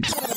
you 0.00 0.10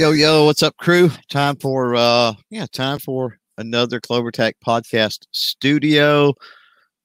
Yo, 0.00 0.12
yo, 0.12 0.46
what's 0.46 0.62
up, 0.62 0.74
crew? 0.78 1.10
Time 1.28 1.56
for 1.56 1.94
uh 1.94 2.32
yeah, 2.48 2.64
time 2.72 2.98
for 2.98 3.38
another 3.58 4.00
Clover 4.00 4.30
Tech 4.30 4.56
podcast 4.66 5.26
studio. 5.32 6.32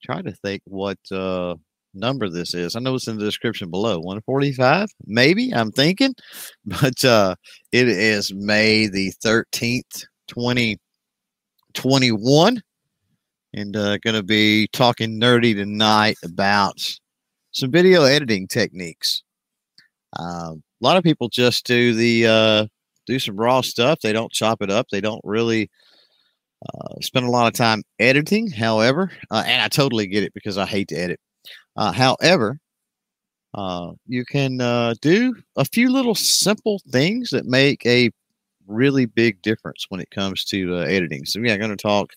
Try 0.02 0.22
to 0.22 0.32
think 0.32 0.62
what 0.64 0.98
uh 1.12 1.56
number 1.94 2.30
this 2.30 2.54
is. 2.54 2.74
I 2.74 2.80
know 2.80 2.96
it's 2.96 3.10
in 3.10 3.18
the 3.18 3.26
description 3.26 3.70
below. 3.70 3.98
145, 3.98 4.88
maybe, 5.08 5.54
I'm 5.54 5.74
thinking. 5.74 6.16
But 6.66 7.04
uh 7.04 7.36
it 7.74 7.90
is 7.90 8.34
May 8.34 8.88
the 8.88 9.12
13th, 9.22 10.06
2021. 10.30 12.62
And 13.56 13.76
uh 13.76 13.98
gonna 13.98 14.24
be 14.24 14.70
talking 14.72 15.20
nerdy 15.20 15.54
tonight 15.54 16.16
about 16.24 16.98
some 17.52 17.72
video 17.72 18.04
editing 18.04 18.48
techniques. 18.48 19.22
Uh, 20.18 20.54
a 20.56 20.62
lot 20.80 20.96
of 20.96 21.04
people 21.04 21.28
just 21.28 21.66
do 21.66 21.94
the 21.94 22.26
uh 22.26 22.68
do 23.06 23.20
some 23.20 23.38
raw 23.38 23.62
stuff. 23.62 24.00
They 24.02 24.14
don't 24.14 24.32
chop 24.32 24.62
it 24.62 24.70
up. 24.70 24.88
They 24.90 25.02
don't 25.02 25.22
really 25.24 25.70
uh, 26.74 27.00
spend 27.02 27.26
a 27.26 27.32
lot 27.32 27.48
of 27.48 27.54
time 27.54 27.84
editing. 28.00 28.50
However, 28.50 29.12
uh, 29.32 29.44
and 29.46 29.62
I 29.62 29.68
totally 29.68 30.08
get 30.08 30.24
it 30.24 30.34
because 30.34 30.58
I 30.58 30.66
hate 30.66 30.90
to 30.90 30.96
edit. 30.96 31.20
Uh, 31.76 31.92
however, 31.92 32.60
uh, 33.54 33.92
you 34.08 34.26
can 34.26 34.60
uh, 34.60 34.94
do 35.02 35.36
a 35.56 35.66
few 35.66 35.90
little 35.92 36.16
simple 36.16 36.82
things 36.90 37.30
that 37.30 37.46
make 37.46 37.86
a 37.86 38.12
really 38.68 39.06
big 39.06 39.42
difference 39.42 39.86
when 39.90 40.02
it 40.02 40.10
comes 40.12 40.44
to 40.46 40.76
uh, 40.76 40.82
editing. 40.82 41.26
So, 41.26 41.40
yeah, 41.40 41.54
I'm 41.54 41.60
going 41.60 41.70
to 41.70 41.78
talk 41.78 42.14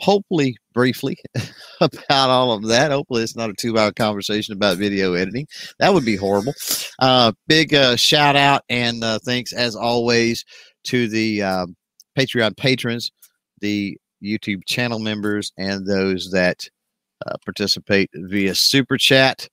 hopefully 0.00 0.56
briefly 0.72 1.18
about 1.80 2.30
all 2.30 2.52
of 2.52 2.66
that. 2.68 2.90
Hopefully, 2.90 3.22
it's 3.22 3.36
not 3.36 3.50
a 3.50 3.54
two 3.54 3.78
hour 3.78 3.92
conversation 3.92 4.54
about 4.54 4.78
video 4.78 5.14
editing. 5.14 5.46
That 5.78 5.92
would 5.92 6.04
be 6.04 6.16
horrible. 6.16 6.54
Uh, 6.98 7.32
big 7.46 7.74
uh, 7.74 7.96
shout 7.96 8.36
out 8.36 8.62
and 8.68 9.02
uh, 9.02 9.18
thanks, 9.24 9.52
as 9.52 9.76
always, 9.76 10.44
to 10.84 11.08
the 11.08 11.42
um, 11.42 11.76
Patreon 12.18 12.56
patrons, 12.56 13.10
the 13.60 13.96
YouTube 14.22 14.62
channel 14.66 14.98
members, 14.98 15.52
and 15.58 15.86
those 15.86 16.30
that 16.32 16.68
uh, 17.26 17.36
participate 17.44 18.10
via 18.14 18.54
Super 18.54 18.96
Chat. 18.96 19.48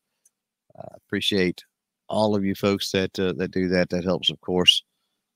appreciate 0.96 1.64
all 2.08 2.36
of 2.36 2.46
you 2.46 2.54
folks 2.56 2.92
that 2.92 3.18
uh, 3.20 3.34
that 3.38 3.52
do 3.52 3.68
that. 3.70 3.90
That 3.90 4.04
helps, 4.04 4.30
of 4.30 4.40
course, 4.42 4.84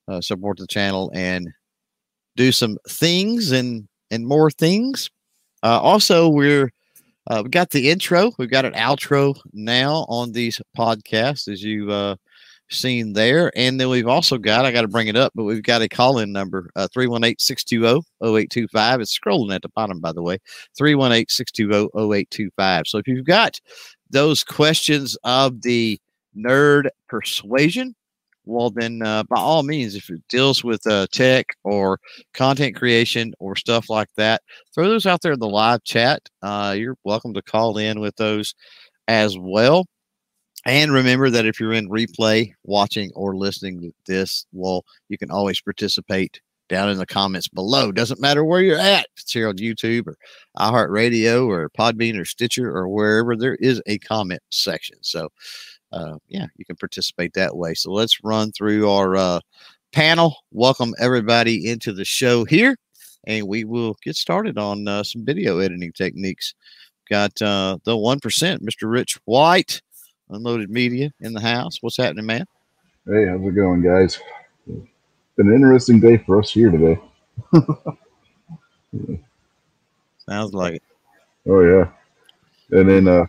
uh, 0.08 0.22
support 0.22 0.58
the 0.58 0.68
channel 0.68 1.12
and 1.14 1.50
do 2.36 2.52
some 2.52 2.78
things 2.88 3.52
and 3.52 3.89
and 4.12 4.25
more 4.25 4.52
things. 4.52 5.09
Uh, 5.64 5.80
also, 5.80 6.30
we're 6.30 6.72
uh, 7.28 7.42
we 7.44 7.50
got 7.50 7.70
the 7.70 7.90
intro. 7.90 8.31
We've 8.40 8.50
got 8.50 8.66
an 8.66 8.74
outro 8.74 9.40
now 9.53 10.06
on 10.09 10.31
these 10.31 10.59
podcasts, 10.75 11.47
as 11.47 11.64
you've 11.64 11.90
uh, 11.90 12.16
seen 12.70 13.14
there. 13.14 13.52
And 13.56 13.80
then 13.80 13.90
we've 13.90 14.08
also 14.08 14.38
got, 14.38 14.66
I 14.66 14.72
got 14.72 14.81
to 14.81 14.88
bring 14.88 15.08
it 15.08 15.16
up, 15.16 15.31
but 15.36 15.44
we've 15.44 15.64
got 15.64 15.81
a 15.81 15.90
call 15.90 16.20
in 16.20 16.31
number 16.31 16.70
318 16.75 17.36
620 17.38 18.03
0825. 18.22 19.02
It's 19.02 19.18
scrolling 19.18 19.53
at 19.53 19.62
the 19.62 19.70
bottom, 19.70 20.00
by 20.00 20.12
the 20.12 20.24
way 20.24 20.40
318 20.78 21.26
620 21.28 21.90
0825. 21.96 22.88
So 22.88 22.97
if 22.97 23.08
you've 23.08 23.26
got 23.26 23.59
those 24.09 24.44
questions 24.44 25.18
of 25.24 25.62
the 25.62 26.00
nerd 26.36 26.90
persuasion, 27.08 27.96
well, 28.46 28.70
then 28.72 29.02
uh, 29.04 29.24
by 29.24 29.38
all 29.40 29.64
means, 29.64 29.96
if 29.96 30.10
it 30.10 30.22
deals 30.30 30.64
with 30.64 30.86
uh, 30.88 31.08
tech 31.12 31.46
or 31.64 32.00
content 32.34 32.76
creation 32.76 33.34
or 33.40 33.56
stuff 33.56 33.90
like 33.90 34.10
that, 34.18 34.42
throw 34.74 34.88
those 34.90 35.06
out 35.06 35.22
there 35.22 35.34
in 35.34 35.40
the 35.40 35.48
live 35.48 35.84
chat. 35.84 36.22
Uh, 36.42 36.76
you're 36.78 36.98
welcome 37.04 37.34
to 37.34 37.42
call 37.42 37.78
in 37.78 38.00
with 38.00 38.16
those 38.16 38.56
as 39.08 39.38
well. 39.38 39.86
And 40.66 40.92
remember 40.92 41.30
that 41.30 41.46
if 41.46 41.60
you're 41.60 41.74
in 41.74 41.90
replay, 41.90 42.52
watching, 42.64 43.12
or 43.16 43.38
listening 43.38 43.80
to 43.82 43.92
this, 44.06 44.46
well, 44.52 44.84
you 45.08 45.18
can 45.18 45.32
always 45.32 45.62
participate 45.62 46.42
down 46.68 46.90
in 46.90 46.98
the 46.98 47.06
comments 47.06 47.48
below. 47.48 47.92
Doesn't 47.92 48.22
matter 48.22 48.44
where 48.46 48.62
you're 48.62 48.78
at. 48.78 49.06
If 49.16 49.24
it's 49.24 49.34
here 49.34 49.50
on 49.50 49.58
YouTube 49.58 50.08
or 50.08 50.18
iHeartRadio 50.58 51.48
or 51.48 51.70
Podbean 51.72 52.20
or 52.20 52.26
Stitcher 52.26 52.70
or 52.70 52.88
wherever, 52.88 53.36
there 53.36 53.56
is 53.56 53.82
a 53.88 53.98
comment 54.00 54.42
section. 54.50 54.98
So 55.02 55.30
uh, 55.92 56.18
yeah, 56.28 56.46
you 56.56 56.66
can 56.66 56.76
participate 56.76 57.34
that 57.34 57.56
way. 57.56 57.74
So 57.74 57.92
let's 57.92 58.24
run 58.24 58.52
through 58.52 58.90
our 58.90 59.16
uh, 59.16 59.40
panel. 59.92 60.36
Welcome 60.52 60.94
everybody 61.00 61.70
into 61.70 61.94
the 61.94 62.06
show 62.06 62.46
here, 62.46 62.76
and 63.26 63.48
we 63.48 63.64
will 63.64 63.96
get 64.04 64.16
started 64.16 64.58
on 64.58 64.88
uh, 64.88 65.04
some 65.04 65.26
video 65.26 65.60
editing 65.60 65.92
techniques. 65.94 66.54
Got 67.10 67.42
uh, 67.42 67.78
the 67.86 67.98
one 67.98 68.20
percent, 68.20 68.64
Mr. 68.64 68.90
Rich 68.90 69.20
White, 69.26 69.82
Unloaded 70.30 70.70
Media 70.70 71.12
in 71.22 71.34
the 71.34 71.42
house. 71.42 71.78
What's 71.82 71.98
happening, 71.98 72.28
man? 72.28 72.46
Hey, 73.08 73.26
how's 73.28 73.42
it 73.42 73.56
going, 73.56 73.82
guys? 73.82 74.20
Been 74.68 74.88
an 75.38 75.56
interesting 75.56 76.00
day 76.00 76.18
for 76.18 76.40
us 76.40 76.52
here 76.52 76.70
today. 76.70 77.00
Sounds 80.28 80.54
like 80.54 80.76
it. 80.76 80.84
Oh 81.48 81.62
yeah, 81.62 81.88
and 82.78 82.88
then 82.88 83.08
uh, 83.08 83.26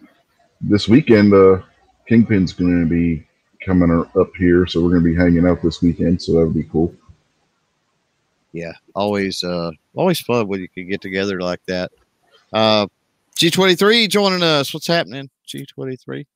this 0.61 0.89
weekend, 0.89 1.33
uh, 1.33 1.63
Kingpin's 2.11 2.53
going 2.53 2.81
to 2.81 2.91
be 2.91 3.25
coming 3.65 4.05
up 4.19 4.35
here, 4.37 4.67
so 4.67 4.83
we're 4.83 4.91
going 4.91 5.05
to 5.05 5.11
be 5.11 5.15
hanging 5.15 5.47
out 5.47 5.63
this 5.63 5.81
weekend. 5.81 6.21
So 6.21 6.33
that 6.33 6.47
would 6.47 6.55
be 6.55 6.65
cool. 6.65 6.93
Yeah, 8.51 8.73
always, 8.97 9.45
uh, 9.45 9.71
always 9.95 10.19
fun 10.19 10.49
when 10.49 10.59
you 10.59 10.69
can 10.69 10.89
get 10.89 11.01
together 11.01 11.41
like 11.41 11.61
that. 11.69 11.93
Uh, 12.53 12.89
G23 13.37 14.09
joining 14.09 14.43
us. 14.43 14.75
What's 14.75 14.89
happening? 14.89 15.31
G23. 15.47 16.27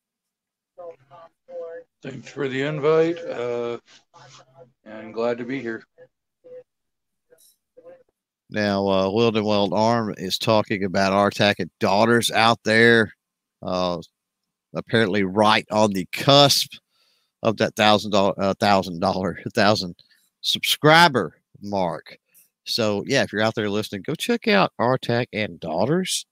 Thanks 2.04 2.28
for 2.28 2.46
the 2.46 2.62
invite. 2.62 3.18
Uh, 3.18 3.78
and 4.84 5.12
glad 5.12 5.38
to 5.38 5.44
be 5.44 5.60
here. 5.60 5.82
Now, 8.48 8.86
uh, 8.86 9.10
Wild 9.10 9.36
and 9.36 9.44
Wild 9.44 9.72
Arm 9.72 10.14
is 10.18 10.38
talking 10.38 10.84
about 10.84 11.12
Artak 11.12 11.56
and 11.58 11.70
Daughters 11.80 12.30
out 12.30 12.60
there. 12.62 13.12
Uh, 13.60 13.98
apparently 14.74 15.24
right 15.24 15.66
on 15.70 15.92
the 15.92 16.06
cusp 16.12 16.72
of 17.42 17.56
that 17.58 17.76
thousand 17.76 18.10
dollar, 18.10 18.34
uh, 18.38 18.54
thousand 18.58 19.00
dollar, 19.00 19.38
thousand 19.54 19.94
subscriber 20.40 21.40
mark. 21.62 22.16
So 22.64 23.04
yeah, 23.06 23.22
if 23.22 23.32
you're 23.32 23.42
out 23.42 23.54
there 23.54 23.68
listening, 23.68 24.02
go 24.02 24.14
check 24.14 24.48
out 24.48 24.72
Artac 24.80 25.26
and 25.32 25.60
Daughters. 25.60 26.26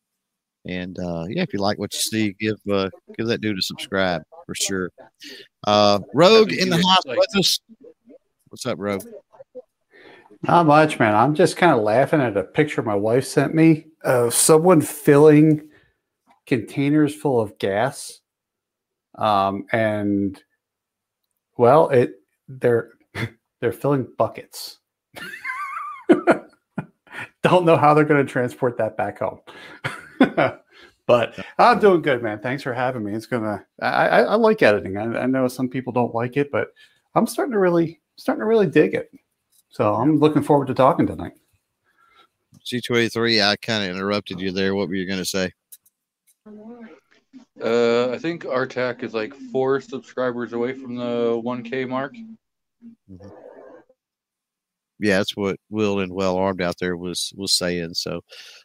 And 0.64 0.98
uh, 0.98 1.26
yeah, 1.28 1.42
if 1.42 1.52
you 1.52 1.58
like 1.58 1.78
what 1.78 1.92
you 1.92 2.00
see, 2.00 2.34
give 2.38 2.58
uh, 2.70 2.88
give 3.16 3.26
that 3.26 3.40
dude 3.40 3.58
a 3.58 3.62
subscribe 3.62 4.22
for 4.46 4.54
sure. 4.54 4.90
Uh, 5.66 6.00
Rogue 6.14 6.52
in 6.52 6.68
the 6.68 6.76
house 6.76 7.04
with 7.04 7.36
us. 7.36 7.60
What's 8.48 8.64
up, 8.66 8.78
Rogue? 8.78 9.04
Not 10.42 10.66
much, 10.66 10.98
man. 10.98 11.14
I'm 11.14 11.34
just 11.34 11.56
kind 11.56 11.72
of 11.72 11.82
laughing 11.82 12.20
at 12.20 12.36
a 12.36 12.42
picture 12.42 12.82
my 12.82 12.94
wife 12.94 13.24
sent 13.24 13.54
me 13.54 13.86
of 14.04 14.34
someone 14.34 14.80
filling 14.80 15.68
containers 16.46 17.14
full 17.14 17.40
of 17.40 17.58
gas 17.58 18.21
um, 19.16 19.66
and 19.72 20.42
well, 21.56 21.88
it 21.90 22.14
they're 22.48 22.90
they're 23.60 23.72
filling 23.72 24.08
buckets. 24.18 24.78
Don't 27.42 27.64
know 27.64 27.76
how 27.76 27.92
they're 27.92 28.04
going 28.04 28.24
to 28.24 28.32
transport 28.32 28.78
that 28.78 28.96
back 28.96 29.18
home. 29.18 29.40
but 31.06 31.44
I'm 31.58 31.80
doing 31.80 32.02
good, 32.02 32.22
man. 32.22 32.38
Thanks 32.38 32.62
for 32.62 32.72
having 32.72 33.04
me. 33.04 33.14
It's 33.14 33.26
gonna. 33.26 33.64
I, 33.80 33.88
I, 33.88 34.20
I 34.20 34.34
like 34.36 34.62
editing. 34.62 34.96
I, 34.96 35.22
I, 35.22 35.26
know 35.26 35.48
some 35.48 35.68
people 35.68 35.92
don't 35.92 36.14
like 36.14 36.36
it, 36.36 36.52
but 36.52 36.68
I'm 37.14 37.26
starting 37.26 37.52
to 37.52 37.58
really 37.58 38.00
starting 38.16 38.40
to 38.40 38.46
really 38.46 38.68
dig 38.68 38.94
it. 38.94 39.10
So 39.70 39.94
I'm 39.94 40.18
looking 40.18 40.42
forward 40.42 40.68
to 40.68 40.74
talking 40.74 41.06
tonight. 41.06 41.32
G23, 42.64 43.42
I 43.42 43.56
kind 43.56 43.84
of 43.84 43.96
interrupted 43.96 44.40
you 44.40 44.52
there. 44.52 44.74
What 44.74 44.88
were 44.88 44.94
you 44.94 45.06
going 45.06 45.18
to 45.18 45.24
say? 45.24 45.52
Uh, 47.60 48.10
I 48.10 48.18
think 48.18 48.44
Artac 48.44 49.02
is 49.02 49.14
like 49.14 49.34
four 49.52 49.80
subscribers 49.80 50.52
away 50.52 50.72
from 50.72 50.96
the 50.96 51.40
1K 51.44 51.88
mark. 51.88 52.14
yeah, 54.98 55.18
that's 55.18 55.36
what 55.36 55.58
Will 55.68 56.00
and 56.00 56.12
Well 56.12 56.36
Armed 56.36 56.62
out 56.62 56.76
there 56.78 56.96
was 56.96 57.32
was 57.36 57.52
saying. 57.52 57.94
So, 57.94 58.20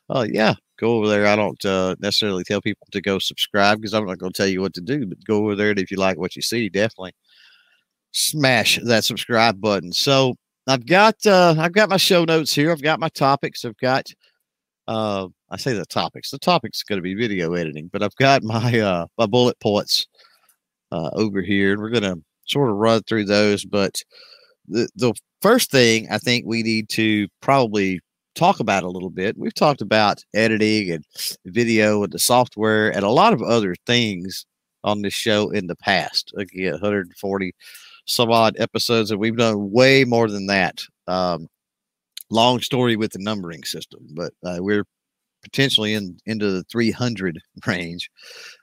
uh, 0.09 0.25
yeah, 0.29 0.53
go 0.79 0.95
over 0.97 1.09
there. 1.09 1.27
I 1.27 1.35
don't 1.35 1.63
uh, 1.65 1.95
necessarily 1.99 2.43
tell 2.43 2.61
people 2.61 2.87
to 2.91 3.01
go 3.01 3.19
subscribe 3.19 3.79
because 3.79 3.93
I'm 3.93 4.05
not 4.05 4.19
going 4.19 4.31
to 4.31 4.37
tell 4.37 4.47
you 4.47 4.61
what 4.61 4.73
to 4.75 4.81
do, 4.81 5.05
but 5.05 5.23
go 5.25 5.43
over 5.43 5.55
there 5.55 5.71
and 5.71 5.79
if 5.79 5.91
you 5.91 5.97
like 5.97 6.17
what 6.17 6.35
you 6.35 6.41
see, 6.41 6.69
definitely 6.69 7.13
smash 8.11 8.79
that 8.83 9.03
subscribe 9.03 9.59
button. 9.59 9.91
So 9.91 10.35
I've 10.67 10.85
got 10.85 11.15
uh, 11.25 11.55
I've 11.57 11.73
got 11.73 11.89
my 11.89 11.97
show 11.97 12.23
notes 12.23 12.53
here. 12.53 12.71
I've 12.71 12.81
got 12.81 12.99
my 12.99 13.09
topics. 13.09 13.65
I've 13.65 13.77
got 13.77 14.07
uh, 14.87 15.27
I 15.49 15.57
say 15.57 15.73
the 15.73 15.85
topics. 15.85 16.31
The 16.31 16.39
topic's 16.39 16.83
going 16.83 16.97
to 16.97 17.03
be 17.03 17.13
video 17.13 17.53
editing, 17.53 17.89
but 17.91 18.03
I've 18.03 18.15
got 18.15 18.43
my 18.43 18.79
uh, 18.79 19.07
my 19.17 19.25
bullet 19.25 19.59
points 19.59 20.07
uh, 20.91 21.09
over 21.13 21.41
here, 21.41 21.71
and 21.71 21.81
we're 21.81 21.89
going 21.89 22.03
to 22.03 22.21
sort 22.45 22.69
of 22.69 22.75
run 22.75 23.03
through 23.03 23.25
those. 23.25 23.65
But 23.65 24.01
the 24.67 24.87
the 24.95 25.13
first 25.41 25.71
thing 25.71 26.07
I 26.11 26.17
think 26.17 26.45
we 26.45 26.63
need 26.63 26.89
to 26.89 27.27
probably 27.41 27.99
talk 28.35 28.59
about 28.59 28.83
a 28.83 28.89
little 28.89 29.09
bit. 29.09 29.37
We've 29.37 29.53
talked 29.53 29.81
about 29.81 30.23
editing 30.35 30.91
and 30.91 31.03
video 31.45 32.03
and 32.03 32.13
the 32.13 32.19
software 32.19 32.89
and 32.89 33.03
a 33.03 33.09
lot 33.09 33.33
of 33.33 33.41
other 33.41 33.75
things 33.85 34.45
on 34.83 35.01
this 35.01 35.13
show 35.13 35.49
in 35.49 35.67
the 35.67 35.75
past. 35.75 36.31
Again, 36.37 36.73
140 36.73 37.53
some 38.05 38.31
odd 38.31 38.55
episodes, 38.57 39.11
and 39.11 39.19
we've 39.19 39.35
done 39.35 39.71
way 39.71 40.05
more 40.05 40.29
than 40.29 40.47
that. 40.47 40.81
Um, 41.07 41.47
long 42.29 42.61
story 42.61 42.95
with 42.95 43.11
the 43.11 43.19
numbering 43.19 43.63
system, 43.63 44.07
but 44.11 44.33
uh, 44.43 44.57
we're 44.59 44.85
potentially 45.43 45.93
in 45.93 46.17
into 46.25 46.51
the 46.51 46.63
300 46.63 47.39
range 47.65 48.09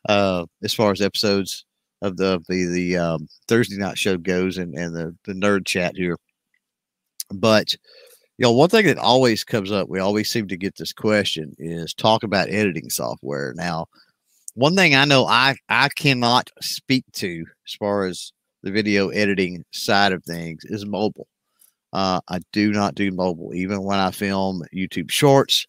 uh, 0.09 0.47
as 0.63 0.75
far 0.75 0.93
as 0.93 1.01
episodes 1.01 1.65
of 2.03 2.17
the 2.17 2.41
the, 2.49 2.67
the 2.67 2.97
um, 2.97 3.29
Thursday 3.49 3.77
night 3.77 3.99
show 3.99 4.17
goes, 4.17 4.59
and 4.59 4.75
and 4.75 4.95
the 4.95 5.17
the 5.25 5.33
nerd 5.33 5.67
chat 5.67 5.97
here. 5.97 6.17
But 7.31 7.75
you 8.39 8.45
know, 8.45 8.53
one 8.53 8.69
thing 8.69 8.87
that 8.87 8.99
always 8.99 9.45
comes 9.45 9.71
up, 9.71 9.89
we 9.89 10.01
always 10.01 10.29
seem 10.29 10.49
to 10.49 10.57
get 10.57 10.77
this 10.77 10.93
question 10.93 11.55
is 11.59 11.95
talk 11.95 12.23
about 12.23 12.51
editing 12.51 12.91
software. 12.91 13.55
Now, 13.57 13.87
one 14.55 14.75
thing 14.77 14.95
I 14.95 15.05
know 15.05 15.27
I 15.27 15.57
I 15.69 15.89
cannot 15.89 16.51
speak 16.61 17.05
to 17.15 17.45
as 17.67 17.75
far 17.75 18.07
as 18.07 18.33
the 18.63 18.71
video 18.71 19.09
editing 19.09 19.65
side 19.73 20.13
of 20.13 20.25
things 20.25 20.65
is 20.65 20.87
mobile. 20.87 21.29
Uh, 21.93 22.21
I 22.29 22.41
do 22.53 22.73
not 22.73 22.97
do 22.97 23.13
mobile, 23.13 23.55
even 23.55 23.85
when 23.85 24.01
I 24.01 24.11
film 24.11 24.65
YouTube 24.75 25.11
shorts, 25.13 25.65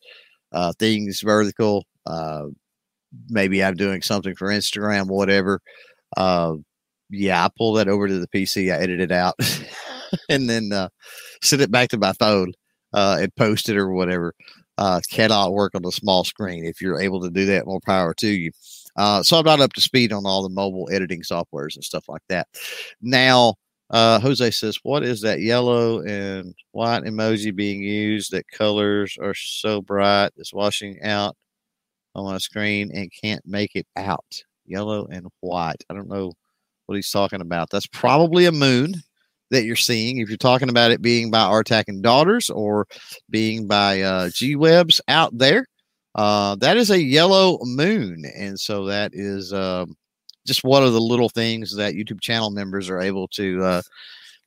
uh, 0.55 0.73
things 0.79 1.21
vertical. 1.21 1.85
Uh, 2.07 2.45
maybe 3.29 3.63
I'm 3.63 3.75
doing 3.75 4.01
something 4.01 4.35
for 4.35 4.47
Instagram, 4.47 5.07
whatever. 5.07 5.61
Uh, 6.17 6.55
yeah, 7.09 7.45
I 7.45 7.49
pull 7.55 7.73
that 7.73 7.87
over 7.87 8.07
to 8.07 8.19
the 8.19 8.27
PC, 8.27 8.73
I 8.73 8.77
edit 8.77 8.99
it 8.99 9.11
out, 9.11 9.35
and 10.29 10.49
then 10.49 10.71
uh, 10.71 10.89
send 11.43 11.61
it 11.61 11.71
back 11.71 11.89
to 11.89 11.97
my 11.97 12.13
phone 12.13 12.53
uh, 12.93 13.17
and 13.21 13.35
post 13.35 13.69
it 13.69 13.77
or 13.77 13.91
whatever. 13.91 14.33
Uh, 14.77 14.99
cannot 15.09 15.53
work 15.53 15.73
on 15.75 15.85
a 15.85 15.91
small 15.91 16.23
screen. 16.23 16.65
If 16.65 16.81
you're 16.81 16.99
able 16.99 17.21
to 17.21 17.29
do 17.29 17.45
that, 17.45 17.65
more 17.65 17.79
power 17.85 18.13
to 18.15 18.27
you. 18.27 18.51
Uh, 18.97 19.23
so 19.23 19.37
I'm 19.37 19.45
not 19.45 19.61
up 19.61 19.73
to 19.73 19.81
speed 19.81 20.11
on 20.11 20.25
all 20.25 20.41
the 20.43 20.49
mobile 20.49 20.89
editing 20.91 21.21
softwares 21.21 21.75
and 21.75 21.83
stuff 21.83 22.05
like 22.09 22.23
that. 22.29 22.47
Now, 23.01 23.55
uh, 23.89 24.19
Jose 24.19 24.51
says, 24.51 24.79
"What 24.83 25.03
is 25.03 25.21
that 25.21 25.41
yellow 25.41 26.01
and 26.01 26.55
white 26.71 27.03
emoji 27.03 27.55
being 27.55 27.81
used? 27.83 28.31
That 28.31 28.47
colors 28.49 29.17
are 29.21 29.33
so 29.35 29.81
bright, 29.81 30.31
it's 30.37 30.53
washing 30.53 31.01
out 31.03 31.35
on 32.15 32.25
my 32.25 32.37
screen 32.39 32.91
and 32.93 33.11
can't 33.21 33.45
make 33.45 33.75
it 33.75 33.87
out. 33.95 34.43
Yellow 34.65 35.07
and 35.07 35.27
white. 35.41 35.83
I 35.89 35.93
don't 35.93 36.09
know 36.09 36.33
what 36.87 36.95
he's 36.95 37.11
talking 37.11 37.41
about. 37.41 37.69
That's 37.69 37.87
probably 37.87 38.45
a 38.45 38.51
moon." 38.51 38.95
that 39.51 39.63
you're 39.63 39.75
seeing, 39.75 40.17
if 40.17 40.27
you're 40.27 40.37
talking 40.37 40.69
about 40.69 40.91
it 40.91 41.01
being 41.01 41.29
by 41.29 41.39
Artak 41.39 41.83
and 41.87 42.01
Daughters 42.01 42.49
or 42.49 42.87
being 43.29 43.67
by 43.67 44.01
uh, 44.01 44.29
G 44.29 44.55
Webs 44.55 44.99
out 45.07 45.37
there, 45.37 45.67
uh, 46.15 46.55
that 46.55 46.77
is 46.77 46.91
a 46.91 47.01
yellow 47.01 47.59
moon. 47.61 48.23
And 48.35 48.59
so 48.59 48.85
that 48.85 49.11
is 49.13 49.53
um, 49.53 49.95
just 50.45 50.63
one 50.63 50.83
of 50.83 50.93
the 50.93 51.01
little 51.01 51.29
things 51.29 51.75
that 51.75 51.93
YouTube 51.95 52.21
channel 52.21 52.51
members 52.51 52.89
are 52.89 52.99
able 52.99 53.27
to 53.29 53.63
uh, 53.63 53.81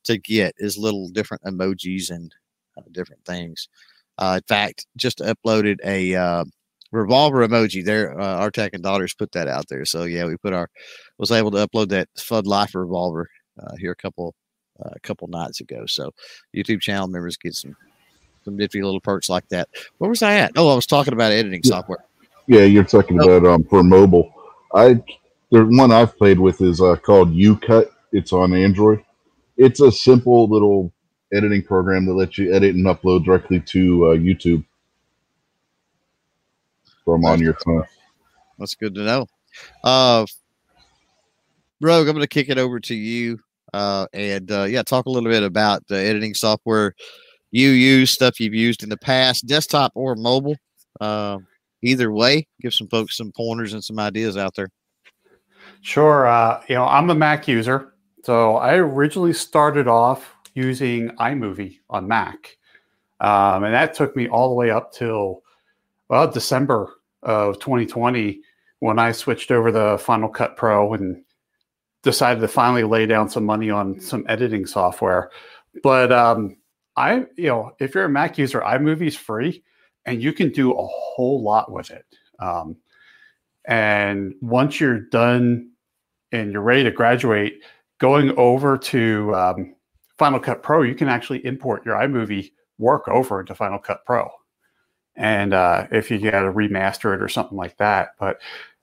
to 0.05 0.17
get 0.17 0.53
is 0.57 0.77
little 0.77 1.09
different 1.09 1.43
emojis 1.43 2.09
and 2.09 2.33
uh, 2.77 2.81
different 2.91 3.23
things. 3.25 3.67
Uh, 4.17 4.39
in 4.41 4.47
fact, 4.47 4.85
just 4.97 5.19
uploaded 5.19 5.77
a 5.85 6.15
uh, 6.15 6.43
revolver 6.91 7.45
emoji 7.47 7.83
there. 7.83 8.19
Uh, 8.19 8.39
Artak 8.49 8.71
and 8.73 8.83
Daughters 8.83 9.13
put 9.13 9.31
that 9.33 9.47
out 9.47 9.67
there. 9.69 9.85
So 9.85 10.03
yeah, 10.03 10.25
we 10.25 10.37
put 10.37 10.53
our 10.53 10.69
was 11.17 11.31
able 11.31 11.51
to 11.51 11.67
upload 11.67 11.89
that 11.89 12.07
Fud 12.17 12.45
Life 12.45 12.75
revolver 12.75 13.29
uh, 13.61 13.75
here 13.77 13.91
a 13.91 13.95
couple 13.95 14.35
uh, 14.83 14.89
a 14.93 14.99
couple 15.01 15.27
nights 15.27 15.59
ago. 15.61 15.85
So 15.85 16.11
YouTube 16.55 16.81
channel 16.81 17.07
members 17.07 17.37
get 17.37 17.53
some 17.55 17.75
some 18.45 18.55
nifty 18.55 18.81
little 18.81 19.01
perks 19.01 19.29
like 19.29 19.47
that. 19.49 19.67
Where 19.97 20.09
was 20.09 20.21
I 20.23 20.35
at? 20.35 20.53
Oh, 20.55 20.69
I 20.69 20.75
was 20.75 20.85
talking 20.85 21.13
about 21.13 21.31
editing 21.33 21.63
software. 21.63 22.05
Yeah, 22.47 22.63
you're 22.63 22.83
talking 22.85 23.19
Oh. 23.21 23.29
about 23.29 23.49
um, 23.53 23.63
for 23.65 23.83
mobile. 23.83 24.33
I 24.73 25.01
the 25.51 25.65
one 25.65 25.91
I've 25.91 26.17
played 26.17 26.39
with 26.39 26.61
is 26.61 26.81
uh, 26.81 26.95
called 26.95 27.33
YouCut. 27.33 27.89
It's 28.11 28.33
on 28.33 28.53
Android. 28.53 29.03
It's 29.57 29.81
a 29.81 29.91
simple 29.91 30.47
little 30.47 30.91
editing 31.33 31.63
program 31.63 32.05
that 32.05 32.13
lets 32.13 32.37
you 32.37 32.53
edit 32.53 32.75
and 32.75 32.85
upload 32.85 33.25
directly 33.25 33.59
to 33.59 34.07
uh, 34.07 34.15
YouTube 34.15 34.63
from 37.05 37.25
on 37.25 37.41
your 37.41 37.55
phone. 37.55 37.85
That's 38.57 38.75
good 38.75 38.95
to 38.95 39.03
know. 39.03 39.27
Uh, 39.83 40.25
Rogue, 41.81 42.07
I'm 42.07 42.13
going 42.13 42.21
to 42.21 42.27
kick 42.27 42.49
it 42.49 42.57
over 42.57 42.79
to 42.81 42.95
you. 42.95 43.39
Uh, 43.73 44.07
and 44.13 44.51
uh, 44.51 44.63
yeah, 44.63 44.81
talk 44.81 45.05
a 45.05 45.09
little 45.09 45.29
bit 45.29 45.43
about 45.43 45.85
the 45.87 45.95
editing 45.95 46.33
software 46.33 46.95
you 47.51 47.69
use, 47.69 48.11
stuff 48.11 48.39
you've 48.39 48.53
used 48.53 48.83
in 48.83 48.89
the 48.89 48.97
past, 48.97 49.47
desktop 49.47 49.91
or 49.95 50.15
mobile. 50.15 50.55
Uh, 50.99 51.37
either 51.81 52.11
way, 52.11 52.47
give 52.61 52.73
some 52.73 52.87
folks 52.87 53.17
some 53.17 53.31
pointers 53.31 53.73
and 53.73 53.83
some 53.83 53.99
ideas 53.99 54.37
out 54.37 54.55
there. 54.55 54.69
Sure. 55.81 56.27
Uh, 56.27 56.61
you 56.67 56.75
know, 56.75 56.85
I'm 56.85 57.09
a 57.09 57.15
Mac 57.15 57.47
user. 57.47 57.93
So 58.23 58.57
I 58.57 58.75
originally 58.75 59.33
started 59.33 59.87
off 59.87 60.35
using 60.53 61.09
iMovie 61.17 61.79
on 61.89 62.07
Mac. 62.07 62.57
Um, 63.21 63.63
and 63.63 63.73
that 63.73 63.93
took 63.93 64.15
me 64.15 64.27
all 64.27 64.49
the 64.49 64.55
way 64.55 64.71
up 64.71 64.93
till, 64.93 65.43
well, 66.09 66.29
December 66.29 66.93
of 67.23 67.59
2020 67.59 68.41
when 68.79 68.99
I 68.99 69.11
switched 69.11 69.51
over 69.51 69.71
to 69.71 69.97
Final 69.97 70.29
Cut 70.29 70.55
Pro 70.55 70.93
and 70.93 71.23
decided 72.01 72.39
to 72.41 72.47
finally 72.47 72.83
lay 72.83 73.05
down 73.05 73.29
some 73.29 73.45
money 73.45 73.69
on 73.69 73.99
some 73.99 74.25
editing 74.27 74.65
software. 74.65 75.31
But 75.83 76.11
um, 76.11 76.57
I, 76.95 77.25
you 77.35 77.47
know, 77.47 77.71
if 77.79 77.93
you're 77.93 78.05
a 78.05 78.09
Mac 78.09 78.37
user, 78.37 78.61
iMovie's 78.61 79.15
free 79.15 79.63
and 80.05 80.21
you 80.21 80.33
can 80.33 80.49
do 80.51 80.71
a 80.71 80.85
whole 80.87 81.41
lot 81.43 81.71
with 81.71 81.91
it. 81.91 82.05
Um, 82.39 82.77
and 83.69 84.33
once 84.41 84.79
you're 84.79 84.99
done 84.99 85.69
and 86.31 86.51
you're 86.51 86.61
ready 86.63 86.83
to 86.83 86.91
graduate, 86.91 87.61
going 87.99 88.35
over 88.35 88.79
to 88.79 89.35
um, 89.35 89.75
Final 90.17 90.39
Cut 90.39 90.63
Pro, 90.63 90.81
you 90.81 90.95
can 90.95 91.07
actually 91.07 91.45
import 91.45 91.85
your 91.85 91.95
iMovie 91.95 92.51
work 92.79 93.07
over 93.07 93.39
into 93.39 93.53
Final 93.53 93.77
Cut 93.77 94.03
Pro. 94.05 94.27
And 95.15 95.53
uh, 95.53 95.85
if 95.91 96.09
you 96.09 96.17
got 96.17 96.41
to 96.41 96.51
remaster 96.51 97.13
it 97.13 97.21
or 97.21 97.29
something 97.29 97.57
like 97.57 97.77
that, 97.77 98.15
but 98.19 98.41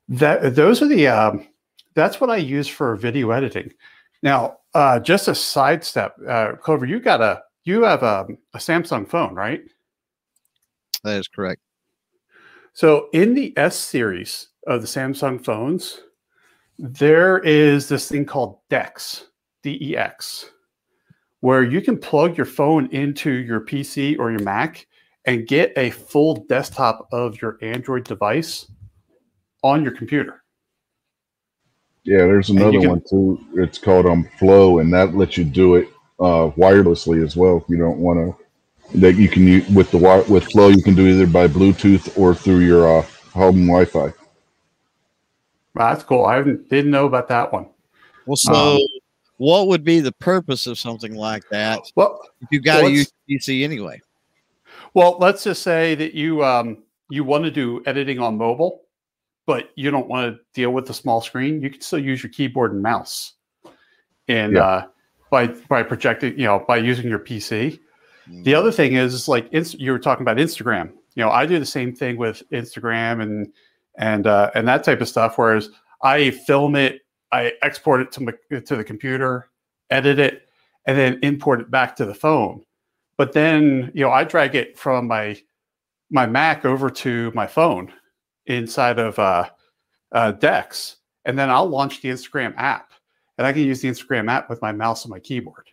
that 0.09 0.55
those 0.55 0.81
are 0.81 0.87
the 0.87 1.09
um, 1.09 1.49
that's 1.95 2.21
what 2.21 2.31
I 2.31 2.37
use 2.37 2.69
for 2.69 2.95
video 2.95 3.33
editing. 3.33 3.73
Now, 4.23 4.59
uh, 4.73 5.00
just 5.00 5.26
a 5.26 5.35
sidestep, 5.35 6.14
uh, 6.28 6.52
Clover, 6.61 6.87
you 6.87 7.00
got 7.00 7.21
a 7.21 7.43
you 7.64 7.83
have 7.83 8.05
a, 8.05 8.28
a 8.55 8.59
Samsung 8.59 9.09
phone, 9.09 9.35
right? 9.35 9.62
That 11.02 11.19
is 11.19 11.26
correct. 11.26 11.61
So 12.73 13.09
in 13.12 13.35
the 13.35 13.52
S 13.57 13.76
series 13.76 14.49
of 14.66 14.80
the 14.80 14.87
Samsung 14.87 15.42
phones, 15.44 16.00
there 16.78 17.38
is 17.38 17.88
this 17.88 18.08
thing 18.08 18.25
called 18.25 18.58
DeX, 18.68 19.26
D 19.62 19.78
E 19.80 19.96
X, 19.96 20.50
where 21.40 21.62
you 21.62 21.80
can 21.80 21.99
plug 21.99 22.37
your 22.37 22.46
phone 22.46 22.87
into 22.92 23.30
your 23.30 23.61
PC 23.61 24.18
or 24.18 24.30
your 24.30 24.42
Mac 24.42 24.87
and 25.25 25.46
get 25.46 25.73
a 25.76 25.90
full 25.90 26.44
desktop 26.49 27.08
of 27.12 27.40
your 27.40 27.58
Android 27.62 28.04
device 28.04 28.70
on 29.62 29.82
your 29.82 29.92
computer. 29.92 30.42
Yeah, 32.04 32.18
there's 32.18 32.50
another 32.50 32.80
can- 32.80 32.90
one 32.90 33.02
too. 33.08 33.40
It's 33.54 33.78
called 33.78 34.06
um 34.06 34.28
Flow, 34.38 34.78
and 34.78 34.92
that 34.92 35.14
lets 35.14 35.37
you 35.37 35.44
do 35.44 35.76
it 35.76 35.88
uh, 36.20 36.50
wirelessly 36.56 37.25
as 37.25 37.37
well. 37.37 37.56
If 37.56 37.64
you 37.68 37.76
don't 37.76 37.99
want 37.99 38.18
to, 38.18 38.99
that 39.00 39.16
you 39.16 39.28
can 39.28 39.46
use 39.46 39.68
with 39.70 39.90
the 39.90 39.99
wi- 39.99 40.28
with 40.28 40.44
Flow, 40.44 40.68
you 40.68 40.82
can 40.82 40.94
do 40.94 41.06
either 41.06 41.26
by 41.26 41.49
Bluetooth 41.49 42.16
or 42.18 42.35
through 42.35 42.61
your 42.61 42.99
uh, 42.99 43.02
home 43.32 43.66
Wi-Fi. 43.66 44.12
Wow, 45.76 45.92
that's 45.92 46.04
cool. 46.04 46.25
I 46.25 46.38
didn't, 46.38 46.68
didn't 46.68 46.90
know 46.90 47.06
about 47.06 47.28
that 47.28 47.52
one. 47.52 47.68
Well, 48.26 48.37
so 48.37 48.54
Um, 48.54 48.80
what 49.37 49.68
would 49.68 49.85
be 49.85 50.00
the 50.00 50.12
purpose 50.12 50.66
of 50.66 50.78
something 50.78 51.14
like 51.14 51.45
that 51.50 51.80
Well, 51.95 52.21
if 52.40 52.49
you've 52.50 52.64
got 52.64 52.80
to 52.80 52.90
use 52.90 53.12
PC 53.30 53.62
anyway? 53.62 54.00
Well, 54.95 55.18
let's 55.21 55.45
just 55.45 55.62
say 55.62 55.95
that 55.97 56.14
you 56.14 56.42
um, 56.42 56.78
you 57.11 57.23
want 57.23 57.45
to 57.45 57.50
do 57.50 57.83
editing 57.87 58.18
on 58.18 58.37
mobile, 58.38 58.83
but 59.47 59.71
you 59.76 59.90
don't 59.90 60.09
want 60.09 60.35
to 60.35 60.40
deal 60.54 60.71
with 60.71 60.87
the 60.87 60.95
small 60.95 61.21
screen. 61.21 61.61
You 61.61 61.71
can 61.71 61.80
still 61.80 61.99
use 61.99 62.23
your 62.23 62.33
keyboard 62.33 62.73
and 62.73 62.83
mouse, 62.83 63.35
and 64.28 64.54
Yeah. 64.54 64.64
uh, 64.64 64.87
by 65.30 65.49
by 65.68 65.83
projecting, 65.83 66.38
you 66.38 66.47
know, 66.47 66.64
by 66.66 66.78
using 66.78 67.09
your 67.09 67.18
PC. 67.18 67.78
The 68.42 68.54
other 68.54 68.73
thing 68.73 68.95
is, 68.95 69.28
like 69.28 69.49
you 69.52 69.92
were 69.92 69.99
talking 70.00 70.23
about 70.23 70.38
Instagram. 70.38 70.92
You 71.14 71.23
know, 71.23 71.30
I 71.30 71.47
do 71.47 71.59
the 71.61 71.66
same 71.66 71.95
thing 71.95 72.16
with 72.16 72.42
Instagram 72.50 73.23
and 73.23 73.52
and 73.99 74.26
uh, 74.26 74.50
and 74.55 74.67
that 74.69 74.85
type 74.85 75.00
of 75.00 75.09
stuff. 75.09 75.38
Whereas 75.38 75.71
I 76.03 76.31
film 76.31 76.76
it, 76.76 77.03
I 77.33 77.53
export 77.62 78.00
it 78.00 78.12
to 78.12 78.23
my 78.23 78.33
to 78.61 78.76
the 78.76 78.85
computer, 78.85 79.50
edit 79.91 80.19
it, 80.19 80.49
and 80.87 80.97
then 80.97 81.19
import 81.23 81.61
it 81.61 81.71
back 81.71 81.97
to 81.97 82.05
the 82.05 82.15
phone. 82.15 82.62
But 83.17 83.33
then 83.33 83.91
you 83.95 84.05
know, 84.05 84.11
I 84.11 84.25
drag 84.25 84.55
it 84.55 84.79
from 84.79 85.07
my 85.07 85.41
my 86.11 86.26
Mac 86.26 86.65
over 86.65 86.91
to 86.91 87.33
my 87.35 87.47
phone 87.47 87.93
inside 88.47 88.99
of 88.99 89.19
uh, 89.19 89.49
uh, 90.12 90.33
Dex, 90.33 90.97
and 91.25 91.38
then 91.38 91.50
I'll 91.50 91.69
launch 91.69 92.03
the 92.03 92.11
Instagram 92.11 92.55
app, 92.57 92.93
and 93.38 93.47
I 93.47 93.53
can 93.53 93.62
use 93.62 93.81
the 93.81 93.88
Instagram 93.88 94.31
app 94.31 94.49
with 94.49 94.62
my 94.62 94.73
mouse 94.73 95.05
and 95.05 95.11
my 95.11 95.19
keyboard 95.19 95.69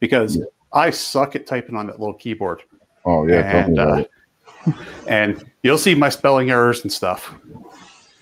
because 0.00 0.36
yeah. 0.36 0.44
I 0.72 0.90
suck 0.90 1.36
at 1.36 1.46
typing 1.46 1.76
on 1.76 1.86
that 1.86 2.00
little 2.00 2.14
keyboard. 2.14 2.62
Oh 3.04 3.26
yeah, 3.26 3.64
and, 3.64 3.78
uh, 3.78 4.04
and 5.06 5.44
you'll 5.62 5.78
see 5.78 5.94
my 5.94 6.08
spelling 6.08 6.50
errors 6.50 6.82
and 6.82 6.92
stuff. 6.92 7.34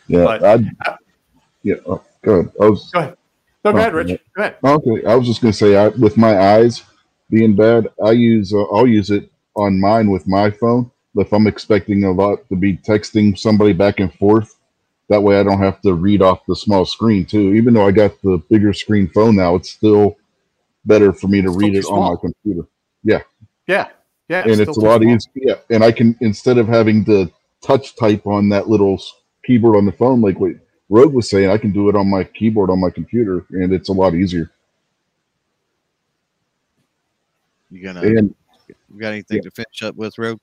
Yeah, 0.08 0.24
but, 0.24 0.44
I, 0.44 0.96
yeah. 1.62 1.76
Oh, 1.86 2.02
go 2.22 2.32
ahead. 2.32 2.52
I 2.60 2.68
was, 2.68 2.90
go 2.90 3.00
ahead. 3.00 3.16
No, 3.64 3.72
go 3.72 3.78
oh, 3.78 3.80
ahead, 3.80 3.94
Rich. 3.94 4.20
Go 4.36 4.42
ahead. 4.42 4.56
Okay, 4.64 5.06
I 5.06 5.14
was 5.14 5.26
just 5.26 5.40
gonna 5.40 5.52
say, 5.52 5.76
I, 5.76 5.88
with 5.88 6.16
my 6.16 6.38
eyes 6.38 6.82
being 7.30 7.54
bad, 7.54 7.88
I 8.04 8.12
use 8.12 8.52
uh, 8.52 8.62
I'll 8.64 8.86
use 8.86 9.10
it 9.10 9.30
on 9.54 9.80
mine 9.80 10.10
with 10.10 10.26
my 10.26 10.50
phone. 10.50 10.90
If 11.16 11.32
I'm 11.32 11.46
expecting 11.46 12.04
a 12.04 12.10
lot 12.10 12.48
to 12.48 12.56
be 12.56 12.76
texting 12.76 13.38
somebody 13.38 13.72
back 13.72 14.00
and 14.00 14.12
forth, 14.14 14.56
that 15.08 15.22
way 15.22 15.38
I 15.38 15.42
don't 15.42 15.60
have 15.60 15.80
to 15.82 15.94
read 15.94 16.22
off 16.22 16.46
the 16.46 16.56
small 16.56 16.84
screen 16.84 17.26
too. 17.26 17.52
Even 17.54 17.74
though 17.74 17.86
I 17.86 17.92
got 17.92 18.20
the 18.22 18.38
bigger 18.48 18.72
screen 18.72 19.08
phone 19.08 19.36
now, 19.36 19.56
it's 19.56 19.70
still 19.70 20.16
better 20.84 21.12
for 21.12 21.28
me 21.28 21.42
to 21.42 21.50
read 21.50 21.74
it 21.74 21.84
small. 21.84 22.02
on 22.02 22.14
my 22.14 22.20
computer. 22.20 22.66
Yeah. 23.04 23.20
Yeah. 23.66 23.88
Yeah. 24.32 24.44
and 24.48 24.60
it's 24.60 24.78
a 24.78 24.80
lot 24.80 25.02
easier. 25.02 25.30
Yeah. 25.34 25.54
And 25.68 25.84
I 25.84 25.92
can, 25.92 26.16
instead 26.20 26.56
of 26.56 26.66
having 26.66 27.04
to 27.04 27.30
touch 27.60 27.96
type 27.96 28.26
on 28.26 28.48
that 28.48 28.66
little 28.68 29.00
keyboard 29.44 29.76
on 29.76 29.84
the 29.84 29.92
phone, 29.92 30.22
like 30.22 30.40
what 30.40 30.52
Rogue 30.88 31.12
was 31.12 31.28
saying, 31.28 31.50
I 31.50 31.58
can 31.58 31.70
do 31.70 31.90
it 31.90 31.96
on 31.96 32.08
my 32.08 32.24
keyboard 32.24 32.70
on 32.70 32.80
my 32.80 32.88
computer 32.88 33.44
and 33.50 33.72
it's 33.72 33.90
a 33.90 33.92
lot 33.92 34.14
easier. 34.14 34.50
You 37.70 37.82
gonna, 37.82 38.00
and, 38.00 38.34
you 38.68 39.00
got 39.00 39.12
anything 39.12 39.38
yeah. 39.38 39.42
to 39.42 39.50
finish 39.50 39.82
up 39.82 39.96
with, 39.96 40.16
Rogue? 40.18 40.40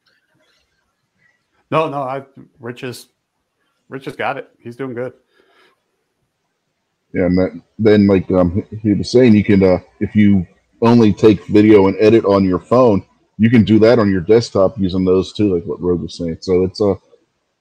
No, 1.72 1.90
no, 1.90 2.02
I, 2.02 2.24
Rich 2.60 2.84
is, 2.84 3.08
Rich 3.88 4.06
has 4.06 4.16
got 4.16 4.38
it. 4.38 4.50
He's 4.60 4.76
doing 4.76 4.94
good. 4.94 5.14
Yeah, 7.14 7.26
and 7.26 7.38
that, 7.38 7.62
then 7.80 8.06
like 8.06 8.30
um, 8.32 8.64
he 8.84 8.94
was 8.94 9.12
saying, 9.12 9.34
you 9.34 9.44
can 9.44 9.64
uh, 9.64 9.80
if 10.00 10.16
you 10.16 10.46
only 10.82 11.12
take 11.12 11.44
video 11.48 11.88
and 11.88 11.96
edit 12.00 12.24
on 12.26 12.44
your 12.44 12.60
phone, 12.60 13.04
you 13.40 13.50
can 13.50 13.64
do 13.64 13.80
that 13.80 14.00
on 14.00 14.12
your 14.12 14.22
desktop 14.22 14.78
using 14.78 15.06
those 15.06 15.32
too, 15.32 15.56
like 15.56 15.64
what 15.64 15.82
Rogue 15.82 16.02
was 16.02 16.18
saying. 16.18 16.38
So 16.42 16.66
it's 16.66 16.82
a, 16.82 16.92
uh, 16.92 16.96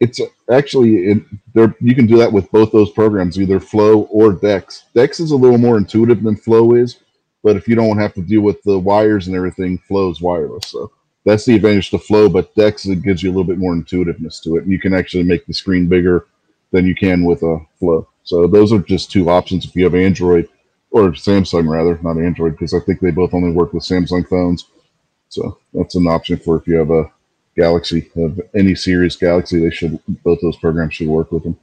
it's 0.01 0.21
actually 0.51 0.97
it, 0.97 1.23
there. 1.55 1.75
You 1.81 1.95
can 1.95 2.07
do 2.07 2.19
that 2.19 2.33
with 2.33 2.51
both 2.51 2.73
those 2.73 2.91
programs, 2.91 3.41
either 3.41 3.61
Flow 3.61 4.03
or 4.03 4.33
Dex. 4.33 4.85
Dex 4.95 5.21
is 5.21 5.31
a 5.31 5.37
little 5.37 5.59
more 5.59 5.79
intuitive 5.79 6.23
than 6.23 6.37
Flow 6.37 6.75
is, 6.75 6.99
but 7.43 7.57
if 7.57 7.67
you 7.67 7.75
don't 7.75 7.99
have 7.99 8.13
to 8.15 8.23
deal 8.23 8.43
with 8.43 8.63
the 8.65 8.79
wires 8.79 9.29
and 9.29 9.37
everything, 9.37 9.79
Flow 9.79 10.11
is 10.11 10.21
wireless. 10.21 10.67
So 10.69 10.93
that's 11.25 11.45
the 11.45 11.57
advantage 11.57 11.91
to 11.91 11.99
Flow. 11.99 12.29
But 12.29 12.55
Dex 12.55 12.87
it 12.87 13.03
gives 13.03 13.23
you 13.23 13.31
a 13.31 13.33
little 13.33 13.45
bit 13.45 13.59
more 13.59 13.73
intuitiveness 13.73 14.41
to 14.41 14.57
it. 14.57 14.67
You 14.67 14.81
can 14.81 14.95
actually 14.95 15.25
make 15.25 15.47
the 15.47 15.55
screen 15.55 15.89
bigger 15.89 16.27
than 16.73 16.87
you 16.87 16.95
can 16.95 17.25
with 17.25 17.43
a 17.43 17.61
Flow. 17.79 18.09
So 18.25 18.47
those 18.47 18.73
are 18.73 18.81
just 18.81 19.11
two 19.11 19.31
options 19.31 19.65
if 19.65 19.75
you 19.75 19.85
have 19.85 19.95
Android 19.95 20.49
or 20.91 21.11
Samsung 21.11 21.69
rather, 21.69 21.99
not 22.03 22.19
Android, 22.19 22.53
because 22.53 22.75
I 22.75 22.81
think 22.81 23.01
they 23.01 23.11
both 23.11 23.35
only 23.35 23.53
work 23.53 23.73
with 23.73 23.85
Samsung 23.85 24.29
phones. 24.29 24.67
So 25.29 25.59
that's 25.75 25.95
an 25.95 26.07
option 26.07 26.39
for 26.39 26.57
if 26.57 26.67
you 26.67 26.77
have 26.77 26.91
a 26.91 27.11
Galaxy 27.57 28.09
of 28.17 28.41
any 28.55 28.75
series 28.75 29.17
Galaxy, 29.17 29.59
they 29.59 29.71
should 29.71 29.99
both 30.23 30.41
those 30.41 30.57
programs 30.57 30.95
should 30.95 31.09
work 31.09 31.33
with 31.33 31.43
them. 31.43 31.59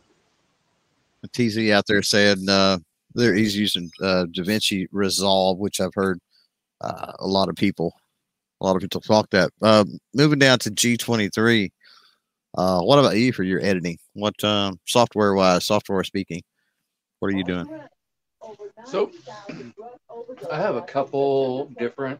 TZ 1.31 1.69
out 1.71 1.87
there 1.87 2.03
saying 2.03 2.47
uh, 2.49 2.77
there 3.15 3.33
he's 3.33 3.55
using 3.55 3.89
uh, 4.01 4.25
DaVinci 4.29 4.87
Resolve, 4.91 5.57
which 5.57 5.79
I've 5.79 5.93
heard 5.95 6.19
uh, 6.81 7.13
a 7.19 7.27
lot 7.27 7.49
of 7.49 7.55
people, 7.55 7.93
a 8.61 8.65
lot 8.65 8.75
of 8.75 8.81
people 8.81 9.01
talk 9.01 9.29
that. 9.31 9.49
Uh, 9.61 9.85
moving 10.13 10.39
down 10.39 10.59
to 10.59 10.69
G23, 10.69 11.71
uh, 12.57 12.81
what 12.81 12.99
about 12.99 13.17
you 13.17 13.31
for 13.33 13.43
your 13.43 13.61
editing? 13.61 13.97
What 14.13 14.41
um, 14.43 14.79
software 14.85 15.33
wise, 15.33 15.65
software 15.65 16.03
speaking? 16.03 16.43
What 17.19 17.33
are 17.33 17.37
you 17.37 17.43
doing? 17.43 17.67
So, 18.85 19.11
I 20.51 20.57
have 20.57 20.75
a 20.75 20.81
couple 20.81 21.67
different 21.77 22.19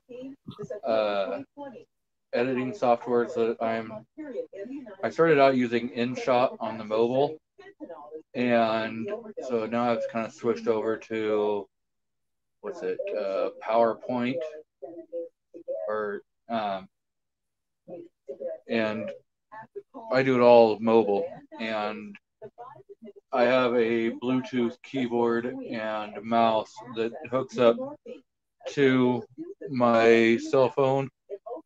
uh, 0.84 1.42
editing 2.34 2.72
softwares 2.74 3.34
that 3.36 3.58
I'm. 3.62 4.06
I 5.04 5.10
started 5.10 5.40
out 5.40 5.56
using 5.56 5.90
InShot 5.90 6.58
on 6.60 6.78
the 6.78 6.84
mobile, 6.84 7.38
and 8.34 9.10
so 9.48 9.66
now 9.66 9.92
I've 9.92 10.08
kind 10.12 10.26
of 10.26 10.34
switched 10.34 10.68
over 10.68 10.98
to 10.98 11.68
what's 12.62 12.82
it, 12.82 12.98
uh, 13.18 13.50
PowerPoint, 13.64 14.40
or 15.88 16.22
um, 16.50 16.88
and 18.68 19.12
I 20.12 20.24
do 20.24 20.36
it 20.36 20.42
all 20.42 20.80
mobile, 20.80 21.26
and 21.60 22.16
I 23.32 23.44
have 23.44 23.74
a 23.74 24.12
Bluetooth 24.12 24.76
keyboard 24.84 25.46
and 25.46 26.24
mouse 26.24 26.74
that 26.96 27.12
hooks 27.30 27.58
up 27.58 27.78
to 28.70 29.24
my 29.70 30.38
cell 30.50 30.70
phone 30.70 31.10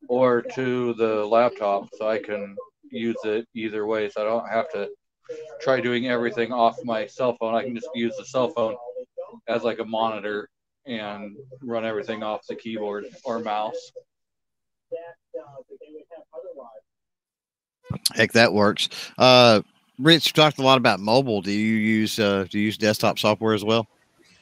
or 0.07 0.41
to 0.41 0.93
the 0.95 1.25
laptop 1.25 1.89
so 1.95 2.09
I 2.09 2.19
can 2.19 2.55
use 2.91 3.17
it 3.23 3.47
either 3.53 3.85
way 3.85 4.09
so 4.09 4.21
I 4.21 4.23
don't 4.25 4.49
have 4.49 4.69
to 4.71 4.89
try 5.61 5.79
doing 5.79 6.07
everything 6.07 6.51
off 6.51 6.77
my 6.83 7.05
cell 7.05 7.35
phone. 7.39 7.53
I 7.53 7.63
can 7.63 7.75
just 7.75 7.89
use 7.93 8.15
the 8.17 8.25
cell 8.25 8.49
phone 8.49 8.75
as 9.47 9.63
like 9.63 9.79
a 9.79 9.85
monitor 9.85 10.49
and 10.87 11.35
run 11.61 11.85
everything 11.85 12.23
off 12.23 12.47
the 12.47 12.55
keyboard 12.55 13.05
or 13.23 13.39
mouse. 13.39 13.91
Heck, 18.15 18.31
that 18.33 18.53
works. 18.53 18.89
Uh, 19.17 19.61
Rich, 19.99 20.33
talked 20.33 20.59
a 20.59 20.63
lot 20.63 20.77
about 20.77 21.01
mobile. 21.01 21.41
Do 21.41 21.51
you 21.51 21.75
use 21.75 22.19
uh, 22.19 22.45
do 22.49 22.57
you 22.57 22.65
use 22.65 22.77
desktop 22.77 23.19
software 23.19 23.53
as 23.53 23.65
well? 23.65 23.87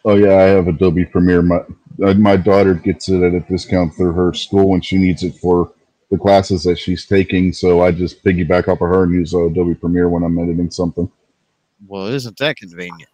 Oh 0.05 0.15
yeah, 0.15 0.35
I 0.35 0.43
have 0.43 0.67
Adobe 0.67 1.05
Premiere. 1.05 1.41
My 1.41 1.59
uh, 2.03 2.13
my 2.13 2.37
daughter 2.37 2.75
gets 2.75 3.09
it 3.09 3.23
at 3.23 3.33
a 3.33 3.39
discount 3.39 3.95
through 3.95 4.13
her 4.13 4.33
school 4.33 4.69
when 4.69 4.81
she 4.81 4.97
needs 4.97 5.23
it 5.23 5.35
for 5.35 5.73
the 6.11 6.17
classes 6.17 6.63
that 6.63 6.77
she's 6.77 7.05
taking. 7.05 7.51
So 7.51 7.81
I 7.81 7.91
just 7.91 8.23
piggyback 8.23 8.67
off 8.67 8.81
of 8.81 8.87
her 8.87 9.03
and 9.03 9.13
use 9.13 9.33
uh, 9.33 9.47
Adobe 9.47 9.73
Premiere 9.73 10.09
when 10.09 10.23
I'm 10.23 10.37
editing 10.37 10.69
something. 10.69 11.11
Well, 11.87 12.05
isn't 12.07 12.37
that 12.37 12.57
convenient? 12.57 13.09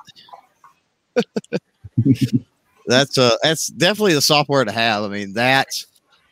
that's 2.88 3.17
uh 3.17 3.38
that's 3.41 3.67
definitely 3.67 4.15
the 4.15 4.21
software 4.21 4.65
to 4.65 4.71
have. 4.71 5.03
I 5.03 5.07
mean 5.07 5.33
that 5.33 5.69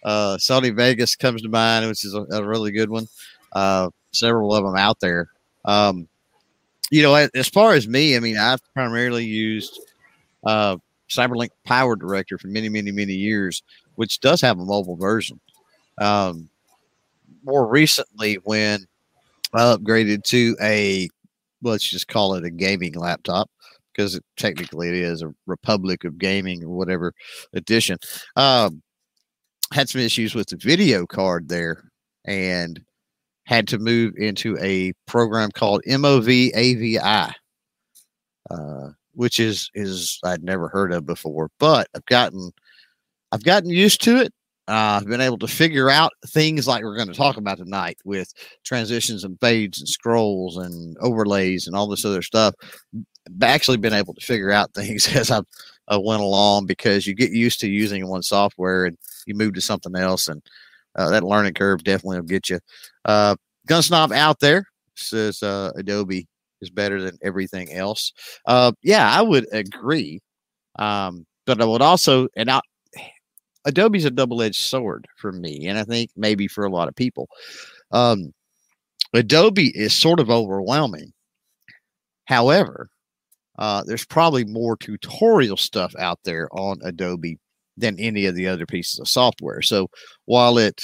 uh, 0.03 0.37
Sony 0.37 0.75
Vegas 0.75 1.15
comes 1.15 1.41
to 1.41 1.49
mind, 1.49 1.87
which 1.87 2.03
is 2.03 2.13
a, 2.13 2.25
a 2.31 2.43
really 2.43 2.71
good 2.71 2.89
one. 2.89 3.07
Uh, 3.53 3.89
several 4.11 4.53
of 4.53 4.63
them 4.63 4.75
out 4.75 4.99
there. 4.99 5.29
Um, 5.65 6.07
you 6.89 7.01
know, 7.01 7.15
as 7.15 7.47
far 7.47 7.73
as 7.73 7.87
me, 7.87 8.15
I 8.15 8.19
mean, 8.19 8.37
I've 8.37 8.61
primarily 8.73 9.25
used 9.25 9.79
uh, 10.45 10.77
Cyberlink 11.09 11.49
Power 11.65 11.95
Director 11.95 12.37
for 12.37 12.47
many, 12.47 12.69
many, 12.69 12.91
many 12.91 13.13
years, 13.13 13.63
which 13.95 14.19
does 14.19 14.41
have 14.41 14.59
a 14.59 14.65
mobile 14.65 14.97
version. 14.97 15.39
Um, 15.99 16.49
more 17.43 17.67
recently, 17.67 18.35
when 18.43 18.85
I 19.53 19.59
upgraded 19.59 20.23
to 20.25 20.55
a, 20.61 21.09
let's 21.61 21.89
just 21.89 22.07
call 22.07 22.35
it 22.35 22.45
a 22.45 22.49
gaming 22.49 22.93
laptop, 22.93 23.49
because 23.91 24.15
it, 24.15 24.23
technically 24.37 24.89
it 24.89 24.95
is 24.95 25.21
a 25.21 25.33
Republic 25.47 26.03
of 26.03 26.17
Gaming 26.17 26.63
or 26.63 26.69
whatever 26.69 27.13
edition. 27.53 27.97
Um, 28.35 28.81
had 29.73 29.89
some 29.89 30.01
issues 30.01 30.35
with 30.35 30.47
the 30.47 30.57
video 30.57 31.05
card 31.05 31.47
there, 31.47 31.91
and 32.25 32.83
had 33.51 33.67
to 33.67 33.77
move 33.77 34.13
into 34.15 34.57
a 34.61 34.93
program 35.07 35.51
called 35.51 35.83
MOVAVI, 35.85 37.33
uh, 38.49 38.89
which 39.13 39.41
is 39.41 39.69
is 39.73 40.19
I'd 40.23 40.41
never 40.41 40.69
heard 40.69 40.93
of 40.93 41.05
before, 41.05 41.49
but 41.59 41.87
I've 41.93 42.05
gotten 42.05 42.51
I've 43.33 43.43
gotten 43.43 43.69
used 43.69 44.01
to 44.03 44.21
it. 44.21 44.33
Uh, 44.69 45.01
I've 45.01 45.07
been 45.07 45.19
able 45.19 45.39
to 45.39 45.47
figure 45.47 45.89
out 45.89 46.13
things 46.27 46.65
like 46.65 46.81
we're 46.81 46.95
going 46.95 47.09
to 47.09 47.13
talk 47.13 47.35
about 47.35 47.57
tonight 47.57 47.97
with 48.05 48.31
transitions 48.63 49.25
and 49.25 49.37
fades 49.41 49.79
and 49.79 49.89
scrolls 49.89 50.55
and 50.55 50.95
overlays 51.01 51.67
and 51.67 51.75
all 51.75 51.87
this 51.87 52.05
other 52.05 52.21
stuff. 52.21 52.55
I've 52.95 53.43
actually 53.43 53.77
been 53.77 53.91
able 53.91 54.13
to 54.13 54.25
figure 54.25 54.51
out 54.51 54.73
things 54.73 55.13
as 55.13 55.29
I've 55.29 55.43
I 55.89 55.97
went 55.97 56.21
along 56.21 56.67
because 56.67 57.05
you 57.05 57.13
get 57.13 57.33
used 57.33 57.59
to 57.59 57.69
using 57.69 58.07
one 58.07 58.23
software 58.23 58.85
and 58.85 58.97
you 59.25 59.35
move 59.35 59.55
to 59.55 59.61
something 59.61 59.97
else 59.97 60.29
and 60.29 60.41
uh, 60.95 61.09
that 61.09 61.23
learning 61.23 61.53
curve 61.53 61.83
definitely 61.83 62.19
will 62.19 62.27
get 62.27 62.49
you. 62.49 62.59
Uh, 63.05 63.35
Gunsnob 63.67 64.11
out 64.11 64.39
there 64.39 64.65
says 64.95 65.41
uh, 65.43 65.71
Adobe 65.75 66.27
is 66.61 66.69
better 66.69 67.01
than 67.01 67.17
everything 67.23 67.71
else. 67.73 68.13
Uh, 68.45 68.71
yeah, 68.83 69.11
I 69.11 69.21
would 69.21 69.47
agree. 69.51 70.19
Um, 70.79 71.25
but 71.45 71.61
I 71.61 71.65
would 71.65 71.81
also, 71.81 72.27
and 72.35 72.49
I, 72.49 72.61
Adobe's 73.65 74.05
a 74.05 74.11
double-edged 74.11 74.61
sword 74.61 75.07
for 75.17 75.31
me, 75.31 75.67
and 75.67 75.77
I 75.77 75.83
think 75.83 76.11
maybe 76.15 76.47
for 76.47 76.65
a 76.65 76.69
lot 76.69 76.87
of 76.87 76.95
people. 76.95 77.27
Um, 77.91 78.33
Adobe 79.13 79.71
is 79.75 79.93
sort 79.93 80.19
of 80.19 80.29
overwhelming. 80.29 81.11
However, 82.25 82.89
uh, 83.59 83.83
there's 83.85 84.05
probably 84.05 84.45
more 84.45 84.77
tutorial 84.77 85.57
stuff 85.57 85.93
out 85.99 86.19
there 86.23 86.47
on 86.51 86.79
Adobe 86.83 87.37
than 87.77 87.99
any 87.99 88.25
of 88.25 88.35
the 88.35 88.47
other 88.47 88.65
pieces 88.65 88.99
of 88.99 89.07
software. 89.07 89.61
So 89.61 89.89
while 90.25 90.57
it, 90.57 90.81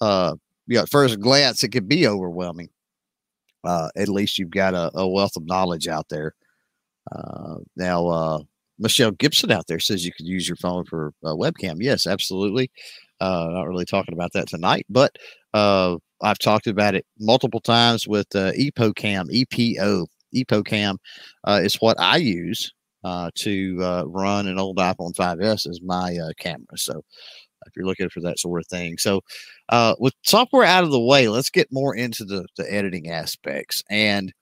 uh, 0.00 0.34
you 0.66 0.76
know, 0.76 0.82
at 0.82 0.90
first 0.90 1.20
glance, 1.20 1.62
it 1.62 1.68
could 1.68 1.88
be 1.88 2.06
overwhelming. 2.06 2.68
Uh, 3.64 3.88
at 3.96 4.08
least 4.08 4.38
you've 4.38 4.50
got 4.50 4.74
a, 4.74 4.90
a 4.94 5.08
wealth 5.08 5.36
of 5.36 5.46
knowledge 5.46 5.88
out 5.88 6.08
there. 6.10 6.34
Uh, 7.12 7.56
now, 7.76 8.06
uh, 8.08 8.38
Michelle 8.78 9.12
Gibson 9.12 9.52
out 9.52 9.66
there 9.66 9.78
says 9.78 10.04
you 10.04 10.12
could 10.12 10.26
use 10.26 10.48
your 10.48 10.56
phone 10.56 10.84
for 10.84 11.12
webcam. 11.22 11.76
Yes, 11.78 12.06
absolutely. 12.06 12.70
Uh, 13.20 13.48
not 13.50 13.68
really 13.68 13.84
talking 13.84 14.14
about 14.14 14.32
that 14.32 14.48
tonight, 14.48 14.84
but 14.90 15.16
uh, 15.54 15.96
I've 16.22 16.38
talked 16.38 16.66
about 16.66 16.94
it 16.94 17.06
multiple 17.18 17.60
times 17.60 18.08
with 18.08 18.26
uh, 18.34 18.52
EpocCam, 18.52 19.30
EPO. 19.30 20.06
EpocCam 20.34 20.96
is 21.62 21.76
what 21.76 21.98
I 22.00 22.16
use 22.16 22.72
to 23.04 24.04
run 24.06 24.48
an 24.48 24.58
old 24.58 24.78
iPhone 24.78 25.14
5S 25.14 25.68
as 25.68 25.80
my 25.82 26.18
camera. 26.38 26.76
So 26.76 27.02
if 27.66 27.76
you're 27.76 27.86
looking 27.86 28.08
for 28.08 28.20
that 28.20 28.38
sort 28.38 28.60
of 28.60 28.66
thing. 28.66 28.98
So 28.98 29.20
uh, 29.68 29.94
with 29.98 30.14
software 30.22 30.64
out 30.64 30.84
of 30.84 30.90
the 30.90 31.00
way, 31.00 31.28
let's 31.28 31.50
get 31.50 31.68
more 31.70 31.94
into 31.94 32.24
the, 32.24 32.46
the 32.56 32.72
editing 32.72 33.10
aspects. 33.10 33.82
And, 33.90 34.32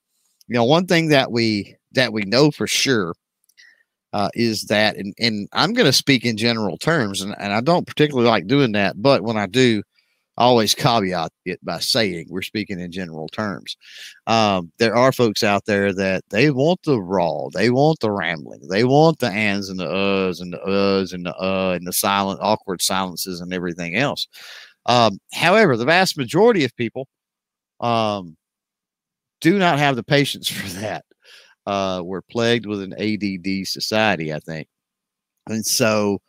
you 0.47 0.55
know, 0.55 0.63
one 0.65 0.85
thing 0.85 1.09
that 1.09 1.31
we, 1.31 1.75
that 1.93 2.13
we 2.13 2.23
know 2.23 2.51
for 2.51 2.67
sure 2.67 3.13
uh, 4.13 4.29
is 4.33 4.63
that, 4.65 4.95
and, 4.97 5.13
and 5.19 5.47
I'm 5.53 5.73
going 5.73 5.85
to 5.85 5.93
speak 5.93 6.25
in 6.25 6.37
general 6.37 6.77
terms, 6.77 7.21
and, 7.21 7.35
and 7.39 7.51
I 7.53 7.61
don't 7.61 7.87
particularly 7.87 8.29
like 8.29 8.47
doing 8.47 8.73
that, 8.73 9.01
but 9.01 9.23
when 9.23 9.37
I 9.37 9.47
do, 9.47 9.83
Always 10.37 10.73
caveat 10.73 11.31
it 11.45 11.63
by 11.63 11.79
saying 11.79 12.27
we're 12.29 12.41
speaking 12.41 12.79
in 12.79 12.91
general 12.91 13.27
terms. 13.27 13.77
Um, 14.25 14.71
there 14.79 14.95
are 14.95 15.11
folks 15.11 15.43
out 15.43 15.65
there 15.65 15.93
that 15.93 16.23
they 16.29 16.49
want 16.49 16.81
the 16.83 16.99
raw, 17.01 17.49
they 17.53 17.69
want 17.69 17.99
the 17.99 18.11
rambling, 18.11 18.67
they 18.67 18.83
want 18.83 19.19
the 19.19 19.29
ands 19.29 19.69
and 19.69 19.79
the 19.79 19.85
uhs 19.85 20.41
and 20.41 20.53
the 20.53 20.59
uhs 20.67 21.13
and 21.13 21.25
the 21.25 21.35
uh 21.37 21.73
and 21.75 21.85
the 21.85 21.93
silent, 21.93 22.39
awkward 22.41 22.81
silences 22.81 23.41
and 23.41 23.53
everything 23.53 23.95
else. 23.95 24.27
Um, 24.87 25.19
however, 25.33 25.77
the 25.77 25.85
vast 25.85 26.17
majority 26.17 26.65
of 26.65 26.75
people 26.75 27.07
um, 27.79 28.35
do 29.41 29.59
not 29.59 29.79
have 29.79 29.95
the 29.95 30.03
patience 30.03 30.49
for 30.51 30.67
that 30.79 31.05
uh, 31.65 32.01
we're 32.03 32.21
plagued 32.21 32.65
with 32.65 32.81
an 32.81 32.93
ADD 32.93 33.67
society, 33.67 34.33
I 34.33 34.39
think. 34.39 34.67
And 35.47 35.65
so, 35.65 36.19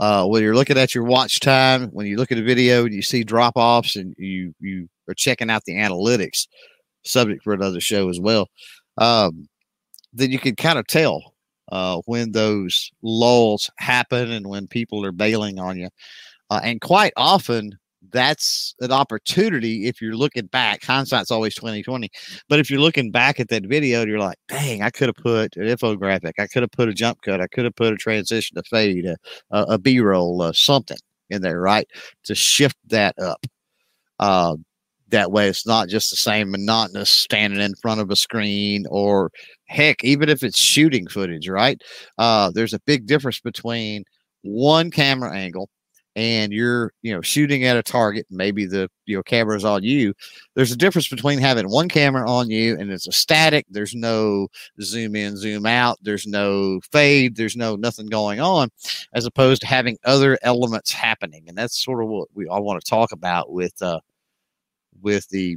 uh, 0.00 0.26
when 0.26 0.42
you're 0.42 0.54
looking 0.54 0.78
at 0.78 0.94
your 0.94 1.04
watch 1.04 1.40
time, 1.40 1.88
when 1.88 2.06
you 2.06 2.16
look 2.16 2.32
at 2.32 2.38
a 2.38 2.42
video 2.42 2.84
and 2.84 2.94
you 2.94 3.02
see 3.02 3.22
drop 3.22 3.54
offs 3.56 3.96
and 3.96 4.14
you 4.18 4.54
you 4.60 4.88
are 5.08 5.14
checking 5.14 5.50
out 5.50 5.64
the 5.64 5.74
analytics, 5.74 6.46
subject 7.04 7.42
for 7.42 7.52
another 7.52 7.80
show 7.80 8.08
as 8.08 8.20
well, 8.20 8.48
um, 8.98 9.48
then 10.12 10.30
you 10.30 10.38
can 10.38 10.56
kind 10.56 10.78
of 10.78 10.86
tell 10.86 11.34
uh, 11.72 12.00
when 12.06 12.32
those 12.32 12.90
lulls 13.02 13.70
happen 13.78 14.30
and 14.32 14.46
when 14.46 14.66
people 14.66 15.04
are 15.04 15.12
bailing 15.12 15.58
on 15.58 15.78
you. 15.78 15.88
Uh, 16.50 16.60
and 16.62 16.80
quite 16.80 17.12
often, 17.16 17.72
that's 18.14 18.76
an 18.80 18.92
opportunity 18.92 19.88
if 19.88 20.00
you're 20.00 20.14
looking 20.14 20.46
back. 20.46 20.84
Hindsight's 20.84 21.32
always 21.32 21.54
2020. 21.56 22.08
But 22.48 22.60
if 22.60 22.70
you're 22.70 22.80
looking 22.80 23.10
back 23.10 23.40
at 23.40 23.48
that 23.48 23.66
video, 23.66 24.06
you're 24.06 24.20
like, 24.20 24.38
dang, 24.48 24.82
I 24.82 24.90
could 24.90 25.08
have 25.08 25.16
put 25.16 25.56
an 25.56 25.64
infographic, 25.64 26.34
I 26.38 26.46
could 26.46 26.62
have 26.62 26.70
put 26.70 26.88
a 26.88 26.94
jump 26.94 27.20
cut, 27.22 27.40
I 27.40 27.48
could 27.48 27.64
have 27.64 27.74
put 27.74 27.92
a 27.92 27.96
transition, 27.96 28.56
a 28.56 28.62
fade, 28.62 29.06
a 29.50 29.78
B 29.78 29.98
roll, 29.98 30.42
uh, 30.42 30.52
something 30.52 30.96
in 31.28 31.42
there, 31.42 31.60
right? 31.60 31.88
To 32.24 32.34
shift 32.36 32.76
that 32.86 33.18
up. 33.18 33.44
Uh, 34.20 34.56
that 35.08 35.32
way 35.32 35.48
it's 35.48 35.66
not 35.66 35.88
just 35.88 36.10
the 36.10 36.16
same 36.16 36.50
monotonous 36.50 37.10
standing 37.10 37.60
in 37.60 37.74
front 37.82 38.00
of 38.00 38.10
a 38.10 38.16
screen 38.16 38.86
or 38.90 39.30
heck 39.66 40.02
even 40.02 40.28
if 40.28 40.42
it's 40.42 40.58
shooting 40.58 41.06
footage 41.06 41.48
right 41.48 41.82
uh, 42.18 42.50
there's 42.52 42.72
a 42.72 42.80
big 42.80 43.06
difference 43.06 43.38
between 43.38 44.02
one 44.42 44.90
camera 44.90 45.32
angle 45.36 45.68
and 46.16 46.52
you're 46.52 46.92
you 47.02 47.12
know 47.12 47.20
shooting 47.20 47.64
at 47.64 47.76
a 47.76 47.82
target 47.82 48.26
maybe 48.30 48.66
the 48.66 48.88
you 49.06 49.16
know 49.16 49.22
camera's 49.22 49.64
on 49.64 49.82
you 49.82 50.14
there's 50.54 50.72
a 50.72 50.76
difference 50.76 51.08
between 51.08 51.38
having 51.38 51.68
one 51.68 51.88
camera 51.88 52.28
on 52.28 52.50
you 52.50 52.76
and 52.78 52.90
it's 52.90 53.06
a 53.08 53.12
static 53.12 53.66
there's 53.70 53.94
no 53.94 54.48
zoom 54.80 55.16
in 55.16 55.36
zoom 55.36 55.66
out 55.66 55.98
there's 56.02 56.26
no 56.26 56.80
fade 56.92 57.36
there's 57.36 57.56
no 57.56 57.76
nothing 57.76 58.06
going 58.06 58.40
on 58.40 58.68
as 59.14 59.26
opposed 59.26 59.60
to 59.60 59.66
having 59.66 59.96
other 60.04 60.38
elements 60.42 60.92
happening 60.92 61.44
and 61.48 61.58
that's 61.58 61.82
sort 61.84 62.02
of 62.02 62.08
what 62.08 62.28
we 62.34 62.46
all 62.46 62.62
want 62.62 62.80
to 62.80 62.88
talk 62.88 63.12
about 63.12 63.52
with 63.52 63.80
uh 63.82 63.98
with 65.02 65.28
the 65.28 65.56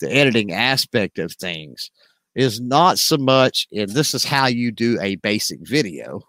the 0.00 0.12
editing 0.12 0.52
aspect 0.52 1.18
of 1.18 1.32
things 1.32 1.90
is 2.34 2.60
not 2.60 2.98
so 2.98 3.16
much 3.16 3.66
and 3.72 3.90
this 3.90 4.14
is 4.14 4.24
how 4.24 4.46
you 4.46 4.72
do 4.72 4.98
a 5.00 5.16
basic 5.16 5.60
video 5.62 6.20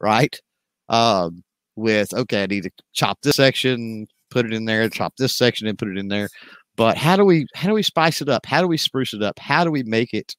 right? 0.00 0.40
Um 0.88 1.44
with 1.76 2.12
okay, 2.14 2.42
I 2.44 2.46
need 2.46 2.64
to 2.64 2.70
chop 2.92 3.18
this 3.22 3.36
section, 3.36 4.06
put 4.30 4.46
it 4.46 4.52
in 4.52 4.64
there, 4.64 4.88
chop 4.88 5.14
this 5.16 5.36
section 5.36 5.66
and 5.66 5.78
put 5.78 5.88
it 5.88 5.98
in 5.98 6.08
there. 6.08 6.28
But 6.76 6.96
how 6.96 7.16
do 7.16 7.24
we 7.24 7.46
how 7.54 7.68
do 7.68 7.74
we 7.74 7.82
spice 7.82 8.20
it 8.22 8.28
up? 8.28 8.46
How 8.46 8.60
do 8.60 8.68
we 8.68 8.76
spruce 8.76 9.14
it 9.14 9.22
up? 9.22 9.38
How 9.38 9.64
do 9.64 9.70
we 9.70 9.82
make 9.82 10.12
it 10.14 10.34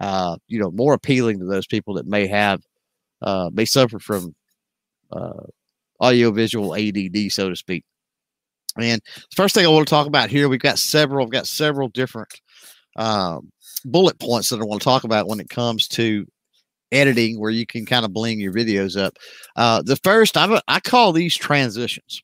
uh, 0.00 0.36
you 0.48 0.58
know 0.58 0.70
more 0.70 0.94
appealing 0.94 1.38
to 1.38 1.44
those 1.44 1.66
people 1.66 1.94
that 1.94 2.06
may 2.06 2.26
have 2.26 2.60
uh, 3.22 3.50
may 3.52 3.64
suffer 3.64 3.98
from 3.98 4.34
uh, 5.12 5.44
audio 6.00 6.30
visual 6.30 6.74
ADD, 6.74 7.30
so 7.30 7.48
to 7.48 7.56
speak. 7.56 7.84
And 8.78 9.00
the 9.04 9.36
first 9.36 9.54
thing 9.54 9.64
I 9.66 9.68
want 9.68 9.86
to 9.86 9.90
talk 9.90 10.06
about 10.06 10.30
here, 10.30 10.48
we've 10.48 10.60
got 10.60 10.78
several, 10.78 11.26
I've 11.26 11.32
got 11.32 11.46
several 11.46 11.88
different 11.88 12.28
um, 12.96 13.50
bullet 13.84 14.18
points 14.18 14.48
that 14.50 14.60
I 14.60 14.64
want 14.64 14.80
to 14.80 14.84
talk 14.84 15.04
about 15.04 15.28
when 15.28 15.40
it 15.40 15.48
comes 15.48 15.88
to 15.88 16.26
editing 16.92 17.38
where 17.38 17.50
you 17.50 17.66
can 17.66 17.86
kind 17.86 18.04
of 18.04 18.12
bling 18.12 18.40
your 18.40 18.52
videos 18.52 19.00
up. 19.00 19.16
Uh, 19.56 19.82
the 19.82 19.96
first, 19.96 20.36
I, 20.36 20.60
I 20.68 20.80
call 20.80 21.12
these 21.12 21.36
transitions. 21.36 22.22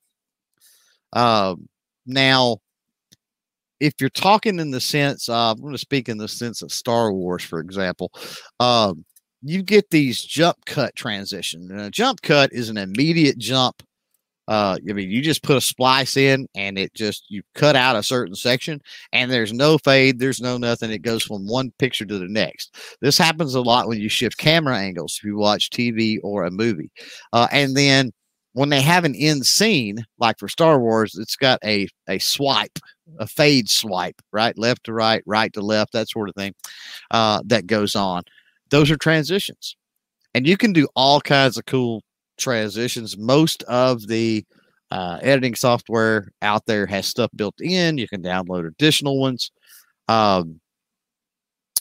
Uh, 1.12 1.54
now, 2.06 2.58
if 3.80 3.94
you're 4.00 4.10
talking 4.10 4.58
in 4.58 4.70
the 4.70 4.80
sense 4.80 5.28
of, 5.28 5.56
I'm 5.56 5.62
going 5.62 5.74
to 5.74 5.78
speak 5.78 6.08
in 6.08 6.18
the 6.18 6.28
sense 6.28 6.62
of 6.62 6.72
Star 6.72 7.12
Wars, 7.12 7.42
for 7.42 7.60
example, 7.60 8.10
um, 8.60 9.04
you 9.42 9.62
get 9.62 9.90
these 9.90 10.22
jump 10.22 10.56
cut 10.66 10.94
transitions. 10.96 11.70
And 11.70 11.80
a 11.80 11.90
jump 11.90 12.22
cut 12.22 12.52
is 12.52 12.68
an 12.68 12.78
immediate 12.78 13.38
jump 13.38 13.82
uh, 14.48 14.78
I 14.88 14.92
mean, 14.92 15.10
you 15.10 15.22
just 15.22 15.42
put 15.42 15.56
a 15.56 15.60
splice 15.60 16.16
in 16.16 16.46
and 16.54 16.78
it 16.78 16.94
just, 16.94 17.24
you 17.28 17.42
cut 17.54 17.74
out 17.74 17.96
a 17.96 18.02
certain 18.02 18.34
section 18.34 18.80
and 19.12 19.30
there's 19.30 19.52
no 19.52 19.78
fade, 19.78 20.18
there's 20.18 20.40
no 20.40 20.56
nothing. 20.56 20.90
It 20.90 21.02
goes 21.02 21.24
from 21.24 21.46
one 21.46 21.72
picture 21.78 22.04
to 22.04 22.18
the 22.18 22.28
next. 22.28 22.76
This 23.00 23.18
happens 23.18 23.54
a 23.54 23.60
lot 23.60 23.88
when 23.88 23.98
you 23.98 24.08
shift 24.08 24.38
camera 24.38 24.78
angles 24.78 25.18
if 25.18 25.24
you 25.24 25.36
watch 25.36 25.70
TV 25.70 26.18
or 26.22 26.44
a 26.44 26.50
movie. 26.50 26.90
Uh, 27.32 27.48
and 27.50 27.76
then 27.76 28.12
when 28.52 28.68
they 28.68 28.80
have 28.80 29.04
an 29.04 29.14
end 29.16 29.44
scene, 29.44 29.98
like 30.18 30.38
for 30.38 30.48
Star 30.48 30.80
Wars, 30.80 31.18
it's 31.18 31.36
got 31.36 31.58
a, 31.64 31.88
a 32.08 32.18
swipe, 32.18 32.78
a 33.18 33.26
fade 33.26 33.68
swipe, 33.68 34.22
right? 34.32 34.56
Left 34.56 34.84
to 34.84 34.92
right, 34.92 35.22
right 35.26 35.52
to 35.52 35.60
left, 35.60 35.92
that 35.92 36.08
sort 36.08 36.28
of 36.28 36.34
thing 36.36 36.54
uh, 37.10 37.42
that 37.46 37.66
goes 37.66 37.94
on. 37.94 38.22
Those 38.70 38.90
are 38.90 38.96
transitions. 38.96 39.76
And 40.34 40.46
you 40.46 40.56
can 40.56 40.72
do 40.72 40.88
all 40.94 41.20
kinds 41.20 41.58
of 41.58 41.66
cool 41.66 42.02
transitions. 42.36 43.16
Most 43.16 43.62
of 43.64 44.06
the 44.06 44.44
uh, 44.90 45.18
editing 45.22 45.54
software 45.54 46.32
out 46.42 46.66
there 46.66 46.86
has 46.86 47.06
stuff 47.06 47.30
built 47.34 47.60
in. 47.60 47.98
You 47.98 48.08
can 48.08 48.22
download 48.22 48.66
additional 48.66 49.18
ones. 49.18 49.50
Um, 50.08 50.60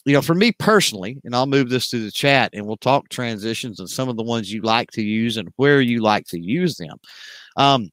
you 0.04 0.12
know, 0.12 0.22
for 0.22 0.34
me 0.34 0.52
personally, 0.52 1.20
and 1.24 1.34
I'll 1.34 1.46
move 1.46 1.68
this 1.68 1.90
to 1.90 2.02
the 2.02 2.12
chat 2.12 2.50
and 2.52 2.64
we'll 2.64 2.76
talk 2.76 3.08
transitions 3.08 3.80
and 3.80 3.90
some 3.90 4.08
of 4.08 4.16
the 4.16 4.22
ones 4.22 4.52
you 4.52 4.62
like 4.62 4.92
to 4.92 5.02
use 5.02 5.36
and 5.36 5.48
where 5.56 5.80
you 5.80 6.00
like 6.00 6.26
to 6.28 6.40
use 6.40 6.76
them. 6.76 6.96
Um, 7.56 7.90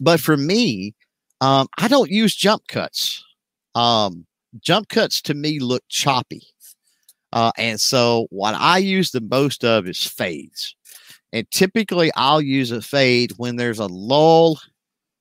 but 0.00 0.20
for 0.20 0.36
me, 0.36 0.94
um, 1.40 1.66
I 1.78 1.88
don't 1.88 2.10
use 2.10 2.36
jump 2.36 2.62
cuts. 2.68 3.24
Um, 3.74 4.24
jump 4.60 4.88
cuts 4.88 5.20
to 5.22 5.34
me 5.34 5.58
look 5.58 5.82
choppy. 5.88 6.42
Uh, 7.32 7.50
and 7.56 7.80
so 7.80 8.26
what 8.30 8.54
I 8.54 8.78
use 8.78 9.10
the 9.10 9.22
most 9.22 9.64
of 9.64 9.88
is 9.88 10.06
fades. 10.06 10.76
And 11.32 11.50
typically 11.50 12.10
I'll 12.14 12.42
use 12.42 12.70
a 12.70 12.82
fade 12.82 13.32
when 13.36 13.56
there's 13.56 13.78
a 13.78 13.86
lull 13.86 14.60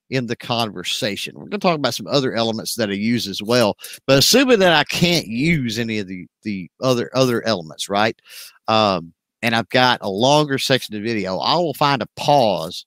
in 0.09 0.27
the 0.27 0.35
conversation. 0.35 1.35
We're 1.35 1.45
going 1.45 1.51
to 1.51 1.57
talk 1.59 1.77
about 1.77 1.93
some 1.93 2.07
other 2.07 2.33
elements 2.33 2.75
that 2.75 2.89
I 2.89 2.93
use 2.93 3.27
as 3.27 3.41
well, 3.41 3.77
but 4.05 4.19
assuming 4.19 4.59
that 4.59 4.73
I 4.73 4.83
can't 4.83 5.25
use 5.25 5.79
any 5.79 5.99
of 5.99 6.07
the, 6.07 6.27
the 6.43 6.69
other, 6.81 7.09
other 7.15 7.45
elements, 7.47 7.87
right? 7.87 8.19
Um, 8.67 9.13
and 9.41 9.55
I've 9.55 9.69
got 9.69 9.99
a 10.01 10.09
longer 10.09 10.57
section 10.57 10.95
of 10.95 11.03
video, 11.03 11.37
I 11.37 11.55
will 11.55 11.73
find 11.73 12.01
a 12.01 12.07
pause 12.17 12.85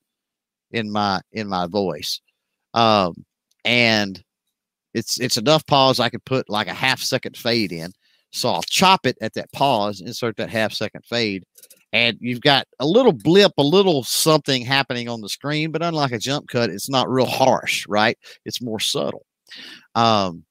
in 0.71 0.93
my, 0.93 1.21
in 1.33 1.49
my 1.49 1.67
voice. 1.67 2.21
Um, 2.75 3.25
and 3.65 4.23
it's, 4.93 5.19
it's 5.19 5.39
enough 5.39 5.67
pause. 5.67 6.01
I 6.01 6.11
could 6.11 6.25
put 6.27 6.51
like 6.51 6.69
a 6.69 6.75
half 6.75 7.01
second 7.01 7.37
fade 7.39 7.73
in. 7.73 7.91
So 8.33 8.51
I'll 8.51 8.63
chop 8.63 9.07
it 9.07 9.17
at 9.21 9.33
that 9.35 9.51
pause, 9.53 10.01
insert 10.01 10.37
that 10.37 10.51
half 10.51 10.73
second 10.73 11.05
fade, 11.07 11.45
and 11.94 12.18
you've 12.20 12.40
got 12.40 12.66
a 12.80 12.87
little 12.87 13.12
blip, 13.12 13.52
a 13.57 13.62
little 13.62 14.02
something 14.02 14.64
happening 14.64 15.09
on 15.09 15.20
the 15.20 15.28
screen, 15.28 15.70
but 15.70 15.80
unlike 15.80 16.11
a 16.11 16.18
jump 16.18 16.48
cut, 16.48 16.68
it's 16.68 16.90
not 16.90 17.09
real 17.09 17.24
harsh, 17.24 17.87
right? 17.88 18.18
It's 18.44 18.61
more 18.61 18.80
subtle. 18.80 19.24
Um, 19.94 20.44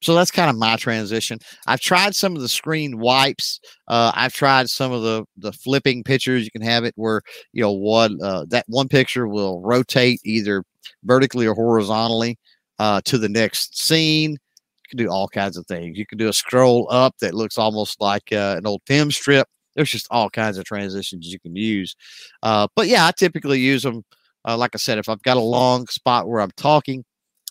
so 0.00 0.14
that's 0.14 0.30
kind 0.30 0.48
of 0.48 0.56
my 0.56 0.76
transition. 0.76 1.40
I've 1.66 1.80
tried 1.80 2.14
some 2.14 2.34
of 2.34 2.40
the 2.40 2.48
screen 2.48 2.98
wipes. 2.98 3.60
Uh, 3.86 4.12
I've 4.14 4.32
tried 4.32 4.70
some 4.70 4.90
of 4.90 5.02
the 5.02 5.24
the 5.36 5.52
flipping 5.52 6.04
pictures. 6.04 6.44
You 6.44 6.50
can 6.50 6.62
have 6.62 6.84
it 6.84 6.94
where 6.96 7.20
you 7.52 7.62
know 7.62 7.72
one 7.72 8.18
uh, 8.22 8.46
that 8.48 8.64
one 8.68 8.88
picture 8.88 9.28
will 9.28 9.60
rotate 9.60 10.20
either 10.24 10.64
vertically 11.04 11.46
or 11.46 11.54
horizontally 11.54 12.38
uh, 12.78 13.02
to 13.04 13.18
the 13.18 13.28
next 13.28 13.78
scene. 13.78 14.30
You 14.30 14.88
can 14.88 14.98
do 14.98 15.10
all 15.10 15.28
kinds 15.28 15.58
of 15.58 15.66
things. 15.66 15.98
You 15.98 16.06
can 16.06 16.16
do 16.16 16.28
a 16.28 16.32
scroll 16.32 16.86
up 16.90 17.14
that 17.20 17.34
looks 17.34 17.58
almost 17.58 18.00
like 18.00 18.32
uh, 18.32 18.54
an 18.56 18.66
old 18.66 18.80
film 18.86 19.10
strip. 19.10 19.48
There's 19.78 19.92
just 19.92 20.08
all 20.10 20.28
kinds 20.28 20.58
of 20.58 20.64
transitions 20.64 21.32
you 21.32 21.38
can 21.38 21.54
use. 21.54 21.94
Uh, 22.42 22.66
but 22.74 22.88
yeah, 22.88 23.06
I 23.06 23.12
typically 23.12 23.60
use 23.60 23.84
them. 23.84 24.04
Uh, 24.44 24.56
like 24.56 24.72
I 24.74 24.78
said, 24.78 24.98
if 24.98 25.08
I've 25.08 25.22
got 25.22 25.36
a 25.36 25.40
long 25.40 25.86
spot 25.86 26.28
where 26.28 26.40
I'm 26.40 26.50
talking, 26.56 27.04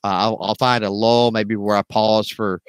uh, 0.04 0.08
I'll, 0.08 0.38
I'll 0.42 0.56
find 0.56 0.84
a 0.84 0.90
lull, 0.90 1.32
maybe 1.32 1.56
where 1.56 1.78
I 1.78 1.84
pause 1.84 2.30
for, 2.30 2.62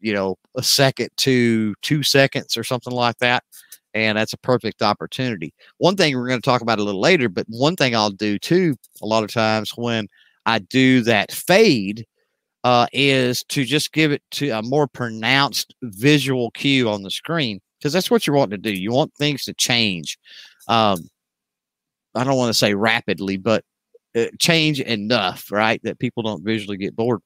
you 0.00 0.14
know, 0.14 0.36
a 0.56 0.62
second 0.62 1.10
to 1.18 1.74
two 1.82 2.02
seconds 2.02 2.56
or 2.56 2.64
something 2.64 2.94
like 2.94 3.18
that. 3.18 3.44
And 3.92 4.16
that's 4.16 4.32
a 4.32 4.38
perfect 4.38 4.80
opportunity. 4.80 5.52
One 5.76 5.94
thing 5.94 6.16
we're 6.16 6.28
going 6.28 6.40
to 6.40 6.50
talk 6.50 6.62
about 6.62 6.78
a 6.78 6.82
little 6.82 7.02
later, 7.02 7.28
but 7.28 7.44
one 7.50 7.76
thing 7.76 7.94
I'll 7.94 8.08
do 8.08 8.38
too, 8.38 8.74
a 9.02 9.06
lot 9.06 9.22
of 9.22 9.30
times 9.30 9.72
when 9.76 10.08
I 10.46 10.60
do 10.60 11.02
that 11.02 11.30
fade, 11.30 12.06
uh, 12.64 12.86
is 12.94 13.44
to 13.50 13.64
just 13.66 13.92
give 13.92 14.12
it 14.12 14.22
to 14.30 14.48
a 14.48 14.62
more 14.62 14.86
pronounced 14.86 15.74
visual 15.82 16.50
cue 16.52 16.88
on 16.88 17.02
the 17.02 17.10
screen 17.10 17.60
because 17.82 17.92
that's 17.92 18.10
what 18.10 18.26
you're 18.26 18.36
wanting 18.36 18.62
to 18.62 18.70
do. 18.70 18.72
You 18.72 18.92
want 18.92 19.12
things 19.14 19.44
to 19.44 19.54
change. 19.54 20.16
Um, 20.68 20.98
I 22.14 22.22
don't 22.22 22.36
want 22.36 22.50
to 22.50 22.58
say 22.58 22.74
rapidly, 22.74 23.36
but 23.36 23.64
uh, 24.16 24.26
change 24.38 24.80
enough, 24.80 25.50
right, 25.50 25.80
that 25.82 25.98
people 25.98 26.22
don't 26.22 26.44
visually 26.44 26.76
get 26.76 26.94
bored. 26.94 27.20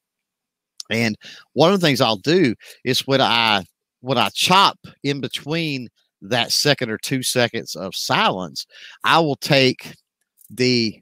And 0.89 1.15
one 1.53 1.71
of 1.71 1.79
the 1.79 1.85
things 1.85 2.01
I'll 2.01 2.15
do 2.15 2.55
is 2.83 3.05
when 3.05 3.21
I 3.21 3.65
when 4.01 4.17
I 4.17 4.29
chop 4.33 4.79
in 5.03 5.21
between 5.21 5.89
that 6.21 6.51
second 6.51 6.89
or 6.89 6.97
two 6.97 7.21
seconds 7.21 7.75
of 7.75 7.93
silence, 7.93 8.65
I 9.03 9.19
will 9.19 9.35
take 9.35 9.93
the 10.49 10.99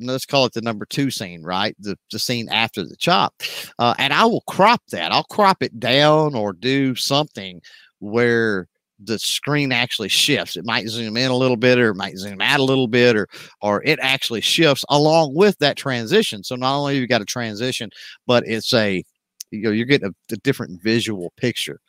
let's 0.00 0.26
call 0.26 0.44
it 0.46 0.52
the 0.52 0.60
number 0.60 0.86
two 0.86 1.10
scene, 1.10 1.42
right? 1.42 1.74
The, 1.78 1.96
the 2.10 2.18
scene 2.18 2.48
after 2.48 2.84
the 2.84 2.96
chop. 2.96 3.34
Uh, 3.78 3.94
and 3.98 4.12
I 4.12 4.24
will 4.24 4.42
crop 4.48 4.82
that. 4.90 5.12
I'll 5.12 5.24
crop 5.24 5.62
it 5.62 5.78
down 5.78 6.34
or 6.34 6.52
do 6.52 6.94
something 6.94 7.60
where 7.98 8.66
the 9.02 9.18
screen 9.18 9.72
actually 9.72 10.08
shifts. 10.08 10.56
It 10.56 10.64
might 10.64 10.88
zoom 10.88 11.16
in 11.16 11.30
a 11.30 11.36
little 11.36 11.56
bit, 11.56 11.78
or 11.78 11.90
it 11.90 11.96
might 11.96 12.18
zoom 12.18 12.40
out 12.40 12.60
a 12.60 12.64
little 12.64 12.88
bit, 12.88 13.16
or 13.16 13.28
or 13.62 13.82
it 13.84 13.98
actually 14.02 14.42
shifts 14.42 14.84
along 14.90 15.34
with 15.34 15.56
that 15.58 15.76
transition. 15.76 16.44
So 16.44 16.54
not 16.56 16.78
only 16.78 16.98
you 16.98 17.06
got 17.06 17.22
a 17.22 17.26
transition, 17.26 17.90
but 18.26 18.44
it's 18.46 18.72
a 18.74 19.02
you 19.50 19.62
know 19.62 19.70
you're 19.70 19.86
getting 19.86 20.08
a, 20.08 20.34
a 20.34 20.36
different 20.38 20.82
visual 20.82 21.32
picture. 21.36 21.80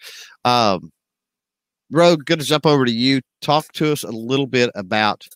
Um, 0.45 0.91
Rogue, 1.91 2.25
to 2.25 2.37
jump 2.37 2.65
over 2.65 2.85
to 2.85 2.91
you. 2.91 3.19
Talk 3.41 3.67
to 3.73 3.91
us 3.91 4.03
a 4.03 4.11
little 4.11 4.47
bit 4.47 4.71
about 4.75 5.27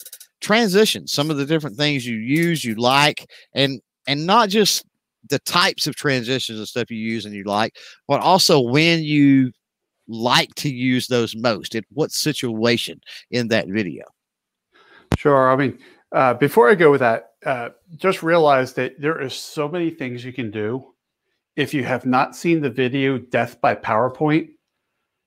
transitions, 0.45 1.11
some 1.11 1.31
of 1.31 1.37
the 1.37 1.45
different 1.45 1.75
things 1.75 2.05
you 2.05 2.17
use, 2.17 2.63
you 2.63 2.75
like, 2.75 3.25
and 3.53 3.81
and 4.07 4.25
not 4.25 4.49
just 4.49 4.85
the 5.29 5.39
types 5.39 5.87
of 5.87 5.95
transitions 5.95 6.59
and 6.59 6.67
stuff 6.67 6.91
you 6.91 6.97
use 6.97 7.25
and 7.25 7.33
you 7.33 7.43
like, 7.43 7.75
but 8.07 8.21
also 8.21 8.59
when 8.59 9.03
you 9.03 9.51
like 10.07 10.53
to 10.55 10.69
use 10.69 11.07
those 11.07 11.35
most? 11.35 11.75
In 11.75 11.83
what 11.91 12.11
situation 12.11 13.01
in 13.31 13.47
that 13.49 13.67
video? 13.67 14.03
Sure. 15.17 15.51
I 15.51 15.55
mean, 15.55 15.79
uh, 16.11 16.33
before 16.35 16.69
I 16.69 16.75
go 16.75 16.91
with 16.91 16.99
that, 16.99 17.31
uh, 17.45 17.69
just 17.95 18.23
realize 18.23 18.73
that 18.73 18.99
there 18.99 19.21
is 19.21 19.33
so 19.33 19.67
many 19.67 19.89
things 19.89 20.23
you 20.23 20.33
can 20.33 20.51
do. 20.51 20.93
If 21.55 21.73
you 21.73 21.83
have 21.83 22.05
not 22.05 22.35
seen 22.35 22.61
the 22.61 22.69
video 22.69 23.17
Death 23.17 23.61
by 23.61 23.75
PowerPoint, 23.75 24.49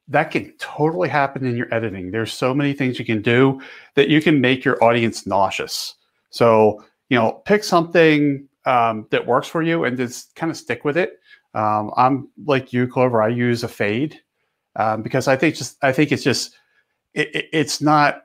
that 0.08 0.30
can 0.30 0.52
totally 0.58 1.08
happen 1.08 1.44
in 1.44 1.56
your 1.56 1.72
editing. 1.72 2.10
There's 2.10 2.32
so 2.32 2.54
many 2.54 2.72
things 2.72 2.98
you 2.98 3.04
can 3.04 3.22
do 3.22 3.60
that 3.94 4.08
you 4.08 4.22
can 4.22 4.40
make 4.40 4.64
your 4.64 4.82
audience 4.82 5.26
nauseous. 5.26 5.94
So, 6.30 6.84
you 7.10 7.18
know, 7.18 7.42
pick 7.44 7.62
something 7.62 8.48
um, 8.64 9.06
that 9.10 9.26
works 9.26 9.48
for 9.48 9.62
you 9.62 9.84
and 9.84 9.96
just 9.96 10.34
kind 10.34 10.50
of 10.50 10.56
stick 10.56 10.84
with 10.84 10.96
it. 10.96 11.20
Um, 11.54 11.90
I'm 11.96 12.28
like 12.44 12.72
you, 12.72 12.86
Clover. 12.86 13.22
I 13.22 13.28
use 13.28 13.64
a 13.64 13.68
fade 13.68 14.20
um, 14.76 15.02
because 15.02 15.28
I 15.28 15.36
think 15.36 15.54
just 15.54 15.76
I 15.82 15.92
think 15.92 16.12
it's 16.12 16.22
just 16.22 16.54
it, 17.14 17.34
it, 17.34 17.48
it's 17.52 17.80
not 17.80 18.24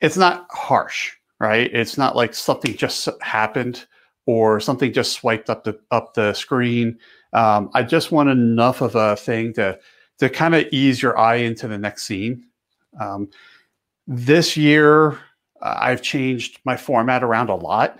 it's 0.00 0.16
not 0.16 0.46
harsh, 0.50 1.12
right? 1.38 1.70
It's 1.72 1.96
not 1.96 2.16
like 2.16 2.34
something 2.34 2.76
just 2.76 3.08
happened 3.20 3.86
or 4.26 4.60
something 4.60 4.92
just 4.92 5.12
swiped 5.12 5.50
up 5.50 5.64
the 5.64 5.78
up 5.90 6.14
the 6.14 6.32
screen. 6.34 6.98
Um, 7.32 7.70
I 7.74 7.82
just 7.82 8.12
want 8.12 8.28
enough 8.28 8.82
of 8.82 8.94
a 8.94 9.16
thing 9.16 9.54
to 9.54 9.78
to 10.22 10.30
kind 10.30 10.54
of 10.54 10.64
ease 10.70 11.02
your 11.02 11.18
eye 11.18 11.34
into 11.34 11.66
the 11.66 11.76
next 11.76 12.04
scene. 12.04 12.44
Um, 13.00 13.28
this 14.06 14.56
year, 14.56 15.14
uh, 15.60 15.78
I've 15.80 16.00
changed 16.00 16.60
my 16.64 16.76
format 16.76 17.24
around 17.24 17.50
a 17.50 17.56
lot, 17.56 17.98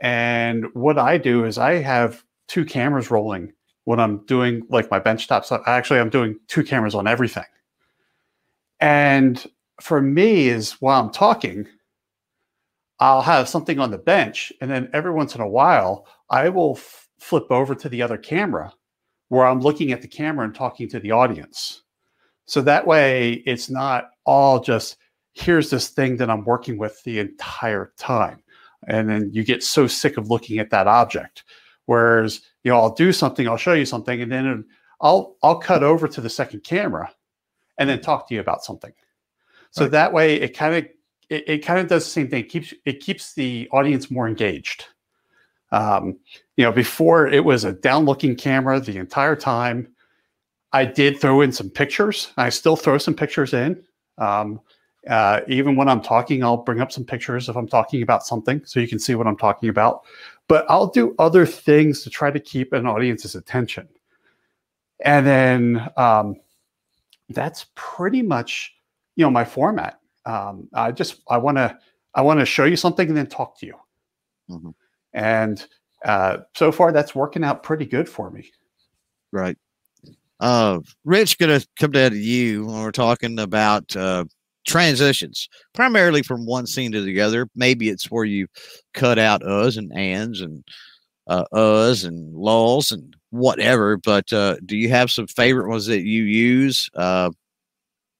and 0.00 0.64
what 0.72 0.96
I 0.96 1.18
do 1.18 1.44
is 1.44 1.58
I 1.58 1.74
have 1.82 2.24
two 2.48 2.64
cameras 2.64 3.10
rolling 3.10 3.52
when 3.84 4.00
I'm 4.00 4.24
doing 4.24 4.62
like 4.70 4.90
my 4.90 4.98
benchtop 4.98 5.44
stuff. 5.44 5.60
Actually, 5.66 6.00
I'm 6.00 6.08
doing 6.08 6.40
two 6.48 6.64
cameras 6.64 6.94
on 6.94 7.06
everything. 7.06 7.44
And 8.80 9.46
for 9.82 10.00
me, 10.00 10.48
is 10.48 10.72
while 10.80 10.98
I'm 10.98 11.10
talking, 11.10 11.68
I'll 13.00 13.20
have 13.20 13.50
something 13.50 13.78
on 13.78 13.90
the 13.90 13.98
bench, 13.98 14.50
and 14.62 14.70
then 14.70 14.88
every 14.94 15.12
once 15.12 15.34
in 15.34 15.42
a 15.42 15.48
while, 15.48 16.06
I 16.30 16.48
will 16.48 16.76
f- 16.78 17.10
flip 17.18 17.48
over 17.50 17.74
to 17.74 17.88
the 17.90 18.00
other 18.00 18.16
camera 18.16 18.72
where 19.34 19.46
I'm 19.46 19.60
looking 19.60 19.90
at 19.90 20.00
the 20.00 20.08
camera 20.08 20.44
and 20.44 20.54
talking 20.54 20.88
to 20.88 21.00
the 21.00 21.10
audience. 21.10 21.82
So 22.46 22.60
that 22.62 22.86
way, 22.86 23.42
it's 23.46 23.68
not 23.68 24.10
all 24.24 24.60
just 24.60 24.96
here's 25.32 25.70
this 25.70 25.88
thing 25.88 26.16
that 26.18 26.30
I'm 26.30 26.44
working 26.44 26.78
with 26.78 27.02
the 27.02 27.18
entire 27.18 27.92
time. 27.98 28.42
And 28.86 29.08
then 29.08 29.30
you 29.32 29.44
get 29.44 29.64
so 29.64 29.86
sick 29.88 30.16
of 30.16 30.30
looking 30.30 30.58
at 30.58 30.70
that 30.70 30.86
object. 30.86 31.42
Whereas 31.86 32.42
you 32.62 32.70
know, 32.70 32.78
I'll 32.78 32.94
do 32.94 33.12
something, 33.12 33.48
I'll 33.48 33.56
show 33.56 33.72
you 33.72 33.86
something, 33.86 34.22
and 34.22 34.30
then 34.30 34.64
I'll 35.00 35.36
I'll 35.42 35.58
cut 35.58 35.82
over 35.82 36.06
to 36.06 36.20
the 36.20 36.30
second 36.30 36.62
camera 36.62 37.10
and 37.78 37.90
then 37.90 38.00
talk 38.00 38.28
to 38.28 38.34
you 38.34 38.40
about 38.40 38.62
something. 38.62 38.92
So 39.72 39.82
right. 39.82 39.90
that 39.90 40.12
way 40.12 40.36
it 40.36 40.56
kind 40.56 40.74
of 40.76 40.84
it, 41.28 41.48
it 41.48 41.58
kind 41.58 41.80
of 41.80 41.88
does 41.88 42.04
the 42.04 42.10
same 42.10 42.28
thing. 42.28 42.44
It 42.44 42.48
keeps 42.48 42.72
it 42.84 43.00
keeps 43.00 43.34
the 43.34 43.68
audience 43.72 44.10
more 44.10 44.28
engaged. 44.28 44.84
Um, 45.72 46.18
you 46.56 46.64
know, 46.64 46.72
before 46.72 47.26
it 47.26 47.44
was 47.44 47.64
a 47.64 47.72
down 47.72 48.04
looking 48.04 48.36
camera 48.36 48.80
the 48.80 48.96
entire 48.96 49.36
time. 49.36 49.88
I 50.72 50.84
did 50.84 51.20
throw 51.20 51.40
in 51.40 51.52
some 51.52 51.70
pictures. 51.70 52.32
I 52.36 52.48
still 52.48 52.74
throw 52.74 52.98
some 52.98 53.14
pictures 53.14 53.54
in. 53.54 53.84
Um, 54.18 54.60
uh, 55.08 55.42
even 55.46 55.76
when 55.76 55.88
I'm 55.88 56.00
talking, 56.00 56.42
I'll 56.42 56.56
bring 56.56 56.80
up 56.80 56.90
some 56.90 57.04
pictures 57.04 57.48
if 57.48 57.56
I'm 57.56 57.68
talking 57.68 58.02
about 58.02 58.26
something 58.26 58.60
so 58.64 58.80
you 58.80 58.88
can 58.88 58.98
see 58.98 59.14
what 59.14 59.28
I'm 59.28 59.36
talking 59.36 59.68
about 59.68 60.02
but 60.48 60.66
I'll 60.68 60.88
do 60.88 61.14
other 61.18 61.46
things 61.46 62.02
to 62.02 62.10
try 62.10 62.30
to 62.30 62.40
keep 62.40 62.72
an 62.72 62.86
audience's 62.86 63.34
attention. 63.34 63.88
And 65.04 65.26
then 65.26 65.88
um, 65.96 66.36
that's 67.30 67.66
pretty 67.74 68.22
much, 68.22 68.74
you 69.16 69.24
know, 69.24 69.30
my 69.30 69.44
format. 69.44 70.00
Um, 70.26 70.68
I 70.72 70.92
just 70.92 71.20
I 71.28 71.38
want 71.38 71.56
to 71.58 71.76
I 72.14 72.22
want 72.22 72.40
to 72.40 72.46
show 72.46 72.64
you 72.64 72.76
something 72.76 73.08
and 73.08 73.16
then 73.16 73.26
talk 73.26 73.58
to 73.60 73.66
you. 73.66 73.74
Mm-hmm. 74.50 74.70
And 75.12 75.66
uh, 76.04 76.38
so 76.54 76.70
far, 76.70 76.92
that's 76.92 77.14
working 77.14 77.44
out 77.44 77.62
pretty 77.62 77.86
good 77.86 78.08
for 78.08 78.30
me. 78.30 78.50
Right. 79.32 79.56
Uh, 80.40 80.80
Rich, 81.04 81.38
gonna 81.38 81.60
come 81.78 81.92
down 81.92 82.10
to 82.10 82.18
you 82.18 82.66
when 82.66 82.82
we're 82.82 82.90
talking 82.90 83.38
about 83.38 83.94
uh, 83.96 84.24
transitions, 84.66 85.48
primarily 85.72 86.22
from 86.22 86.46
one 86.46 86.66
scene 86.66 86.92
to 86.92 87.00
the 87.00 87.20
other. 87.20 87.48
Maybe 87.54 87.88
it's 87.88 88.10
where 88.10 88.24
you 88.24 88.46
cut 88.92 89.18
out 89.18 89.42
us 89.42 89.76
and 89.76 89.96
ands 89.96 90.40
and 90.40 90.64
uh, 91.26 91.44
us 91.52 92.04
and 92.04 92.34
lulls 92.34 92.92
and 92.92 93.16
whatever. 93.30 93.96
But 93.96 94.32
uh, 94.32 94.56
do 94.66 94.76
you 94.76 94.88
have 94.90 95.10
some 95.10 95.26
favorite 95.26 95.68
ones 95.68 95.86
that 95.86 96.02
you 96.02 96.24
use? 96.24 96.90
Uh, 96.94 97.30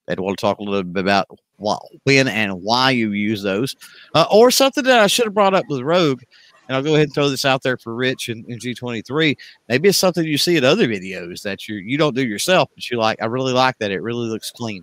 want 0.08 0.38
to 0.38 0.40
talk 0.40 0.58
a 0.58 0.62
little 0.62 0.82
bit 0.82 1.00
about 1.00 1.26
when 1.56 2.28
and 2.28 2.52
why 2.62 2.90
you 2.90 3.12
use 3.12 3.42
those, 3.42 3.74
uh, 4.14 4.26
or 4.30 4.50
something 4.50 4.84
that 4.84 5.00
I 5.00 5.06
should 5.06 5.26
have 5.26 5.34
brought 5.34 5.54
up 5.54 5.64
with 5.68 5.80
Rogue. 5.80 6.22
And 6.66 6.76
I'll 6.76 6.82
go 6.82 6.94
ahead 6.94 7.08
and 7.08 7.14
throw 7.14 7.28
this 7.28 7.44
out 7.44 7.62
there 7.62 7.76
for 7.76 7.94
Rich 7.94 8.28
and, 8.28 8.44
and 8.46 8.60
G23. 8.60 9.36
Maybe 9.68 9.88
it's 9.88 9.98
something 9.98 10.24
you 10.24 10.38
see 10.38 10.56
in 10.56 10.64
other 10.64 10.86
videos 10.86 11.42
that 11.42 11.68
you 11.68 11.76
you 11.76 11.98
don't 11.98 12.14
do 12.14 12.26
yourself, 12.26 12.70
but 12.74 12.90
you 12.90 12.98
like. 12.98 13.20
I 13.20 13.26
really 13.26 13.52
like 13.52 13.78
that. 13.78 13.90
It 13.90 14.02
really 14.02 14.28
looks 14.28 14.50
clean. 14.50 14.82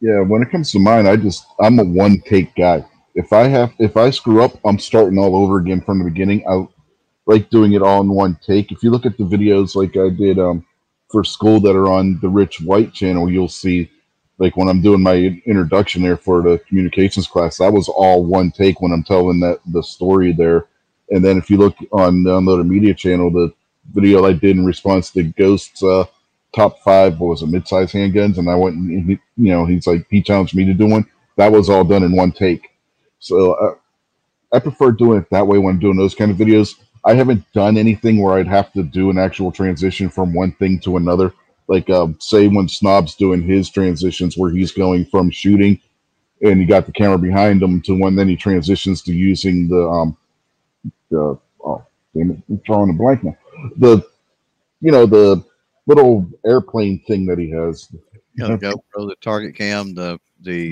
Yeah, 0.00 0.20
when 0.20 0.42
it 0.42 0.50
comes 0.50 0.70
to 0.72 0.78
mine, 0.78 1.06
I 1.06 1.16
just 1.16 1.46
I'm 1.60 1.78
a 1.78 1.84
one 1.84 2.20
take 2.20 2.54
guy. 2.54 2.84
If 3.14 3.32
I 3.32 3.48
have 3.48 3.72
if 3.78 3.96
I 3.96 4.10
screw 4.10 4.42
up, 4.42 4.58
I'm 4.64 4.78
starting 4.78 5.18
all 5.18 5.36
over 5.36 5.58
again 5.58 5.80
from 5.80 5.98
the 5.98 6.04
beginning. 6.04 6.44
I 6.48 6.66
like 7.26 7.50
doing 7.50 7.74
it 7.74 7.82
all 7.82 8.00
in 8.00 8.08
one 8.08 8.38
take. 8.44 8.72
If 8.72 8.82
you 8.82 8.90
look 8.90 9.06
at 9.06 9.18
the 9.18 9.24
videos 9.24 9.74
like 9.74 9.96
I 9.96 10.08
did 10.08 10.38
um, 10.38 10.64
for 11.10 11.24
school 11.24 11.60
that 11.60 11.76
are 11.76 11.88
on 11.88 12.18
the 12.20 12.28
Rich 12.28 12.60
White 12.62 12.94
channel, 12.94 13.30
you'll 13.30 13.48
see 13.48 13.90
like 14.38 14.56
when 14.56 14.68
I'm 14.68 14.80
doing 14.80 15.02
my 15.02 15.16
introduction 15.46 16.02
there 16.02 16.16
for 16.16 16.42
the 16.42 16.58
communications 16.68 17.26
class, 17.26 17.58
that 17.58 17.72
was 17.72 17.88
all 17.88 18.24
one 18.24 18.50
take 18.50 18.80
when 18.80 18.92
I'm 18.92 19.02
telling 19.02 19.40
that 19.40 19.60
the 19.66 19.82
story 19.82 20.32
there. 20.32 20.66
And 21.10 21.24
then 21.24 21.38
if 21.38 21.50
you 21.50 21.56
look 21.56 21.76
on 21.92 22.22
the 22.22 22.36
Unloaded 22.36 22.66
Media 22.66 22.94
channel, 22.94 23.30
the 23.30 23.52
video 23.92 24.24
I 24.24 24.32
did 24.32 24.56
in 24.56 24.64
response 24.64 25.10
to 25.12 25.22
Ghost's 25.24 25.82
uh, 25.82 26.04
top 26.54 26.80
five, 26.80 27.18
what 27.18 27.28
was 27.28 27.42
it, 27.42 27.48
mid-size 27.48 27.92
handguns, 27.92 28.38
and 28.38 28.48
I 28.48 28.54
went 28.54 28.76
and 28.76 29.08
you 29.08 29.18
know 29.36 29.66
he's 29.66 29.86
like 29.86 30.06
he 30.10 30.22
challenged 30.22 30.54
me 30.54 30.64
to 30.66 30.74
do 30.74 30.86
one. 30.86 31.06
That 31.36 31.52
was 31.52 31.68
all 31.70 31.84
done 31.84 32.02
in 32.02 32.12
one 32.14 32.32
take. 32.32 32.68
So 33.18 33.52
uh, 33.54 33.74
I 34.52 34.58
prefer 34.60 34.92
doing 34.92 35.18
it 35.18 35.30
that 35.30 35.46
way 35.46 35.58
when 35.58 35.74
I'm 35.74 35.80
doing 35.80 35.96
those 35.96 36.14
kind 36.14 36.30
of 36.30 36.36
videos. 36.36 36.74
I 37.04 37.14
haven't 37.14 37.50
done 37.52 37.76
anything 37.76 38.20
where 38.20 38.34
I'd 38.34 38.48
have 38.48 38.72
to 38.72 38.82
do 38.82 39.10
an 39.10 39.18
actual 39.18 39.52
transition 39.52 40.08
from 40.08 40.34
one 40.34 40.52
thing 40.52 40.80
to 40.80 40.96
another. 40.96 41.32
Like, 41.68 41.88
um, 41.90 42.16
say, 42.18 42.48
when 42.48 42.68
Snob's 42.68 43.14
doing 43.14 43.42
his 43.42 43.68
transitions 43.68 44.36
where 44.36 44.50
he's 44.50 44.72
going 44.72 45.04
from 45.06 45.30
shooting 45.30 45.80
and 46.42 46.60
you 46.60 46.66
got 46.66 46.86
the 46.86 46.92
camera 46.92 47.18
behind 47.18 47.62
him 47.62 47.80
to 47.82 47.98
when 47.98 48.16
then 48.16 48.28
he 48.28 48.36
transitions 48.36 49.02
to 49.02 49.12
using 49.12 49.68
the, 49.68 49.88
um, 49.88 50.16
the, 51.10 51.38
oh, 51.64 51.86
damn 52.16 52.30
it, 52.30 52.38
I'm 52.48 52.56
drawing 52.64 52.90
a 52.90 52.94
blank 52.94 53.22
now. 53.22 53.36
The, 53.76 54.02
you 54.80 54.90
know, 54.90 55.04
the 55.04 55.44
little 55.86 56.26
airplane 56.46 57.00
thing 57.06 57.26
that 57.26 57.38
he 57.38 57.50
has. 57.50 57.88
Know, 58.36 58.56
the 58.56 58.56
GoPro, 58.56 59.08
the 59.08 59.16
target 59.20 59.54
cam, 59.54 59.94
the, 59.94 60.18
the, 60.40 60.70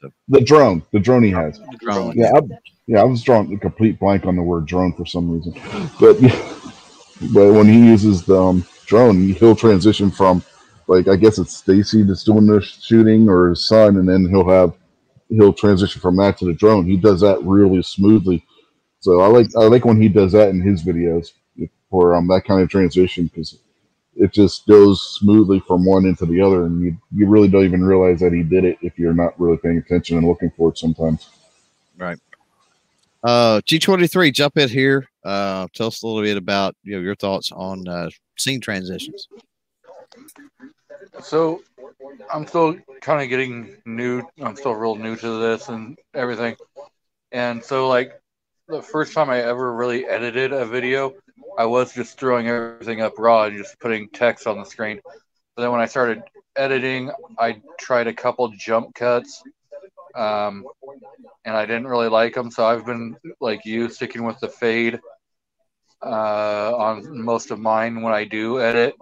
the, 0.00 0.12
the 0.28 0.40
drone, 0.40 0.82
the 0.92 1.00
drone 1.00 1.24
he 1.24 1.30
has. 1.30 1.58
The 1.58 1.78
drone. 1.80 2.16
Yeah. 2.16 2.32
I, 2.34 2.40
yeah, 2.88 3.00
I 3.00 3.04
was 3.04 3.22
drawing 3.22 3.52
a 3.52 3.58
complete 3.58 3.98
blank 3.98 4.24
on 4.24 4.34
the 4.34 4.42
word 4.42 4.66
drone 4.66 4.94
for 4.94 5.04
some 5.04 5.30
reason, 5.30 5.52
but 6.00 6.18
but 7.34 7.52
when 7.52 7.66
he 7.66 7.78
uses 7.78 8.24
the 8.24 8.40
um, 8.40 8.66
drone, 8.88 9.28
he'll 9.28 9.54
transition 9.54 10.10
from 10.10 10.42
like 10.88 11.06
I 11.06 11.16
guess 11.16 11.38
it's 11.38 11.56
Stacy 11.56 12.02
that's 12.02 12.24
doing 12.24 12.46
the 12.46 12.60
shooting 12.60 13.28
or 13.28 13.50
his 13.50 13.68
son, 13.68 13.96
and 13.98 14.08
then 14.08 14.28
he'll 14.28 14.48
have 14.48 14.74
he'll 15.28 15.52
transition 15.52 16.00
from 16.00 16.16
that 16.16 16.38
to 16.38 16.46
the 16.46 16.54
drone. 16.54 16.86
He 16.86 16.96
does 16.96 17.20
that 17.20 17.40
really 17.42 17.82
smoothly. 17.82 18.44
So 19.00 19.20
I 19.20 19.28
like 19.28 19.48
I 19.56 19.64
like 19.64 19.84
when 19.84 20.00
he 20.00 20.08
does 20.08 20.32
that 20.32 20.48
in 20.48 20.60
his 20.60 20.82
videos 20.82 21.32
for 21.90 22.16
um 22.16 22.26
that 22.28 22.44
kind 22.44 22.62
of 22.62 22.68
transition 22.68 23.26
because 23.26 23.58
it 24.16 24.32
just 24.32 24.66
goes 24.66 25.16
smoothly 25.18 25.60
from 25.60 25.84
one 25.84 26.06
into 26.06 26.26
the 26.26 26.40
other, 26.40 26.64
and 26.64 26.82
you 26.82 26.96
you 27.14 27.28
really 27.28 27.48
don't 27.48 27.64
even 27.64 27.84
realize 27.84 28.20
that 28.20 28.32
he 28.32 28.42
did 28.42 28.64
it 28.64 28.78
if 28.82 28.98
you're 28.98 29.14
not 29.14 29.38
really 29.38 29.58
paying 29.58 29.78
attention 29.78 30.16
and 30.16 30.26
looking 30.26 30.50
for 30.56 30.70
it 30.70 30.78
sometimes. 30.78 31.28
Right. 31.96 32.18
Uh, 33.22 33.60
G23, 33.66 34.32
jump 34.32 34.56
in 34.56 34.68
here. 34.68 35.08
Uh, 35.24 35.66
tell 35.74 35.88
us 35.88 36.02
a 36.02 36.06
little 36.06 36.22
bit 36.22 36.36
about 36.36 36.74
you 36.82 36.96
know 36.96 37.02
your 37.02 37.16
thoughts 37.16 37.52
on 37.52 37.86
uh, 37.86 38.08
scene 38.38 38.60
transitions. 38.60 39.28
So, 41.20 41.62
I'm 42.32 42.46
still 42.46 42.76
kind 43.00 43.22
of 43.22 43.28
getting 43.28 43.76
new. 43.84 44.22
I'm 44.40 44.56
still 44.56 44.74
real 44.74 44.94
new 44.94 45.16
to 45.16 45.38
this 45.40 45.68
and 45.68 45.98
everything. 46.14 46.56
And 47.32 47.62
so, 47.62 47.88
like 47.88 48.20
the 48.68 48.82
first 48.82 49.14
time 49.14 49.30
I 49.30 49.40
ever 49.42 49.74
really 49.74 50.06
edited 50.06 50.52
a 50.52 50.64
video, 50.66 51.14
I 51.56 51.64
was 51.64 51.92
just 51.94 52.18
throwing 52.18 52.48
everything 52.48 53.00
up 53.00 53.18
raw 53.18 53.44
and 53.44 53.56
just 53.56 53.78
putting 53.80 54.08
text 54.10 54.46
on 54.46 54.58
the 54.58 54.64
screen. 54.64 55.00
But 55.56 55.62
then 55.62 55.72
when 55.72 55.80
I 55.80 55.86
started 55.86 56.22
editing, 56.56 57.10
I 57.38 57.60
tried 57.80 58.06
a 58.06 58.14
couple 58.14 58.48
jump 58.50 58.94
cuts 58.94 59.42
um, 60.14 60.64
and 61.44 61.56
I 61.56 61.64
didn't 61.66 61.86
really 61.86 62.08
like 62.08 62.34
them. 62.34 62.50
So 62.50 62.66
I've 62.66 62.84
been 62.84 63.16
like 63.40 63.64
you, 63.64 63.88
sticking 63.88 64.24
with 64.24 64.38
the 64.40 64.48
fade 64.48 65.00
uh, 66.02 66.74
on 66.76 67.22
most 67.22 67.50
of 67.50 67.58
mine 67.58 68.02
when 68.02 68.12
I 68.12 68.24
do 68.24 68.60
edit, 68.60 68.94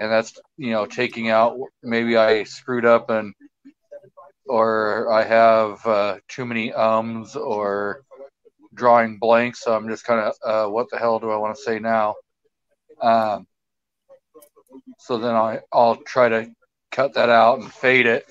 and 0.00 0.10
that's 0.10 0.38
you 0.56 0.70
know 0.70 0.86
taking 0.86 1.28
out 1.28 1.58
maybe 1.82 2.16
I 2.16 2.44
screwed 2.44 2.84
up 2.84 3.10
and 3.10 3.34
or 4.46 5.10
I 5.10 5.24
have 5.24 5.86
uh, 5.86 6.18
too 6.28 6.44
many 6.44 6.72
ums 6.72 7.36
or 7.36 8.02
drawing 8.74 9.18
blanks. 9.18 9.62
So 9.62 9.74
I'm 9.74 9.88
just 9.88 10.04
kind 10.04 10.20
of 10.20 10.34
uh, 10.44 10.70
what 10.70 10.88
the 10.90 10.98
hell 10.98 11.18
do 11.18 11.30
I 11.30 11.36
want 11.36 11.56
to 11.56 11.62
say 11.62 11.78
now? 11.78 12.14
Um, 13.00 13.46
so 14.98 15.18
then 15.18 15.34
I, 15.34 15.60
I'll 15.72 15.96
try 15.96 16.28
to 16.28 16.50
cut 16.90 17.14
that 17.14 17.28
out 17.28 17.60
and 17.60 17.72
fade 17.72 18.06
it. 18.06 18.26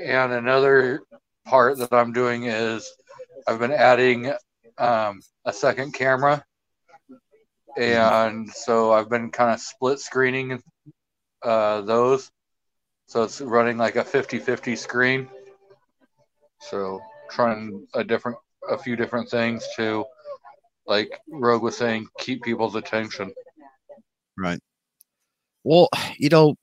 And 0.00 0.32
another 0.32 1.02
part 1.46 1.78
that 1.78 1.92
I'm 1.92 2.12
doing 2.12 2.44
is 2.44 2.90
I've 3.46 3.58
been 3.58 3.72
adding 3.72 4.32
um, 4.78 5.20
a 5.44 5.52
second 5.52 5.92
camera. 5.92 6.44
And 7.78 8.50
so 8.50 8.92
I've 8.92 9.08
been 9.08 9.30
kind 9.30 9.54
of 9.54 9.60
split 9.60 10.00
screening 10.00 10.60
uh, 11.44 11.82
those. 11.82 12.30
So 13.06 13.22
it's 13.22 13.40
running 13.40 13.78
like 13.78 13.94
a 13.94 14.04
50 14.04 14.40
50 14.40 14.74
screen. 14.74 15.28
So 16.60 17.00
trying 17.30 17.86
a 17.94 18.02
different, 18.02 18.36
a 18.68 18.76
few 18.76 18.96
different 18.96 19.30
things 19.30 19.64
to, 19.76 20.04
like 20.86 21.20
Rogue 21.30 21.62
was 21.62 21.76
saying, 21.76 22.08
keep 22.18 22.42
people's 22.42 22.74
attention. 22.74 23.32
Right. 24.36 24.58
Well, 25.62 25.88
you 26.18 26.30
know, 26.30 26.56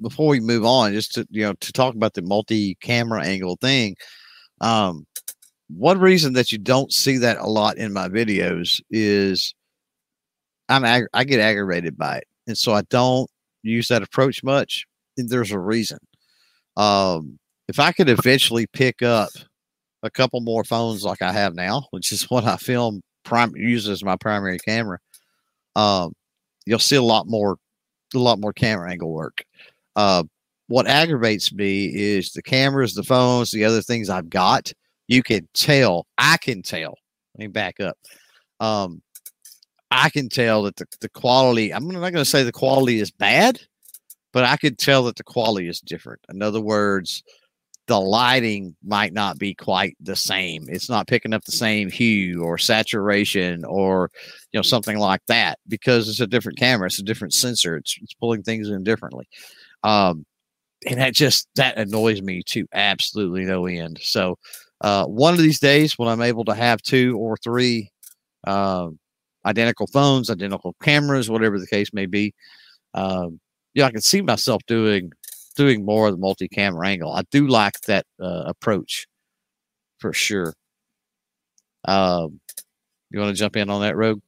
before 0.00 0.28
we 0.28 0.40
move 0.40 0.64
on, 0.64 0.92
just 0.92 1.14
to 1.14 1.26
you 1.30 1.44
know, 1.44 1.52
to 1.54 1.72
talk 1.72 1.94
about 1.94 2.14
the 2.14 2.22
multi-camera 2.22 3.24
angle 3.24 3.56
thing, 3.60 3.96
um, 4.60 5.06
one 5.68 6.00
reason 6.00 6.32
that 6.32 6.50
you 6.50 6.58
don't 6.58 6.92
see 6.92 7.18
that 7.18 7.38
a 7.38 7.46
lot 7.46 7.78
in 7.78 7.92
my 7.92 8.08
videos 8.08 8.80
is 8.90 9.54
I'm 10.68 10.84
ag- 10.84 11.08
I 11.14 11.24
get 11.24 11.40
aggravated 11.40 11.96
by 11.96 12.18
it, 12.18 12.24
and 12.46 12.56
so 12.56 12.72
I 12.72 12.82
don't 12.82 13.28
use 13.62 13.88
that 13.88 14.02
approach 14.02 14.42
much. 14.42 14.86
And 15.16 15.28
there's 15.28 15.52
a 15.52 15.58
reason. 15.58 15.98
Um, 16.76 17.38
if 17.68 17.80
I 17.80 17.92
could 17.92 18.08
eventually 18.08 18.66
pick 18.66 19.02
up 19.02 19.30
a 20.02 20.10
couple 20.10 20.40
more 20.40 20.64
phones 20.64 21.04
like 21.04 21.22
I 21.22 21.32
have 21.32 21.54
now, 21.54 21.84
which 21.90 22.12
is 22.12 22.30
what 22.30 22.44
I 22.44 22.56
film 22.56 23.02
prime 23.24 23.54
use 23.56 23.88
as 23.88 24.04
my 24.04 24.16
primary 24.16 24.58
camera, 24.58 24.98
um, 25.74 26.12
you'll 26.64 26.78
see 26.78 26.96
a 26.96 27.02
lot 27.02 27.26
more 27.26 27.56
a 28.14 28.18
lot 28.18 28.38
more 28.38 28.52
camera 28.52 28.90
angle 28.90 29.12
work. 29.12 29.44
Uh, 29.96 30.22
what 30.68 30.86
aggravates 30.86 31.52
me 31.52 31.86
is 31.86 32.32
the 32.32 32.42
cameras, 32.42 32.94
the 32.94 33.02
phones, 33.02 33.50
the 33.50 33.64
other 33.64 33.82
things 33.82 34.08
I've 34.08 34.30
got. 34.30 34.72
You 35.08 35.22
can 35.22 35.48
tell, 35.54 36.06
I 36.18 36.36
can 36.38 36.62
tell. 36.62 36.96
Let 37.34 37.38
me 37.38 37.46
back 37.48 37.80
up. 37.80 37.96
Um, 38.58 39.02
I 39.90 40.10
can 40.10 40.28
tell 40.28 40.64
that 40.64 40.76
the, 40.76 40.86
the 41.00 41.08
quality, 41.08 41.72
I'm 41.72 41.86
not 41.86 42.00
going 42.00 42.14
to 42.14 42.24
say 42.24 42.42
the 42.42 42.52
quality 42.52 42.98
is 42.98 43.10
bad, 43.10 43.60
but 44.32 44.44
I 44.44 44.56
could 44.56 44.78
tell 44.78 45.04
that 45.04 45.16
the 45.16 45.24
quality 45.24 45.68
is 45.68 45.80
different. 45.80 46.20
In 46.28 46.42
other 46.42 46.60
words, 46.60 47.22
the 47.86 48.00
lighting 48.00 48.74
might 48.84 49.12
not 49.12 49.38
be 49.38 49.54
quite 49.54 49.96
the 50.00 50.16
same. 50.16 50.66
It's 50.68 50.90
not 50.90 51.06
picking 51.06 51.32
up 51.32 51.44
the 51.44 51.52
same 51.52 51.88
hue 51.88 52.42
or 52.42 52.58
saturation 52.58 53.64
or 53.64 54.10
you 54.52 54.58
know 54.58 54.62
something 54.62 54.98
like 54.98 55.20
that 55.28 55.58
because 55.68 56.08
it's 56.08 56.20
a 56.20 56.26
different 56.26 56.58
camera. 56.58 56.86
It's 56.86 56.98
a 56.98 57.04
different 57.04 57.32
sensor. 57.32 57.76
It's, 57.76 57.96
it's 58.02 58.14
pulling 58.14 58.42
things 58.42 58.68
in 58.68 58.82
differently. 58.82 59.28
Um, 59.84 60.26
and 60.86 61.00
that 61.00 61.14
just 61.14 61.48
that 61.54 61.78
annoys 61.78 62.20
me 62.22 62.42
to 62.46 62.66
absolutely 62.74 63.44
no 63.44 63.66
end. 63.66 64.00
So 64.02 64.36
uh, 64.80 65.06
one 65.06 65.32
of 65.32 65.40
these 65.40 65.60
days 65.60 65.96
when 65.96 66.08
I'm 66.08 66.22
able 66.22 66.44
to 66.46 66.54
have 66.54 66.82
two 66.82 67.16
or 67.18 67.36
three 67.36 67.90
uh, 68.46 68.88
identical 69.46 69.86
phones, 69.86 70.28
identical 70.28 70.74
cameras, 70.82 71.30
whatever 71.30 71.58
the 71.58 71.66
case 71.66 71.92
may 71.92 72.06
be, 72.06 72.34
um, 72.94 73.40
yeah, 73.74 73.86
I 73.86 73.90
can 73.90 74.00
see 74.00 74.22
myself 74.22 74.62
doing 74.66 75.12
doing 75.54 75.84
more 75.84 76.08
of 76.08 76.12
the 76.12 76.18
multi-camera 76.18 76.86
angle. 76.86 77.12
I 77.12 77.22
do 77.30 77.46
like 77.46 77.80
that 77.82 78.04
uh, 78.20 78.44
approach 78.46 79.06
for 79.98 80.12
sure. 80.12 80.54
Um, 81.86 82.40
you 83.10 83.20
want 83.20 83.34
to 83.34 83.38
jump 83.38 83.56
in 83.56 83.70
on 83.70 83.80
that, 83.82 83.96
Rogue? 83.96 84.20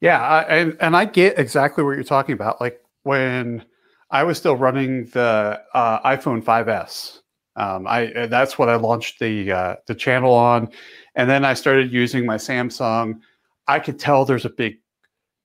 Yeah, 0.00 0.20
I, 0.20 0.42
and 0.42 0.76
and 0.80 0.96
I 0.96 1.04
get 1.06 1.38
exactly 1.38 1.82
what 1.84 1.92
you're 1.92 2.04
talking 2.04 2.34
about. 2.34 2.60
Like 2.60 2.80
when 3.02 3.64
I 4.10 4.24
was 4.24 4.38
still 4.38 4.56
running 4.56 5.06
the 5.06 5.60
uh, 5.74 6.16
iPhone 6.16 6.42
5s. 6.42 7.20
Um, 7.56 7.86
I 7.86 8.12
uh, 8.12 8.26
that's 8.26 8.58
what 8.58 8.68
I 8.68 8.76
launched 8.76 9.18
the 9.18 9.50
uh, 9.50 9.76
the 9.86 9.94
channel 9.94 10.34
on, 10.34 10.68
and 11.16 11.28
then 11.28 11.44
I 11.44 11.54
started 11.54 11.92
using 11.92 12.24
my 12.24 12.36
Samsung. 12.36 13.20
I 13.66 13.80
could 13.80 13.98
tell 13.98 14.24
there's 14.24 14.44
a 14.44 14.50
big 14.50 14.78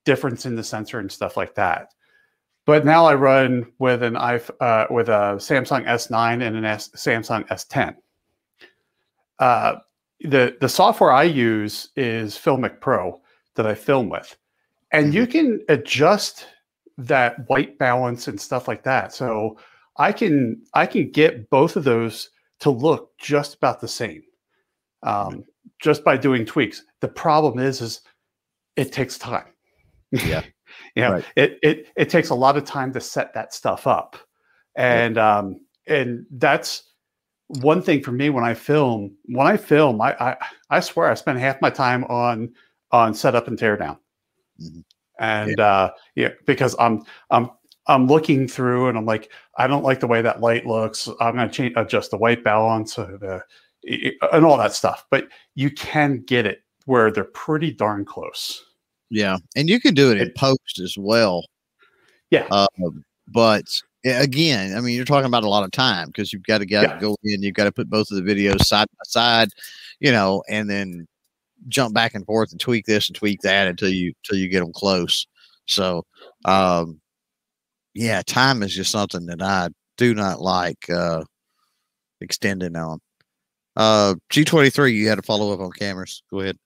difference 0.06 0.46
in 0.46 0.56
the 0.56 0.64
sensor 0.64 1.00
and 1.00 1.12
stuff 1.12 1.38
like 1.38 1.56
that. 1.56 1.94
But 2.66 2.86
now 2.86 3.06
I 3.06 3.16
run 3.16 3.72
with 3.80 4.04
an 4.04 4.16
uh, 4.16 4.40
with 4.90 5.10
a 5.10 5.38
Samsung 5.38 5.86
S9 5.86 6.46
and 6.46 6.56
an 6.56 6.66
S, 6.66 6.90
Samsung 6.90 7.48
S10. 7.48 7.96
Uh, 9.40 9.78
the 10.20 10.56
the 10.62 10.70
software 10.70 11.12
I 11.12 11.24
use 11.24 11.90
is 11.96 12.36
Filmic 12.36 12.80
Pro 12.80 13.20
that 13.56 13.66
I 13.66 13.74
film 13.74 14.10
with, 14.10 14.38
and 14.92 15.14
you 15.14 15.24
mm-hmm. 15.24 15.32
can 15.32 15.66
adjust 15.70 16.46
that 17.00 17.50
white 17.50 17.80
balance 17.80 18.28
and 18.28 18.40
stuff 18.40 18.68
like 18.68 18.84
that. 18.84 19.14
So 19.14 19.58
I 19.98 20.12
can 20.12 20.62
I 20.76 20.86
can 20.86 21.10
get 21.10 21.50
both 21.50 21.76
of 21.76 21.84
those 21.84 22.30
to 22.60 22.70
look 22.70 23.18
just 23.18 23.56
about 23.56 23.82
the 23.82 23.88
same, 23.88 24.22
um, 25.02 25.44
just 25.82 26.04
by 26.04 26.18
doing 26.18 26.46
tweaks. 26.46 26.84
The 27.00 27.08
problem 27.08 27.60
is, 27.60 27.82
is 27.82 28.02
it 28.76 28.92
takes 28.92 29.18
time. 29.18 29.48
Yeah, 30.12 30.44
you 30.96 31.04
know, 31.04 31.14
right. 31.14 31.26
it 31.36 31.60
it 31.62 31.88
it 31.96 32.10
takes 32.10 32.30
a 32.30 32.36
lot 32.36 32.58
of 32.58 32.64
time 32.64 32.94
to 32.94 33.02
set 33.02 33.34
that 33.34 33.54
stuff 33.54 33.88
up. 33.88 34.16
and 34.76 35.18
um, 35.18 35.60
and 35.88 36.26
that's 36.32 36.84
one 37.48 37.82
thing 37.82 38.02
for 38.02 38.12
me 38.12 38.30
when 38.30 38.44
I 38.44 38.54
film. 38.54 39.16
When 39.26 39.48
I 39.48 39.58
film, 39.58 40.02
I 40.02 40.16
I, 40.20 40.38
I 40.70 40.80
swear 40.80 41.10
I 41.10 41.16
spend 41.16 41.40
half 41.40 41.62
my 41.62 41.70
time 41.70 42.04
on 42.06 42.54
on 42.92 43.14
setup 43.14 43.48
and 43.48 43.58
teardown, 43.58 43.98
mm-hmm. 44.62 44.82
and 45.20 45.56
yeah. 45.58 45.66
uh, 45.66 45.92
yeah, 46.16 46.30
because 46.46 46.76
I'm 46.80 47.04
I'm 47.30 47.50
I'm 47.88 48.08
looking 48.08 48.48
through 48.48 48.88
and 48.88 48.98
I'm 48.98 49.06
like, 49.06 49.32
I 49.58 49.68
don't 49.68 49.84
like 49.84 50.00
the 50.00 50.08
way 50.08 50.22
that 50.22 50.40
light 50.40 50.66
looks. 50.66 51.10
I'm 51.20 51.36
going 51.36 51.50
to 51.50 51.54
change 51.54 51.74
adjust 51.76 52.12
the 52.12 52.18
white 52.18 52.44
balance 52.44 52.98
uh, 52.98 53.18
the, 53.20 53.44
and 53.84 54.46
all 54.46 54.58
that 54.58 54.74
stuff. 54.74 55.06
But 55.10 55.28
you 55.56 55.72
can 55.72 56.24
get 56.26 56.46
it 56.46 56.64
where 56.86 57.12
they're 57.12 57.24
pretty 57.24 57.72
darn 57.72 58.06
close. 58.06 58.64
Yeah, 59.10 59.38
and 59.56 59.70
you 59.70 59.80
can 59.80 59.94
do 59.94 60.12
it 60.12 60.18
in 60.20 60.32
post 60.38 60.80
as 60.82 60.96
well. 60.98 61.46
Yeah, 62.30 62.48
uh, 62.50 62.68
but 63.28 63.66
again, 64.06 64.76
I 64.76 64.82
mean, 64.82 64.96
you're 64.96 65.06
talking 65.06 65.28
about 65.28 65.44
a 65.44 65.50
lot 65.50 65.64
of 65.64 65.72
time 65.72 66.08
because 66.08 66.32
you've 66.32 66.44
got 66.44 66.60
to 66.60 66.66
get 66.66 66.84
yeah. 66.84 67.00
go 67.00 67.16
in, 67.24 67.42
you've 67.42 67.56
got 67.56 67.66
to 67.66 67.72
put 67.72 67.90
both 67.90 68.10
of 68.12 68.18
the 68.18 68.24
videos 68.24 68.66
side 68.66 68.88
by 68.90 69.04
side, 69.04 69.50
you 70.00 70.12
know, 70.12 70.44
and 70.50 70.70
then 70.70 71.08
jump 71.68 71.94
back 71.94 72.16
and 72.16 72.26
forth 72.26 72.52
and 72.52 72.60
tweak 72.60 72.86
this 72.86 73.08
and 73.08 73.16
tweak 73.16 73.42
that 73.42 73.68
until 73.68 73.90
you 73.90 74.14
until 74.24 74.42
you 74.42 74.50
get 74.50 74.62
them 74.62 74.74
close. 74.74 75.28
So, 75.68 76.06
um, 76.46 77.00
yeah, 77.94 78.22
time 78.26 78.64
is 78.64 78.74
just 78.74 78.92
something 78.92 79.26
that 79.28 79.42
I 79.42 79.70
do 79.98 80.14
not 80.16 80.42
like 80.42 80.90
uh, 80.90 81.24
extending 82.22 82.76
on. 82.76 83.00
Uh, 83.76 84.16
G23, 84.32 84.94
you 84.94 85.08
had 85.08 85.16
to 85.16 85.22
follow 85.22 85.54
up 85.54 85.60
on 85.60 85.72
cameras. 85.72 86.24
Go 86.30 86.42
ahead. 86.42 86.58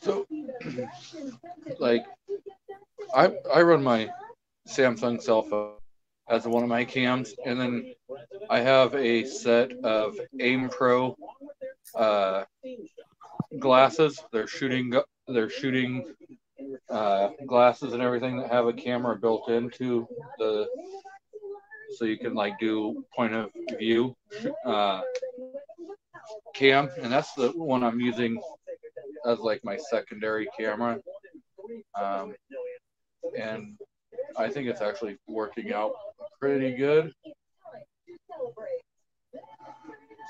So, 0.00 0.26
like, 1.78 2.04
I 3.14 3.32
I 3.52 3.62
run 3.62 3.82
my 3.82 4.10
Samsung 4.68 5.20
cell 5.20 5.42
phone 5.42 5.74
as 6.28 6.46
one 6.46 6.62
of 6.62 6.68
my 6.68 6.84
cams, 6.84 7.34
and 7.44 7.60
then 7.60 7.94
I 8.48 8.60
have 8.60 8.94
a 8.94 9.24
set 9.24 9.72
of 9.84 10.16
Aim 10.40 10.68
Pro 10.68 11.16
uh, 11.94 12.44
glasses. 13.58 14.22
They're 14.32 14.46
shooting. 14.46 14.92
They're 15.26 15.50
shooting 15.50 16.14
uh, 16.90 17.30
glasses 17.46 17.92
and 17.92 18.02
everything 18.02 18.38
that 18.38 18.50
have 18.50 18.66
a 18.66 18.72
camera 18.72 19.16
built 19.16 19.48
into 19.48 20.06
the, 20.38 20.66
so 21.98 22.04
you 22.04 22.16
can 22.16 22.32
like 22.34 22.58
do 22.60 23.04
point 23.14 23.34
of 23.34 23.50
view 23.76 24.16
uh, 24.64 25.00
cam, 26.54 26.88
and 27.02 27.12
that's 27.12 27.32
the 27.34 27.48
one 27.48 27.82
I'm 27.82 27.98
using 27.98 28.40
as 29.26 29.40
like 29.40 29.64
my 29.64 29.76
secondary 29.76 30.48
camera. 30.56 31.00
Um, 32.00 32.34
and 33.36 33.76
I 34.36 34.48
think 34.48 34.68
it's 34.68 34.80
actually 34.80 35.18
working 35.26 35.72
out 35.72 35.92
pretty 36.40 36.76
good. 36.76 37.12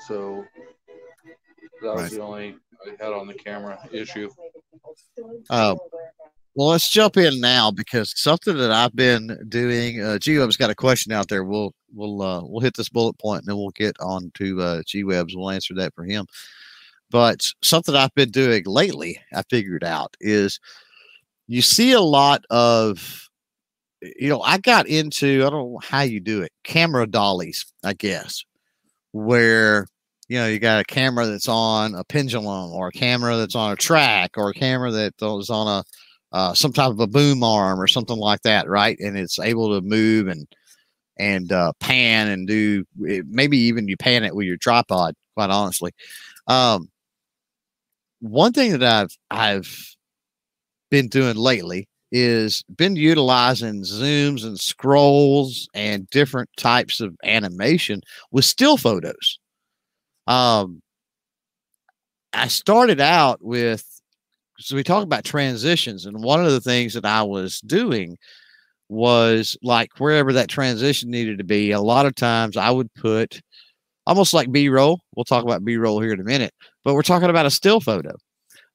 So 0.07 0.43
that 1.83 1.95
was 1.95 2.09
the 2.09 2.21
only 2.21 2.55
I 2.83 3.03
had 3.03 3.13
on 3.13 3.27
the 3.27 3.35
camera 3.35 3.79
issue. 3.91 4.31
Uh, 5.51 5.75
well, 6.59 6.67
let's 6.67 6.89
jump 6.89 7.15
in 7.15 7.39
now 7.39 7.71
because 7.71 8.11
something 8.19 8.57
that 8.57 8.69
I've 8.69 8.93
been 8.93 9.45
doing. 9.47 10.03
Uh, 10.03 10.17
G 10.17 10.37
Web's 10.37 10.57
got 10.57 10.69
a 10.69 10.75
question 10.75 11.13
out 11.13 11.29
there. 11.29 11.45
We'll 11.45 11.73
we'll 11.93 12.21
uh, 12.21 12.41
we'll 12.43 12.59
hit 12.59 12.75
this 12.75 12.89
bullet 12.89 13.17
point 13.17 13.43
and 13.43 13.47
then 13.47 13.55
we'll 13.55 13.69
get 13.69 13.95
on 14.01 14.29
to 14.33 14.61
uh, 14.61 14.81
G 14.85 15.05
Web's. 15.05 15.37
We'll 15.37 15.51
answer 15.51 15.73
that 15.75 15.95
for 15.95 16.03
him. 16.03 16.25
But 17.09 17.47
something 17.63 17.95
I've 17.95 18.13
been 18.13 18.31
doing 18.31 18.65
lately, 18.65 19.21
I 19.33 19.43
figured 19.49 19.85
out 19.85 20.17
is 20.19 20.59
you 21.47 21.61
see 21.61 21.93
a 21.93 22.01
lot 22.01 22.43
of 22.49 23.29
you 24.01 24.27
know, 24.27 24.41
I 24.41 24.57
got 24.57 24.85
into 24.85 25.45
I 25.45 25.49
don't 25.49 25.71
know 25.71 25.79
how 25.81 26.01
you 26.01 26.19
do 26.19 26.41
it, 26.41 26.51
camera 26.65 27.07
dollies, 27.07 27.65
I 27.85 27.93
guess, 27.93 28.43
where 29.13 29.87
you 30.27 30.37
know 30.37 30.47
you 30.47 30.59
got 30.59 30.81
a 30.81 30.83
camera 30.83 31.25
that's 31.25 31.47
on 31.47 31.95
a 31.95 32.03
pendulum 32.03 32.73
or 32.73 32.89
a 32.89 32.91
camera 32.91 33.37
that's 33.37 33.55
on 33.55 33.71
a 33.71 33.77
track 33.77 34.31
or 34.35 34.49
a 34.49 34.53
camera 34.53 34.91
that 34.91 35.13
is 35.21 35.49
on 35.49 35.69
a 35.69 35.85
uh, 36.31 36.53
some 36.53 36.73
type 36.73 36.91
of 36.91 36.99
a 36.99 37.07
boom 37.07 37.43
arm 37.43 37.79
or 37.79 37.87
something 37.87 38.17
like 38.17 38.41
that, 38.43 38.67
right? 38.67 38.97
And 38.99 39.17
it's 39.17 39.39
able 39.39 39.75
to 39.75 39.81
move 39.85 40.27
and 40.27 40.47
and 41.17 41.51
uh, 41.51 41.73
pan 41.79 42.29
and 42.29 42.47
do 42.47 42.85
maybe 42.95 43.57
even 43.57 43.87
you 43.87 43.97
pan 43.97 44.23
it 44.23 44.35
with 44.35 44.47
your 44.47 44.57
tripod. 44.57 45.15
Quite 45.35 45.49
honestly, 45.49 45.91
um, 46.47 46.89
one 48.21 48.53
thing 48.53 48.71
that 48.77 48.83
I've 48.83 49.17
I've 49.31 49.95
been 50.91 51.07
doing 51.07 51.35
lately 51.35 51.87
is 52.11 52.63
been 52.75 52.95
utilizing 52.95 53.83
zooms 53.83 54.43
and 54.43 54.59
scrolls 54.59 55.69
and 55.73 56.09
different 56.09 56.49
types 56.57 57.01
of 57.01 57.15
animation 57.23 58.01
with 58.31 58.45
still 58.45 58.77
photos. 58.77 59.39
Um, 60.27 60.81
I 62.33 62.47
started 62.47 63.01
out 63.01 63.39
with 63.43 63.98
so 64.59 64.75
we 64.75 64.83
talk 64.83 65.03
about 65.03 65.23
transitions, 65.23 66.05
and 66.05 66.21
one 66.21 66.45
of 66.45 66.51
the 66.51 66.61
things 66.61 66.93
that 66.93 67.05
I 67.05 67.23
was 67.23 67.59
doing 67.61 68.17
was 68.89 69.57
like 69.61 69.99
wherever 69.99 70.33
that 70.33 70.49
transition 70.49 71.09
needed 71.11 71.37
to 71.37 71.43
be. 71.43 71.71
A 71.71 71.79
lot 71.79 72.05
of 72.05 72.15
times 72.15 72.57
I 72.57 72.71
would 72.71 72.93
put 72.95 73.39
almost 74.07 74.33
like 74.33 74.51
B 74.51 74.69
roll. 74.69 74.99
We'll 75.15 75.25
talk 75.25 75.43
about 75.43 75.63
B 75.63 75.77
roll 75.77 76.01
here 76.01 76.13
in 76.13 76.19
a 76.19 76.23
minute, 76.23 76.53
but 76.83 76.95
we're 76.95 77.03
talking 77.03 77.29
about 77.29 77.45
a 77.45 77.51
still 77.51 77.79
photo. 77.79 78.15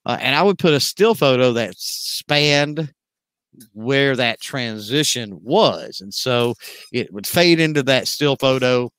Uh, 0.05 0.17
and 0.21 0.35
I 0.35 0.43
would 0.43 0.57
put 0.57 0.73
a 0.73 0.79
still 0.79 1.15
photo 1.15 1.51
that 1.53 1.75
spanned 1.77 2.93
where 3.73 4.15
that 4.15 4.39
transition 4.41 5.39
was. 5.43 6.01
And 6.01 6.13
so 6.13 6.55
it 6.91 7.11
would 7.13 7.27
fade 7.27 7.59
into 7.59 7.83
that 7.83 8.07
still 8.07 8.35
photo. 8.35 8.89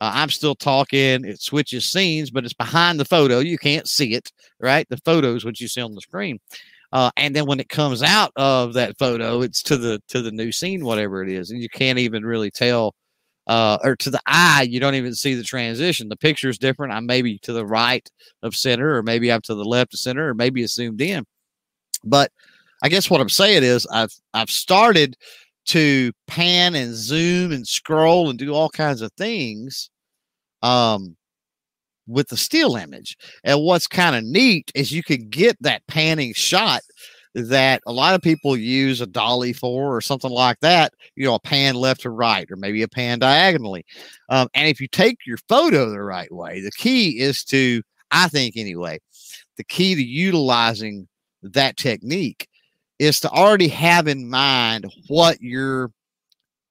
Uh, 0.00 0.12
I'm 0.14 0.30
still 0.30 0.54
talking. 0.54 1.24
It 1.24 1.40
switches 1.40 1.90
scenes, 1.90 2.30
but 2.30 2.44
it's 2.44 2.54
behind 2.54 2.98
the 2.98 3.04
photo. 3.04 3.38
You 3.38 3.58
can't 3.58 3.88
see 3.88 4.14
it, 4.14 4.30
right? 4.60 4.86
The 4.88 4.98
photo 4.98 5.34
is 5.34 5.44
what 5.44 5.60
you 5.60 5.68
see 5.68 5.80
on 5.80 5.94
the 5.94 6.00
screen. 6.00 6.38
Uh, 6.92 7.10
and 7.16 7.34
then 7.34 7.46
when 7.46 7.58
it 7.58 7.68
comes 7.68 8.02
out 8.02 8.30
of 8.36 8.74
that 8.74 8.96
photo, 8.98 9.42
it's 9.42 9.62
to 9.64 9.76
the 9.76 10.00
to 10.08 10.22
the 10.22 10.30
new 10.30 10.52
scene, 10.52 10.84
whatever 10.84 11.22
it 11.22 11.28
is, 11.28 11.50
and 11.50 11.60
you 11.60 11.68
can't 11.68 11.98
even 11.98 12.24
really 12.24 12.50
tell. 12.50 12.94
Uh, 13.46 13.76
or 13.84 13.94
to 13.94 14.08
the 14.08 14.20
eye, 14.26 14.66
you 14.70 14.80
don't 14.80 14.94
even 14.94 15.14
see 15.14 15.34
the 15.34 15.42
transition. 15.42 16.08
The 16.08 16.16
picture 16.16 16.48
is 16.48 16.56
different. 16.56 16.94
I'm 16.94 17.04
maybe 17.04 17.38
to 17.40 17.52
the 17.52 17.66
right 17.66 18.08
of 18.42 18.54
center, 18.54 18.96
or 18.96 19.02
maybe 19.02 19.30
I'm 19.30 19.42
to 19.42 19.54
the 19.54 19.64
left 19.64 19.92
of 19.92 20.00
center, 20.00 20.30
or 20.30 20.34
maybe 20.34 20.62
it's 20.62 20.74
zoomed 20.74 21.02
in. 21.02 21.26
But 22.04 22.30
I 22.82 22.88
guess 22.88 23.10
what 23.10 23.20
I'm 23.20 23.28
saying 23.28 23.64
is 23.64 23.86
I've 23.86 24.14
I've 24.32 24.50
started 24.50 25.16
to 25.66 26.12
pan 26.26 26.74
and 26.74 26.94
zoom 26.94 27.52
and 27.52 27.66
scroll 27.66 28.30
and 28.30 28.38
do 28.38 28.54
all 28.54 28.68
kinds 28.70 29.02
of 29.02 29.12
things 29.14 29.90
um 30.62 31.16
with 32.06 32.28
the 32.28 32.36
still 32.36 32.76
image. 32.76 33.16
And 33.44 33.62
what's 33.62 33.86
kind 33.86 34.16
of 34.16 34.24
neat 34.24 34.70
is 34.74 34.92
you 34.92 35.02
can 35.02 35.28
get 35.28 35.56
that 35.62 35.86
panning 35.86 36.34
shot 36.34 36.82
that 37.34 37.82
a 37.86 37.92
lot 37.92 38.14
of 38.14 38.22
people 38.22 38.56
use 38.56 39.00
a 39.00 39.06
dolly 39.06 39.52
for 39.52 39.96
or 39.96 40.00
something 40.00 40.30
like 40.30 40.60
that, 40.60 40.92
you 41.16 41.24
know, 41.24 41.34
a 41.34 41.40
pan 41.40 41.74
left 41.74 42.02
to 42.02 42.10
right 42.10 42.48
or 42.50 42.56
maybe 42.56 42.82
a 42.82 42.88
pan 42.88 43.18
diagonally. 43.18 43.84
Um, 44.28 44.48
and 44.54 44.68
if 44.68 44.80
you 44.80 44.86
take 44.88 45.18
your 45.26 45.38
photo 45.48 45.90
the 45.90 46.02
right 46.02 46.32
way, 46.32 46.60
the 46.60 46.70
key 46.72 47.18
is 47.20 47.42
to, 47.44 47.82
I 48.10 48.28
think 48.28 48.56
anyway, 48.56 49.00
the 49.56 49.64
key 49.64 49.94
to 49.96 50.02
utilizing 50.02 51.08
that 51.42 51.76
technique 51.76 52.48
is 52.98 53.20
to 53.20 53.30
already 53.30 53.68
have 53.68 54.08
in 54.08 54.28
mind 54.28 54.86
what 55.08 55.40
your 55.40 55.90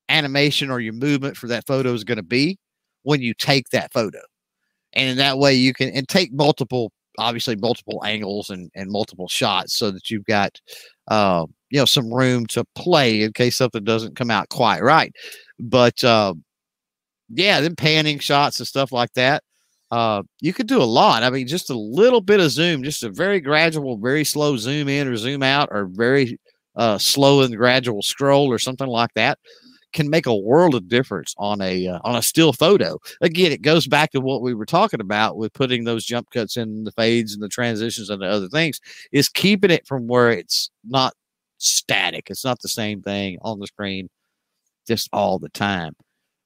animation 0.10 0.70
or 0.70 0.80
your 0.80 0.94
movement 0.94 1.38
for 1.38 1.48
that 1.48 1.66
photo 1.68 1.94
is 1.94 2.04
going 2.04 2.18
to 2.18 2.24
be 2.24 2.58
when 3.04 3.22
you 3.22 3.34
take 3.34 3.70
that 3.70 3.92
photo. 3.92 4.20
And 4.94 5.10
in 5.10 5.18
that 5.18 5.38
way, 5.38 5.54
you 5.54 5.74
can 5.74 5.90
and 5.90 6.08
take 6.08 6.32
multiple, 6.32 6.92
obviously 7.18 7.56
multiple 7.56 8.04
angles 8.06 8.50
and, 8.50 8.70
and 8.76 8.92
multiple 8.92 9.28
shots 9.28 9.76
so 9.76 9.92
that 9.92 10.10
you've 10.10 10.26
got, 10.26 10.60
uh, 11.08 11.46
you 11.70 11.80
know, 11.80 11.86
some 11.86 12.14
room 12.14 12.46
to 12.48 12.64
play 12.76 13.24
in 13.24 13.34
case 13.34 13.58
something 13.58 13.84
doesn't 13.84 14.16
come 14.16 14.30
out 14.30 14.50
quite 14.50 14.82
right. 14.82 15.12
But 15.60 16.04
uh, 16.04 16.36
yeah, 17.30 17.60
then 17.60 17.76
panning 17.76 18.20
shots 18.20 18.60
and 18.60 18.68
stuff 18.68 18.92
like 18.92 19.14
that 19.14 19.44
uh, 19.92 20.24
you 20.40 20.54
could 20.54 20.68
do 20.68 20.82
a 20.82 20.84
lot. 20.84 21.24
I 21.24 21.30
mean, 21.30 21.48
just 21.48 21.70
a 21.70 21.78
little 21.78 22.22
bit 22.22 22.40
of 22.40 22.52
zoom, 22.52 22.84
just 22.84 23.04
a 23.04 23.10
very 23.10 23.40
gradual, 23.40 23.98
very 23.98 24.24
slow 24.24 24.58
zoom 24.58 24.90
in 24.90 25.08
or 25.08 25.16
zoom 25.16 25.44
out, 25.44 25.70
or 25.72 25.86
very 25.86 26.40
uh, 26.76 26.98
slow 26.98 27.42
and 27.42 27.56
gradual 27.56 28.02
scroll 28.02 28.52
or 28.52 28.60
something 28.60 28.88
like 28.88 29.14
that 29.16 29.38
can 29.94 30.10
make 30.10 30.26
a 30.26 30.36
world 30.36 30.76
of 30.76 30.88
difference 30.88 31.34
on 31.38 31.62
a 31.62 31.88
uh, 31.88 32.00
on 32.04 32.16
a 32.16 32.22
still 32.22 32.52
photo. 32.52 32.98
Again, 33.22 33.52
it 33.52 33.62
goes 33.62 33.88
back 33.88 34.12
to 34.12 34.22
what 34.22 34.42
we 34.42 34.54
were 34.54 34.66
talking 34.66 35.00
about 35.00 35.38
with 35.38 35.54
putting 35.54 35.84
those 35.84 36.04
jump 36.04 36.30
cuts 36.32 36.58
in 36.58 36.84
the 36.84 36.92
fades 36.92 37.34
and 37.34 37.42
the 37.42 37.48
transitions 37.50 38.10
and 38.10 38.22
the 38.22 38.28
other 38.28 38.50
things 38.50 38.82
is 39.12 39.30
keeping 39.30 39.72
it 39.72 39.88
from 39.88 40.08
where 40.08 40.32
it's 40.32 40.72
not 40.84 41.14
static. 41.60 42.30
It's 42.30 42.44
not 42.44 42.60
the 42.62 42.68
same 42.68 43.02
thing 43.02 43.38
on 43.42 43.60
the 43.60 43.68
screen 43.68 44.10
just 44.88 45.10
all 45.14 45.40
the 45.40 45.50
time. 45.50 45.94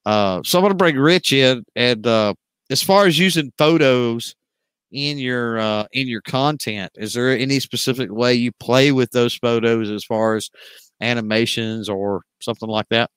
Uh, 0.05 0.41
so 0.43 0.57
I'm 0.57 0.63
going 0.63 0.71
to 0.71 0.77
bring 0.77 0.97
Rich 0.97 1.33
in 1.33 1.63
and 1.75 2.05
uh, 2.05 2.33
as 2.69 2.83
far 2.83 3.05
as 3.05 3.17
using 3.17 3.51
photos 3.57 4.35
in 4.91 5.17
your 5.17 5.59
uh, 5.59 5.85
in 5.91 6.07
your 6.07 6.21
content, 6.21 6.91
is 6.95 7.13
there 7.13 7.29
any 7.29 7.59
specific 7.59 8.11
way 8.11 8.33
you 8.33 8.51
play 8.59 8.91
with 8.91 9.11
those 9.11 9.35
photos 9.35 9.89
as 9.89 10.03
far 10.03 10.35
as 10.35 10.49
animations 11.01 11.89
or 11.89 12.21
something 12.39 12.69
like 12.69 12.87
that? 12.89 13.09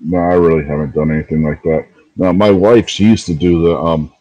No, 0.00 0.18
I 0.18 0.34
really 0.34 0.64
haven't 0.64 0.94
done 0.94 1.10
anything 1.12 1.42
like 1.42 1.62
that. 1.62 1.86
Now, 2.16 2.32
my 2.32 2.50
wife, 2.50 2.88
she 2.88 3.04
used 3.04 3.26
to 3.26 3.34
do 3.34 3.62
the 3.62 3.76
um, 3.78 4.12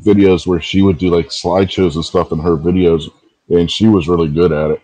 videos 0.00 0.46
where 0.46 0.60
she 0.60 0.82
would 0.82 0.98
do 0.98 1.10
like 1.10 1.28
slideshows 1.28 1.94
and 1.94 2.04
stuff 2.04 2.32
in 2.32 2.38
her 2.38 2.56
videos, 2.56 3.10
and 3.48 3.70
she 3.70 3.88
was 3.88 4.08
really 4.08 4.28
good 4.28 4.52
at 4.52 4.72
it, 4.72 4.82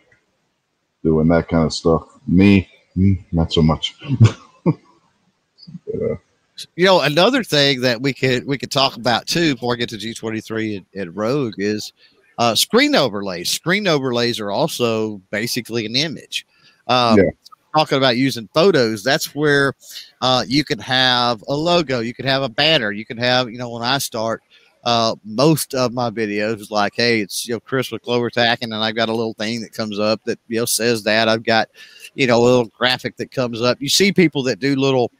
doing 1.03 1.29
that 1.29 1.49
kind 1.49 1.65
of 1.65 1.73
stuff. 1.73 2.03
Me, 2.27 2.69
mm, 2.97 3.23
not 3.33 3.53
so 3.53 3.63
much. 3.63 3.95
yeah. 5.87 6.17
You 6.77 6.87
know, 6.87 7.01
another 7.01 7.45
thing 7.45 7.81
that 7.83 8.01
we 8.01 8.13
could 8.13 8.47
we 8.47 8.59
could 8.59 8.71
talk 8.71 8.97
about 8.97 9.27
too 9.27 9.55
before 9.55 9.75
I 9.75 9.77
get 9.77 9.89
to 9.91 9.99
G 9.99 10.15
twenty 10.15 10.41
three 10.41 10.85
at 10.97 11.15
Rogue 11.15 11.55
is 11.59 11.93
uh, 12.39 12.55
screen 12.55 12.95
overlays. 12.95 13.51
Screen 13.51 13.87
overlays 13.87 14.41
are 14.41 14.51
also 14.51 15.21
basically 15.31 15.87
an 15.87 15.97
image. 15.97 16.47
Um, 16.89 17.19
yeah. 17.19 17.31
Talking 17.75 17.97
about 17.97 18.19
using 18.19 18.49
photos, 18.53 19.03
that's 19.03 19.35
where 19.35 19.73
uh, 20.21 20.45
you 20.47 20.63
could 20.63 20.81
have 20.81 21.43
a 21.49 21.55
logo, 21.55 22.01
you 22.01 22.13
could 22.13 22.27
have 22.27 22.43
a 22.43 22.49
banner, 22.49 22.93
you 22.93 23.07
could 23.07 23.19
have, 23.19 23.51
you 23.51 23.57
know, 23.57 23.71
when 23.71 23.83
I 23.83 23.97
start, 23.97 24.43
uh, 24.85 25.15
most 25.25 25.75
of 25.75 25.93
my 25.93 26.11
videos 26.11 26.61
is 26.61 26.71
like, 26.71 26.93
hey, 26.97 27.21
it's 27.21 27.47
you 27.47 27.55
know 27.55 27.61
Chris 27.61 27.91
with 27.91 28.03
Clover 28.03 28.31
Tacking, 28.31 28.73
and 28.73 28.83
I've 28.83 28.97
got 28.97 29.09
a 29.09 29.15
little 29.15 29.35
thing 29.35 29.61
that 29.61 29.73
comes 29.73 29.99
up 29.99 30.23
that 30.25 30.39
you 30.49 30.59
know 30.59 30.65
says 30.65 31.05
that. 31.05 31.29
I've 31.29 31.45
got, 31.45 31.69
you 32.15 32.27
know, 32.27 32.39
a 32.39 32.43
little 32.43 32.67
graphic 32.67 33.17
that 33.17 33.31
comes 33.31 33.63
up. 33.63 33.81
You 33.81 33.89
see 33.89 34.13
people 34.13 34.43
that 34.45 34.59
do 34.59 34.75
little 34.75 35.13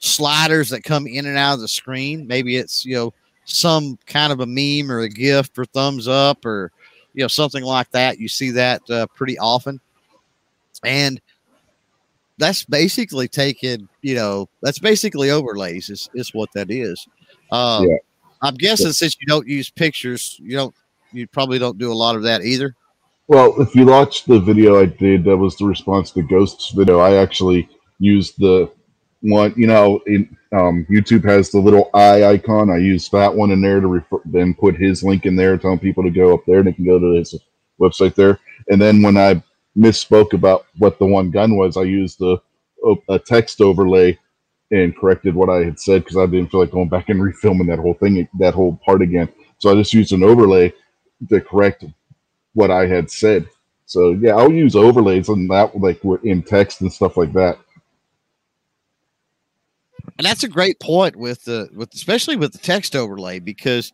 sliders 0.00 0.70
that 0.70 0.82
come 0.82 1.06
in 1.06 1.26
and 1.26 1.36
out 1.36 1.54
of 1.54 1.60
the 1.60 1.68
screen. 1.68 2.26
Maybe 2.26 2.56
it's 2.56 2.84
you 2.84 2.96
know 2.96 3.14
some 3.44 3.98
kind 4.06 4.32
of 4.32 4.40
a 4.40 4.46
meme 4.46 4.90
or 4.90 5.00
a 5.00 5.08
gift 5.08 5.58
or 5.58 5.64
thumbs 5.66 6.08
up 6.08 6.44
or 6.44 6.72
you 7.14 7.22
know 7.22 7.28
something 7.28 7.62
like 7.62 7.90
that. 7.92 8.18
You 8.18 8.28
see 8.28 8.50
that 8.50 8.82
uh, 8.90 9.06
pretty 9.14 9.38
often, 9.38 9.80
and 10.84 11.20
that's 12.38 12.64
basically 12.64 13.28
taken. 13.28 13.88
You 14.02 14.16
know, 14.16 14.48
that's 14.62 14.78
basically 14.78 15.30
overlays. 15.30 15.90
Is 15.90 16.10
is 16.14 16.34
what 16.34 16.50
that 16.54 16.70
is. 16.70 17.06
Um, 17.52 17.86
yeah. 17.86 17.96
I'm 18.42 18.54
guessing 18.54 18.92
since 18.92 19.16
you 19.20 19.26
don't 19.26 19.46
use 19.46 19.70
pictures, 19.70 20.36
you 20.42 20.56
don't. 20.56 20.74
You 21.12 21.26
probably 21.26 21.58
don't 21.58 21.76
do 21.76 21.92
a 21.92 21.94
lot 21.94 22.14
of 22.14 22.22
that 22.22 22.42
either. 22.42 22.76
Well, 23.26 23.60
if 23.60 23.74
you 23.74 23.86
watched 23.86 24.26
the 24.26 24.40
video 24.40 24.80
I 24.80 24.86
did, 24.86 25.24
that 25.24 25.36
was 25.36 25.56
the 25.56 25.64
response 25.64 26.12
to 26.12 26.22
Ghost's 26.22 26.70
video. 26.70 27.00
I 27.00 27.16
actually 27.16 27.68
used 27.98 28.38
the 28.38 28.70
one, 29.20 29.54
you 29.56 29.66
know, 29.66 30.00
in, 30.06 30.36
um, 30.52 30.86
YouTube 30.90 31.24
has 31.24 31.50
the 31.50 31.60
little 31.60 31.90
eye 31.94 32.24
icon. 32.24 32.70
I 32.70 32.78
use 32.78 33.08
that 33.10 33.34
one 33.34 33.50
in 33.50 33.60
there 33.60 33.80
to 33.80 33.86
refer, 33.86 34.18
then 34.24 34.54
put 34.54 34.76
his 34.76 35.02
link 35.02 35.26
in 35.26 35.36
there, 35.36 35.56
telling 35.56 35.78
people 35.78 36.02
to 36.02 36.10
go 36.10 36.34
up 36.34 36.44
there. 36.46 36.58
And 36.58 36.68
they 36.68 36.72
can 36.72 36.84
go 36.84 36.98
to 36.98 37.14
his 37.14 37.34
website 37.80 38.14
there. 38.14 38.38
And 38.68 38.80
then 38.80 39.02
when 39.02 39.16
I 39.16 39.42
misspoke 39.76 40.32
about 40.32 40.66
what 40.78 40.98
the 40.98 41.06
one 41.06 41.30
gun 41.30 41.56
was, 41.56 41.76
I 41.76 41.82
used 41.82 42.18
the 42.18 42.38
a 43.10 43.18
text 43.18 43.60
overlay 43.60 44.18
and 44.70 44.96
corrected 44.96 45.34
what 45.34 45.50
I 45.50 45.62
had 45.62 45.78
said 45.78 46.02
because 46.02 46.16
I 46.16 46.24
didn't 46.24 46.50
feel 46.50 46.60
like 46.60 46.70
going 46.70 46.88
back 46.88 47.10
and 47.10 47.20
refilming 47.20 47.66
that 47.68 47.78
whole 47.78 47.94
thing, 47.94 48.26
that 48.38 48.54
whole 48.54 48.80
part 48.84 49.02
again. 49.02 49.28
So 49.58 49.70
I 49.70 49.74
just 49.74 49.92
used 49.92 50.12
an 50.12 50.22
overlay 50.22 50.72
to 51.28 51.40
correct 51.40 51.84
what 52.54 52.70
I 52.70 52.86
had 52.86 53.10
said. 53.10 53.46
So 53.84 54.12
yeah, 54.12 54.36
I'll 54.36 54.50
use 54.50 54.76
overlays 54.76 55.28
on 55.28 55.46
that, 55.48 55.78
like 55.78 56.02
in 56.24 56.42
text 56.42 56.80
and 56.80 56.92
stuff 56.92 57.16
like 57.16 57.32
that 57.34 57.58
and 60.18 60.26
that's 60.26 60.44
a 60.44 60.48
great 60.48 60.78
point 60.80 61.16
with 61.16 61.44
the 61.44 61.68
with 61.74 61.92
especially 61.94 62.36
with 62.36 62.52
the 62.52 62.58
text 62.58 62.96
overlay 62.96 63.38
because 63.38 63.92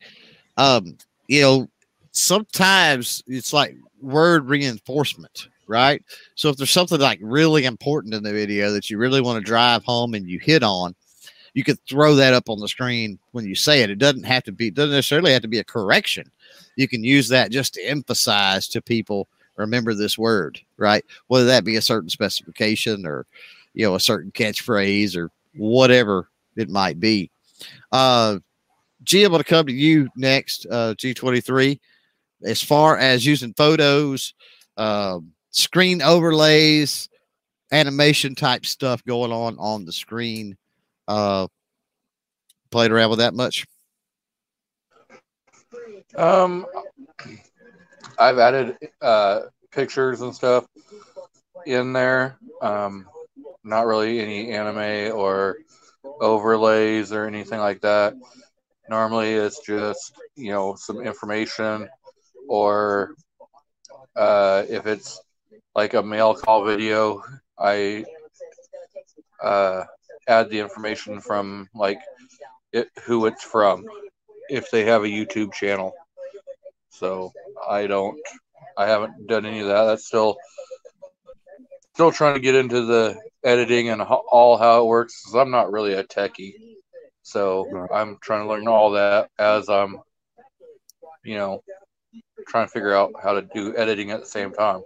um 0.56 0.96
you 1.28 1.40
know 1.40 1.68
sometimes 2.12 3.22
it's 3.26 3.52
like 3.52 3.76
word 4.00 4.48
reinforcement 4.48 5.48
right? 5.68 6.00
So 6.36 6.48
if 6.48 6.56
there's 6.56 6.70
something 6.70 7.00
like 7.00 7.18
really 7.20 7.64
important 7.64 8.14
in 8.14 8.22
the 8.22 8.32
video 8.32 8.70
that 8.70 8.88
you 8.88 8.98
really 8.98 9.20
want 9.20 9.36
to 9.38 9.44
drive 9.44 9.82
home 9.84 10.14
and 10.14 10.28
you 10.28 10.38
hit 10.38 10.62
on 10.62 10.94
you 11.56 11.64
could 11.64 11.78
throw 11.88 12.14
that 12.14 12.34
up 12.34 12.50
on 12.50 12.60
the 12.60 12.68
screen 12.68 13.18
when 13.32 13.46
you 13.46 13.54
say 13.54 13.80
it. 13.80 13.88
It 13.88 13.98
doesn't 13.98 14.24
have 14.24 14.42
to 14.44 14.52
be 14.52 14.70
doesn't 14.70 14.94
necessarily 14.94 15.32
have 15.32 15.40
to 15.40 15.48
be 15.48 15.58
a 15.58 15.64
correction. 15.64 16.30
You 16.76 16.86
can 16.86 17.02
use 17.02 17.28
that 17.28 17.50
just 17.50 17.72
to 17.74 17.82
emphasize 17.82 18.68
to 18.68 18.82
people 18.82 19.26
remember 19.56 19.94
this 19.94 20.18
word 20.18 20.60
right? 20.76 21.02
Whether 21.28 21.46
that 21.46 21.64
be 21.64 21.76
a 21.76 21.82
certain 21.82 22.10
specification 22.10 23.06
or 23.06 23.24
you 23.72 23.86
know 23.86 23.94
a 23.94 24.00
certain 24.00 24.30
catchphrase 24.32 25.16
or 25.16 25.30
whatever 25.56 26.28
it 26.56 26.68
might 26.68 27.00
be. 27.00 27.30
Uh, 27.92 28.38
G, 29.02 29.24
I'm 29.24 29.30
going 29.30 29.42
to 29.42 29.48
come 29.48 29.66
to 29.66 29.72
you 29.72 30.08
next, 30.16 30.66
uh, 30.70 30.94
G23. 30.94 31.78
As 32.44 32.62
far 32.62 32.98
as 32.98 33.24
using 33.24 33.54
photos, 33.54 34.34
uh, 34.76 35.20
screen 35.50 36.02
overlays, 36.02 37.08
animation 37.72 38.34
type 38.34 38.66
stuff 38.66 39.04
going 39.04 39.32
on 39.32 39.56
on 39.58 39.84
the 39.84 39.92
screen, 39.92 40.56
uh, 41.08 41.46
played 42.70 42.90
around 42.90 43.10
with 43.10 43.20
that 43.20 43.34
much? 43.34 43.64
Um, 46.16 46.66
I've 48.18 48.38
added 48.38 48.76
uh, 49.00 49.42
pictures 49.70 50.20
and 50.20 50.34
stuff 50.34 50.66
in 51.66 51.92
there. 51.92 52.38
Um, 52.62 53.06
not 53.66 53.86
really 53.86 54.20
any 54.20 54.52
anime 54.52 55.16
or 55.16 55.58
overlays 56.20 57.12
or 57.12 57.26
anything 57.26 57.58
like 57.58 57.80
that. 57.82 58.14
Normally, 58.88 59.32
it's 59.34 59.60
just 59.66 60.14
you 60.36 60.52
know 60.52 60.76
some 60.76 61.00
information, 61.00 61.88
or 62.48 63.14
uh, 64.14 64.64
if 64.68 64.86
it's 64.86 65.20
like 65.74 65.94
a 65.94 66.02
mail 66.02 66.34
call 66.34 66.64
video, 66.64 67.22
I 67.58 68.04
uh, 69.42 69.84
add 70.28 70.48
the 70.50 70.60
information 70.60 71.20
from 71.20 71.68
like 71.74 71.98
it, 72.72 72.88
who 73.04 73.26
it's 73.26 73.42
from, 73.42 73.84
if 74.48 74.70
they 74.70 74.84
have 74.84 75.02
a 75.02 75.08
YouTube 75.08 75.52
channel. 75.52 75.92
So 76.90 77.32
I 77.68 77.86
don't, 77.86 78.18
I 78.76 78.86
haven't 78.86 79.26
done 79.26 79.44
any 79.44 79.60
of 79.60 79.66
that. 79.68 79.84
That's 79.84 80.06
still 80.06 80.36
still 81.96 82.12
trying 82.12 82.34
to 82.34 82.40
get 82.40 82.54
into 82.54 82.84
the 82.84 83.18
editing 83.42 83.88
and 83.88 84.02
all 84.02 84.58
how 84.58 84.82
it 84.82 84.86
works 84.86 85.22
because 85.22 85.34
I'm 85.34 85.50
not 85.50 85.72
really 85.72 85.94
a 85.94 86.04
techie. 86.04 86.52
So 87.22 87.88
I'm 87.90 88.18
trying 88.20 88.44
to 88.44 88.48
learn 88.50 88.68
all 88.68 88.90
that 88.90 89.30
as 89.38 89.70
I'm, 89.70 90.00
you 91.24 91.36
know, 91.36 91.62
trying 92.48 92.66
to 92.66 92.70
figure 92.70 92.94
out 92.94 93.12
how 93.22 93.32
to 93.32 93.40
do 93.40 93.74
editing 93.78 94.10
at 94.10 94.20
the 94.20 94.26
same 94.26 94.52
time. 94.52 94.82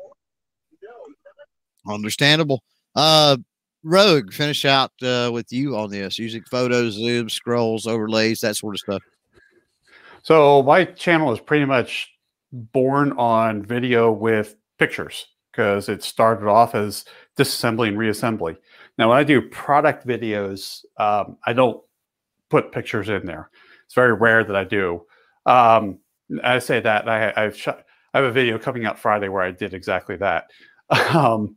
Understandable. 1.85 2.63
Uh, 2.95 3.39
Rogue, 3.83 4.33
finish 4.33 4.65
out 4.65 4.93
uh, 5.03 5.31
with 5.33 5.53
you 5.53 5.77
on 5.77 5.91
this 5.91 6.17
using 6.17 6.45
photos, 6.45 6.97
zooms, 6.97 7.33
scrolls, 7.33 7.89
overlays, 7.89 8.39
that 8.43 8.55
sort 8.55 8.77
of 8.77 8.79
stuff. 8.79 9.03
So 10.23 10.63
my 10.63 10.85
channel 10.85 11.33
is 11.33 11.41
pretty 11.41 11.65
much 11.65 12.13
born 12.53 13.11
on 13.15 13.65
video 13.65 14.13
with 14.13 14.55
pictures 14.79 15.27
because 15.61 15.91
it 15.91 16.03
started 16.03 16.49
off 16.49 16.75
as 16.75 17.05
disassembly 17.37 17.89
and 17.89 17.99
reassembly. 17.99 18.57
Now, 18.97 19.11
when 19.11 19.19
I 19.19 19.25
do 19.25 19.43
product 19.43 20.07
videos, 20.07 20.87
um, 20.97 21.37
I 21.45 21.53
don't 21.53 21.83
put 22.49 22.73
pictures 22.73 23.11
in 23.11 23.27
there. 23.27 23.51
It's 23.85 23.95
very 23.95 24.15
rare 24.15 24.43
that 24.43 24.57
I 24.57 24.65
do. 24.65 25.05
Um, 25.45 25.99
I 26.43 26.61
say 26.61 26.81
that 26.81 27.07
I, 27.11 27.35
I've 27.37 27.63
I 27.69 28.19
have 28.19 28.25
a 28.25 28.33
video 28.33 28.59
coming 28.59 28.87
out 28.87 28.99
Friday 28.99 29.29
where 29.29 29.43
I 29.43 29.51
did 29.51 29.75
exactly 29.75 30.17
that. 30.17 30.51
Um, 31.15 31.57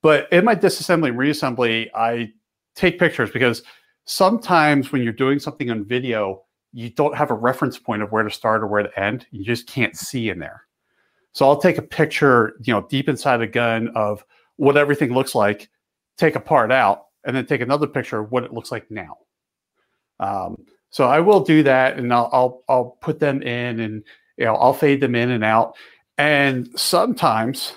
but 0.00 0.32
in 0.32 0.44
my 0.46 0.54
disassembly 0.54 1.08
and 1.08 1.18
reassembly, 1.18 1.88
I 1.94 2.32
take 2.74 2.98
pictures 2.98 3.30
because 3.30 3.62
sometimes 4.06 4.90
when 4.90 5.02
you're 5.02 5.12
doing 5.12 5.38
something 5.38 5.70
on 5.70 5.84
video, 5.84 6.42
you 6.72 6.88
don't 6.88 7.14
have 7.14 7.30
a 7.30 7.34
reference 7.34 7.78
point 7.78 8.02
of 8.02 8.10
where 8.10 8.22
to 8.22 8.30
start 8.30 8.62
or 8.62 8.66
where 8.66 8.82
to 8.82 8.98
end. 8.98 9.26
You 9.30 9.44
just 9.44 9.66
can't 9.66 9.94
see 9.96 10.30
in 10.30 10.38
there. 10.38 10.62
So 11.32 11.48
I'll 11.48 11.60
take 11.60 11.78
a 11.78 11.82
picture, 11.82 12.54
you 12.62 12.72
know, 12.72 12.86
deep 12.88 13.08
inside 13.08 13.40
a 13.40 13.46
gun 13.46 13.88
of 13.94 14.24
what 14.56 14.76
everything 14.76 15.14
looks 15.14 15.34
like, 15.34 15.70
take 16.18 16.36
a 16.36 16.40
part 16.40 16.70
out, 16.70 17.06
and 17.24 17.34
then 17.34 17.46
take 17.46 17.60
another 17.60 17.86
picture 17.86 18.20
of 18.20 18.30
what 18.30 18.44
it 18.44 18.52
looks 18.52 18.70
like 18.70 18.90
now. 18.90 19.18
Um, 20.20 20.66
so 20.90 21.06
I 21.06 21.20
will 21.20 21.40
do 21.40 21.62
that, 21.62 21.96
and 21.96 22.12
I'll, 22.12 22.28
I'll 22.32 22.62
I'll 22.68 22.84
put 23.00 23.18
them 23.18 23.42
in, 23.42 23.80
and 23.80 24.04
you 24.36 24.44
know 24.44 24.56
I'll 24.56 24.74
fade 24.74 25.00
them 25.00 25.14
in 25.14 25.30
and 25.30 25.42
out, 25.42 25.74
and 26.18 26.68
sometimes 26.78 27.74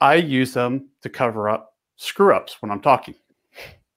I 0.00 0.16
use 0.16 0.52
them 0.52 0.90
to 1.02 1.08
cover 1.08 1.48
up 1.48 1.74
screw 1.96 2.34
ups 2.34 2.60
when 2.60 2.70
I'm 2.70 2.82
talking. 2.82 3.14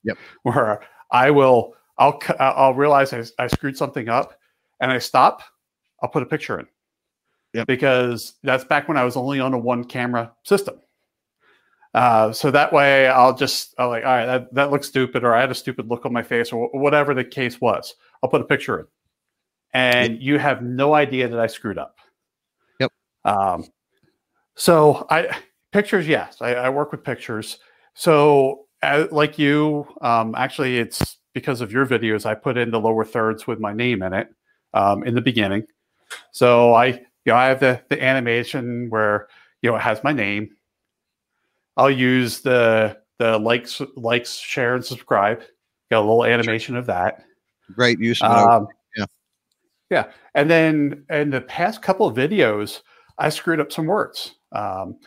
Yep. 0.03 0.18
Where 0.43 0.82
I 1.12 1.30
will 1.30 1.74
I'll 1.97 2.20
I'll 2.39 2.74
realize 2.74 3.12
I, 3.14 3.24
I 3.38 3.47
screwed 3.47 3.78
something 3.78 4.08
up, 4.08 4.39
and 4.80 4.91
I 4.91 4.99
stop. 4.99 5.41
I'll 6.01 6.10
put 6.10 6.24
a 6.24 6.28
picture 6.28 6.60
in 6.60 6.68
yep. 7.56 7.68
because 7.68 8.34
that's 8.43 8.64
back 8.64 8.88
when 8.88 8.97
I 8.97 9.03
was 9.03 9.16
only 9.16 9.39
on 9.39 9.53
a 9.53 9.58
one 9.58 9.84
camera 9.84 10.32
system. 10.43 10.76
Uh, 11.93 12.34
so 12.34 12.51
that 12.51 12.74
way 12.74 13.08
I'll 13.08 13.36
just 13.36 13.74
I'll 13.78 13.88
like, 13.88 14.03
all 14.03 14.12
right, 14.12 14.26
that, 14.26 14.53
that 14.53 14.72
looks 14.72 14.88
stupid, 14.88 15.24
or 15.24 15.34
I 15.34 15.39
had 15.39 15.51
a 15.51 15.56
stupid 15.56 15.88
look 15.88 16.06
on 16.06 16.12
my 16.12 16.24
face, 16.24 16.51
or 16.51 16.70
whatever 16.74 17.14
the 17.14 17.24
case 17.24 17.62
was. 17.62 17.95
I'll 18.22 18.30
put 18.30 18.41
a 18.41 18.45
picture 18.45 18.80
in, 18.80 18.86
and 19.74 20.14
yep. 20.14 20.22
you 20.22 20.38
have 20.39 20.62
no 20.62 20.93
idea 20.93 21.28
that 21.30 21.39
I 21.39 21.47
screwed 21.47 21.78
up. 21.78 21.97
Yep. 22.80 22.91
Um, 23.24 23.66
so 24.56 25.08
I 25.10 25.38
pictures, 25.72 26.08
yes, 26.08 26.41
I, 26.41 26.56
I 26.56 26.70
work 26.70 26.91
with 26.91 27.03
pictures. 27.03 27.60
So 27.93 28.66
uh, 28.84 29.08
like 29.12 29.39
you, 29.39 29.88
um, 30.01 30.36
actually, 30.36 30.78
it's 30.80 31.18
because 31.34 31.62
of 31.62 31.72
your 31.72 31.86
videos. 31.86 32.26
I 32.26 32.36
put 32.36 32.58
in 32.58 32.72
the 32.72 32.80
lower 32.80 33.06
thirds 33.06 33.47
with 33.47 33.60
my 33.60 33.74
name 33.74 34.03
in 34.03 34.14
it 34.14 34.28
um, 34.74 35.03
in 35.03 35.16
the 35.16 35.22
beginning. 35.22 35.64
So 36.32 36.74
I, 36.74 37.01
you 37.26 37.32
know, 37.32 37.38
I 37.38 37.47
have 37.47 37.59
the 37.59 37.82
the 37.89 38.01
animation 38.01 38.89
where 38.89 39.28
you 39.61 39.69
know 39.69 39.76
it 39.76 39.82
has 39.82 40.03
my 40.03 40.13
name. 40.13 40.55
I'll 41.76 41.91
use 41.91 42.41
the 42.41 42.97
the 43.17 43.38
likes, 43.39 43.82
likes, 43.95 44.36
share, 44.36 44.76
and 44.76 44.86
subscribe. 44.86 45.41
Got 45.89 45.99
a 45.99 46.01
little 46.01 46.26
animation 46.26 46.76
of 46.76 46.86
that. 46.88 47.23
Great 47.73 47.99
use 47.99 48.21
of 48.21 48.32
Um, 48.32 48.67
Yeah. 48.95 49.05
Yeah. 49.89 50.11
And 50.34 50.49
then 50.49 51.05
in 51.09 51.30
the 51.30 51.41
past 51.41 51.82
couple 51.82 52.07
of 52.07 52.15
videos, 52.15 52.82
I 53.17 53.30
screwed 53.30 53.59
up 53.59 53.71
some 53.71 53.86
words. 53.86 54.36
Um, 54.51 54.97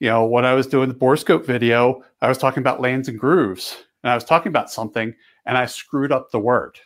you 0.00 0.08
know, 0.08 0.24
when 0.24 0.44
I 0.44 0.54
was 0.54 0.66
doing 0.66 0.88
the 0.88 0.94
Borescope 0.94 1.44
video, 1.44 2.02
I 2.22 2.28
was 2.28 2.38
talking 2.38 2.62
about 2.62 2.80
lands 2.80 3.08
and 3.08 3.18
grooves, 3.18 3.76
and 4.02 4.10
I 4.10 4.14
was 4.14 4.24
talking 4.24 4.50
about 4.50 4.70
something, 4.70 5.14
and 5.44 5.58
I 5.58 5.66
screwed 5.66 6.12
up 6.12 6.30
the 6.30 6.38
word. 6.38 6.78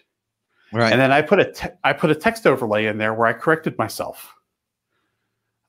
right. 0.72 0.90
And 0.92 1.00
then 1.00 1.12
I 1.12 1.22
put 1.22 1.40
a 1.40 1.52
te- 1.52 1.68
I 1.84 1.92
put 1.92 2.10
a 2.10 2.14
text 2.14 2.46
overlay 2.46 2.86
in 2.86 2.98
there 2.98 3.14
where 3.14 3.26
I 3.26 3.34
corrected 3.34 3.76
myself. 3.78 4.34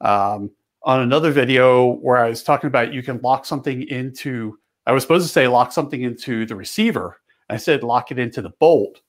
Um, 0.04 0.51
on 0.84 0.99
another 0.99 1.32
video 1.32 1.93
where 1.95 2.18
I 2.18 2.30
was 2.30 2.43
talking 2.43 2.68
about 2.68 2.93
you 2.93 3.01
can 3.01 3.20
lock 3.24 3.45
something 3.45 3.84
into, 3.84 4.60
I 4.86 4.91
was 4.91 5.01
supposed 5.01 5.26
to 5.26 5.32
say 5.32 5.47
lock 5.47 5.72
something 5.72 6.01
into 6.01 6.45
the 6.45 6.56
receiver. 6.56 7.20
I 7.49 7.58
said 7.58 7.84
lock 7.84 8.12
it 8.12 8.20
into 8.20 8.41
the 8.41 8.51
bolt, 8.60 9.01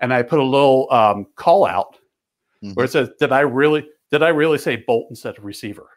and 0.00 0.12
I 0.12 0.22
put 0.22 0.40
a 0.40 0.44
little 0.44 0.92
um, 0.92 1.26
call 1.36 1.66
out 1.66 1.96
Mhm. 2.62 2.74
where 2.74 2.84
it 2.84 2.90
says, 2.92 3.10
"Did 3.18 3.32
I 3.32 3.40
really? 3.40 3.88
Did 4.10 4.22
I 4.22 4.28
really 4.28 4.58
say 4.58 4.76
bolt 4.76 5.06
instead 5.10 5.38
of 5.38 5.44
receiver?" 5.44 5.88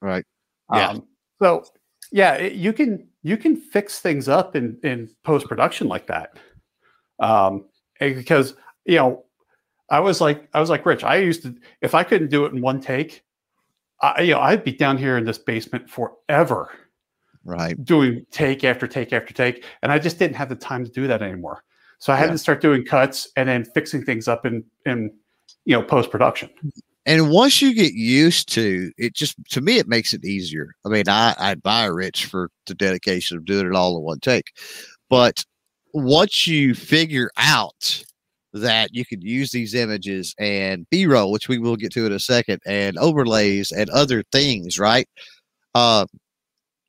right. 0.00 0.24
Yeah. 0.72 0.90
Um, 0.90 1.06
so 1.40 1.64
yeah, 2.12 2.34
it, 2.34 2.52
you 2.54 2.72
can 2.72 3.08
you 3.22 3.36
can 3.36 3.56
fix 3.56 4.00
things 4.00 4.28
up 4.28 4.54
in 4.56 4.78
in 4.82 5.08
post 5.24 5.46
production 5.48 5.88
like 5.88 6.06
that. 6.08 6.38
Um, 7.18 7.66
because 7.98 8.54
you 8.84 8.96
know, 8.96 9.24
I 9.90 10.00
was 10.00 10.20
like 10.20 10.48
I 10.54 10.60
was 10.60 10.70
like 10.70 10.84
Rich. 10.86 11.04
I 11.04 11.16
used 11.16 11.42
to 11.42 11.54
if 11.80 11.94
I 11.94 12.04
couldn't 12.04 12.28
do 12.30 12.44
it 12.44 12.52
in 12.52 12.60
one 12.60 12.80
take, 12.80 13.22
I 14.00 14.22
you 14.22 14.34
know 14.34 14.40
I'd 14.40 14.64
be 14.64 14.72
down 14.72 14.98
here 14.98 15.16
in 15.16 15.24
this 15.24 15.38
basement 15.38 15.88
forever 15.90 16.70
Right. 17.44 17.82
doing 17.84 18.26
take 18.32 18.64
after 18.64 18.88
take 18.88 19.12
after 19.12 19.32
take, 19.32 19.64
and 19.82 19.92
I 19.92 19.98
just 20.00 20.18
didn't 20.18 20.34
have 20.36 20.48
the 20.48 20.56
time 20.56 20.84
to 20.84 20.90
do 20.90 21.06
that 21.06 21.22
anymore. 21.22 21.62
So 22.00 22.12
I 22.12 22.16
had 22.16 22.26
Yeah. 22.26 22.32
to 22.32 22.38
start 22.38 22.60
doing 22.60 22.84
cuts 22.84 23.28
and 23.36 23.48
then 23.48 23.64
fixing 23.64 24.04
things 24.04 24.26
up 24.28 24.44
in 24.44 24.64
in 24.84 25.12
you 25.64 25.76
know 25.76 25.82
post 25.82 26.10
production. 26.10 26.50
And 27.06 27.30
once 27.30 27.62
you 27.62 27.72
get 27.72 27.92
used 27.92 28.48
to 28.54 28.90
it, 28.98 29.14
just 29.14 29.36
to 29.50 29.60
me, 29.60 29.78
it 29.78 29.86
makes 29.86 30.12
it 30.12 30.24
easier. 30.24 30.72
I 30.84 30.88
mean, 30.88 31.08
I, 31.08 31.36
I 31.38 31.52
admire 31.52 31.94
Rich 31.94 32.26
for 32.26 32.50
the 32.66 32.74
dedication 32.74 33.36
of 33.36 33.44
doing 33.44 33.64
it 33.66 33.74
all 33.76 33.96
in 33.96 34.02
one 34.02 34.18
take. 34.18 34.50
But 35.08 35.44
once 35.94 36.48
you 36.48 36.74
figure 36.74 37.30
out 37.36 38.02
that 38.60 38.94
you 38.94 39.04
can 39.04 39.20
use 39.22 39.50
these 39.50 39.74
images 39.74 40.34
and 40.38 40.86
B 40.90 41.06
roll, 41.06 41.32
which 41.32 41.48
we 41.48 41.58
will 41.58 41.76
get 41.76 41.92
to 41.92 42.06
in 42.06 42.12
a 42.12 42.20
second, 42.20 42.60
and 42.66 42.98
overlays 42.98 43.72
and 43.72 43.90
other 43.90 44.22
things, 44.32 44.78
right? 44.78 45.08
Uh, 45.74 46.06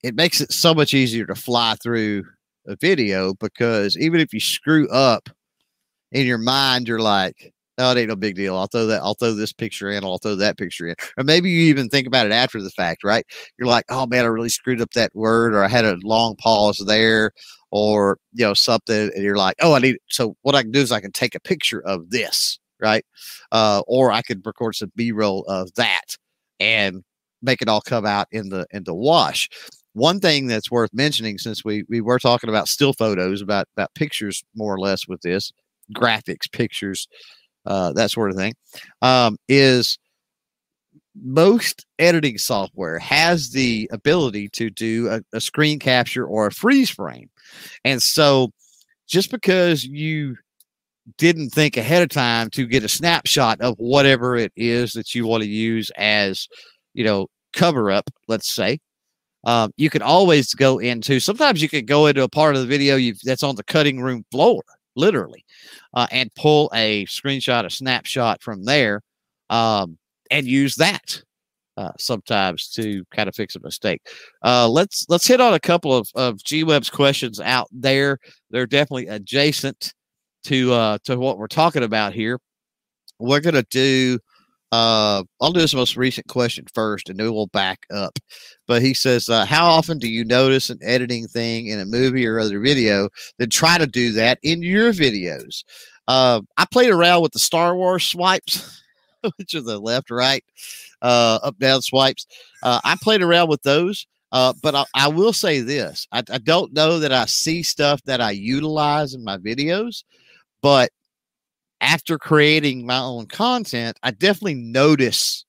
it 0.03 0.15
makes 0.15 0.41
it 0.41 0.51
so 0.51 0.73
much 0.73 0.93
easier 0.93 1.25
to 1.25 1.35
fly 1.35 1.75
through 1.81 2.23
a 2.67 2.75
video 2.79 3.33
because 3.35 3.97
even 3.97 4.19
if 4.19 4.33
you 4.33 4.39
screw 4.39 4.87
up 4.89 5.29
in 6.11 6.25
your 6.25 6.37
mind, 6.37 6.87
you're 6.87 6.99
like, 6.99 7.53
oh, 7.77 7.91
it 7.91 7.97
ain't 7.97 8.09
no 8.09 8.15
big 8.15 8.35
deal. 8.35 8.57
I'll 8.57 8.67
throw 8.67 8.85
that, 8.87 9.01
I'll 9.01 9.13
throw 9.13 9.33
this 9.33 9.53
picture 9.53 9.89
in, 9.89 10.03
I'll 10.03 10.17
throw 10.17 10.35
that 10.35 10.57
picture 10.57 10.87
in. 10.87 10.95
Or 11.17 11.23
maybe 11.23 11.49
you 11.49 11.61
even 11.63 11.89
think 11.89 12.07
about 12.07 12.25
it 12.25 12.31
after 12.31 12.61
the 12.61 12.69
fact, 12.71 13.03
right? 13.03 13.25
You're 13.57 13.67
like, 13.67 13.85
oh 13.89 14.07
man, 14.07 14.25
I 14.25 14.27
really 14.27 14.49
screwed 14.49 14.81
up 14.81 14.91
that 14.91 15.15
word, 15.15 15.53
or 15.53 15.63
I 15.63 15.67
had 15.67 15.85
a 15.85 15.97
long 16.03 16.35
pause 16.37 16.83
there, 16.85 17.31
or 17.77 18.17
you 18.33 18.43
know, 18.43 18.55
something, 18.55 19.11
and 19.13 19.23
you're 19.23 19.37
like, 19.37 19.55
oh, 19.61 19.73
I 19.73 19.79
need 19.79 19.97
so 20.07 20.35
what 20.41 20.55
I 20.55 20.63
can 20.63 20.71
do 20.71 20.79
is 20.79 20.91
I 20.91 20.99
can 20.99 21.11
take 21.11 21.35
a 21.35 21.39
picture 21.39 21.81
of 21.81 22.09
this, 22.09 22.57
right? 22.79 23.05
Uh, 23.51 23.83
or 23.87 24.11
I 24.11 24.23
could 24.23 24.43
record 24.45 24.75
some 24.75 24.91
B-roll 24.95 25.45
of 25.47 25.71
that 25.75 26.17
and 26.59 27.03
make 27.43 27.61
it 27.61 27.69
all 27.69 27.81
come 27.81 28.05
out 28.05 28.27
in 28.31 28.49
the 28.49 28.65
in 28.71 28.83
the 28.83 28.95
wash. 28.95 29.47
One 29.93 30.19
thing 30.19 30.47
that's 30.47 30.71
worth 30.71 30.89
mentioning, 30.91 31.37
since 31.37 31.63
we 31.63 31.83
we 31.87 32.01
were 32.01 32.19
talking 32.19 32.49
about 32.49 32.67
still 32.67 32.93
photos, 32.93 33.41
about 33.41 33.67
about 33.75 33.93
pictures 33.93 34.43
more 34.55 34.73
or 34.73 34.79
less 34.79 35.07
with 35.07 35.21
this, 35.21 35.51
graphics, 35.93 36.51
pictures, 36.51 37.07
uh, 37.67 37.93
that 37.93 38.09
sort 38.09 38.31
of 38.31 38.37
thing, 38.37 38.53
um, 39.03 39.37
is 39.47 39.99
most 41.23 41.85
editing 41.99 42.37
software 42.37 42.99
has 42.99 43.49
the 43.49 43.89
ability 43.91 44.49
to 44.49 44.69
do 44.69 45.09
a, 45.09 45.21
a 45.33 45.41
screen 45.41 45.79
capture 45.79 46.25
or 46.25 46.47
a 46.47 46.51
freeze 46.51 46.89
frame. 46.89 47.29
And 47.83 48.01
so 48.01 48.51
just 49.07 49.31
because 49.31 49.83
you 49.83 50.35
didn't 51.17 51.49
think 51.49 51.77
ahead 51.77 52.03
of 52.03 52.09
time 52.09 52.49
to 52.51 52.65
get 52.65 52.83
a 52.83 52.89
snapshot 52.89 53.61
of 53.61 53.75
whatever 53.77 54.35
it 54.35 54.51
is 54.55 54.93
that 54.93 55.15
you 55.15 55.25
want 55.25 55.43
to 55.43 55.49
use 55.49 55.89
as, 55.97 56.47
you 56.93 57.03
know, 57.03 57.27
cover 57.53 57.89
up, 57.89 58.09
let's 58.27 58.53
say, 58.53 58.79
um, 59.45 59.71
you 59.77 59.89
can 59.89 60.01
always 60.01 60.53
go 60.53 60.79
into 60.79 61.19
sometimes 61.19 61.61
you 61.61 61.69
could 61.69 61.87
go 61.87 62.07
into 62.07 62.23
a 62.23 62.29
part 62.29 62.55
of 62.55 62.61
the 62.61 62.67
video 62.67 62.95
you 62.95 63.13
that's 63.23 63.43
on 63.43 63.55
the 63.55 63.63
cutting 63.63 64.01
room 64.01 64.25
floor 64.31 64.61
literally 64.95 65.45
uh, 65.93 66.07
and 66.11 66.33
pull 66.35 66.69
a 66.73 67.05
screenshot 67.05 67.65
a 67.65 67.69
snapshot 67.69 68.41
from 68.41 68.63
there 68.63 69.01
um, 69.49 69.97
and 70.31 70.47
use 70.47 70.75
that 70.75 71.21
uh, 71.77 71.91
sometimes 71.99 72.69
to 72.69 73.03
kind 73.11 73.29
of 73.29 73.35
fix 73.35 73.55
a 73.55 73.59
mistake 73.59 74.01
uh, 74.43 74.67
let's 74.67 75.05
let's 75.09 75.27
hit 75.27 75.41
on 75.41 75.53
a 75.53 75.59
couple 75.59 75.93
of, 75.95 76.09
of 76.15 76.39
gweb's 76.43 76.89
questions 76.89 77.39
out 77.39 77.67
there 77.71 78.17
they're 78.49 78.65
definitely 78.65 79.07
adjacent 79.07 79.93
to 80.43 80.71
uh, 80.73 80.97
to 81.03 81.17
what 81.17 81.37
we're 81.37 81.47
talking 81.47 81.83
about 81.83 82.13
here 82.13 82.39
we're 83.19 83.41
to 83.41 83.63
do 83.69 84.19
uh, 84.71 85.23
I'll 85.39 85.53
do 85.53 85.61
this 85.61 85.73
most 85.73 85.95
recent 85.95 86.27
question 86.27 86.65
first, 86.73 87.09
and 87.09 87.17
then 87.17 87.33
we'll 87.33 87.47
back 87.47 87.79
up. 87.93 88.19
But 88.67 88.81
he 88.81 88.93
says, 88.93 89.29
uh, 89.29 89.45
"How 89.45 89.65
often 89.65 89.97
do 89.97 90.09
you 90.09 90.25
notice 90.25 90.69
an 90.69 90.79
editing 90.81 91.27
thing 91.27 91.67
in 91.67 91.79
a 91.79 91.85
movie 91.85 92.27
or 92.27 92.39
other 92.39 92.59
video? 92.59 93.07
Then 93.39 93.49
try 93.49 93.77
to 93.77 93.87
do 93.87 94.11
that 94.13 94.39
in 94.43 94.61
your 94.61 94.91
videos." 94.91 95.63
Uh, 96.07 96.41
I 96.57 96.65
played 96.65 96.89
around 96.89 97.21
with 97.21 97.31
the 97.31 97.39
Star 97.39 97.75
Wars 97.75 98.03
swipes, 98.03 98.83
which 99.37 99.55
are 99.55 99.61
the 99.61 99.79
left, 99.79 100.09
right, 100.09 100.43
uh, 101.01 101.39
up, 101.43 101.57
down 101.59 101.81
swipes. 101.81 102.25
Uh, 102.63 102.79
I 102.83 102.97
played 103.01 103.21
around 103.21 103.49
with 103.49 103.63
those. 103.63 104.05
Uh, 104.33 104.51
but 104.61 104.75
I, 104.75 104.83
I 104.93 105.07
will 105.07 105.31
say 105.31 105.61
this: 105.61 106.05
I, 106.11 106.21
I 106.29 106.37
don't 106.39 106.73
know 106.73 106.99
that 106.99 107.13
I 107.13 107.25
see 107.27 107.63
stuff 107.63 108.03
that 108.03 108.19
I 108.19 108.31
utilize 108.31 109.13
in 109.13 109.23
my 109.23 109.37
videos, 109.37 110.03
but 110.61 110.91
after 111.79 112.17
creating 112.17 112.85
my 112.85 112.99
own 112.99 113.27
content, 113.27 113.97
I 114.03 114.11
definitely 114.11 114.55
notice 114.55 115.45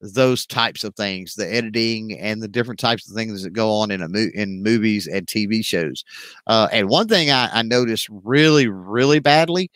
those 0.00 0.44
types 0.44 0.84
of 0.84 0.94
things, 0.94 1.34
the 1.34 1.52
editing 1.52 2.18
and 2.18 2.42
the 2.42 2.48
different 2.48 2.78
types 2.78 3.08
of 3.08 3.16
things 3.16 3.42
that 3.42 3.52
go 3.52 3.70
on 3.70 3.90
in 3.90 4.02
a 4.02 4.08
mo- 4.08 4.30
in 4.34 4.62
movies 4.62 5.06
and 5.06 5.26
TV 5.26 5.64
shows. 5.64 6.04
Uh, 6.46 6.68
and 6.72 6.88
one 6.88 7.08
thing 7.08 7.30
I, 7.30 7.48
I 7.52 7.62
really, 8.22 8.68
really 8.68 9.18
badly 9.18 9.70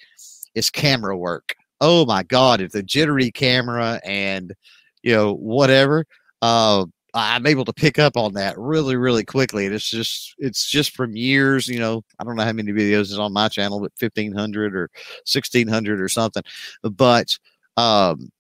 is 0.55 0.71
camera 0.71 1.17
work. 1.17 1.55
Oh 1.81 2.05
my 2.07 2.23
God, 2.25 2.61
if 2.61 2.73
the 2.73 2.83
jittery 2.83 3.31
camera 3.31 4.01
and 4.05 4.53
you 5.03 5.13
know 5.15 5.35
whatever, 5.35 6.05
uh, 6.43 6.85
I'm 7.15 7.47
able 7.47 7.65
to 7.67 7.73
pick 7.73 7.99
up 7.99 8.17
on 8.17 8.35
that 8.35 8.59
really, 8.59 8.97
really 8.97 9.25
quickly. 9.25 9.67
And 9.67 9.75
it's 9.75 9.89
just, 9.89 10.35
it's 10.39 10.69
just 10.69 10.95
from 10.95 11.17
years, 11.17 11.67
you 11.69 11.79
know, 11.79 12.03
I 12.19 12.25
don't 12.25 12.37
know 12.37 12.45
how 12.45 12.53
many 12.53 12.73
videos 12.73 13.03
is 13.03 13.19
on 13.19 13.33
my 13.33 13.49
channel, 13.49 13.81
but 13.81 13.93
1500 13.97 14.75
or 14.77 14.91
1600 15.25 16.01
or 16.01 16.09
something. 16.09 16.43
But, 16.83 17.37
um, 17.77 18.31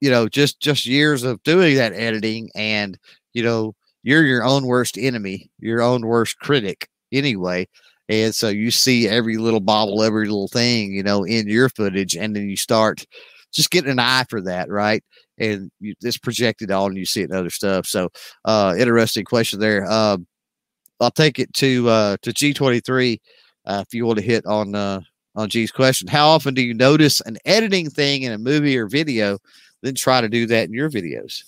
you 0.00 0.10
know, 0.10 0.28
just, 0.28 0.60
just 0.60 0.86
years 0.86 1.24
of 1.24 1.42
doing 1.44 1.76
that 1.76 1.92
editing 1.94 2.50
and, 2.54 2.98
you 3.34 3.42
know, 3.42 3.74
you're 4.02 4.24
your 4.24 4.44
own 4.44 4.66
worst 4.66 4.98
enemy, 4.98 5.50
your 5.60 5.82
own 5.82 6.06
worst 6.06 6.38
critic 6.38 6.88
anyway. 7.12 7.66
And 8.08 8.34
so 8.34 8.48
you 8.48 8.70
see 8.70 9.08
every 9.08 9.38
little 9.38 9.60
bobble, 9.60 10.02
every 10.02 10.26
little 10.26 10.48
thing, 10.48 10.92
you 10.92 11.02
know, 11.02 11.24
in 11.24 11.48
your 11.48 11.68
footage. 11.70 12.14
And 12.16 12.36
then 12.36 12.48
you 12.48 12.56
start 12.56 13.06
just 13.52 13.70
getting 13.70 13.90
an 13.90 13.98
eye 13.98 14.24
for 14.28 14.42
that. 14.42 14.68
Right 14.68 15.02
and 15.38 15.70
you, 15.80 15.94
it's 16.02 16.18
projected 16.18 16.70
on 16.70 16.90
and 16.90 16.98
you 16.98 17.06
see 17.06 17.22
it 17.22 17.30
in 17.30 17.36
other 17.36 17.50
stuff. 17.50 17.86
So 17.86 18.10
uh 18.44 18.74
interesting 18.78 19.24
question 19.24 19.60
there. 19.60 19.84
Uh, 19.88 20.18
I'll 21.00 21.10
take 21.10 21.38
it 21.38 21.52
to 21.54 21.88
uh 21.88 22.16
to 22.22 22.30
G23 22.30 23.20
uh, 23.66 23.84
if 23.86 23.94
you 23.94 24.06
want 24.06 24.18
to 24.18 24.24
hit 24.24 24.46
on 24.46 24.74
uh 24.74 25.00
on 25.34 25.48
G's 25.48 25.72
question. 25.72 26.08
How 26.08 26.28
often 26.28 26.54
do 26.54 26.62
you 26.62 26.74
notice 26.74 27.20
an 27.22 27.38
editing 27.44 27.90
thing 27.90 28.22
in 28.22 28.32
a 28.32 28.38
movie 28.38 28.78
or 28.78 28.86
video, 28.86 29.38
then 29.82 29.94
try 29.94 30.20
to 30.20 30.28
do 30.28 30.46
that 30.46 30.68
in 30.68 30.72
your 30.72 30.90
videos? 30.90 31.42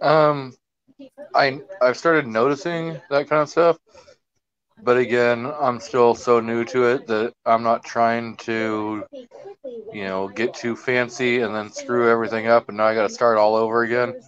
Um, 0.00 0.54
I 1.34 1.60
I've 1.82 1.98
started 1.98 2.26
noticing 2.26 2.98
that 3.10 3.28
kind 3.28 3.42
of 3.42 3.48
stuff, 3.48 3.78
but 4.82 4.96
again, 4.96 5.46
I'm 5.60 5.80
still 5.80 6.14
so 6.14 6.40
new 6.40 6.64
to 6.66 6.84
it 6.84 7.06
that 7.06 7.32
I'm 7.46 7.62
not 7.62 7.84
trying 7.84 8.36
to, 8.38 9.04
you 9.92 10.04
know, 10.04 10.28
get 10.28 10.54
too 10.54 10.76
fancy 10.76 11.40
and 11.40 11.54
then 11.54 11.72
screw 11.72 12.10
everything 12.10 12.46
up, 12.46 12.68
and 12.68 12.76
now 12.76 12.84
I 12.84 12.94
got 12.94 13.08
to 13.08 13.14
start 13.14 13.38
all 13.38 13.56
over 13.56 13.82
again. 13.82 14.20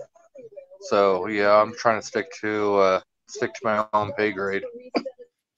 So 0.82 1.26
yeah, 1.26 1.54
I'm 1.54 1.74
trying 1.74 2.00
to 2.00 2.06
stick 2.06 2.32
to 2.40 2.76
uh, 2.76 3.00
stick 3.28 3.52
to 3.54 3.60
my 3.64 3.86
own 3.92 4.12
pay 4.12 4.32
grade. 4.32 4.64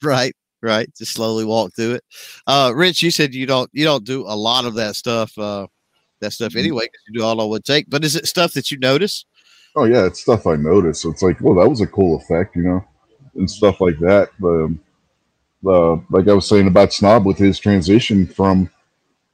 Right, 0.03 0.35
right. 0.63 0.93
Just 0.97 1.15
slowly 1.15 1.45
walk 1.45 1.75
through 1.75 1.95
it. 1.95 2.05
Uh, 2.47 2.73
Rich, 2.75 3.03
you 3.03 3.11
said 3.11 3.35
you 3.35 3.47
don't 3.47 3.71
you 3.73 3.85
don't 3.85 4.05
do 4.05 4.23
a 4.23 4.35
lot 4.35 4.65
of 4.65 4.75
that 4.75 4.97
stuff. 4.97 5.37
Uh, 5.39 5.67
that 6.23 6.33
stuff 6.33 6.57
anyway 6.57 6.85
because 6.85 7.03
you 7.09 7.19
do 7.21 7.25
all 7.25 7.43
it 7.43 7.49
would 7.49 7.65
take. 7.65 7.91
But 7.91 8.05
is 8.05 8.17
it 8.17 8.27
stuff 8.27 8.55
that 8.55 8.71
you 8.71 8.79
notice? 8.79 9.27
Oh 9.77 9.85
yeah, 9.85 10.07
it's 10.07 10.21
stuff 10.21 10.47
I 10.47 10.57
notice. 10.57 11.03
So 11.03 11.11
it's 11.11 11.23
like, 11.23 11.41
well, 11.41 11.55
that 11.57 11.69
was 11.69 11.81
a 11.81 11.87
cool 11.87 12.17
effect, 12.17 12.57
you 12.57 12.63
know, 12.63 12.85
and 13.35 13.51
stuff 13.51 13.81
like 13.81 13.99
that. 14.01 14.31
But 14.39 14.65
um, 14.65 14.81
uh, 15.67 15.97
like 16.11 16.29
I 16.29 16.35
was 16.35 16.49
saying 16.49 16.67
about 16.67 16.93
Snob 16.93 17.25
with 17.25 17.39
his 17.39 17.59
transition 17.59 18.27
from 18.27 18.71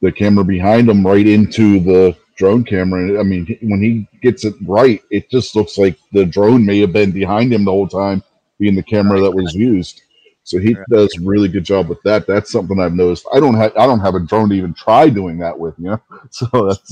the 0.01 0.13
camera 0.13 0.45
behind 0.45 0.89
him 0.89 1.07
right 1.07 1.27
into 1.27 1.81
the 1.81 2.17
drone 2.37 2.65
camera. 2.65 3.19
I 3.19 3.23
mean, 3.23 3.59
when 3.63 3.83
he 3.83 4.07
gets 4.23 4.45
it 4.45 4.55
right, 4.65 5.03
it 5.11 5.29
just 5.31 5.57
looks 5.57 5.77
like 5.77 5.99
the 6.13 6.25
drone 6.25 6.65
may 6.65 6.81
have 6.81 6.93
been 6.93 7.11
behind 7.11 7.53
him 7.53 7.65
the 7.65 7.73
whole 7.73 7.89
time, 7.89 8.23
being 8.59 8.77
the 8.77 8.83
camera 8.83 9.21
that 9.21 9.33
was 9.33 9.55
used. 9.55 10.03
So 10.45 10.59
he 10.59 10.75
does 10.91 11.15
a 11.19 11.21
really 11.23 11.49
good 11.49 11.65
job 11.65 11.91
with 11.91 12.01
that. 12.05 12.27
That's 12.27 12.51
something 12.51 12.81
I've 12.81 12.95
noticed. 12.95 13.27
I 13.35 13.39
don't 13.39 13.57
have 13.57 13.77
I 13.77 13.87
don't 13.87 14.01
have 14.01 14.15
a 14.15 14.21
drone 14.21 14.49
to 14.49 14.55
even 14.55 14.73
try 14.73 15.11
doing 15.11 15.37
that 15.41 15.59
with, 15.59 15.75
you 15.79 15.91
know. 15.91 16.01
So 16.31 16.47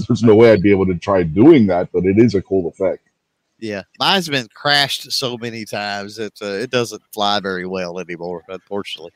there's 0.07 0.23
no 0.23 0.35
way 0.35 0.53
I'd 0.53 0.61
be 0.61 0.71
able 0.71 0.85
to 0.87 0.95
try 0.95 1.23
doing 1.23 1.67
that, 1.69 1.91
but 1.91 2.05
it 2.05 2.19
is 2.19 2.35
a 2.35 2.43
cool 2.43 2.69
effect. 2.69 3.09
Yeah, 3.59 3.83
mine's 3.99 4.29
been 4.29 4.49
crashed 4.55 5.11
so 5.13 5.39
many 5.39 5.65
times 5.65 6.17
that 6.17 6.41
uh, 6.43 6.47
it 6.47 6.71
doesn't 6.71 7.03
fly 7.13 7.41
very 7.41 7.67
well 7.67 7.99
anymore, 7.99 8.43
unfortunately. 8.49 9.13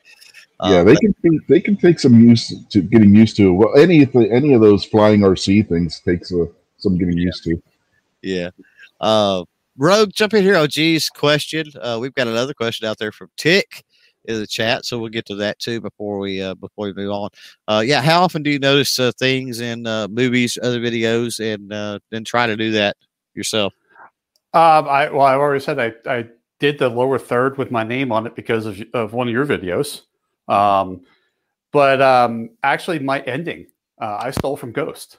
Yeah, 0.63 0.79
Um, 0.79 0.85
they 0.87 0.95
can 0.95 1.13
take- 1.13 1.47
they 1.47 1.59
can 1.61 1.77
take 1.77 1.99
some 1.99 2.19
use 2.19 2.53
to 2.69 2.81
getting 2.81 3.13
used 3.15 3.35
to. 3.37 3.53
Well, 3.53 3.77
any 3.77 4.03
of 4.03 4.11
the, 4.11 4.31
any 4.31 4.53
of 4.53 4.61
those 4.61 4.83
flying 4.83 5.21
RC 5.21 5.69
things 5.69 5.99
takes 5.99 6.33
uh, 6.33 6.45
some 6.77 6.97
getting 6.97 7.17
used 7.17 7.43
to. 7.43 7.61
Yeah. 8.23 8.49
Uh, 8.99 9.45
Rogue, 9.77 10.11
jump 10.13 10.33
in 10.33 10.43
here. 10.43 10.55
Oh, 10.55 10.67
geez, 10.67 11.09
question. 11.09 11.65
Uh, 11.79 11.97
we've 12.01 12.13
got 12.13 12.27
another 12.27 12.53
question 12.53 12.87
out 12.87 12.97
there 12.97 13.11
from 13.11 13.29
Tick 13.37 13.83
in 14.25 14.39
the 14.39 14.45
chat, 14.45 14.85
so 14.85 14.99
we'll 14.99 15.09
get 15.09 15.25
to 15.27 15.35
that 15.35 15.57
too 15.59 15.81
before 15.81 16.19
we 16.19 16.41
uh, 16.41 16.53
before 16.55 16.85
we 16.87 16.93
move 16.93 17.11
on. 17.11 17.29
Uh, 17.67 17.83
yeah, 17.85 18.01
how 18.01 18.21
often 18.21 18.43
do 18.43 18.49
you 18.51 18.59
notice 18.59 18.97
uh, 18.99 19.11
things 19.17 19.59
in 19.61 19.87
uh, 19.87 20.07
movies, 20.09 20.57
other 20.61 20.79
videos, 20.79 21.39
and 21.39 21.71
uh, 21.73 21.99
then 22.09 22.23
try 22.23 22.45
to 22.47 22.55
do 22.57 22.71
that 22.71 22.97
yourself? 23.33 23.73
Um, 24.53 24.87
I 24.87 25.09
well, 25.09 25.21
I've 25.21 25.39
already 25.39 25.63
said 25.63 25.79
I, 25.79 25.93
I 26.11 26.25
did 26.59 26.77
the 26.77 26.89
lower 26.89 27.17
third 27.17 27.57
with 27.57 27.71
my 27.71 27.83
name 27.83 28.11
on 28.11 28.27
it 28.27 28.35
because 28.35 28.65
of 28.65 28.81
of 28.93 29.13
one 29.13 29.27
of 29.27 29.33
your 29.33 29.45
videos. 29.45 30.01
Um, 30.47 31.01
but 31.71 32.01
um, 32.01 32.51
actually, 32.63 32.99
my 32.99 33.21
ending 33.21 33.67
uh, 34.01 34.17
I 34.21 34.31
stole 34.31 34.57
from 34.57 34.71
Ghost, 34.71 35.17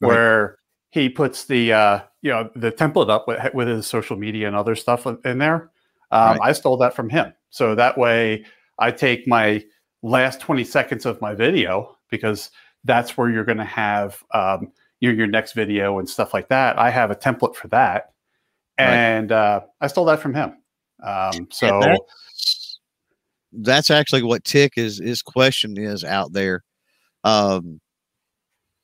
Right. 0.00 0.08
where 0.08 0.58
he 0.90 1.08
puts 1.08 1.44
the 1.44 1.72
uh, 1.72 2.00
you 2.22 2.30
know 2.30 2.50
the 2.54 2.72
template 2.72 3.10
up 3.10 3.26
with, 3.28 3.54
with 3.54 3.68
his 3.68 3.86
social 3.86 4.16
media 4.16 4.46
and 4.46 4.56
other 4.56 4.74
stuff 4.74 5.06
in 5.24 5.38
there. 5.38 5.70
Um, 6.10 6.38
Right. 6.38 6.40
I 6.42 6.52
stole 6.52 6.76
that 6.78 6.94
from 6.94 7.08
him, 7.08 7.32
so 7.50 7.74
that 7.74 7.96
way 7.96 8.44
I 8.78 8.90
take 8.90 9.26
my 9.28 9.64
last 10.02 10.40
twenty 10.40 10.64
seconds 10.64 11.06
of 11.06 11.20
my 11.20 11.34
video 11.34 11.96
because 12.10 12.50
that's 12.84 13.16
where 13.16 13.30
you're 13.30 13.44
going 13.44 13.58
to 13.58 13.64
have 13.64 14.22
um, 14.34 14.72
your 15.00 15.12
your 15.14 15.26
next 15.26 15.52
video 15.52 15.98
and 15.98 16.08
stuff 16.08 16.32
like 16.32 16.48
that. 16.48 16.78
I 16.78 16.90
have 16.90 17.10
a 17.10 17.16
template 17.16 17.56
for 17.56 17.68
that, 17.68 18.12
Right. 18.78 18.94
and 18.94 19.32
uh, 19.32 19.60
I 19.80 19.86
stole 19.88 20.04
that 20.06 20.20
from 20.20 20.34
him. 20.34 20.56
Um, 21.02 21.48
so 21.50 21.80
that's, 21.80 22.80
that's 23.52 23.90
actually 23.90 24.22
what 24.22 24.44
Tick 24.44 24.74
is 24.76 24.98
his 24.98 25.22
question 25.22 25.76
is 25.78 26.04
out 26.04 26.32
there. 26.32 26.62
Um, 27.24 27.80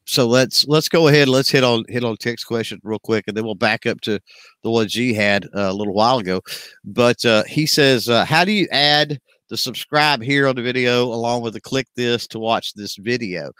so 0.06 0.26
let's 0.26 0.66
let's 0.68 0.88
go 0.88 1.08
ahead. 1.08 1.28
Let's 1.28 1.50
hit 1.50 1.64
on 1.64 1.84
hit 1.88 2.04
on 2.04 2.16
Tick's 2.16 2.44
question 2.44 2.78
real 2.82 2.98
quick, 3.00 3.24
and 3.26 3.36
then 3.36 3.44
we'll 3.44 3.54
back 3.54 3.86
up 3.86 4.00
to 4.02 4.20
the 4.62 4.70
one 4.70 4.88
G 4.88 5.12
had 5.12 5.46
uh, 5.46 5.70
a 5.70 5.72
little 5.72 5.94
while 5.94 6.18
ago. 6.18 6.40
But 6.84 7.24
uh, 7.24 7.42
he 7.44 7.66
says, 7.66 8.08
uh, 8.08 8.24
"How 8.24 8.44
do 8.44 8.52
you 8.52 8.68
add 8.70 9.18
the 9.48 9.56
subscribe 9.56 10.22
here 10.22 10.46
on 10.46 10.56
the 10.56 10.62
video 10.62 11.04
along 11.04 11.42
with 11.42 11.54
the 11.54 11.60
click 11.60 11.86
this 11.96 12.26
to 12.28 12.38
watch 12.38 12.72
this 12.74 12.96
video?" 12.96 13.50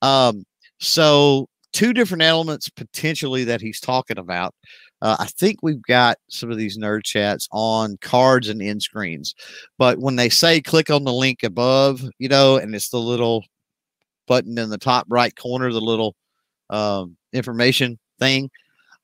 Um, 0.00 0.44
so 0.78 1.48
two 1.72 1.92
different 1.92 2.22
elements 2.22 2.68
potentially 2.68 3.44
that 3.44 3.60
he's 3.60 3.80
talking 3.80 4.18
about. 4.18 4.54
Uh, 5.02 5.16
I 5.18 5.26
think 5.26 5.58
we've 5.62 5.82
got 5.82 6.16
some 6.28 6.50
of 6.50 6.56
these 6.56 6.78
nerd 6.78 7.04
chats 7.04 7.48
on 7.52 7.98
cards 8.00 8.48
and 8.48 8.62
end 8.62 8.82
screens, 8.82 9.34
but 9.78 9.98
when 9.98 10.16
they 10.16 10.30
say 10.30 10.60
click 10.60 10.90
on 10.90 11.04
the 11.04 11.12
link 11.12 11.42
above, 11.42 12.02
you 12.18 12.28
know, 12.28 12.56
and 12.56 12.74
it's 12.74 12.88
the 12.88 13.00
little 13.00 13.44
button 14.26 14.58
in 14.58 14.70
the 14.70 14.78
top 14.78 15.06
right 15.10 15.34
corner, 15.36 15.70
the 15.70 15.80
little 15.80 16.14
um, 16.70 17.16
information 17.32 17.98
thing, 18.18 18.50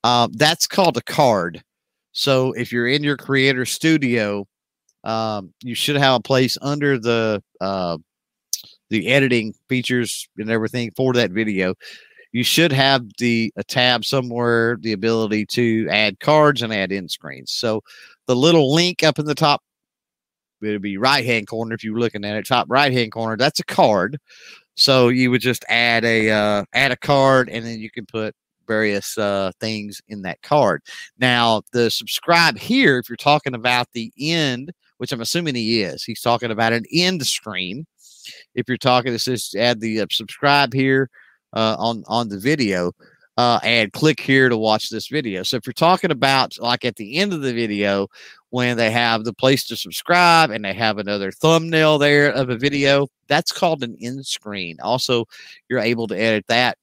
um, 0.03 0.31
that's 0.33 0.67
called 0.67 0.97
a 0.97 1.01
card. 1.01 1.61
So 2.11 2.53
if 2.53 2.71
you're 2.71 2.87
in 2.87 3.03
your 3.03 3.17
creator 3.17 3.65
studio, 3.65 4.47
um, 5.03 5.53
you 5.61 5.75
should 5.75 5.97
have 5.97 6.19
a 6.19 6.23
place 6.23 6.57
under 6.61 6.97
the 6.97 7.43
uh, 7.61 7.97
the 8.89 9.07
editing 9.07 9.53
features 9.69 10.27
and 10.37 10.49
everything 10.49 10.91
for 10.95 11.13
that 11.13 11.31
video 11.31 11.73
you 12.33 12.43
should 12.43 12.71
have 12.73 13.05
the 13.19 13.53
a 13.55 13.63
tab 13.63 14.03
somewhere 14.03 14.77
the 14.81 14.91
ability 14.91 15.45
to 15.45 15.87
add 15.89 16.19
cards 16.19 16.61
and 16.61 16.73
add 16.73 16.91
end 16.91 17.09
screens. 17.09 17.51
So 17.51 17.81
the 18.27 18.35
little 18.35 18.73
link 18.73 19.03
up 19.03 19.19
in 19.19 19.25
the 19.25 19.35
top 19.35 19.61
it'll 20.61 20.79
be 20.79 20.97
right 20.97 21.25
hand 21.25 21.47
corner 21.47 21.75
if 21.75 21.83
you're 21.83 21.99
looking 21.99 22.25
at 22.25 22.35
it 22.35 22.47
top 22.47 22.67
right 22.69 22.91
hand 22.91 23.11
corner 23.11 23.37
that's 23.37 23.59
a 23.61 23.65
card. 23.65 24.19
So 24.75 25.09
you 25.09 25.29
would 25.31 25.41
just 25.41 25.63
add 25.69 26.03
a 26.03 26.31
uh, 26.31 26.65
add 26.73 26.91
a 26.91 26.97
card 26.97 27.49
and 27.49 27.65
then 27.65 27.79
you 27.79 27.91
can 27.91 28.05
put 28.05 28.35
various 28.67 29.17
uh, 29.17 29.51
things 29.59 30.01
in 30.07 30.23
that 30.23 30.41
card. 30.41 30.81
Now 31.19 31.61
the 31.71 31.91
subscribe 31.91 32.57
here 32.57 32.97
if 32.97 33.07
you're 33.09 33.15
talking 33.15 33.55
about 33.55 33.87
the 33.93 34.11
end 34.19 34.73
which 34.97 35.11
i'm 35.11 35.21
assuming 35.21 35.55
he 35.55 35.81
is 35.81 36.03
he's 36.03 36.21
talking 36.21 36.51
about 36.51 36.73
an 36.73 36.85
end 36.91 37.25
screen. 37.25 37.85
If 38.55 38.67
you're 38.67 38.77
talking 38.77 39.13
it 39.13 39.19
says 39.19 39.53
add 39.55 39.81
the 39.81 40.01
uh, 40.01 40.07
subscribe 40.09 40.73
here 40.73 41.09
uh, 41.53 41.75
on 41.79 42.03
on 42.07 42.29
the 42.29 42.39
video 42.39 42.91
uh, 43.37 43.59
and 43.63 43.91
click 43.93 44.19
here 44.19 44.49
to 44.49 44.57
watch 44.57 44.89
this 44.89 45.07
video. 45.07 45.43
So 45.43 45.57
if 45.57 45.65
you're 45.65 45.73
talking 45.73 46.11
about 46.11 46.59
like 46.59 46.85
at 46.85 46.95
the 46.95 47.17
end 47.17 47.33
of 47.33 47.41
the 47.41 47.53
video 47.53 48.07
when 48.49 48.77
they 48.77 48.91
have 48.91 49.23
the 49.23 49.33
place 49.33 49.63
to 49.65 49.75
subscribe 49.75 50.51
and 50.51 50.63
they 50.63 50.73
have 50.73 50.99
another 50.99 51.31
thumbnail 51.31 51.97
there 51.97 52.31
of 52.31 52.49
a 52.49 52.57
video, 52.57 53.07
that's 53.27 53.51
called 53.51 53.83
an 53.83 53.97
end 54.01 54.25
screen. 54.25 54.77
Also, 54.81 55.25
you're 55.69 55.79
able 55.79 56.07
to 56.07 56.19
edit 56.19 56.45
that 56.47 56.77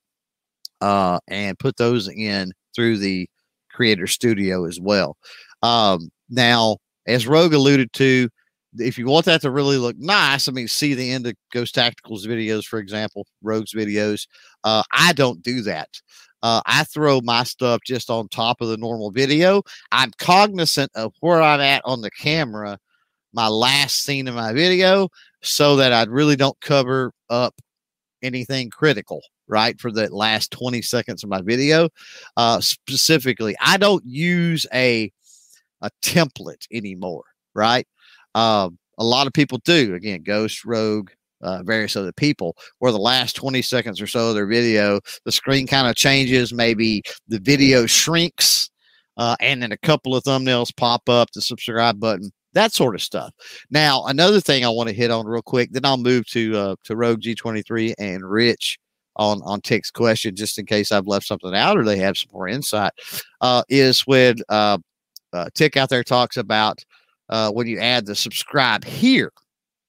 uh, 0.81 1.19
and 1.29 1.59
put 1.59 1.77
those 1.77 2.09
in 2.09 2.53
through 2.75 2.99
the 2.99 3.29
Creator 3.71 4.09
Studio 4.09 4.65
as 4.67 4.81
well. 4.81 5.17
Um, 5.63 6.11
now, 6.29 6.79
as 7.07 7.27
Rogue 7.27 7.55
alluded 7.55 7.93
to, 7.95 8.29
if 8.79 8.99
you 8.99 9.07
want 9.07 9.27
that 9.27 9.41
to 9.43 9.51
really 9.51 9.79
look 9.79 9.97
nice, 9.99 10.49
I 10.49 10.53
mean, 10.53 10.69
see 10.69 10.95
the 10.95 11.11
end 11.11 11.27
of 11.27 11.35
Ghost 11.53 11.75
Tacticals 11.75 12.27
videos, 12.27 12.65
for 12.65 12.79
example, 12.79 13.27
Rogue's 13.43 13.73
videos. 13.73 14.27
Uh, 14.65 14.83
I 14.93 15.13
don't 15.13 15.43
do 15.43 15.63
that. 15.63 15.89
Uh, 16.43 16.63
I 16.65 16.85
throw 16.85 17.21
my 17.21 17.43
stuff 17.43 17.81
just 17.85 18.11
on 18.11 18.29
top 18.29 18.61
of 18.61 18.69
the 18.69 18.77
normal 18.77 19.11
video. 19.11 19.63
I'm 19.93 20.13
cognizant 20.19 20.91
of 20.95 21.13
where 21.21 21.43
I'm 21.43 21.61
at 21.61 21.83
on 21.85 22.01
the 22.01 22.11
camera, 22.11 22.79
my 23.33 23.49
last 23.49 24.05
scene 24.05 24.29
of 24.29 24.35
my 24.35 24.53
video, 24.53 25.09
so 25.43 25.77
that 25.77 25.93
I 25.93 26.05
really 26.05 26.37
don't 26.37 26.59
cover 26.61 27.13
up 27.29 27.61
anything 28.23 28.71
critical, 28.71 29.21
right? 29.49 29.79
For 29.81 29.91
the 29.91 30.15
last 30.15 30.51
20 30.53 30.81
seconds 30.83 31.25
of 31.25 31.31
my 31.31 31.43
video. 31.43 31.89
Uh, 32.37 32.61
specifically, 32.61 33.57
I 33.61 33.77
don't 33.77 34.05
use 34.05 34.67
a 34.73 35.13
a 35.83 35.91
template 36.03 36.67
anymore, 36.71 37.25
right? 37.55 37.87
Um, 38.35 38.79
a 38.99 39.05
lot 39.05 39.27
of 39.27 39.33
people 39.33 39.59
do. 39.65 39.95
Again, 39.95 40.23
Ghost, 40.23 40.65
Rogue, 40.65 41.11
uh, 41.43 41.63
various 41.65 41.97
other 41.97 42.13
people, 42.13 42.57
where 42.79 42.93
the 42.93 42.99
last 42.99 43.35
20 43.37 43.63
seconds 43.63 44.01
or 44.01 44.07
so 44.07 44.29
of 44.29 44.35
their 44.35 44.47
video, 44.47 45.01
the 45.25 45.33
screen 45.33 45.67
kind 45.67 45.89
of 45.89 45.97
changes. 45.97 46.53
Maybe 46.53 47.03
the 47.29 47.41
video 47.41 47.87
shrinks, 47.87 48.71
uh, 49.17 49.37
and 49.41 49.63
then 49.63 49.73
a 49.73 49.79
couple 49.79 50.15
of 50.15 50.25
thumbnails 50.25 50.75
pop 50.77 51.09
up, 51.09 51.31
the 51.33 51.41
subscribe 51.41 51.99
button, 51.99 52.31
that 52.53 52.73
sort 52.73 52.95
of 52.95 53.03
stuff. 53.03 53.33
Now, 53.71 54.05
another 54.07 54.41
thing 54.41 54.65
I 54.65 54.69
want 54.69 54.89
to 54.89 54.95
hit 54.95 55.11
on 55.11 55.27
real 55.27 55.43
quick, 55.43 55.71
then 55.73 55.85
I'll 55.85 55.97
move 55.97 56.27
to 56.29 56.57
uh, 56.57 56.77
to 56.85 56.97
Rogue 56.97 57.21
G23 57.21 57.95
and 57.99 58.29
Rich 58.29 58.79
on 59.17 59.41
on 59.45 59.61
Tick's 59.61 59.91
question, 59.91 60.37
just 60.37 60.59
in 60.59 60.67
case 60.67 60.93
I've 60.93 61.07
left 61.07 61.27
something 61.27 61.55
out 61.55 61.79
or 61.79 61.85
they 61.85 61.99
have 61.99 62.17
some 62.17 62.31
more 62.33 62.49
insight. 62.49 62.93
Uh, 63.41 63.63
is 63.69 64.03
when 64.03 64.37
uh, 64.49 64.79
uh, 65.33 65.49
Tick 65.55 65.77
out 65.77 65.89
there 65.89 66.05
talks 66.05 66.37
about 66.37 66.85
uh, 67.31 67.51
when 67.51 67.67
you 67.67 67.79
add 67.79 68.05
the 68.05 68.15
subscribe 68.15 68.85
here 68.85 69.33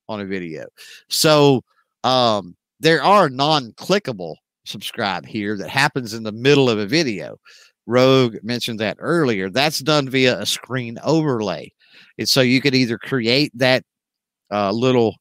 on 0.07 0.21
a 0.21 0.25
video. 0.25 0.65
So 1.09 1.61
um, 2.03 2.55
there 2.79 3.03
are 3.03 3.29
non-clickable 3.29 4.35
subscribe 4.65 5.25
here 5.25 5.57
that 5.57 5.69
happens 5.69 6.13
in 6.13 6.23
the 6.23 6.31
middle 6.31 6.69
of 6.69 6.79
a 6.79 6.85
video. 6.85 7.37
Rogue 7.87 8.37
mentioned 8.43 8.79
that 8.79 8.97
earlier. 8.99 9.49
That's 9.49 9.79
done 9.79 10.09
via 10.09 10.39
a 10.39 10.45
screen 10.45 10.97
overlay. 11.03 11.71
And 12.17 12.29
so 12.29 12.41
you 12.41 12.61
could 12.61 12.75
either 12.75 12.97
create 12.97 13.51
that 13.55 13.83
uh, 14.51 14.71
little 14.71 15.15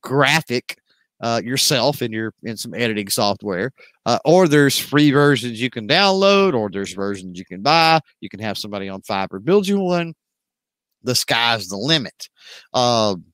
graphic 0.00 0.76
uh, 1.20 1.40
yourself 1.44 2.02
in 2.02 2.12
your 2.12 2.34
in 2.42 2.56
some 2.56 2.74
editing 2.74 3.08
software, 3.08 3.70
uh, 4.06 4.18
or 4.24 4.48
there's 4.48 4.78
free 4.78 5.12
versions 5.12 5.60
you 5.60 5.70
can 5.70 5.86
download, 5.86 6.54
or 6.54 6.68
there's 6.68 6.94
versions 6.94 7.38
you 7.38 7.44
can 7.44 7.62
buy. 7.62 8.00
You 8.20 8.28
can 8.28 8.40
have 8.40 8.58
somebody 8.58 8.88
on 8.88 9.02
Fiverr 9.02 9.42
build 9.42 9.68
you 9.68 9.78
one. 9.78 10.14
The 11.04 11.14
sky's 11.14 11.68
the 11.68 11.76
limit. 11.76 12.28
Um, 12.74 13.24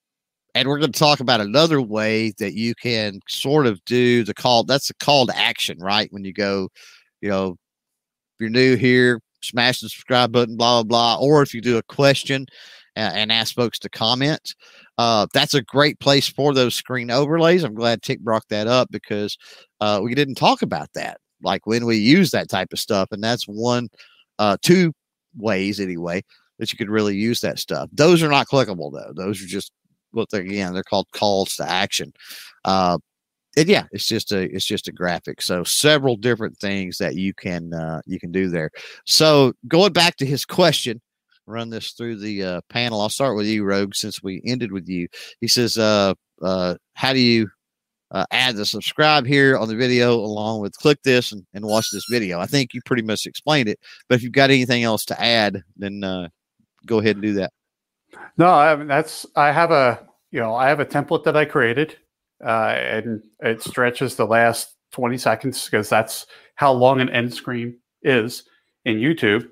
and 0.55 0.69
we're 0.69 0.79
going 0.79 0.93
to 0.93 0.99
talk 0.99 1.21
about 1.21 1.41
another 1.41 1.81
way 1.81 2.33
that 2.39 2.55
you 2.55 2.75
can 2.75 3.21
sort 3.29 3.66
of 3.66 3.85
do 3.85 4.25
the 4.25 4.35
call. 4.35 4.64
That's 4.64 4.89
the 4.89 4.95
call 4.95 5.27
to 5.27 5.39
action, 5.39 5.79
right? 5.79 6.12
When 6.12 6.25
you 6.25 6.33
go, 6.33 6.69
you 7.21 7.29
know, 7.29 7.51
if 7.53 8.41
you're 8.41 8.51
new 8.51 8.77
here, 8.77 9.21
smash 9.43 9.81
the 9.81 9.89
subscribe 9.89 10.33
button, 10.33 10.57
blah, 10.57 10.83
blah, 10.83 11.16
blah. 11.16 11.25
Or 11.25 11.43
if 11.43 11.55
you 11.55 11.61
do 11.61 11.79
a 11.79 11.83
question 11.85 12.47
and, 12.97 13.31
ask 13.31 13.55
folks 13.55 13.79
to 13.81 13.89
comment, 13.89 14.55
uh, 14.97 15.27
that's 15.33 15.55
a 15.55 15.62
great 15.62 16.01
place 16.01 16.27
for 16.27 16.53
those 16.53 16.75
screen 16.75 17.11
overlays. 17.11 17.62
I'm 17.62 17.75
glad 17.75 18.03
Tick 18.03 18.21
brought 18.21 18.49
that 18.49 18.66
up 18.66 18.89
because 18.91 19.37
uh, 19.81 20.01
we 20.03 20.14
didn't 20.14 20.35
talk 20.35 20.62
about 20.62 20.89
that, 20.95 21.19
like 21.43 21.66
when 21.66 21.87
we 21.87 21.97
use 21.97 22.33
that 22.33 22.49
type 22.49 22.73
of 22.73 22.81
stuff. 22.81 23.09
And 23.12 23.23
that's 23.23 23.45
one, 23.45 23.89
uh, 24.41 24.57
two 24.61 24.93
ways 25.37 25.79
anyway 25.79 26.25
that 26.59 26.73
you 26.73 26.79
could 26.79 26.91
really 26.91 27.17
use 27.17 27.41
that 27.41 27.59
stuff. 27.59 27.89
Those 27.93 28.23
are 28.23 28.29
not 28.29 28.49
clickable 28.49 28.93
though. 28.93 29.13
Those 29.15 29.43
are 29.43 29.47
just 29.47 29.73
what 30.13 30.29
they're 30.31 30.43
again 30.43 30.73
they're 30.73 30.83
called 30.83 31.07
calls 31.13 31.57
to 31.57 31.69
action. 31.69 32.13
Uh, 32.65 32.99
and 33.57 33.69
yeah, 33.69 33.85
it's 33.93 34.07
just 34.07 34.33
a 34.33 34.43
it's 34.55 34.65
just 34.65 34.89
a 34.89 34.93
graphic. 34.93 35.43
So 35.43 35.65
several 35.65 36.17
different 36.17 36.57
things 36.59 36.99
that 36.99 37.17
you 37.17 37.35
can 37.35 37.73
uh, 37.75 38.01
you 38.07 38.21
can 38.21 38.31
do 38.31 38.49
there. 38.49 38.71
So 39.05 39.53
going 39.67 39.93
back 39.93 40.17
to 40.17 40.27
his 40.27 40.45
question, 40.45 41.01
run 41.47 41.71
this 41.71 41.93
through 41.93 42.17
the 42.17 42.45
uh, 42.45 42.61
panel. 42.69 43.01
I'll 43.01 43.09
start 43.09 43.37
with 43.37 43.47
you, 43.47 43.65
Rogue, 43.65 43.95
since 43.95 44.23
we 44.23 44.43
ended 44.45 44.71
with 44.71 44.89
you. 44.89 45.09
He 45.41 45.49
says, 45.49 45.77
uh, 45.79 46.15
uh, 46.43 46.77
"How 46.95 47.13
do 47.13 47.21
you 47.21 47.49
uh, 48.11 48.27
add 48.31 48.57
the 48.57 48.65
subscribe 48.65 49.27
here 49.27 49.57
on 49.57 49.69
the 49.69 49.77
video 49.77 50.15
along 50.15 50.61
with 50.61 50.77
click 50.77 51.03
this 51.03 51.33
and, 51.33 51.45
and 51.55 51.65
watch 51.65 51.91
this 51.91 52.07
video?" 52.11 52.39
I 52.39 52.47
think 52.47 52.75
you 52.75 52.81
pretty 52.85 53.03
much 53.03 53.27
explained 53.27 53.69
it. 53.69 53.81
But 54.09 54.17
if 54.17 54.23
you've 54.23 54.33
got 54.33 54.51
anything 54.51 54.85
else 54.85 55.05
to 55.07 55.21
add, 55.21 55.63
then 55.77 56.05
uh, 56.05 56.29
go 56.89 56.99
ahead 56.99 57.16
and 57.16 57.22
do 57.22 57.34
that. 57.34 57.53
No, 58.36 58.49
I 58.49 58.74
mean, 58.76 58.89
that's 58.89 59.26
I 59.36 59.53
have 59.53 59.70
a 59.70 60.07
you 60.30 60.41
know 60.41 60.55
I 60.55 60.68
have 60.68 60.80
a 60.80 60.86
template 60.86 61.24
that 61.24 61.36
I 61.36 61.45
created, 61.45 61.97
uh, 62.45 62.74
and 62.76 63.22
it 63.41 63.62
stretches 63.62 64.16
the 64.16 64.26
last 64.26 64.74
twenty 64.93 65.18
seconds 65.18 65.64
because 65.64 65.89
that's 65.89 66.26
how 66.55 66.72
long 66.72 67.01
an 67.01 67.11
end 67.11 67.34
screen 67.34 67.78
is 68.03 68.45
in 68.84 68.97
YouTube. 68.97 69.51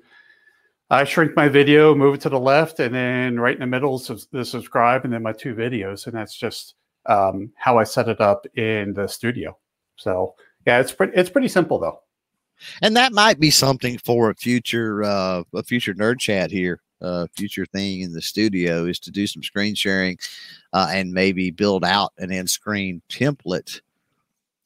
I 0.89 1.03
shrink 1.03 1.35
my 1.35 1.49
video, 1.49 1.93
move 1.93 2.15
it 2.15 2.21
to 2.21 2.29
the 2.29 2.39
left, 2.39 2.79
and 2.79 2.95
then 2.95 3.39
right 3.39 3.53
in 3.53 3.59
the 3.59 3.67
middle 3.67 3.95
is 3.95 4.27
the 4.31 4.45
subscribe, 4.45 5.03
and 5.03 5.13
then 5.13 5.21
my 5.21 5.33
two 5.33 5.53
videos, 5.53 6.07
and 6.07 6.15
that's 6.15 6.35
just 6.35 6.75
um, 7.07 7.51
how 7.57 7.77
I 7.77 7.83
set 7.83 8.07
it 8.07 8.21
up 8.21 8.45
in 8.55 8.93
the 8.93 9.07
studio. 9.07 9.57
So 9.97 10.35
yeah, 10.65 10.79
it's 10.79 10.93
pretty 10.93 11.13
it's 11.15 11.29
pretty 11.29 11.49
simple 11.49 11.79
though. 11.79 12.01
And 12.81 12.95
that 12.95 13.13
might 13.13 13.39
be 13.39 13.51
something 13.51 13.99
for 13.99 14.29
a 14.29 14.35
future 14.35 15.03
uh, 15.03 15.43
a 15.53 15.63
future 15.63 15.93
nerd 15.93 16.19
chat 16.19 16.51
here 16.51 16.81
uh, 17.01 17.27
future 17.35 17.65
thing 17.65 18.01
in 18.01 18.13
the 18.13 18.21
studio 18.21 18.85
is 18.85 18.99
to 18.99 19.11
do 19.11 19.27
some 19.27 19.43
screen 19.43 19.75
sharing 19.75 20.17
uh, 20.73 20.89
and 20.91 21.11
maybe 21.11 21.51
build 21.51 21.83
out 21.83 22.13
an 22.17 22.31
end 22.31 22.49
screen 22.49 23.01
template. 23.09 23.81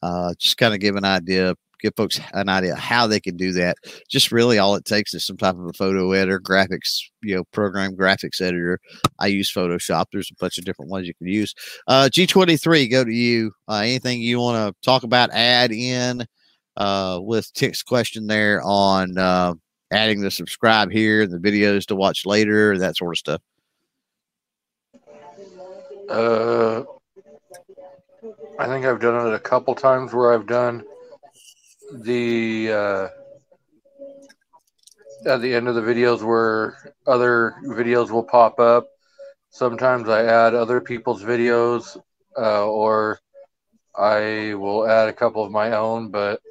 Uh, 0.02 0.34
just 0.40 0.58
kind 0.58 0.74
of 0.74 0.80
give 0.80 0.96
an 0.96 1.06
idea, 1.06 1.56
give 1.80 1.94
folks 1.96 2.20
an 2.34 2.50
idea 2.50 2.76
how 2.76 3.06
they 3.06 3.20
can 3.20 3.38
do 3.38 3.52
that. 3.52 3.78
Just 4.10 4.32
really 4.32 4.58
all 4.58 4.76
it 4.76 4.86
takes 4.86 5.14
is 5.14 5.26
some 5.26 5.38
type 5.38 5.56
of 5.56 5.66
a 5.66 5.74
photo 5.74 6.12
editor, 6.12 6.40
graphics, 6.40 7.02
you 7.22 7.36
know, 7.36 7.44
program 7.52 7.96
graphics 7.96 8.42
editor. 8.42 8.80
I 9.20 9.28
use 9.28 9.52
Photoshop. 9.52 10.06
There's 10.12 10.32
a 10.32 10.36
bunch 10.40 10.58
of 10.58 10.66
different 10.66 10.90
ones 10.90 11.08
you 11.08 11.14
can 11.14 11.28
use. 11.28 11.54
Uh, 11.88 12.10
G23, 12.12 12.90
go 12.90 13.04
to 13.04 13.12
you. 13.12 13.52
Uh, 13.68 13.82
anything 13.84 14.22
you 14.22 14.40
want 14.40 14.76
to 14.76 14.82
talk 14.82 15.04
about, 15.04 15.30
add 15.34 15.72
in 15.72 16.26
uh, 16.78 17.20
with 17.22 17.54
Tick's 17.54 17.84
question 17.84 18.28
there 18.28 18.62
on 18.64 19.18
uh, 19.18 19.54
adding 19.92 20.22
the 20.22 20.32
subscribe 20.32 20.92
here 20.92 21.22
and 21.24 21.32
the 21.32 21.38
videos 21.38 21.86
to 21.88 21.96
watch 21.96 22.26
later, 22.26 22.72
and 22.72 22.82
that 22.82 22.98
sort 22.98 23.14
of 23.14 23.18
stuff? 23.18 23.42
Uh, 26.10 26.84
I 28.60 28.68
think 28.68 28.86
I've 28.86 29.00
done 29.00 29.28
it 29.28 29.34
a 29.34 29.40
couple 29.40 29.76
times 29.76 30.14
where 30.14 30.34
I've 30.34 30.48
done 30.48 30.84
the 31.94 32.72
uh, 32.72 33.08
at 35.26 35.42
the 35.42 35.54
end 35.54 35.68
of 35.68 35.76
the 35.76 35.82
videos 35.82 36.24
where 36.24 36.94
other 37.06 37.56
videos 37.66 38.12
will 38.12 38.24
pop 38.24 38.60
up. 38.60 38.88
Sometimes 39.50 40.08
I 40.08 40.24
add 40.24 40.54
other 40.54 40.80
people's 40.80 41.24
videos, 41.24 41.98
uh, 42.38 42.66
or 42.66 43.20
I 43.96 44.54
will 44.54 44.88
add 44.88 45.10
a 45.10 45.14
couple 45.14 45.44
of 45.44 45.52
my 45.52 45.74
own, 45.74 46.10
but 46.12 46.42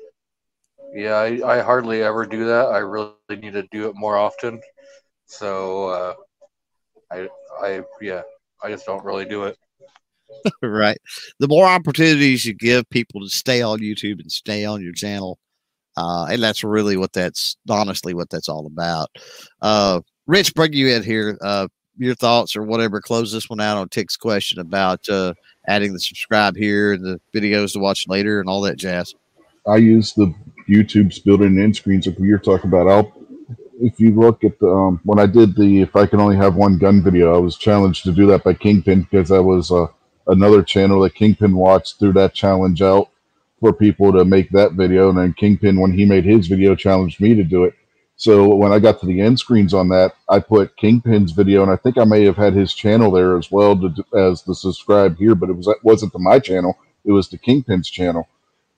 yeah, 0.95 1.17
I, 1.17 1.59
I 1.59 1.61
hardly 1.61 2.03
ever 2.03 2.27
do 2.27 2.45
that. 2.47 2.67
I 2.67 2.79
really 2.79 3.13
need 3.31 3.53
to 3.53 3.67
do 3.71 3.89
it 3.89 3.97
more 3.97 4.17
often. 4.17 4.61
So 5.27 5.89
uh, 5.89 6.15
I 7.11 7.29
I 7.63 7.83
yeah, 8.01 8.23
I 8.63 8.71
just 8.71 8.87
don't 8.87 9.05
really 9.05 9.25
do 9.25 9.45
it. 9.45 9.57
right. 10.63 10.99
The 11.39 11.49
more 11.49 11.67
opportunities 11.67 12.45
you 12.45 12.55
give 12.55 12.89
people 12.91 13.21
to 13.21 13.29
stay 13.29 13.63
on 13.63 13.81
YouTube 13.81 14.21
and 14.21 14.31
stay 14.31 14.65
on 14.65 14.83
your 14.83 14.93
channel, 14.93 15.39
uh, 15.97 16.27
and 16.31 16.43
that's 16.43 16.65
really 16.65 16.97
what 16.97 17.13
that's 17.13 17.57
honestly 17.69 18.15
what 18.15 18.31
that's 18.31 18.49
all 18.49 18.67
about. 18.67 19.09
Uh, 19.61 20.01
Rich, 20.27 20.55
bring 20.55 20.73
you 20.73 20.89
in 20.89 21.03
here. 21.03 21.37
Uh, 21.41 21.69
your 21.97 22.15
thoughts 22.15 22.57
or 22.57 22.63
whatever. 22.63 23.01
Close 23.01 23.31
this 23.33 23.51
one 23.51 23.61
out 23.61 23.77
on 23.77 23.89
Tick's 23.89 24.17
question 24.17 24.59
about 24.59 25.07
uh, 25.09 25.35
adding 25.69 25.93
the 25.93 26.01
subscribe 26.01 26.57
here 26.57 26.95
and 26.95 27.05
the 27.05 27.21
videos 27.35 27.75
to 27.75 27.79
watch 27.79 28.09
later 28.09 28.41
and 28.41 28.49
all 28.49 28.63
that 28.63 28.79
jazz. 28.79 29.15
I 29.67 29.77
use 29.77 30.15
the 30.15 30.35
YouTube's 30.71 31.19
building 31.19 31.61
end 31.61 31.75
screens 31.77 32.07
like 32.07 32.19
you're 32.19 32.39
talking 32.39 32.71
about. 32.71 32.89
I'll 32.89 33.13
if 33.81 33.99
you 33.99 34.11
look 34.11 34.45
at 34.45 34.59
the 34.59 34.69
um, 34.69 35.01
when 35.05 35.19
I 35.19 35.27
did 35.27 35.57
the 35.57 35.81
if 35.81 35.97
I 35.97 36.07
can 36.07 36.21
only 36.21 36.37
have 36.37 36.55
one 36.55 36.79
gun 36.79 37.03
video, 37.03 37.35
I 37.35 37.39
was 37.39 37.57
challenged 37.57 38.05
to 38.05 38.13
do 38.13 38.27
that 38.27 38.45
by 38.45 38.55
Kingpin 38.55 39.03
because 39.03 39.31
that 39.31 39.43
was 39.43 39.73
uh, 39.73 39.87
another 40.27 40.63
channel 40.63 41.01
that 41.01 41.15
Kingpin 41.15 41.57
watched 41.57 41.99
threw 41.99 42.13
that 42.13 42.35
challenge 42.35 42.83
out 42.83 43.09
for 43.59 43.73
people 43.73 44.13
to 44.13 44.25
make 44.25 44.51
that 44.51 44.73
video, 44.73 45.09
and 45.09 45.19
then 45.19 45.33
Kingpin 45.33 45.81
when 45.81 45.93
he 45.93 46.05
made 46.05 46.25
his 46.25 46.47
video 46.47 46.75
challenged 46.75 47.21
me 47.21 47.35
to 47.35 47.45
do 47.45 47.65
it. 47.65 47.75
So 48.17 48.55
when 48.55 48.71
I 48.71 48.79
got 48.79 49.01
to 49.01 49.07
the 49.07 49.21
end 49.21 49.39
screens 49.39 49.73
on 49.73 49.89
that, 49.89 50.15
I 50.29 50.41
put 50.41 50.77
Kingpin's 50.77 51.33
video, 51.33 51.63
and 51.63 51.71
I 51.71 51.77
think 51.77 51.97
I 51.97 52.05
may 52.05 52.25
have 52.25 52.37
had 52.37 52.53
his 52.53 52.75
channel 52.75 53.11
there 53.11 53.39
as 53.39 53.51
well 53.51 53.77
to, 53.77 54.05
as 54.15 54.43
the 54.43 54.55
subscribe 54.55 55.17
here, 55.17 55.35
but 55.35 55.49
it 55.49 55.57
was 55.57 55.75
wasn't 55.83 56.13
to 56.13 56.19
my 56.19 56.39
channel; 56.39 56.79
it 57.05 57.13
was 57.13 57.29
to 57.29 57.39
Kingpin's 57.39 57.89
channel 57.91 58.29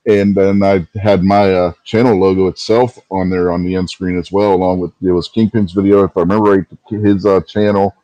and 0.07 0.35
then 0.35 0.63
I 0.63 0.87
had 0.99 1.23
my 1.23 1.53
uh, 1.53 1.73
channel 1.85 2.19
logo 2.19 2.49
itself 2.49 2.99
on 3.11 3.31
there 3.31 3.53
on 3.53 3.65
the 3.65 3.77
end 3.77 3.89
screen 3.89 4.19
as 4.19 4.33
well, 4.33 4.53
along 4.53 4.81
with 4.81 4.93
it 5.01 5.13
was 5.13 5.29
Kingpin's 5.29 5.73
video, 5.73 6.05
if 6.05 6.17
I 6.17 6.21
remember 6.21 6.51
right, 6.51 6.67
his 6.89 7.25
uh, 7.25 7.41
channel, 7.43 7.95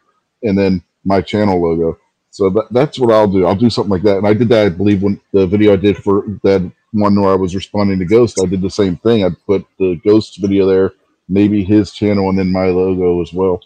and 0.43 0.57
then 0.57 0.83
my 1.05 1.21
channel 1.21 1.61
logo. 1.61 1.99
So 2.31 2.51
that, 2.51 2.69
that's 2.71 2.99
what 2.99 3.13
I'll 3.13 3.27
do. 3.27 3.47
I'll 3.47 3.57
do 3.57 3.71
something 3.71 3.91
like 3.91 4.03
that, 4.03 4.19
and 4.19 4.27
I 4.27 4.35
did 4.35 4.49
that. 4.51 4.67
I 4.67 4.69
believe 4.69 5.03
when 5.03 5.21
the 5.33 5.47
video 5.47 5.73
I 5.73 5.77
did 5.77 5.97
for 5.97 6.23
that 6.45 6.71
one 6.93 7.21
where 7.21 7.33
I 7.33 7.37
was 7.37 7.55
responding 7.55 7.99
to 7.99 8.05
Ghost, 8.05 8.41
I 8.41 8.47
did 8.47 8.63
the 8.63 8.71
same 8.71 8.97
thing. 8.97 9.25
I 9.25 9.31
put 9.47 9.67
the 9.79 10.01
Ghost 10.05 10.39
video 10.41 10.67
there, 10.67 10.93
maybe 11.29 11.65
his 11.65 11.91
channel, 11.91 12.29
and 12.29 12.39
then 12.39 12.53
my 12.53 12.67
logo 12.67 13.21
as 13.23 13.33
well. 13.33 13.61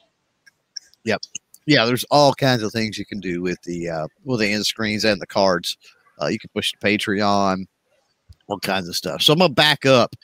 Yep. 1.05 1.21
Yeah, 1.67 1.85
there's 1.85 2.05
all 2.11 2.33
kinds 2.35 2.63
of 2.63 2.73
things 2.73 2.99
you 2.99 3.05
can 3.05 3.21
do 3.21 3.43
with 3.43 3.61
the 3.63 3.89
uh, 3.89 4.07
with 4.25 4.41
the 4.41 4.53
end 4.53 4.65
screens 4.67 5.05
and 5.05 5.21
the 5.21 5.27
cards. 5.27 5.77
Uh, 6.21 6.27
you 6.27 6.39
can 6.39 6.51
push 6.55 6.73
the 6.73 6.79
Patreon 6.89 7.67
all 8.53 8.61
kinds 8.61 8.89
of 8.89 8.97
stuff. 8.97 9.23
So 9.23 9.33
I'm 9.33 9.39
gonna 9.39 9.55
back 9.55 9.87
up. 9.87 10.15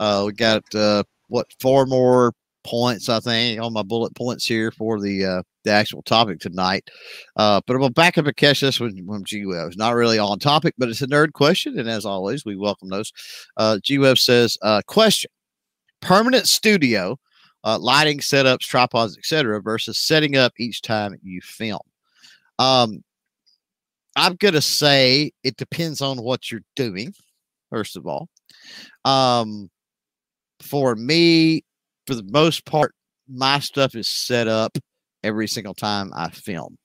Uh, 0.00 0.24
we 0.26 0.32
got 0.32 0.62
uh, 0.74 1.04
what 1.28 1.46
four 1.60 1.86
more 1.86 2.32
points 2.64 3.08
I 3.08 3.20
think 3.20 3.60
on 3.60 3.72
my 3.72 3.82
bullet 3.82 4.14
points 4.14 4.44
here 4.44 4.70
for 4.70 5.00
the 5.00 5.24
uh, 5.24 5.42
the 5.64 5.70
actual 5.70 6.02
topic 6.02 6.40
tonight. 6.40 6.88
Uh, 7.36 7.60
but 7.66 7.74
I'm 7.74 7.80
gonna 7.80 7.92
back 7.92 8.18
up 8.18 8.26
and 8.26 8.36
catch 8.36 8.60
this 8.60 8.80
one 8.80 8.96
from 9.06 9.24
G 9.24 9.46
Web. 9.46 9.68
It's 9.68 9.76
not 9.76 9.94
really 9.94 10.18
on 10.18 10.38
topic, 10.38 10.74
but 10.76 10.88
it's 10.88 11.02
a 11.02 11.06
nerd 11.06 11.32
question, 11.32 11.78
and 11.78 11.88
as 11.88 12.04
always, 12.04 12.44
we 12.44 12.56
welcome 12.56 12.88
those. 12.88 13.12
Uh, 13.56 13.78
G 13.82 13.98
Web 13.98 14.18
says, 14.18 14.58
uh, 14.62 14.82
"Question: 14.86 15.30
Permanent 16.00 16.46
studio." 16.46 17.18
Uh, 17.64 17.76
lighting 17.76 18.20
setups, 18.20 18.60
tripods, 18.60 19.18
etc., 19.18 19.60
versus 19.60 19.98
setting 19.98 20.36
up 20.36 20.52
each 20.60 20.80
time 20.80 21.18
you 21.24 21.40
film. 21.40 21.80
Um, 22.60 23.02
I'm 24.14 24.36
gonna 24.36 24.60
say 24.60 25.32
it 25.42 25.56
depends 25.56 26.00
on 26.00 26.22
what 26.22 26.52
you're 26.52 26.62
doing 26.76 27.12
first 27.70 27.96
of 27.96 28.06
all. 28.06 28.28
Um, 29.04 29.70
for 30.60 30.94
me, 30.94 31.64
for 32.06 32.14
the 32.14 32.26
most 32.30 32.64
part, 32.64 32.94
my 33.28 33.58
stuff 33.58 33.94
is 33.94 34.08
set 34.08 34.48
up 34.48 34.76
every 35.22 35.46
single 35.46 35.74
time 35.74 36.12
I 36.14 36.30
film 36.30 36.76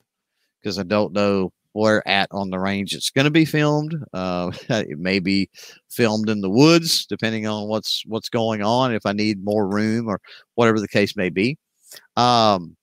because 0.62 0.78
I 0.80 0.84
don't 0.84 1.14
know 1.14 1.52
where 1.74 2.08
at 2.08 2.28
on 2.32 2.50
the 2.50 2.60
range 2.60 2.94
it's 2.94 3.10
going 3.10 3.26
to 3.26 3.32
be 3.32 3.46
filmed. 3.46 3.96
Uh, 4.14 4.52
it 4.70 5.00
may 5.00 5.20
be 5.20 5.50
filmed 5.90 6.30
in 6.30 6.42
the 6.42 6.50
woods, 6.50 7.06
depending 7.06 7.48
on 7.48 7.68
what's 7.68 8.04
what's 8.08 8.30
going 8.30 8.62
on. 8.62 8.94
If 8.94 9.06
I 9.06 9.14
need 9.14 9.44
more 9.44 9.68
room 9.68 10.08
or 10.08 10.20
whatever 10.56 10.80
the 10.80 10.88
case 10.88 11.16
may 11.16 11.30
be. 11.30 11.58
Um, 12.16 12.76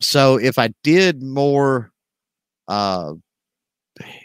so 0.00 0.36
if 0.36 0.58
I 0.58 0.70
did 0.82 1.22
more, 1.22 1.90
uh, 2.68 3.14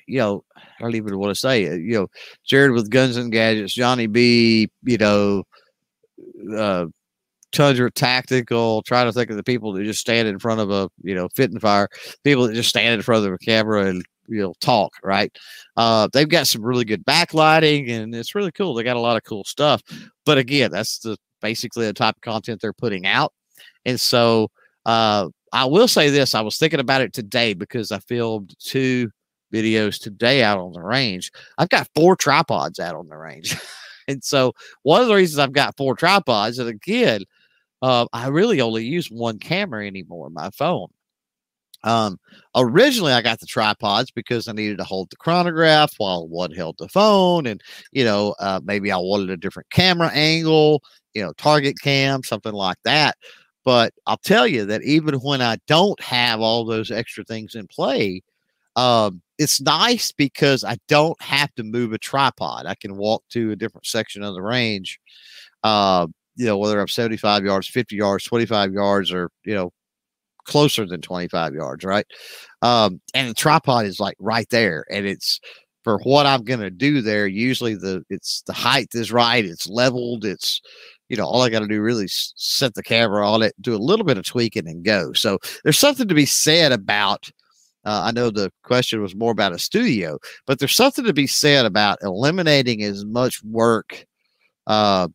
you 0.08 0.20
know, 0.20 0.44
I 0.56 0.62
don't 0.80 0.96
even 0.96 1.18
want 1.18 1.32
to 1.32 1.40
say 1.40 1.64
it. 1.64 1.82
You 1.82 1.94
know, 1.94 2.08
Jared 2.44 2.72
with 2.72 2.90
Guns 2.90 3.18
and 3.18 3.32
Gadgets, 3.32 3.74
Johnny 3.74 4.08
B, 4.08 4.70
you 4.84 4.98
know, 4.98 5.44
uh, 6.56 6.86
Tundra 7.52 7.92
Tactical. 7.92 8.82
Trying 8.84 9.08
to 9.08 9.14
think 9.14 9.30
of 9.30 9.38
the 9.38 9.44
people 9.44 9.74
that 9.74 9.84
just 9.84 10.00
stand 10.00 10.28
in 10.28 10.40
front 10.40 10.62
of 10.62 10.72
a 10.72 10.90
you 11.04 11.16
know 11.16 11.30
fit 11.36 11.52
and 11.52 11.62
fire. 11.62 11.90
People 12.24 12.48
that 12.48 12.54
just 12.54 12.70
stand 12.70 12.96
in 12.96 13.02
front 13.02 13.26
of 13.26 13.34
a 13.34 13.38
camera 13.38 13.86
and 13.86 14.04
you 14.28 14.42
know 14.42 14.54
talk. 14.60 14.94
Right. 15.04 15.36
Uh, 15.78 16.08
they've 16.12 16.30
got 16.30 16.48
some 16.48 16.64
really 16.64 16.86
good 16.86 17.06
backlighting 17.06 17.90
and 17.92 18.14
it's 18.16 18.36
really 18.36 18.52
cool. 18.52 18.74
They 18.74 18.84
got 18.84 18.98
a 18.98 19.02
lot 19.02 19.18
of 19.18 19.24
cool 19.24 19.44
stuff. 19.44 19.82
But 20.26 20.38
again, 20.38 20.72
that's 20.72 21.00
the 21.00 21.18
basically 21.42 21.86
the 21.86 21.94
type 21.94 22.16
of 22.16 22.22
content 22.22 22.62
they're 22.62 22.74
putting 22.74 23.06
out. 23.06 23.34
And 23.86 24.00
so 24.00 24.50
uh, 24.86 25.30
I 25.52 25.66
will 25.66 25.88
say 25.88 26.10
this: 26.10 26.36
I 26.36 26.42
was 26.42 26.58
thinking 26.58 26.80
about 26.80 27.02
it 27.02 27.14
today 27.14 27.54
because 27.54 27.92
I 27.92 28.00
filmed 28.00 28.56
two 28.60 29.12
videos 29.52 30.00
today 30.00 30.44
out 30.44 30.60
on 30.60 30.74
the 30.74 30.82
range. 30.82 31.32
I've 31.58 31.70
got 31.70 31.90
four 31.96 32.16
tripods 32.16 32.80
out 32.80 32.96
on 32.96 33.08
the 33.08 33.18
range. 33.18 33.56
and 34.08 34.24
so 34.24 34.54
one 34.84 35.02
of 35.02 35.08
the 35.08 35.16
reasons 35.16 35.40
I've 35.40 35.54
got 35.54 35.78
four 35.78 35.96
tripods, 35.96 36.60
and 36.60 36.70
again, 36.70 37.24
uh, 37.82 38.06
I 38.14 38.28
really 38.28 38.62
only 38.62 38.86
use 38.86 39.08
one 39.08 39.40
camera 39.40 39.86
anymore, 39.86 40.30
my 40.30 40.50
phone. 40.52 40.88
Um, 41.84 42.20
originally 42.56 43.12
I 43.12 43.22
got 43.22 43.40
the 43.40 43.48
tripods 43.48 44.12
because 44.12 44.48
I 44.48 44.52
needed 44.52 44.78
to 44.78 44.84
hold 44.84 45.10
the 45.10 45.16
chronograph 45.16 45.94
while 45.98 46.28
one 46.28 46.52
held 46.52 46.76
the 46.78 46.88
phone, 46.88 47.48
and 47.48 47.62
you 47.92 48.04
know, 48.04 48.36
uh, 48.40 48.60
maybe 48.64 48.92
I 48.92 48.98
wanted 48.98 49.32
a 49.32 49.38
different 49.38 49.70
camera 49.72 50.12
angle, 50.14 50.84
you 51.14 51.24
know, 51.24 51.34
target 51.34 51.76
cam, 51.82 52.24
something 52.24 52.54
like 52.54 52.78
that. 52.84 53.18
But 53.64 53.94
I'll 54.08 54.18
tell 54.18 54.48
you 54.48 54.66
that 54.66 54.84
even 54.84 55.16
when 55.16 55.42
I 55.42 55.58
don't 55.68 56.00
have 56.02 56.40
all 56.42 56.66
those 56.66 56.92
extra 56.92 57.24
things 57.24 57.56
in 57.56 57.68
play, 57.68 58.22
um, 58.76 59.22
it's 59.42 59.60
nice 59.60 60.12
because 60.12 60.64
I 60.64 60.78
don't 60.88 61.20
have 61.20 61.52
to 61.56 61.64
move 61.64 61.94
a 61.94 61.98
tripod. 61.98 62.68
I 62.68 62.76
can 62.76 62.96
walk 62.96 63.24
to 63.32 63.52
a 63.52 63.56
different 63.56 63.88
section 63.88 64.22
of 64.22 64.36
the 64.36 64.42
range. 64.42 65.00
Uh, 65.64 66.06
you 66.36 66.46
know, 66.46 66.60
whether 66.60 66.80
I'm 66.80 66.88
75 66.88 67.44
yards, 67.44 67.68
50 67.68 67.96
yards, 67.96 68.24
25 68.26 68.72
yards, 68.72 69.12
or 69.12 69.32
you 69.44 69.56
know, 69.56 69.72
closer 70.46 70.86
than 70.86 71.02
25 71.02 71.56
yards, 71.56 71.84
right? 71.84 72.06
Um, 72.62 73.02
and 73.16 73.30
the 73.30 73.34
tripod 73.34 73.86
is 73.86 74.00
like 74.00 74.16
right 74.20 74.48
there, 74.52 74.86
and 74.92 75.08
it's 75.08 75.40
for 75.84 75.98
what 76.04 76.28
I'm 76.28 76.44
going 76.44 76.60
to 76.60 76.70
do 76.70 77.02
there. 77.02 77.26
Usually, 77.26 77.74
the 77.74 78.04
it's 78.12 78.44
the 78.44 78.54
height 78.54 78.90
is 78.94 79.12
right, 79.12 79.44
it's 79.44 79.68
leveled, 79.68 80.24
it's 80.24 80.62
you 81.10 81.18
know, 81.18 81.26
all 81.26 81.42
I 81.42 81.50
got 81.50 81.62
to 81.62 81.68
do 81.68 81.82
really 81.82 82.08
set 82.08 82.76
the 82.76 82.84
camera 82.84 83.28
on 83.28 83.42
it, 83.42 83.56
do 83.60 83.74
a 83.74 83.78
little 83.78 84.06
bit 84.06 84.20
of 84.20 84.24
tweaking, 84.24 84.68
and 84.68 84.86
go. 84.86 85.14
So 85.14 85.40
there's 85.64 85.80
something 85.80 86.08
to 86.08 86.14
be 86.14 86.28
said 86.28 86.72
about 86.72 87.32
uh, 87.86 88.04
I 88.06 88.12
know 88.12 88.30
the 88.30 88.52
question 88.64 89.02
was 89.02 89.16
more 89.16 89.32
about 89.32 89.54
a 89.54 89.60
studio, 89.60 90.20
but 90.46 90.60
there's 90.60 90.76
something 90.76 91.06
to 91.06 91.14
be 91.14 91.28
said 91.28 91.66
about 91.66 92.00
eliminating 92.02 92.84
as 92.84 93.06
much 93.06 93.44
work 93.44 94.06
uh, 94.68 95.08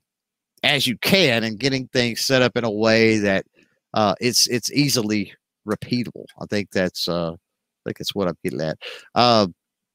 as 0.63 0.87
you 0.87 0.99
can 0.99 1.45
and 1.45 1.59
getting 1.59 1.89
things 1.89 2.21
set 2.21 2.43
up 2.43 2.57
in 2.57 2.65
a 2.65 2.71
way 2.71 3.19
that 3.19 3.47
uh, 3.95 4.15
it's 4.21 4.47
it's 4.49 4.73
easily 4.73 5.33
repeatable. 5.67 6.25
I 6.41 6.47
think 6.47 6.71
that's 6.71 7.09
uh, 7.09 7.33
I 7.33 7.37
think 7.85 7.99
that's 7.99 8.15
what 8.15 8.29
I'm 8.29 8.37
getting 8.43 8.61
at. 8.61 8.79
Uh, 9.15 9.47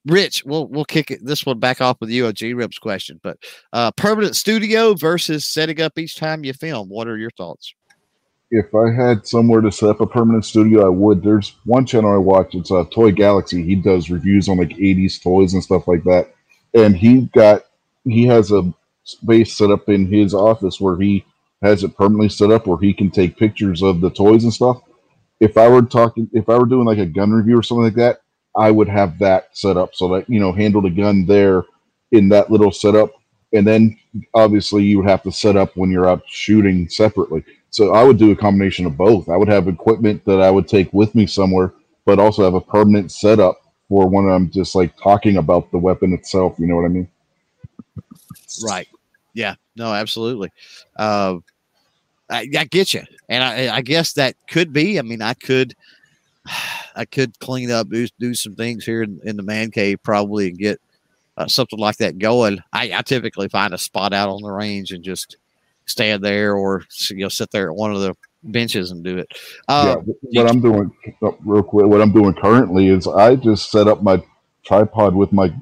Rich, 0.06 0.46
we'll 0.46 0.68
we'll 0.68 0.86
kick 0.86 1.12
it, 1.12 1.24
this 1.24 1.46
one 1.46 1.60
back 1.60 1.82
off 1.82 1.98
with 2.00 2.10
you 2.10 2.26
a 2.26 2.34
G 2.34 2.54
Web's 2.54 2.80
question, 2.80 3.20
but 3.22 3.38
uh, 3.74 3.92
permanent 3.92 4.36
studio 4.36 4.96
versus 4.96 5.48
setting 5.48 5.82
up 5.82 6.00
each 6.00 6.16
time 6.16 6.44
you 6.44 6.54
film. 6.54 6.90
What 6.90 7.08
are 7.08 7.18
your 7.18 7.32
thoughts? 7.32 7.74
If 8.52 8.76
I 8.76 8.92
had 8.94 9.26
somewhere 9.26 9.62
to 9.62 9.72
set 9.72 9.90
up 9.90 10.02
a 10.02 10.08
permanent 10.08 10.46
studio, 10.46 10.86
I 10.86 10.90
would. 10.90 11.24
There's 11.24 11.56
one 11.66 11.86
channel 11.86 12.14
I 12.14 12.18
watch. 12.18 12.54
It's 12.54 12.70
uh, 12.72 12.84
Toy 12.92 13.12
Galaxy. 13.12 13.64
He 13.64 13.76
does 13.76 14.10
reviews 14.10 14.50
on 14.50 14.58
like 14.58 14.70
80s 14.70 15.24
toys 15.24 15.54
and 15.54 15.64
stuff 15.64 15.88
like 15.88 16.04
that. 16.04 16.34
And 16.74 16.96
he 16.96 17.24
got 17.34 17.64
he 18.06 18.28
has 18.28 18.52
a 18.52 18.74
space 19.04 19.58
set 19.58 19.72
up 19.72 19.90
in 19.90 20.08
his 20.12 20.34
office 20.34 20.82
where 20.82 20.98
he 21.00 21.26
has 21.62 21.84
it 21.84 21.96
permanently 21.96 22.30
set 22.30 22.52
up 22.52 22.68
where 22.68 22.78
he 22.78 22.94
can 22.94 23.10
take 23.10 23.38
pictures 23.38 23.82
of 23.82 24.02
the 24.02 24.10
toys 24.10 24.44
and 24.44 24.54
stuff. 24.54 24.82
If 25.40 25.58
I 25.58 25.68
were 25.70 25.82
talking, 25.82 26.30
if 26.34 26.50
I 26.50 26.58
were 26.58 26.66
doing 26.66 26.86
like 26.86 27.00
a 27.00 27.06
gun 27.06 27.32
review 27.32 27.58
or 27.58 27.64
something 27.64 27.86
like 27.86 27.96
that, 27.96 28.22
I 28.56 28.72
would 28.72 28.90
have 28.90 29.18
that 29.20 29.50
set 29.58 29.78
up 29.78 29.96
so 29.96 30.10
that 30.16 30.30
you 30.30 30.40
know 30.40 30.52
handle 30.52 30.82
the 30.82 30.90
gun 30.90 31.26
there 31.26 31.64
in 32.12 32.30
that 32.30 32.52
little 32.52 32.72
setup, 32.72 33.12
and 33.54 33.66
then 33.66 33.98
obviously 34.34 34.84
you 34.84 34.98
would 35.00 35.10
have 35.10 35.24
to 35.24 35.32
set 35.32 35.56
up 35.56 35.76
when 35.78 35.90
you're 35.90 36.10
out 36.10 36.24
shooting 36.28 36.90
separately 36.90 37.46
so 37.72 37.94
I 37.94 38.04
would 38.04 38.18
do 38.18 38.32
a 38.32 38.36
combination 38.36 38.86
of 38.86 38.98
both. 38.98 39.30
I 39.30 39.38
would 39.38 39.48
have 39.48 39.68
equipment 39.68 40.24
that 40.26 40.42
I 40.42 40.52
would 40.52 40.68
take 40.68 40.92
with 40.94 41.16
me 41.16 41.26
somewhere, 41.26 41.74
but 42.06 42.20
also 42.20 42.44
have 42.44 42.54
a 42.54 42.62
permanent 42.62 43.12
setup 43.12 43.62
for 43.88 44.08
when 44.08 44.30
I'm 44.30 44.52
just 44.52 44.76
like 44.76 44.96
talking 44.98 45.38
about 45.38 45.72
the 45.72 45.78
weapon 45.78 46.14
itself. 46.14 46.56
You 46.60 46.68
know 46.68 46.76
what 46.76 46.86
I 46.86 46.90
mean? 46.90 47.08
Right. 48.62 48.90
Yeah. 49.34 49.56
No, 49.78 49.94
absolutely. 49.94 50.50
Uh, 50.98 51.38
I, 52.30 52.48
I 52.58 52.66
get 52.66 52.94
you, 52.94 53.04
and 53.30 53.44
I, 53.44 53.78
I 53.78 53.82
guess 53.82 54.14
that 54.14 54.36
could 54.50 54.72
be. 54.72 55.00
I 55.00 55.02
mean, 55.02 55.22
I 55.22 55.34
could, 55.34 55.74
I 56.96 57.06
could 57.06 57.40
clean 57.40 57.72
up, 57.72 57.90
do, 57.90 58.08
do 58.20 58.34
some 58.34 58.56
things 58.56 58.86
here 58.86 59.04
in, 59.04 59.20
in 59.24 59.38
the 59.38 59.44
man 59.44 59.72
cave, 59.72 60.04
probably, 60.04 60.50
and 60.50 60.58
get 60.58 60.80
uh, 61.38 61.48
something 61.48 61.80
like 61.80 61.98
that 61.98 62.20
going. 62.20 62.60
I, 62.74 62.92
I 62.94 63.02
typically 63.02 63.48
find 63.48 63.74
a 63.74 63.78
spot 63.78 64.14
out 64.14 64.30
on 64.30 64.42
the 64.42 64.52
range 64.52 64.92
and 64.92 65.04
just 65.04 65.38
stand 65.86 66.24
there 66.24 66.56
or 66.56 66.84
you 67.10 67.18
know 67.18 67.30
sit 67.30 67.52
there 67.52 67.70
at 67.70 67.76
one 67.76 67.94
of 67.94 68.02
the 68.02 68.16
benches 68.44 68.92
and 68.92 69.04
do 69.04 69.18
it. 69.18 69.28
Uh, 69.68 69.98
yeah, 70.30 70.42
what 70.44 70.52
I'm 70.52 70.62
doing 70.62 70.92
real 71.46 71.64
quick, 71.64 71.86
what 71.86 72.02
I'm 72.02 72.12
doing 72.12 72.34
currently 72.34 72.88
is 72.88 73.08
I 73.08 73.36
just 73.36 73.72
set 73.72 73.88
up 73.88 74.02
my 74.02 74.24
tripod 74.66 75.16
with 75.16 75.32
my 75.32 75.54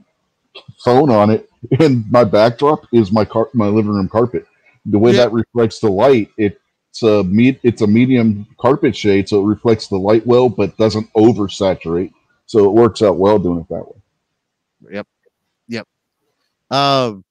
phone 0.83 1.09
on 1.09 1.29
it, 1.29 1.49
and 1.79 2.09
my 2.11 2.23
backdrop 2.23 2.85
is 2.93 3.11
my 3.11 3.25
car- 3.25 3.49
my 3.53 3.67
living 3.67 3.91
room 3.91 4.09
carpet. 4.09 4.45
The 4.85 4.99
way 4.99 5.11
yeah. 5.11 5.25
that 5.25 5.33
reflects 5.33 5.79
the 5.79 5.89
light, 5.89 6.29
it's 6.37 7.03
a 7.03 7.23
me- 7.23 7.59
it's 7.63 7.81
a 7.81 7.87
medium 7.87 8.47
carpet 8.59 8.95
shade, 8.95 9.29
so 9.29 9.41
it 9.43 9.47
reflects 9.47 9.87
the 9.87 9.97
light 9.97 10.25
well, 10.25 10.49
but 10.49 10.77
doesn't 10.77 11.11
oversaturate. 11.13 12.11
So 12.45 12.65
it 12.65 12.73
works 12.73 13.03
out 13.03 13.17
well 13.17 13.37
doing 13.37 13.59
it 13.59 13.69
that 13.69 13.87
way. 13.87 14.01
Yep. 14.91 15.07
Yep. 15.67 15.87
Um, 16.71 17.23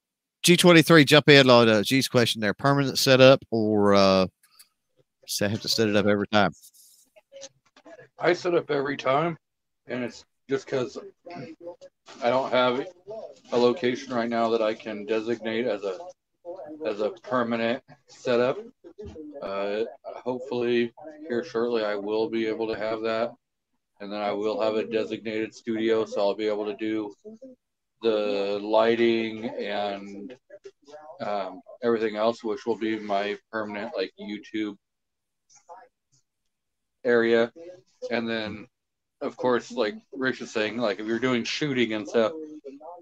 G23, 0.45 1.07
jump 1.07 1.29
in 1.29 1.51
on 1.51 1.69
uh, 1.69 1.83
G's 1.83 2.09
question 2.09 2.41
there. 2.41 2.55
Permanent 2.55 2.99
setup 2.99 3.45
or 3.51 3.95
uh, 3.95 4.27
have 5.41 5.61
to 5.61 5.69
set 5.69 5.89
it 5.89 5.97
up 5.97 6.07
every 6.07 6.27
time? 6.29 6.53
I 8.19 8.33
set 8.33 8.55
up 8.55 8.71
every 8.71 8.97
time, 8.97 9.37
and 9.87 10.03
it's 10.03 10.25
just 10.49 10.67
because 10.67 10.99
I 12.23 12.31
don't 12.31 12.51
have 12.51 12.87
a 13.53 13.57
location 13.57 14.13
right 14.13 14.29
now 14.29 14.49
that 14.51 14.63
I 14.63 14.75
can 14.75 15.05
designate 15.05 15.67
as 15.67 15.85
a 15.85 15.99
as 16.87 17.01
a 17.01 17.11
permanent 17.11 17.83
setup. 18.09 18.59
Uh, 19.43 19.85
hopefully, 20.05 20.93
here 21.29 21.45
shortly, 21.45 21.85
I 21.85 21.95
will 21.95 22.29
be 22.29 22.47
able 22.47 22.67
to 22.69 22.79
have 22.79 23.03
that, 23.03 23.33
and 24.01 24.13
then 24.13 24.21
I 24.21 24.33
will 24.33 24.61
have 24.61 24.75
a 24.75 24.85
designated 24.85 25.55
studio, 25.55 26.05
so 26.05 26.21
I'll 26.21 26.35
be 26.35 26.49
able 26.49 26.65
to 26.67 26.77
do 26.77 27.15
the 28.03 28.59
lighting 28.63 29.45
and 29.47 30.37
um, 31.21 31.61
everything 31.83 32.17
else, 32.17 32.43
which 32.43 32.67
will 32.67 32.77
be 32.79 32.99
my 32.99 33.37
permanent 33.53 33.93
like 33.97 34.13
YouTube 34.21 34.77
area. 37.05 37.53
And 38.11 38.29
then, 38.29 38.67
of 39.21 39.37
course, 39.37 39.71
like 39.73 39.95
Rich 40.13 40.41
is 40.41 40.51
saying, 40.51 40.79
like 40.79 41.01
if 41.01 41.07
you're 41.07 41.19
doing 41.19 41.45
shooting 41.45 41.95
and 41.95 42.09
stuff, 42.09 42.33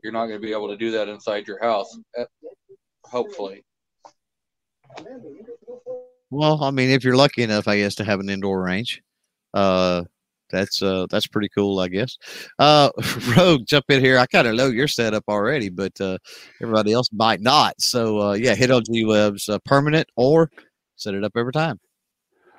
you're 0.02 0.12
not 0.12 0.26
going 0.26 0.40
to 0.40 0.46
be 0.46 0.52
able 0.52 0.68
to 0.68 0.76
do 0.76 0.92
that 0.92 1.08
inside 1.08 1.46
your 1.46 1.60
house. 1.60 1.98
Eh, 2.16 2.24
hopefully. 3.04 3.64
Well, 6.30 6.62
I 6.62 6.70
mean, 6.70 6.90
if 6.90 7.04
you're 7.04 7.16
lucky 7.16 7.42
enough, 7.42 7.68
I 7.68 7.78
guess, 7.78 7.96
to 7.96 8.04
have 8.04 8.20
an 8.20 8.28
indoor 8.28 8.62
range, 8.62 9.02
uh, 9.54 10.04
that's 10.50 10.82
uh 10.82 11.06
that's 11.10 11.26
pretty 11.26 11.48
cool, 11.48 11.80
I 11.80 11.88
guess. 11.88 12.16
Uh 12.58 12.90
Rogue, 13.36 13.66
jump 13.66 13.86
in 13.88 14.00
here. 14.00 14.18
I 14.18 14.26
kind 14.26 14.46
of 14.46 14.54
know 14.54 14.68
your 14.68 14.88
setup 14.88 15.24
already, 15.28 15.68
but 15.68 16.00
uh 16.00 16.18
everybody 16.60 16.92
else 16.92 17.08
might 17.12 17.40
not. 17.40 17.80
So 17.80 18.20
uh 18.20 18.32
yeah, 18.34 18.54
hit 18.54 18.70
on 18.70 18.82
G 18.84 19.04
Webs 19.04 19.48
uh, 19.48 19.58
permanent 19.60 20.08
or 20.16 20.50
set 20.96 21.14
it 21.14 21.24
up 21.24 21.32
every 21.36 21.52
time. 21.52 21.78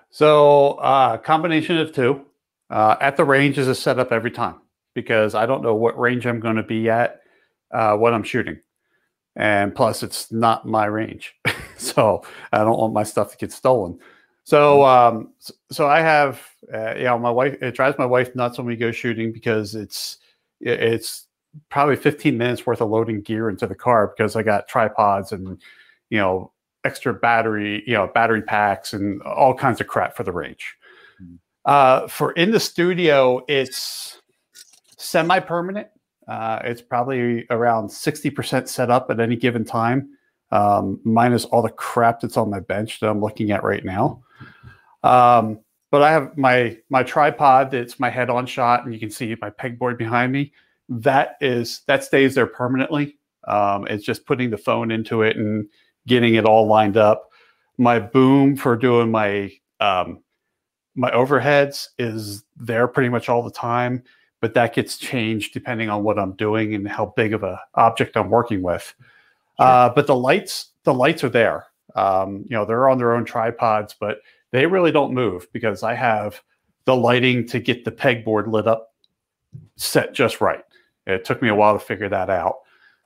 So 0.09 0.73
uh 0.73 1.17
combination 1.17 1.77
of 1.77 1.93
two. 1.93 2.25
Uh 2.69 2.95
at 2.99 3.17
the 3.17 3.25
range 3.25 3.57
is 3.57 3.67
a 3.67 3.75
setup 3.75 4.11
every 4.11 4.31
time 4.31 4.55
because 4.93 5.35
I 5.35 5.45
don't 5.45 5.63
know 5.63 5.75
what 5.75 5.99
range 5.99 6.25
I'm 6.25 6.39
going 6.39 6.55
to 6.55 6.63
be 6.63 6.89
at 6.89 7.21
uh 7.71 7.95
when 7.95 8.13
I'm 8.13 8.23
shooting. 8.23 8.59
And 9.35 9.75
plus 9.75 10.01
it's 10.01 10.31
not 10.31 10.65
my 10.65 10.85
range. 10.85 11.35
so 11.77 12.23
I 12.51 12.59
don't 12.59 12.79
want 12.79 12.93
my 12.93 13.03
stuff 13.03 13.31
to 13.31 13.37
get 13.37 13.51
stolen. 13.51 13.99
So, 14.47 14.85
um, 14.85 15.33
so 15.69 15.87
I 15.89 15.99
have, 15.99 16.41
uh, 16.73 16.95
you 16.95 17.03
know, 17.03 17.19
my 17.19 17.29
wife. 17.29 17.61
It 17.61 17.75
drives 17.75 17.97
my 17.97 18.05
wife 18.05 18.33
nuts 18.33 18.57
when 18.57 18.65
we 18.65 18.77
go 18.77 18.93
shooting 18.93 19.33
because 19.33 19.75
it's 19.75 20.19
it's 20.61 21.27
probably 21.67 21.97
15 21.97 22.37
minutes 22.37 22.65
worth 22.65 22.79
of 22.79 22.89
loading 22.89 23.19
gear 23.19 23.49
into 23.49 23.67
the 23.67 23.75
car 23.75 24.07
because 24.07 24.37
I 24.37 24.43
got 24.43 24.69
tripods 24.69 25.33
and 25.33 25.61
you 26.09 26.17
know 26.17 26.53
extra 26.85 27.13
battery, 27.13 27.83
you 27.85 27.91
know, 27.93 28.07
battery 28.07 28.41
packs 28.41 28.93
and 28.93 29.21
all 29.23 29.53
kinds 29.53 29.81
of 29.81 29.87
crap 29.87 30.15
for 30.15 30.23
the 30.23 30.31
range. 30.31 30.77
Mm-hmm. 31.21 31.35
Uh, 31.65 32.07
for 32.07 32.31
in 32.31 32.51
the 32.51 32.59
studio, 32.61 33.43
it's 33.49 34.21
semi-permanent. 34.97 35.89
Uh, 36.25 36.59
it's 36.63 36.81
probably 36.81 37.45
around 37.49 37.89
60% 37.89 38.69
set 38.69 38.89
up 38.89 39.11
at 39.11 39.19
any 39.19 39.35
given 39.35 39.65
time. 39.65 40.09
um, 40.51 40.99
minus 41.03 41.45
all 41.45 41.61
the 41.61 41.69
crap 41.69 42.21
that's 42.21 42.37
on 42.37 42.49
my 42.49 42.59
bench 42.59 42.99
that 42.99 43.09
I'm 43.09 43.19
looking 43.19 43.51
at 43.51 43.63
right 43.63 43.83
now. 43.83 44.21
Um, 45.03 45.59
but 45.91 46.01
I 46.01 46.11
have 46.11 46.37
my 46.37 46.77
my 46.89 47.03
tripod 47.03 47.71
that's 47.71 47.99
my 47.99 48.09
head 48.09 48.29
on 48.29 48.45
shot, 48.45 48.83
and 48.83 48.93
you 48.93 48.99
can 48.99 49.09
see 49.09 49.35
my 49.41 49.49
pegboard 49.49 49.97
behind 49.97 50.31
me. 50.31 50.53
That 50.89 51.37
is 51.41 51.81
that 51.87 52.03
stays 52.03 52.35
there 52.35 52.47
permanently. 52.47 53.17
Um, 53.47 53.87
it's 53.87 54.03
just 54.03 54.25
putting 54.25 54.49
the 54.49 54.57
phone 54.57 54.91
into 54.91 55.21
it 55.21 55.37
and 55.37 55.67
getting 56.07 56.35
it 56.35 56.45
all 56.45 56.67
lined 56.67 56.97
up. 56.97 57.29
My 57.77 57.99
boom 57.99 58.55
for 58.57 58.75
doing 58.75 59.11
my 59.11 59.51
um, 59.79 60.23
my 60.95 61.11
overheads 61.11 61.89
is 61.99 62.43
there 62.57 62.87
pretty 62.87 63.09
much 63.09 63.29
all 63.29 63.43
the 63.43 63.51
time, 63.51 64.03
but 64.41 64.53
that 64.55 64.73
gets 64.73 64.97
changed 64.97 65.53
depending 65.53 65.89
on 65.89 66.03
what 66.03 66.19
I'm 66.19 66.33
doing 66.33 66.73
and 66.73 66.87
how 66.87 67.13
big 67.15 67.33
of 67.33 67.43
a 67.43 67.61
object 67.75 68.17
I'm 68.17 68.29
working 68.29 68.61
with. 68.61 68.93
Sure. 69.59 69.67
Uh, 69.67 69.89
but 69.89 70.07
the 70.07 70.15
lights, 70.15 70.71
the 70.83 70.93
lights 70.93 71.23
are 71.23 71.29
there. 71.29 71.67
Um, 71.97 72.45
you 72.47 72.55
know, 72.55 72.63
they're 72.63 72.87
on 72.87 72.97
their 72.97 73.15
own 73.15 73.25
tripods, 73.25 73.95
but 73.99 74.19
they 74.51 74.65
really 74.65 74.91
don't 74.91 75.13
move 75.13 75.47
because 75.51 75.83
I 75.83 75.95
have 75.95 76.41
the 76.85 76.95
lighting 76.95 77.45
to 77.47 77.59
get 77.59 77.83
the 77.83 77.91
pegboard 77.91 78.47
lit 78.47 78.67
up 78.67 78.93
set 79.75 80.13
just 80.13 80.39
right. 80.39 80.63
It 81.05 81.25
took 81.25 81.41
me 81.41 81.49
a 81.49 81.55
while 81.55 81.73
to 81.73 81.83
figure 81.83 82.09
that 82.09 82.29
out. 82.29 82.55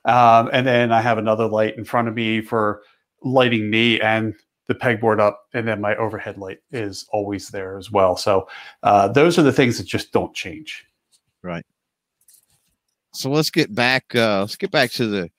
Um, 0.04 0.50
and 0.52 0.66
then 0.66 0.92
I 0.92 1.00
have 1.00 1.18
another 1.18 1.46
light 1.46 1.76
in 1.78 1.84
front 1.84 2.08
of 2.08 2.14
me 2.14 2.40
for 2.40 2.82
lighting 3.22 3.70
me 3.70 4.00
and 4.00 4.34
the 4.66 4.74
pegboard 4.74 5.20
up. 5.20 5.46
And 5.54 5.66
then 5.66 5.80
my 5.80 5.96
overhead 5.96 6.38
light 6.38 6.58
is 6.70 7.06
always 7.12 7.48
there 7.48 7.78
as 7.78 7.90
well. 7.90 8.16
So 8.16 8.48
uh, 8.82 9.08
those 9.08 9.38
are 9.38 9.42
the 9.42 9.52
things 9.52 9.78
that 9.78 9.86
just 9.86 10.12
don't 10.12 10.34
change. 10.34 10.84
Right. 11.42 11.64
So 13.14 13.30
let's 13.30 13.50
get 13.50 13.74
back. 13.74 14.14
Uh, 14.14 14.40
let's 14.40 14.56
get 14.56 14.70
back 14.70 14.90
to 14.92 15.06
the 15.06 15.30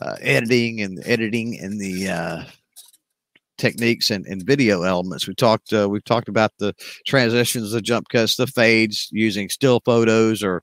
uh, 0.00 0.16
editing 0.20 0.80
and 0.80 1.02
editing 1.04 1.58
and 1.58 1.80
the 1.80 2.08
uh, 2.08 2.44
techniques 3.58 4.10
and, 4.10 4.24
and 4.26 4.42
video 4.44 4.82
elements. 4.82 5.28
We 5.28 5.34
talked 5.34 5.72
uh, 5.72 5.88
we've 5.88 6.04
talked 6.04 6.28
about 6.28 6.52
the 6.58 6.74
transitions, 7.06 7.72
the 7.72 7.82
jump 7.82 8.08
cuts, 8.08 8.36
the 8.36 8.46
fades, 8.46 9.08
using 9.12 9.48
still 9.48 9.80
photos 9.84 10.42
or 10.42 10.62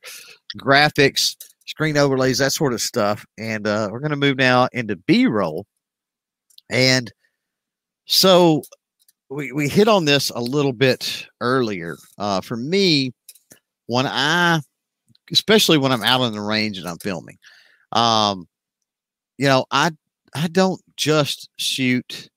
graphics, 0.58 1.36
screen 1.68 1.98
overlays, 1.98 2.40
that 2.40 2.54
sort 2.54 2.74
of 2.74 2.82
stuff. 2.82 3.26
And 3.38 3.68
uh, 3.68 3.90
we're 3.92 4.00
going 4.00 4.12
to 4.12 4.18
move 4.18 4.38
now 4.38 4.68
into 4.74 4.96
B 4.96 5.28
roll. 5.28 5.66
And 6.70 7.12
so 8.06 8.64
we, 9.30 9.52
we 9.52 9.68
hit 9.68 9.88
on 9.88 10.06
this 10.06 10.30
a 10.30 10.40
little 10.40 10.74
bit 10.74 11.28
earlier. 11.42 11.98
Uh, 12.18 12.42
for 12.42 12.58
me, 12.58 13.14
when 13.88 14.06
I, 14.08 14.62
especially 15.32 15.78
when 15.78 15.92
I'm 15.92 16.04
out 16.04 16.22
on 16.22 16.34
the 16.34 16.42
range 16.42 16.78
and 16.78 16.88
I'm 16.88 16.98
filming, 16.98 17.38
um, 17.92 18.48
you 19.38 19.48
know, 19.48 19.66
I 19.72 19.92
I 20.34 20.48
don't 20.48 20.82
just 20.98 21.50
shoot 21.58 22.30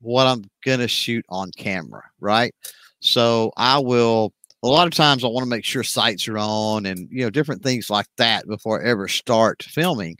what 0.00 0.26
I'm 0.26 0.44
going 0.64 0.80
to 0.80 0.88
shoot 0.88 1.24
on 1.28 1.50
camera, 1.56 2.02
right? 2.20 2.54
So 3.00 3.52
I 3.56 3.78
will 3.78 4.32
a 4.62 4.68
lot 4.68 4.88
of 4.88 4.94
times 4.94 5.22
I 5.22 5.28
want 5.28 5.44
to 5.44 5.50
make 5.50 5.64
sure 5.64 5.84
sights 5.84 6.26
are 6.28 6.38
on 6.38 6.86
and 6.86 7.08
you 7.10 7.22
know 7.22 7.30
different 7.30 7.62
things 7.62 7.90
like 7.90 8.06
that 8.16 8.46
before 8.48 8.82
I 8.84 8.88
ever 8.90 9.08
start 9.08 9.62
filming. 9.62 10.16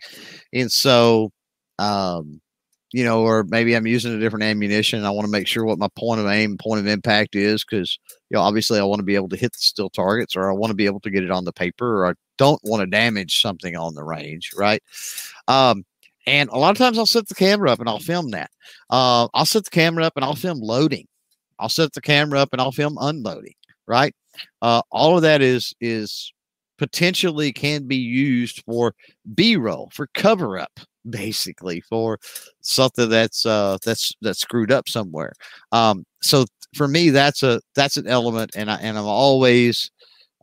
And 0.53 0.71
so 0.71 1.33
um 1.79 2.41
you 2.93 3.05
know, 3.05 3.21
or 3.21 3.45
maybe 3.45 3.75
I'm 3.75 3.87
using 3.87 4.15
a 4.15 4.19
different 4.19 4.45
ammunition. 4.45 5.05
I 5.05 5.11
want 5.11 5.27
to 5.27 5.31
make 5.31 5.47
sure 5.47 5.65
what 5.65 5.79
my 5.79 5.89
point 5.95 6.21
of 6.21 6.27
aim, 6.27 6.57
point 6.57 6.81
of 6.81 6.87
impact 6.87 7.37
is, 7.37 7.63
because 7.65 7.99
you 8.31 8.37
know, 8.37 8.41
obviously, 8.43 8.81
I 8.81 8.85
want 8.85 9.01
to 9.01 9.05
be 9.05 9.15
able 9.15 9.29
to 9.31 9.37
hit 9.37 9.53
the 9.53 9.59
still 9.59 9.91
targets, 9.91 10.37
or 10.37 10.51
I 10.51 10.55
want 10.55 10.71
to 10.71 10.75
be 10.75 10.87
able 10.87 11.01
to 11.01 11.11
get 11.11 11.23
it 11.23 11.31
on 11.31 11.45
the 11.45 11.53
paper, 11.53 12.03
or 12.03 12.07
I 12.11 12.15
don't 12.39 12.61
want 12.65 12.81
to 12.81 12.87
damage 12.87 13.43
something 13.43 13.77
on 13.77 13.95
the 13.95 14.05
range, 14.05 14.53
right? 14.57 14.83
Um, 15.49 15.85
and 16.29 16.51
a 16.51 16.59
lot 16.59 16.71
of 16.71 16.77
times 16.77 16.99
I'll 16.99 17.07
set 17.07 17.27
the 17.27 17.35
camera 17.35 17.71
up 17.73 17.81
and 17.81 17.89
I'll 17.89 17.99
film 17.99 18.31
that. 18.33 18.51
Uh, 18.91 19.29
I'll 19.33 19.47
set 19.47 19.65
the 19.65 19.71
camera 19.71 20.05
up 20.05 20.13
and 20.15 20.25
I'll 20.25 20.35
film 20.35 20.61
loading. 20.61 21.07
I'll 21.59 21.69
set 21.71 21.93
the 21.95 22.01
camera 22.01 22.39
up 22.39 22.51
and 22.53 22.61
I'll 22.61 22.71
film 22.71 22.99
unloading. 23.01 23.55
Right. 23.87 24.15
Uh, 24.61 24.83
all 24.91 25.17
of 25.17 25.23
that 25.23 25.41
is 25.41 25.75
is 25.81 26.33
potentially 26.77 27.53
can 27.53 27.89
be 27.89 27.97
used 27.97 28.63
for 28.65 28.95
b-roll 29.35 29.91
for 29.93 30.09
cover 30.15 30.59
up 30.59 30.79
basically 31.11 31.81
for 31.81 32.19
something 32.61 33.09
that's 33.09 33.47
uh 33.47 33.79
that's 33.85 34.13
that's 34.21 34.41
screwed 34.41 34.71
up 34.71 34.89
somewhere 34.89 35.33
um 35.73 36.05
so 36.23 36.45
for 36.75 36.87
me 36.87 37.09
that's 37.09 37.43
a 37.43 37.61
that's 37.75 37.97
an 37.97 38.07
element 38.07 38.51
and 38.55 38.71
i 38.71 38.77
and 38.77 38.99
i'm 38.99 39.07
always 39.07 39.91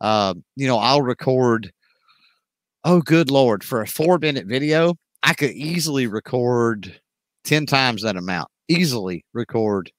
uh, 0.00 0.34
you 0.56 0.66
know 0.66 0.78
i'll 0.78 1.02
record 1.02 1.72
oh 2.84 3.00
good 3.00 3.30
lord 3.30 3.62
for 3.62 3.80
a 3.80 3.86
four 3.86 4.18
minute 4.18 4.46
video 4.46 4.94
I 5.26 5.34
could 5.34 5.50
easily 5.50 6.06
record 6.06 7.00
10 7.44 7.66
times 7.66 8.02
that 8.02 8.16
amount, 8.16 8.48
easily 8.68 9.24
record 9.34 9.90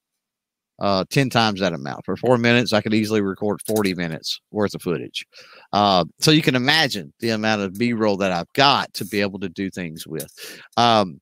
uh, 0.79 1.03
10 1.09 1.29
times 1.29 1.59
that 1.59 1.73
amount. 1.73 2.05
For 2.05 2.15
four 2.15 2.37
minutes, 2.37 2.71
I 2.71 2.81
could 2.81 2.93
easily 2.93 3.19
record 3.19 3.59
40 3.67 3.93
minutes 3.95 4.39
worth 4.51 4.73
of 4.73 4.81
footage. 4.81 5.25
Uh, 5.73 6.05
so 6.19 6.31
you 6.31 6.41
can 6.41 6.55
imagine 6.55 7.13
the 7.19 7.31
amount 7.31 7.61
of 7.61 7.77
B 7.77 7.91
roll 7.91 8.15
that 8.17 8.31
I've 8.31 8.51
got 8.53 8.93
to 8.93 9.05
be 9.05 9.19
able 9.19 9.39
to 9.39 9.49
do 9.49 9.69
things 9.69 10.07
with. 10.07 10.31
Um, 10.77 11.19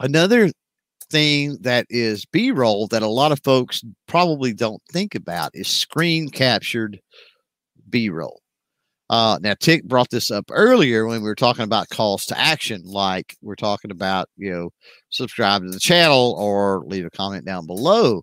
another 0.00 0.50
thing 1.10 1.56
that 1.62 1.86
is 1.88 2.26
B 2.26 2.50
roll 2.50 2.86
that 2.88 3.02
a 3.02 3.08
lot 3.08 3.32
of 3.32 3.42
folks 3.42 3.82
probably 4.06 4.52
don't 4.52 4.82
think 4.92 5.14
about 5.14 5.52
is 5.54 5.68
screen 5.68 6.28
captured 6.28 7.00
B 7.88 8.10
roll. 8.10 8.42
Uh, 9.08 9.38
now, 9.40 9.54
Tick 9.60 9.84
brought 9.84 10.10
this 10.10 10.30
up 10.30 10.46
earlier 10.50 11.06
when 11.06 11.22
we 11.22 11.28
were 11.28 11.36
talking 11.36 11.64
about 11.64 11.88
calls 11.90 12.26
to 12.26 12.38
action, 12.38 12.82
like 12.84 13.36
we're 13.40 13.54
talking 13.54 13.90
about, 13.90 14.28
you 14.36 14.50
know, 14.50 14.70
subscribe 15.10 15.62
to 15.62 15.70
the 15.70 15.78
channel 15.78 16.34
or 16.38 16.82
leave 16.86 17.06
a 17.06 17.10
comment 17.10 17.44
down 17.44 17.66
below. 17.66 18.22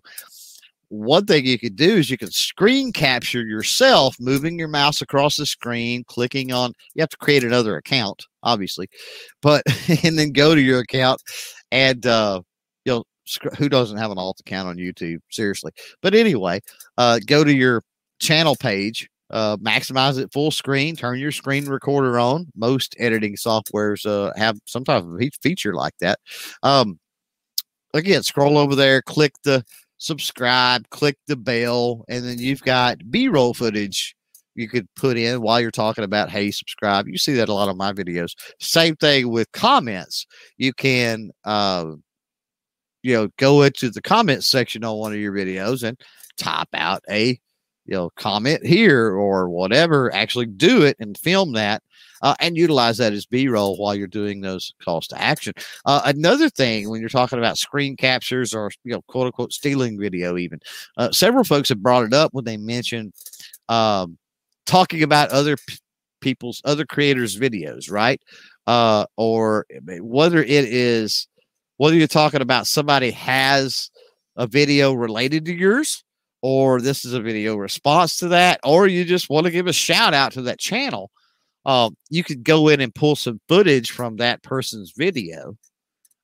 One 0.88 1.24
thing 1.24 1.46
you 1.46 1.58
could 1.58 1.76
do 1.76 1.96
is 1.96 2.10
you 2.10 2.18
can 2.18 2.30
screen 2.30 2.92
capture 2.92 3.44
yourself 3.44 4.16
moving 4.20 4.58
your 4.58 4.68
mouse 4.68 5.00
across 5.00 5.36
the 5.36 5.46
screen, 5.46 6.04
clicking 6.06 6.52
on, 6.52 6.72
you 6.94 7.00
have 7.00 7.08
to 7.08 7.16
create 7.16 7.44
another 7.44 7.76
account, 7.76 8.26
obviously, 8.42 8.88
but, 9.40 9.62
and 10.04 10.18
then 10.18 10.32
go 10.32 10.54
to 10.54 10.60
your 10.60 10.80
account 10.80 11.20
and, 11.72 12.04
uh, 12.06 12.42
you 12.84 12.92
know, 12.92 13.04
who 13.56 13.70
doesn't 13.70 13.96
have 13.96 14.10
an 14.10 14.18
alt 14.18 14.38
account 14.40 14.68
on 14.68 14.76
YouTube? 14.76 15.18
Seriously. 15.30 15.72
But 16.02 16.14
anyway, 16.14 16.60
uh, 16.98 17.20
go 17.26 17.42
to 17.42 17.52
your 17.52 17.82
channel 18.20 18.54
page 18.54 19.08
uh, 19.34 19.56
maximize 19.56 20.16
it 20.18 20.32
full 20.32 20.52
screen, 20.52 20.94
turn 20.94 21.18
your 21.18 21.32
screen 21.32 21.66
recorder 21.66 22.18
on. 22.20 22.46
Most 22.54 22.94
editing 23.00 23.34
softwares 23.34 24.06
uh, 24.06 24.32
have 24.36 24.58
some 24.64 24.84
type 24.84 25.02
of 25.02 25.20
feature 25.42 25.74
like 25.74 25.94
that. 26.00 26.20
Um, 26.62 27.00
again, 27.92 28.22
scroll 28.22 28.56
over 28.56 28.76
there, 28.76 29.02
click 29.02 29.32
the 29.42 29.64
subscribe, 29.98 30.88
click 30.90 31.18
the 31.26 31.36
bell, 31.36 32.04
and 32.08 32.24
then 32.24 32.38
you've 32.38 32.62
got 32.62 32.98
B 33.10 33.26
roll 33.26 33.54
footage 33.54 34.14
you 34.54 34.68
could 34.68 34.86
put 34.94 35.16
in 35.16 35.42
while 35.42 35.60
you're 35.60 35.72
talking 35.72 36.04
about, 36.04 36.30
hey, 36.30 36.52
subscribe. 36.52 37.08
You 37.08 37.18
see 37.18 37.34
that 37.34 37.48
a 37.48 37.54
lot 37.54 37.68
of 37.68 37.76
my 37.76 37.92
videos. 37.92 38.34
Same 38.60 38.94
thing 38.94 39.30
with 39.30 39.50
comments. 39.50 40.26
You 40.58 40.72
can, 40.72 41.32
uh, 41.44 41.86
you 43.02 43.14
know, 43.14 43.28
go 43.36 43.62
into 43.62 43.90
the 43.90 44.00
comment 44.00 44.44
section 44.44 44.84
on 44.84 44.96
one 44.96 45.12
of 45.12 45.18
your 45.18 45.32
videos 45.32 45.82
and 45.82 45.98
type 46.38 46.68
out 46.72 47.02
a 47.10 47.36
you 47.86 47.94
know, 47.94 48.10
comment 48.16 48.64
here 48.64 49.10
or 49.10 49.48
whatever, 49.48 50.12
actually 50.14 50.46
do 50.46 50.82
it 50.82 50.96
and 51.00 51.18
film 51.18 51.52
that 51.52 51.82
uh, 52.24 52.34
and 52.40 52.56
utilize 52.56 52.96
that 52.96 53.12
as 53.12 53.26
B 53.26 53.48
roll 53.48 53.76
while 53.76 53.94
you're 53.94 54.06
doing 54.06 54.40
those 54.40 54.72
calls 54.82 55.06
to 55.08 55.20
action. 55.20 55.52
Uh, 55.84 56.00
another 56.06 56.48
thing, 56.48 56.88
when 56.88 57.00
you're 57.00 57.10
talking 57.10 57.38
about 57.38 57.58
screen 57.58 57.96
captures 57.96 58.54
or, 58.54 58.70
you 58.82 58.92
know, 58.92 59.02
quote 59.02 59.26
unquote 59.26 59.52
stealing 59.52 60.00
video, 60.00 60.38
even 60.38 60.58
uh, 60.96 61.10
several 61.12 61.44
folks 61.44 61.68
have 61.68 61.82
brought 61.82 62.04
it 62.04 62.14
up 62.14 62.32
when 62.32 62.46
they 62.46 62.56
mentioned 62.56 63.12
um, 63.68 64.16
talking 64.64 65.02
about 65.02 65.28
other 65.30 65.56
p- 65.56 65.76
people's, 66.22 66.62
other 66.64 66.86
creators' 66.86 67.38
videos, 67.38 67.90
right? 67.90 68.22
Uh, 68.66 69.04
or 69.18 69.66
whether 70.00 70.42
it 70.42 70.64
is, 70.64 71.28
whether 71.76 71.94
you're 71.94 72.06
talking 72.06 72.40
about 72.40 72.66
somebody 72.66 73.10
has 73.10 73.90
a 74.36 74.46
video 74.46 74.94
related 74.94 75.44
to 75.44 75.52
yours 75.52 76.04
or 76.44 76.78
this 76.78 77.06
is 77.06 77.14
a 77.14 77.22
video 77.22 77.56
response 77.56 78.18
to 78.18 78.28
that, 78.28 78.60
or 78.62 78.86
you 78.86 79.02
just 79.02 79.30
want 79.30 79.46
to 79.46 79.50
give 79.50 79.66
a 79.66 79.72
shout 79.72 80.12
out 80.12 80.30
to 80.30 80.42
that 80.42 80.58
channel, 80.58 81.10
uh, 81.64 81.88
you 82.10 82.22
could 82.22 82.44
go 82.44 82.68
in 82.68 82.82
and 82.82 82.94
pull 82.94 83.16
some 83.16 83.40
footage 83.48 83.92
from 83.92 84.16
that 84.16 84.42
person's 84.42 84.92
video. 84.94 85.56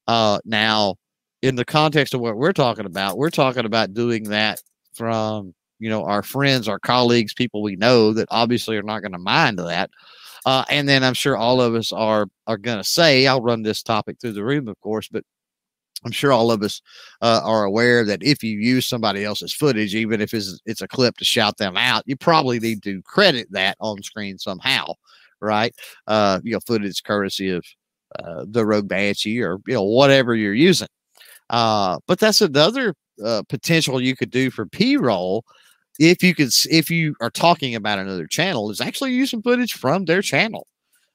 Uh, 0.07 0.39
now, 0.45 0.97
in 1.41 1.55
the 1.55 1.65
context 1.65 2.13
of 2.13 2.21
what 2.21 2.37
we're 2.37 2.53
talking 2.53 2.85
about, 2.85 3.17
we're 3.17 3.31
talking 3.31 3.65
about 3.65 3.95
doing 3.95 4.25
that 4.25 4.61
from 4.93 5.55
you 5.79 5.89
know 5.89 6.05
our 6.05 6.23
friends, 6.23 6.69
our 6.69 6.79
colleagues, 6.79 7.33
people 7.33 7.63
we 7.63 7.77
know 7.77 8.13
that 8.13 8.29
obviously 8.31 8.77
are 8.77 8.83
not 8.83 9.01
going 9.01 9.13
to 9.13 9.19
mind 9.19 9.59
that. 9.59 9.89
Uh, 10.45 10.65
and 10.69 10.87
then 10.87 11.03
I'm 11.03 11.15
sure 11.15 11.35
all 11.35 11.63
of 11.63 11.75
us 11.75 11.93
are 11.93 12.27
are 12.47 12.59
going 12.59 12.77
to 12.77 12.85
say, 12.85 13.27
I'll 13.27 13.41
run 13.41 13.63
this 13.63 13.83
topic 13.83 14.19
through 14.21 14.35
the 14.35 14.45
room, 14.45 14.69
of 14.69 14.79
course, 14.81 15.09
but 15.09 15.25
I'm 16.05 16.13
sure 16.13 16.33
all 16.33 16.51
of 16.51 16.63
us 16.63 16.81
uh, 17.21 17.41
are 17.45 17.65
aware 17.65 18.05
that 18.05 18.23
if 18.23 18.43
you 18.43 18.59
use 18.59 18.87
somebody 18.87 19.25
else's 19.25 19.53
footage, 19.53 19.95
even 19.95 20.21
if 20.21 20.33
it's, 20.33 20.61
it's 20.67 20.83
a 20.83 20.89
clip 20.89 21.17
to 21.19 21.25
shout 21.25 21.59
them 21.59 21.77
out, 21.77 22.05
you 22.07 22.17
probably 22.17 22.59
need 22.59 22.83
to 22.85 23.03
credit 23.03 23.49
that 23.51 23.77
on 23.81 24.03
screen 24.03 24.39
somehow, 24.39 24.95
right? 25.41 25.75
Uh, 26.07 26.41
you 26.43 26.53
know, 26.53 26.61
footage 26.61 27.03
courtesy 27.03 27.51
of 27.51 27.65
uh, 28.19 28.45
the 28.49 28.65
Rode 28.65 28.89
Banshee 28.89 29.41
or 29.43 29.59
you 29.67 29.75
know 29.75 29.85
whatever 29.85 30.35
you're 30.35 30.55
using. 30.55 30.89
Uh, 31.51 31.99
but 32.07 32.19
that's 32.19 32.41
another 32.41 32.95
uh, 33.25 33.43
potential 33.49 34.01
you 34.01 34.17
could 34.17 34.31
do 34.31 34.51
for 34.51 34.65
B 34.67 34.97
roll 34.97 35.45
if 35.99 36.23
you 36.23 36.35
could 36.35 36.51
if 36.71 36.91
you 36.91 37.15
are 37.21 37.31
talking 37.31 37.75
about 37.75 37.99
another 37.99 38.27
channel 38.27 38.71
is 38.71 38.81
actually 38.81 39.13
using 39.13 39.43
footage 39.43 39.75
from 39.75 40.07
their 40.07 40.23
channel, 40.23 40.67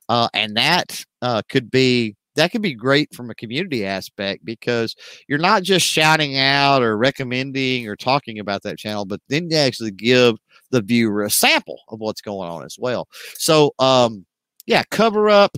uh, 0.10 0.30
and 0.34 0.56
that 0.56 1.04
uh, 1.22 1.42
could 1.50 1.72
be 1.72 2.16
that 2.36 2.52
could 2.52 2.62
be 2.62 2.74
great 2.74 3.14
from 3.14 3.30
a 3.30 3.36
community 3.36 3.86
aspect 3.86 4.46
because 4.46 4.96
you're 5.28 5.40
not 5.40 5.64
just 5.64 5.86
shouting 5.86 6.38
out 6.38 6.84
or 6.84 6.98
recommending 6.98 7.88
or 7.88 7.96
talking 7.96 8.40
about 8.40 8.62
that 8.64 8.78
channel, 8.78 9.06
but 9.06 9.22
then 9.30 9.50
you 9.50 9.58
actually 9.58 9.92
give 9.92 10.36
the 10.72 10.82
viewer 10.82 11.24
a 11.24 11.30
sample 11.30 11.80
of 11.90 12.00
what's 12.00 12.22
going 12.22 12.50
on 12.50 12.64
as 12.64 12.78
well. 12.80 13.08
So, 13.36 13.74
um, 13.80 14.26
yeah, 14.66 14.84
cover 14.92 15.30
up, 15.30 15.58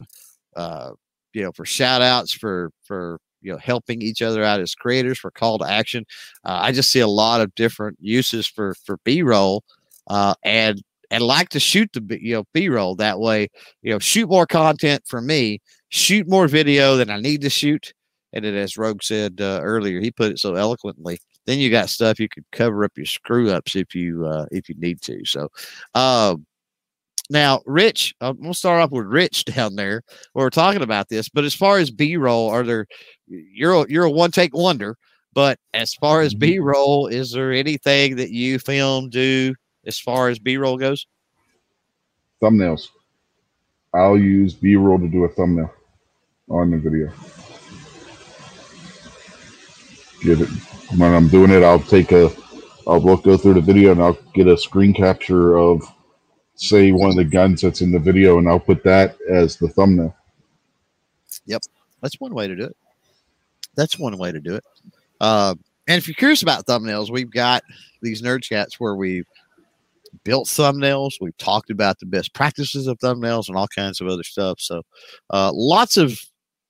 uh, 0.55 0.91
you 1.33 1.41
know, 1.41 1.51
for 1.51 1.65
shout 1.65 2.01
outs 2.01 2.31
for, 2.33 2.71
for, 2.83 3.19
you 3.41 3.51
know, 3.51 3.57
helping 3.57 4.01
each 4.01 4.21
other 4.21 4.43
out 4.43 4.59
as 4.59 4.75
creators 4.75 5.19
for 5.19 5.31
call 5.31 5.57
to 5.59 5.65
action. 5.65 6.05
Uh, 6.43 6.59
I 6.61 6.71
just 6.71 6.91
see 6.91 6.99
a 6.99 7.07
lot 7.07 7.41
of 7.41 7.53
different 7.55 7.97
uses 8.01 8.47
for, 8.47 8.75
for 8.85 8.97
B 9.03 9.23
roll, 9.23 9.63
uh, 10.07 10.35
and, 10.43 10.81
and 11.11 11.23
like 11.23 11.49
to 11.49 11.59
shoot 11.59 11.89
the, 11.93 12.17
you 12.21 12.35
know, 12.35 12.43
B 12.53 12.69
roll 12.69 12.95
that 12.95 13.19
way, 13.19 13.47
you 13.81 13.91
know, 13.91 13.99
shoot 13.99 14.29
more 14.29 14.45
content 14.45 15.03
for 15.07 15.21
me, 15.21 15.59
shoot 15.89 16.27
more 16.27 16.47
video 16.47 16.97
than 16.97 17.09
I 17.09 17.19
need 17.19 17.41
to 17.41 17.49
shoot. 17.49 17.93
And 18.33 18.43
then, 18.43 18.55
as 18.55 18.77
Rogue 18.77 19.01
said 19.03 19.39
uh, 19.39 19.61
earlier, 19.63 20.01
he 20.01 20.11
put 20.11 20.31
it 20.31 20.39
so 20.39 20.55
eloquently. 20.55 21.19
Then 21.45 21.59
you 21.59 21.69
got 21.69 21.89
stuff 21.89 22.19
you 22.19 22.27
could 22.27 22.43
cover 22.51 22.83
up 22.83 22.91
your 22.97 23.05
screw 23.05 23.49
ups 23.51 23.75
if 23.75 23.95
you 23.95 24.25
uh, 24.25 24.45
if 24.51 24.67
you 24.67 24.75
need 24.77 25.01
to. 25.03 25.23
So, 25.25 25.47
uh, 25.95 26.35
now 27.29 27.61
Rich, 27.65 28.15
I'm 28.19 28.39
gonna 28.41 28.53
start 28.53 28.81
off 28.81 28.91
with 28.91 29.05
Rich 29.05 29.45
down 29.55 29.75
there. 29.75 30.03
We're 30.33 30.49
talking 30.49 30.81
about 30.81 31.07
this, 31.07 31.29
but 31.29 31.45
as 31.45 31.55
far 31.55 31.79
as 31.79 31.89
B 31.89 32.17
roll, 32.17 32.49
are 32.49 32.63
there? 32.63 32.85
You're 33.27 33.83
a, 33.83 33.85
you're 33.89 34.05
a 34.05 34.11
one 34.11 34.31
take 34.31 34.55
wonder. 34.55 34.97
But 35.33 35.59
as 35.73 35.93
far 35.93 36.21
as 36.21 36.33
B 36.33 36.57
roll, 36.57 37.05
is 37.07 37.31
there 37.31 37.53
anything 37.53 38.15
that 38.15 38.31
you 38.31 38.57
film 38.57 39.09
do 39.09 39.53
as 39.87 39.97
far 39.97 40.29
as 40.29 40.37
B 40.37 40.57
roll 40.57 40.77
goes? 40.77 41.07
Thumbnails. 42.41 42.89
I'll 43.93 44.17
use 44.17 44.53
B 44.53 44.75
roll 44.75 44.99
to 44.99 45.07
do 45.07 45.23
a 45.23 45.29
thumbnail 45.29 45.73
on 46.49 46.71
the 46.71 46.77
video. 46.77 47.11
Get 50.21 50.41
it 50.41 50.49
when 50.97 51.13
I'm 51.13 51.29
doing 51.29 51.51
it. 51.51 51.63
I'll 51.63 51.79
take 51.79 52.11
a, 52.11 52.29
I'll 52.85 53.01
look, 53.01 53.23
go 53.23 53.37
through 53.37 53.55
the 53.55 53.61
video 53.61 53.91
and 53.91 54.01
I'll 54.01 54.17
get 54.33 54.47
a 54.47 54.57
screen 54.57 54.93
capture 54.93 55.57
of, 55.57 55.83
say, 56.55 56.91
one 56.91 57.09
of 57.09 57.15
the 57.15 57.23
guns 57.23 57.61
that's 57.61 57.81
in 57.81 57.91
the 57.91 57.99
video, 57.99 58.37
and 58.37 58.47
I'll 58.47 58.59
put 58.59 58.83
that 58.83 59.17
as 59.29 59.57
the 59.57 59.69
thumbnail. 59.69 60.15
Yep, 61.45 61.61
that's 62.01 62.19
one 62.19 62.33
way 62.33 62.47
to 62.47 62.55
do 62.55 62.63
it. 62.65 62.75
That's 63.75 63.97
one 63.97 64.17
way 64.17 64.31
to 64.31 64.39
do 64.39 64.55
it. 64.55 64.63
Uh, 65.21 65.55
and 65.87 65.97
if 65.97 66.07
you're 66.07 66.15
curious 66.15 66.41
about 66.41 66.65
thumbnails, 66.65 67.09
we've 67.11 67.31
got 67.31 67.63
these 68.01 68.21
nerd 68.21 68.43
chats 68.43 68.79
where 68.79 68.95
we've 68.95 69.27
built 70.23 70.47
thumbnails. 70.47 71.11
We've 71.21 71.37
talked 71.37 71.69
about 71.69 71.99
the 71.99 72.05
best 72.05 72.33
practices 72.33 72.87
of 72.87 72.97
thumbnails 72.99 73.47
and 73.47 73.57
all 73.57 73.67
kinds 73.67 74.01
of 74.01 74.07
other 74.07 74.23
stuff. 74.23 74.59
So, 74.59 74.81
uh, 75.31 75.51
lots 75.53 75.97
of 75.97 76.19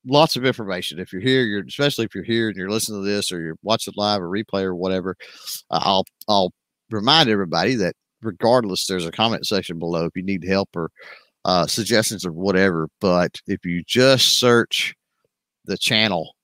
lots 0.06 0.36
of 0.36 0.46
information. 0.46 1.00
If 1.00 1.12
you're 1.12 1.22
here, 1.22 1.44
you're 1.44 1.66
especially 1.66 2.06
if 2.06 2.16
you're 2.16 2.24
here 2.24 2.48
and 2.48 2.58
you're 2.58 2.70
listening 2.70 3.04
to 3.04 3.10
this 3.10 3.32
or 3.32 3.42
you're 3.42 3.58
watching 3.64 3.94
live 3.98 4.22
or 4.22 4.30
replay 4.30 4.64
or 4.64 4.76
whatever. 4.76 5.16
Uh, 5.72 5.82
I'll 5.84 6.06
I'll 6.28 6.52
remind 6.92 7.30
everybody 7.30 7.76
that 7.76 7.96
regardless, 8.22 8.86
there's 8.86 9.06
a 9.06 9.12
comment 9.12 9.46
section 9.46 9.80
below 9.80 10.06
if 10.06 10.16
you 10.16 10.24
need 10.24 10.44
help 10.48 10.70
or 10.76 10.90
uh, 11.46 11.68
suggestions 11.68 12.26
or 12.26 12.32
whatever. 12.32 12.90
But 13.02 13.40
if 13.48 13.66
you 13.66 13.84
just 13.86 14.40
search 14.40 14.94
the 15.66 15.78
channel 15.78 16.36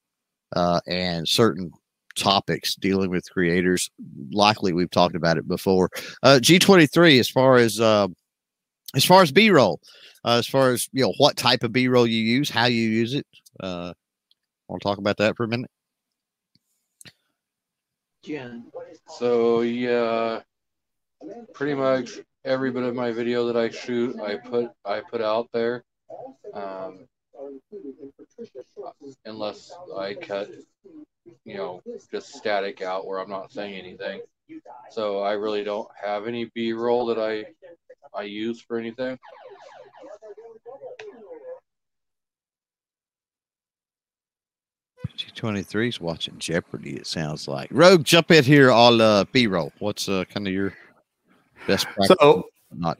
uh, 0.55 0.81
and 0.87 1.27
certain 1.27 1.71
topics 2.15 2.75
dealing 2.75 3.09
with 3.09 3.29
creators, 3.29 3.89
likely 4.31 4.73
we've 4.73 4.91
talked 4.91 5.15
about 5.15 5.37
it 5.37 5.47
before. 5.47 5.89
Uh, 6.21 6.39
G23, 6.41 7.19
as 7.19 7.29
far 7.29 7.55
as 7.55 7.79
uh, 7.79 8.07
as 8.95 9.05
far 9.05 9.21
as 9.21 9.31
B 9.31 9.49
roll, 9.49 9.79
uh, 10.25 10.37
as 10.37 10.47
far 10.47 10.71
as 10.71 10.87
you 10.93 11.03
know, 11.03 11.13
what 11.17 11.37
type 11.37 11.63
of 11.63 11.71
B 11.71 11.87
roll 11.87 12.07
you 12.07 12.21
use, 12.21 12.49
how 12.49 12.65
you 12.65 12.89
use 12.89 13.13
it. 13.13 13.25
Uh, 13.59 13.93
want 14.67 14.81
to 14.81 14.87
talk 14.87 14.97
about 14.97 15.17
that 15.17 15.35
for 15.37 15.43
a 15.43 15.47
minute? 15.47 15.69
Yeah. 18.23 18.57
So 19.19 19.61
yeah, 19.61 20.41
pretty 21.53 21.75
much 21.75 22.19
every 22.45 22.71
bit 22.71 22.83
of 22.83 22.95
my 22.95 23.11
video 23.11 23.45
that 23.47 23.57
I 23.57 23.69
shoot, 23.69 24.19
I 24.19 24.35
put 24.37 24.71
I 24.85 25.01
put 25.01 25.21
out 25.21 25.49
there. 25.53 25.83
Um, 26.53 27.05
unless 29.25 29.71
I 29.97 30.13
cut, 30.13 30.49
you 31.45 31.55
know, 31.55 31.81
just 32.11 32.33
static 32.35 32.81
out 32.81 33.05
where 33.05 33.19
I'm 33.19 33.29
not 33.29 33.51
saying 33.51 33.75
anything. 33.75 34.21
So 34.91 35.19
I 35.19 35.33
really 35.33 35.63
don't 35.63 35.87
have 36.01 36.27
any 36.27 36.45
B-roll 36.53 37.05
that 37.07 37.19
I 37.19 37.45
I 38.15 38.23
use 38.23 38.61
for 38.61 38.77
anything. 38.77 39.17
G23 45.17 45.87
is 45.87 46.01
watching 46.01 46.37
Jeopardy, 46.37 46.95
it 46.95 47.07
sounds 47.07 47.47
like. 47.47 47.69
Rogue, 47.71 48.03
jump 48.03 48.31
in 48.31 48.43
here 48.43 48.71
all 48.71 49.01
uh, 49.01 49.25
B 49.31 49.47
roll. 49.47 49.71
What's 49.79 50.09
uh, 50.09 50.25
kind 50.25 50.47
of 50.47 50.53
your 50.53 50.73
best 51.67 51.85
practice? 51.85 52.17
So, 52.19 52.49
not 52.71 52.97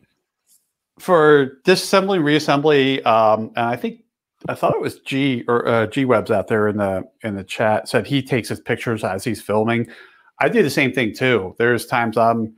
for 1.00 1.58
disassembly, 1.66 2.20
reassembly, 2.20 3.06
um, 3.06 3.52
and 3.56 3.66
I 3.66 3.76
think 3.76 4.03
I 4.50 4.56
thought 4.56 4.76
it 4.76 4.82
was 4.82 5.00
G 5.00 5.44
or 5.48 5.68
uh, 5.68 5.88
G 5.88 6.06
Web's 6.06 6.32
out 6.32 6.48
there 6.48 6.68
in 6.68 6.78
the 6.78 7.04
in 7.24 7.36
the 7.36 7.44
chat 7.44 7.88
said 7.88 8.06
he 8.06 8.22
takes 8.22 8.50
his 8.50 8.60
pictures 8.60 9.04
as 9.04 9.24
he's 9.24 9.42
filming. 9.42 9.88
I 10.40 10.50
do 10.50 10.64
the 10.64 10.70
same 10.70 10.92
thing 10.92 11.14
too. 11.14 11.56
There's 11.58 11.86
times 11.86 12.18
I'm 12.18 12.56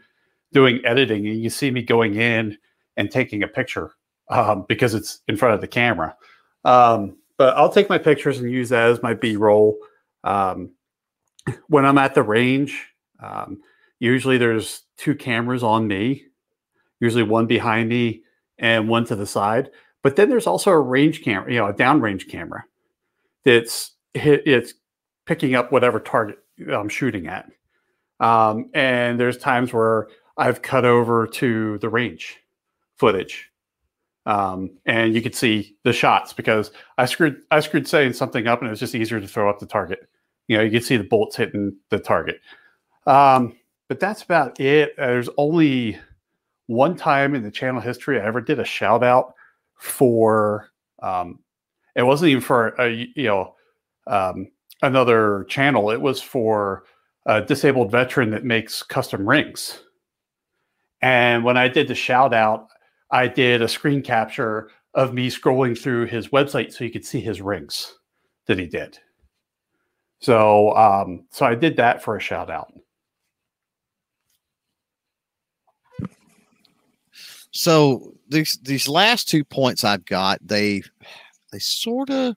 doing 0.53 0.81
editing 0.85 1.27
and 1.27 1.41
you 1.41 1.49
see 1.49 1.69
me 1.69 1.83
going 1.83 2.15
in 2.15 2.57
and 2.97 3.11
taking 3.11 3.43
a 3.43 3.47
picture 3.47 3.91
um, 4.29 4.65
because 4.67 4.93
it's 4.93 5.21
in 5.27 5.37
front 5.37 5.53
of 5.53 5.61
the 5.61 5.67
camera. 5.67 6.15
Um, 6.63 7.17
but 7.37 7.55
I'll 7.57 7.71
take 7.71 7.89
my 7.89 7.97
pictures 7.97 8.39
and 8.39 8.49
use 8.49 8.69
that 8.69 8.89
as 8.89 9.03
my 9.03 9.13
B 9.13 9.35
roll. 9.35 9.77
Um, 10.23 10.71
when 11.67 11.85
I'm 11.85 11.97
at 11.97 12.15
the 12.15 12.23
range, 12.23 12.87
um, 13.21 13.59
usually 13.99 14.37
there's 14.37 14.83
two 14.97 15.15
cameras 15.15 15.61
on 15.61 15.87
me, 15.87 16.23
usually 16.99 17.23
one 17.23 17.45
behind 17.45 17.89
me 17.89 18.23
and 18.57 18.87
one 18.89 19.05
to 19.05 19.15
the 19.15 19.25
side. 19.25 19.69
But 20.05 20.17
then 20.17 20.29
there's 20.29 20.45
also 20.45 20.69
a 20.69 20.79
range 20.79 21.23
camera, 21.23 21.51
you 21.51 21.57
know, 21.57 21.65
a 21.65 21.73
downrange 21.73 22.29
camera 22.29 22.63
that's 23.43 23.95
it's 24.13 24.75
picking 25.25 25.55
up 25.55 25.71
whatever 25.71 25.99
target 25.99 26.37
I'm 26.71 26.89
shooting 26.89 27.25
at. 27.25 27.49
Um, 28.19 28.69
and 28.75 29.19
there's 29.19 29.39
times 29.39 29.73
where 29.73 30.09
I've 30.37 30.61
cut 30.61 30.85
over 30.85 31.25
to 31.25 31.79
the 31.79 31.89
range 31.89 32.37
footage 32.97 33.49
um, 34.27 34.77
and 34.85 35.15
you 35.15 35.23
can 35.23 35.33
see 35.33 35.75
the 35.83 35.91
shots 35.91 36.33
because 36.33 36.69
I 36.99 37.07
screwed 37.07 37.41
I 37.49 37.59
screwed 37.61 37.87
setting 37.87 38.13
something 38.13 38.45
up 38.45 38.59
and 38.59 38.67
it 38.67 38.69
was 38.69 38.81
just 38.81 38.93
easier 38.93 39.19
to 39.19 39.27
throw 39.27 39.49
up 39.49 39.57
the 39.57 39.65
target. 39.65 40.07
You 40.47 40.57
know, 40.57 40.63
you 40.63 40.69
could 40.69 40.83
see 40.83 40.97
the 40.97 41.03
bolts 41.03 41.35
hitting 41.35 41.77
the 41.89 41.97
target. 41.97 42.41
Um, 43.07 43.57
but 43.87 43.99
that's 43.99 44.21
about 44.21 44.59
it. 44.59 44.95
There's 44.97 45.29
only 45.37 45.97
one 46.67 46.95
time 46.95 47.33
in 47.33 47.41
the 47.41 47.49
channel 47.49 47.81
history 47.81 48.21
I 48.21 48.25
ever 48.25 48.39
did 48.39 48.59
a 48.59 48.65
shout 48.65 49.03
out 49.03 49.34
for. 49.75 50.69
Um, 51.01 51.39
it 51.95 52.03
wasn't 52.03 52.29
even 52.31 52.41
for 52.41 52.69
a 52.79 53.07
you 53.15 53.27
know 53.27 53.55
um, 54.07 54.47
another 54.81 55.45
channel. 55.45 55.91
It 55.91 56.01
was 56.01 56.21
for 56.21 56.83
a 57.25 57.41
disabled 57.41 57.91
veteran 57.91 58.29
that 58.31 58.43
makes 58.43 58.83
custom 58.83 59.27
rings. 59.27 59.79
And 61.01 61.43
when 61.43 61.57
I 61.57 61.67
did 61.67 61.87
the 61.87 61.95
shout 61.95 62.33
out, 62.33 62.67
I 63.11 63.27
did 63.27 63.61
a 63.61 63.67
screen 63.67 64.01
capture 64.01 64.69
of 64.93 65.13
me 65.13 65.29
scrolling 65.29 65.77
through 65.77 66.05
his 66.05 66.29
website 66.29 66.71
so 66.71 66.83
you 66.83 66.91
could 66.91 67.05
see 67.05 67.19
his 67.19 67.41
rings 67.41 67.93
that 68.47 68.57
he 68.57 68.65
did. 68.65 68.97
So, 70.19 70.75
um, 70.75 71.25
so 71.29 71.45
I 71.45 71.55
did 71.55 71.77
that 71.77 72.01
for 72.01 72.15
a 72.15 72.21
shout 72.21 72.49
out. 72.49 72.73
So 77.51 78.14
these 78.27 78.59
these 78.63 78.87
last 78.87 79.27
two 79.27 79.43
points 79.43 79.83
I've 79.83 80.05
got, 80.05 80.39
they 80.45 80.81
they 81.51 81.59
sort 81.59 82.09
of 82.09 82.35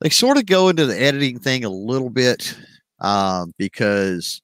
they 0.00 0.10
sort 0.10 0.36
of 0.36 0.46
go 0.46 0.68
into 0.68 0.86
the 0.86 1.00
editing 1.00 1.38
thing 1.38 1.64
a 1.64 1.70
little 1.70 2.10
bit 2.10 2.56
um, 3.00 3.52
because 3.58 4.42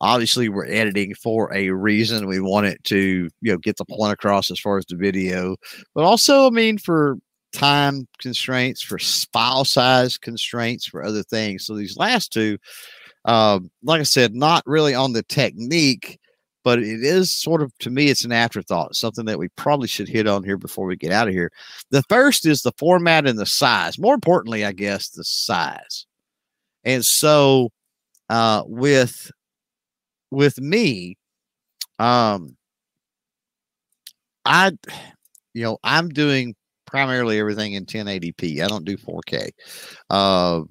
obviously 0.00 0.48
we're 0.48 0.66
editing 0.66 1.14
for 1.14 1.52
a 1.54 1.70
reason. 1.70 2.26
We 2.26 2.40
want 2.40 2.66
it 2.66 2.82
to 2.84 3.28
you 3.40 3.52
know 3.52 3.58
get 3.58 3.76
the 3.76 3.84
point 3.84 4.12
across 4.12 4.50
as 4.50 4.60
far 4.60 4.78
as 4.78 4.86
the 4.86 4.96
video. 4.96 5.56
But 5.94 6.04
also 6.04 6.46
i 6.46 6.50
mean 6.50 6.78
for 6.78 7.16
time 7.52 8.08
constraints 8.20 8.82
for 8.82 8.98
file 9.32 9.64
size 9.64 10.18
constraints 10.18 10.86
for 10.86 11.04
other 11.04 11.22
things. 11.22 11.66
So 11.66 11.74
these 11.74 11.96
last 11.96 12.32
two 12.32 12.58
um, 13.24 13.70
like 13.82 14.00
i 14.00 14.04
said 14.04 14.34
not 14.34 14.62
really 14.66 14.94
on 14.94 15.12
the 15.12 15.22
technique 15.24 16.18
but 16.64 16.78
it 16.78 17.04
is 17.04 17.36
sort 17.36 17.62
of 17.62 17.76
to 17.78 17.90
me 17.90 18.08
it's 18.08 18.24
an 18.24 18.32
afterthought, 18.32 18.96
something 18.96 19.26
that 19.26 19.38
we 19.38 19.48
probably 19.50 19.86
should 19.86 20.08
hit 20.08 20.26
on 20.26 20.42
here 20.42 20.56
before 20.56 20.86
we 20.86 20.96
get 20.96 21.12
out 21.12 21.28
of 21.28 21.34
here. 21.34 21.52
The 21.90 22.02
first 22.08 22.46
is 22.46 22.62
the 22.62 22.72
format 22.78 23.26
and 23.26 23.38
the 23.38 23.46
size. 23.46 23.98
More 23.98 24.14
importantly, 24.14 24.64
I 24.64 24.72
guess 24.72 25.10
the 25.10 25.24
size. 25.24 26.06
And 26.82 27.04
so 27.04 27.70
uh, 28.30 28.62
with 28.66 29.30
with 30.30 30.58
me, 30.58 31.16
um, 31.98 32.56
I 34.44 34.72
you 35.52 35.62
know 35.64 35.78
I'm 35.84 36.08
doing 36.08 36.54
primarily 36.86 37.38
everything 37.38 37.74
in 37.74 37.86
1080p. 37.86 38.62
I 38.62 38.68
don't 38.68 38.84
do 38.84 38.96
4K. 38.96 39.50
Uh, 40.10 40.62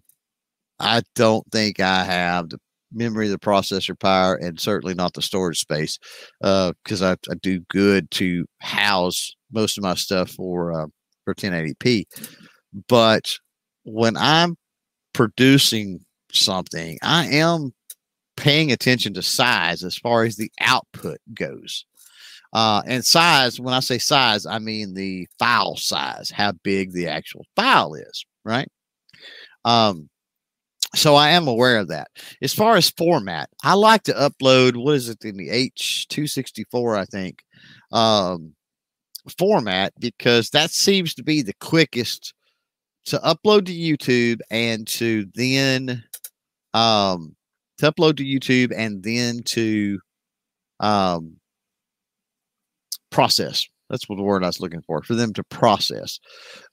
I 0.79 1.01
don't 1.15 1.45
think 1.51 1.79
I 1.79 2.03
have 2.03 2.49
the 2.49 2.59
memory, 2.93 3.27
the 3.27 3.39
processor 3.39 3.99
power, 3.99 4.35
and 4.35 4.59
certainly 4.59 4.93
not 4.93 5.13
the 5.13 5.21
storage 5.21 5.59
space 5.59 5.97
because 6.41 7.01
uh, 7.01 7.15
I, 7.29 7.31
I, 7.31 7.35
do 7.41 7.59
good 7.69 8.09
to 8.11 8.45
house 8.59 9.35
most 9.51 9.77
of 9.77 9.83
my 9.83 9.95
stuff 9.95 10.31
for 10.31 10.71
uh, 10.73 10.87
for 11.25 11.33
1080p. 11.33 12.05
But 12.87 13.37
when 13.83 14.17
I'm 14.17 14.55
producing 15.13 15.99
something, 16.31 16.97
I 17.01 17.27
am 17.27 17.73
paying 18.35 18.71
attention 18.71 19.13
to 19.13 19.21
size 19.21 19.83
as 19.83 19.97
far 19.97 20.23
as 20.23 20.35
the 20.35 20.51
output 20.59 21.19
goes. 21.33 21.85
Uh, 22.51 22.83
and 22.85 23.03
size, 23.03 23.59
when 23.59 23.73
I 23.73 23.79
say 23.79 23.97
size, 23.97 24.45
I 24.45 24.59
mean 24.59 24.93
the 24.93 25.27
file 25.39 25.75
size, 25.75 26.29
how 26.29 26.51
big 26.63 26.93
the 26.93 27.07
actual 27.07 27.45
file 27.55 27.95
is, 27.95 28.25
right? 28.45 28.67
Um, 29.65 30.09
so 30.95 31.15
I 31.15 31.29
am 31.29 31.47
aware 31.47 31.77
of 31.77 31.87
that. 31.89 32.09
As 32.41 32.53
far 32.53 32.75
as 32.75 32.89
format, 32.89 33.49
I 33.63 33.73
like 33.73 34.03
to 34.03 34.13
upload 34.13 34.75
what 34.75 34.95
is 34.95 35.09
it 35.09 35.25
in 35.25 35.37
the 35.37 35.49
H264, 35.49 36.97
I 36.97 37.05
think, 37.05 37.43
um, 37.91 38.53
format 39.37 39.93
because 39.99 40.49
that 40.49 40.69
seems 40.71 41.13
to 41.15 41.23
be 41.23 41.41
the 41.41 41.53
quickest 41.59 42.33
to 43.05 43.17
upload 43.19 43.65
to 43.65 43.73
YouTube 43.73 44.39
and 44.51 44.87
to 44.87 45.25
then 45.33 46.03
um, 46.73 47.35
to 47.77 47.91
upload 47.91 48.17
to 48.17 48.23
YouTube 48.23 48.73
and 48.75 49.03
then 49.03 49.43
to 49.43 49.99
um, 50.79 51.37
process. 53.09 53.67
That's 53.93 54.09
what 54.09 54.15
the 54.15 54.23
word 54.23 54.43
I 54.43 54.47
was 54.47 54.59
looking 54.59 54.81
for, 54.81 55.03
for 55.03 55.13
them 55.13 55.33
to 55.33 55.43
process. 55.43 56.19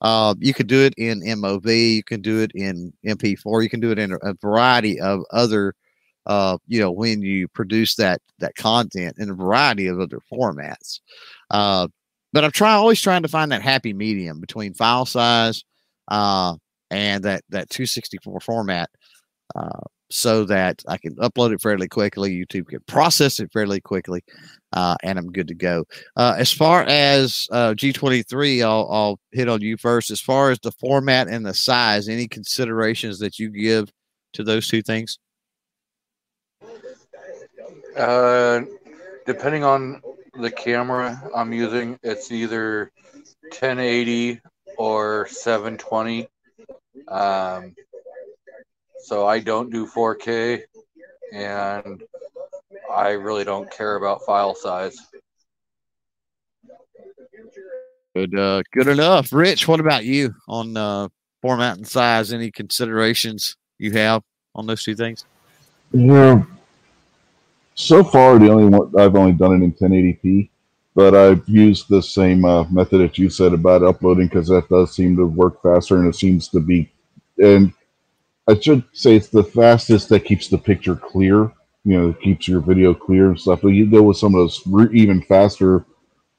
Uh, 0.00 0.34
you 0.38 0.54
could 0.54 0.68
do 0.68 0.80
it 0.80 0.94
in 0.96 1.20
MOV, 1.20 1.96
you 1.96 2.02
can 2.02 2.22
do 2.22 2.40
it 2.40 2.50
in 2.54 2.94
MP4, 3.06 3.62
you 3.62 3.68
can 3.68 3.78
do 3.80 3.90
it 3.90 3.98
in 3.98 4.16
a, 4.22 4.32
variety 4.40 4.98
of 4.98 5.20
other, 5.30 5.74
uh, 6.24 6.56
you 6.66 6.80
know, 6.80 6.90
when 6.90 7.20
you 7.20 7.46
produce 7.48 7.94
that 7.96 8.22
that 8.38 8.54
content 8.54 9.16
in 9.18 9.28
a 9.28 9.34
variety 9.34 9.86
of 9.86 10.00
other 10.00 10.20
formats. 10.32 11.00
Uh, 11.50 11.88
but 12.32 12.42
I'm 12.42 12.52
trying 12.52 12.78
always 12.78 13.02
trying 13.02 13.20
to 13.20 13.28
find 13.28 13.52
that 13.52 13.60
happy 13.60 13.92
medium 13.92 14.40
between 14.40 14.72
file 14.72 15.04
size 15.04 15.62
uh, 16.08 16.54
and 16.90 17.22
that 17.24 17.44
that 17.50 17.68
264 17.68 18.40
format. 18.40 18.88
Uh, 19.54 19.80
so 20.10 20.44
that 20.44 20.82
I 20.88 20.98
can 20.98 21.14
upload 21.16 21.52
it 21.52 21.60
fairly 21.60 21.88
quickly. 21.88 22.34
YouTube 22.34 22.68
can 22.68 22.80
process 22.86 23.40
it 23.40 23.52
fairly 23.52 23.80
quickly, 23.80 24.22
uh, 24.72 24.96
and 25.02 25.18
I'm 25.18 25.30
good 25.30 25.48
to 25.48 25.54
go. 25.54 25.84
Uh, 26.16 26.34
as 26.36 26.52
far 26.52 26.82
as 26.82 27.46
uh, 27.52 27.74
G23, 27.74 28.62
I'll, 28.62 28.88
I'll 28.90 29.20
hit 29.32 29.48
on 29.48 29.60
you 29.60 29.76
first. 29.76 30.10
As 30.10 30.20
far 30.20 30.50
as 30.50 30.58
the 30.60 30.72
format 30.72 31.28
and 31.28 31.46
the 31.46 31.54
size, 31.54 32.08
any 32.08 32.28
considerations 32.28 33.18
that 33.20 33.38
you 33.38 33.50
give 33.50 33.90
to 34.34 34.42
those 34.42 34.68
two 34.68 34.82
things? 34.82 35.18
Uh, 37.96 38.62
depending 39.26 39.64
on 39.64 40.00
the 40.34 40.50
camera 40.50 41.20
I'm 41.34 41.52
using, 41.52 41.98
it's 42.02 42.30
either 42.30 42.90
1080 43.42 44.40
or 44.76 45.26
720. 45.28 46.28
Um, 47.08 47.74
so 49.02 49.26
I 49.26 49.40
don't 49.40 49.70
do 49.70 49.86
4K, 49.86 50.62
and 51.32 52.02
I 52.92 53.10
really 53.10 53.44
don't 53.44 53.70
care 53.70 53.96
about 53.96 54.24
file 54.24 54.54
size. 54.54 54.96
Good, 58.14 58.36
uh, 58.36 58.62
good 58.72 58.88
enough. 58.88 59.32
Rich, 59.32 59.68
what 59.68 59.80
about 59.80 60.04
you 60.04 60.34
on 60.48 60.76
uh, 60.76 61.08
format 61.42 61.76
and 61.76 61.86
size? 61.86 62.32
Any 62.32 62.50
considerations 62.50 63.56
you 63.78 63.92
have 63.92 64.22
on 64.54 64.66
those 64.66 64.82
two 64.82 64.96
things? 64.96 65.24
Yeah. 65.92 66.42
So 67.74 68.02
far, 68.04 68.38
the 68.38 68.50
only 68.50 68.66
one 68.66 68.92
I've 68.98 69.14
only 69.14 69.32
done 69.32 69.62
it 69.62 69.64
in 69.64 69.72
1080p, 69.72 70.50
but 70.94 71.14
I've 71.14 71.48
used 71.48 71.88
the 71.88 72.02
same 72.02 72.44
uh, 72.44 72.64
method 72.64 72.98
that 72.98 73.16
you 73.16 73.30
said 73.30 73.52
about 73.52 73.82
uploading 73.82 74.26
because 74.26 74.48
that 74.48 74.68
does 74.68 74.94
seem 74.94 75.16
to 75.16 75.26
work 75.26 75.62
faster 75.62 75.96
and 75.96 76.08
it 76.08 76.16
seems 76.16 76.48
to 76.48 76.60
be. 76.60 76.90
And 77.38 77.72
I 78.48 78.58
should 78.58 78.84
say 78.92 79.16
it's 79.16 79.28
the 79.28 79.44
fastest 79.44 80.08
that 80.08 80.24
keeps 80.24 80.48
the 80.48 80.58
picture 80.58 80.96
clear. 80.96 81.52
You 81.84 81.98
know, 81.98 82.12
keeps 82.12 82.46
your 82.48 82.60
video 82.60 82.94
clear 82.94 83.28
and 83.28 83.40
stuff. 83.40 83.60
But 83.62 83.68
you 83.68 83.86
go 83.86 84.02
with 84.02 84.16
some 84.16 84.34
of 84.34 84.40
those 84.40 84.62
even 84.92 85.22
faster 85.22 85.84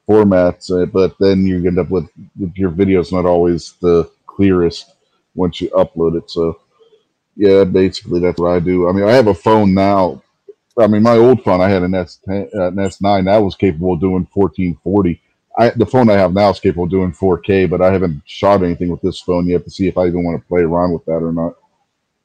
formats, 0.08 0.72
uh, 0.72 0.86
but 0.86 1.16
then 1.20 1.46
you 1.46 1.66
end 1.66 1.80
up 1.80 1.90
with, 1.90 2.10
your 2.56 2.70
video's 2.70 3.12
not 3.12 3.26
always 3.26 3.74
the 3.82 4.10
clearest 4.26 4.94
once 5.36 5.62
you 5.62 5.70
upload 5.70 6.18
it. 6.18 6.30
So, 6.30 6.60
yeah, 7.36 7.64
basically 7.64 8.20
that's 8.20 8.40
what 8.40 8.52
I 8.52 8.60
do. 8.60 8.88
I 8.88 8.92
mean, 8.92 9.06
I 9.06 9.14
have 9.14 9.28
a 9.28 9.34
phone 9.34 9.74
now. 9.74 10.22
I 10.78 10.88
mean, 10.88 11.04
my 11.04 11.18
old 11.18 11.44
phone, 11.44 11.62
I 11.62 11.70
had 11.70 11.84
an 11.84 11.92
S10, 11.92 12.56
uh, 12.56 12.68
an 12.68 12.76
S9 12.76 13.26
that 13.26 13.38
was 13.38 13.56
capable 13.56 13.94
of 13.94 14.00
doing 14.00 14.28
1440. 14.34 15.22
I, 15.58 15.70
the 15.72 15.86
phone 15.86 16.10
I 16.10 16.14
have 16.14 16.34
now 16.34 16.50
is 16.50 16.60
capable 16.60 16.86
of 16.86 16.92
doing 16.92 17.12
4K, 17.12 17.70
but 17.70 17.82
I 17.82 17.92
haven't 17.92 18.22
shot 18.26 18.64
anything 18.64 18.90
with 18.90 19.02
this 19.02 19.20
phone 19.20 19.48
yet 19.48 19.66
to 19.66 19.70
see 19.72 19.88
if 19.88 19.98
I 19.98 20.08
even 20.08 20.24
want 20.24 20.42
to 20.42 20.48
play 20.48 20.62
around 20.62 20.94
with 20.94 21.06
that 21.06 21.18
or 21.24 21.34
not. 21.34 21.56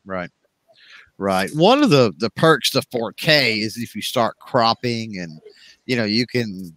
Right. 0.07 0.31
Right. 1.19 1.51
One 1.55 1.83
of 1.83 1.91
the 1.91 2.13
the 2.19 2.31
perks 2.31 2.71
to 2.71 2.81
4K 2.81 3.63
is 3.63 3.77
if 3.77 3.95
you 3.95 4.03
start 4.03 4.39
cropping 4.39 5.19
and 5.19 5.41
you 5.87 5.97
know 5.97 6.05
you 6.05 6.27
can 6.27 6.77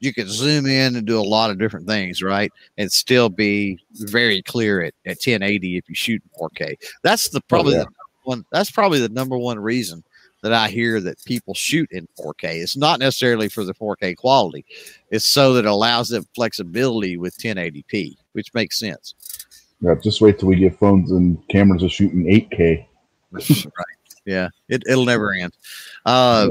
you 0.00 0.14
can 0.14 0.28
zoom 0.28 0.66
in 0.66 0.96
and 0.96 1.06
do 1.06 1.18
a 1.18 1.22
lot 1.22 1.50
of 1.50 1.58
different 1.58 1.86
things, 1.86 2.22
right? 2.22 2.52
And 2.76 2.90
still 2.90 3.28
be 3.28 3.78
very 3.92 4.42
clear 4.42 4.82
at, 4.82 4.94
at 5.04 5.18
1080 5.18 5.76
if 5.76 5.88
you 5.88 5.94
shoot 5.94 6.22
4K. 6.40 6.76
That's 7.02 7.28
the 7.28 7.38
oh, 7.38 7.44
probably 7.48 7.74
oh, 7.74 7.78
yeah. 7.78 7.84
the 7.84 7.90
one 8.24 8.44
that's 8.52 8.70
probably 8.70 9.00
the 9.00 9.08
number 9.08 9.36
one 9.36 9.58
reason 9.58 10.04
that 10.42 10.52
I 10.52 10.68
hear 10.68 11.00
that 11.00 11.24
people 11.24 11.54
shoot 11.54 11.90
in 11.90 12.06
4K. 12.18 12.62
It's 12.62 12.76
not 12.76 13.00
necessarily 13.00 13.48
for 13.48 13.64
the 13.64 13.74
4K 13.74 14.16
quality. 14.16 14.64
It's 15.10 15.26
so 15.26 15.52
that 15.54 15.64
it 15.64 15.68
allows 15.68 16.08
them 16.08 16.26
flexibility 16.34 17.16
with 17.16 17.36
1080p, 17.38 18.16
which 18.32 18.54
makes 18.54 18.78
sense. 18.78 19.14
Yeah, 19.80 19.94
just 20.02 20.20
wait 20.20 20.38
till 20.38 20.48
we 20.48 20.56
get 20.56 20.78
phones 20.78 21.12
and 21.12 21.46
cameras 21.48 21.84
are 21.84 21.88
shooting 21.88 22.24
8K. 22.24 22.86
right. 23.32 23.86
Yeah, 24.24 24.48
it, 24.68 24.82
it'll 24.86 25.04
never 25.04 25.32
end. 25.32 25.54
Uh, 26.04 26.50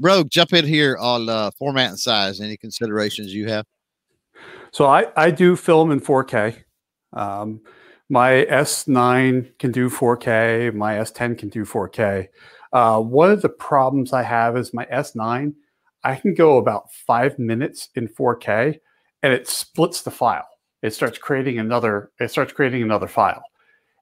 Rogue, 0.00 0.30
jump 0.30 0.52
in 0.54 0.66
here 0.66 0.96
on 0.96 1.28
uh, 1.28 1.50
format 1.52 1.90
and 1.90 1.98
size. 1.98 2.40
Any 2.40 2.56
considerations 2.56 3.34
you 3.34 3.48
have? 3.48 3.66
So 4.72 4.86
I, 4.86 5.06
I 5.16 5.30
do 5.30 5.56
film 5.56 5.90
in 5.90 6.00
4K. 6.00 6.56
Um, 7.12 7.60
my 8.08 8.46
S9 8.50 9.58
can 9.58 9.72
do 9.72 9.90
4K. 9.90 10.74
My 10.74 10.94
S10 10.94 11.38
can 11.38 11.48
do 11.48 11.64
4K. 11.64 12.28
Uh, 12.72 13.00
one 13.00 13.30
of 13.30 13.42
the 13.42 13.48
problems 13.48 14.12
I 14.12 14.22
have 14.22 14.56
is 14.56 14.72
my 14.72 14.86
S9. 14.86 15.54
I 16.02 16.14
can 16.14 16.34
go 16.34 16.56
about 16.56 16.90
five 16.92 17.38
minutes 17.38 17.90
in 17.94 18.08
4K, 18.08 18.80
and 19.22 19.32
it 19.32 19.46
splits 19.46 20.02
the 20.02 20.10
file 20.10 20.49
it 20.82 20.94
starts 20.94 21.18
creating 21.18 21.58
another 21.58 22.10
it 22.20 22.30
starts 22.30 22.52
creating 22.52 22.82
another 22.82 23.08
file. 23.08 23.42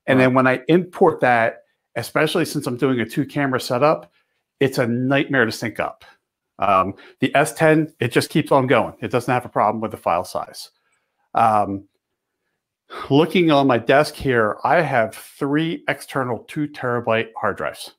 And 0.06 0.18
then 0.18 0.34
when 0.34 0.46
i 0.46 0.60
import 0.68 1.20
that 1.20 1.64
especially 1.96 2.44
since 2.44 2.66
i'm 2.66 2.76
doing 2.76 3.00
a 3.00 3.06
two 3.06 3.26
camera 3.26 3.60
setup 3.60 4.12
it's 4.60 4.78
a 4.78 4.86
nightmare 4.86 5.44
to 5.44 5.52
sync 5.52 5.78
up. 5.78 6.04
Um, 6.58 6.94
the 7.20 7.30
s10 7.34 7.92
it 8.00 8.08
just 8.08 8.30
keeps 8.30 8.50
on 8.50 8.66
going. 8.66 8.94
It 9.00 9.10
doesn't 9.10 9.32
have 9.32 9.44
a 9.44 9.50
problem 9.50 9.80
with 9.80 9.92
the 9.92 9.96
file 9.96 10.24
size. 10.24 10.70
Um, 11.34 11.84
looking 13.10 13.50
on 13.50 13.66
my 13.66 13.76
desk 13.76 14.14
here 14.14 14.56
i 14.64 14.80
have 14.80 15.14
three 15.14 15.84
external 15.88 16.38
two 16.48 16.66
terabyte 16.68 17.28
hard 17.36 17.58
drives 17.58 17.92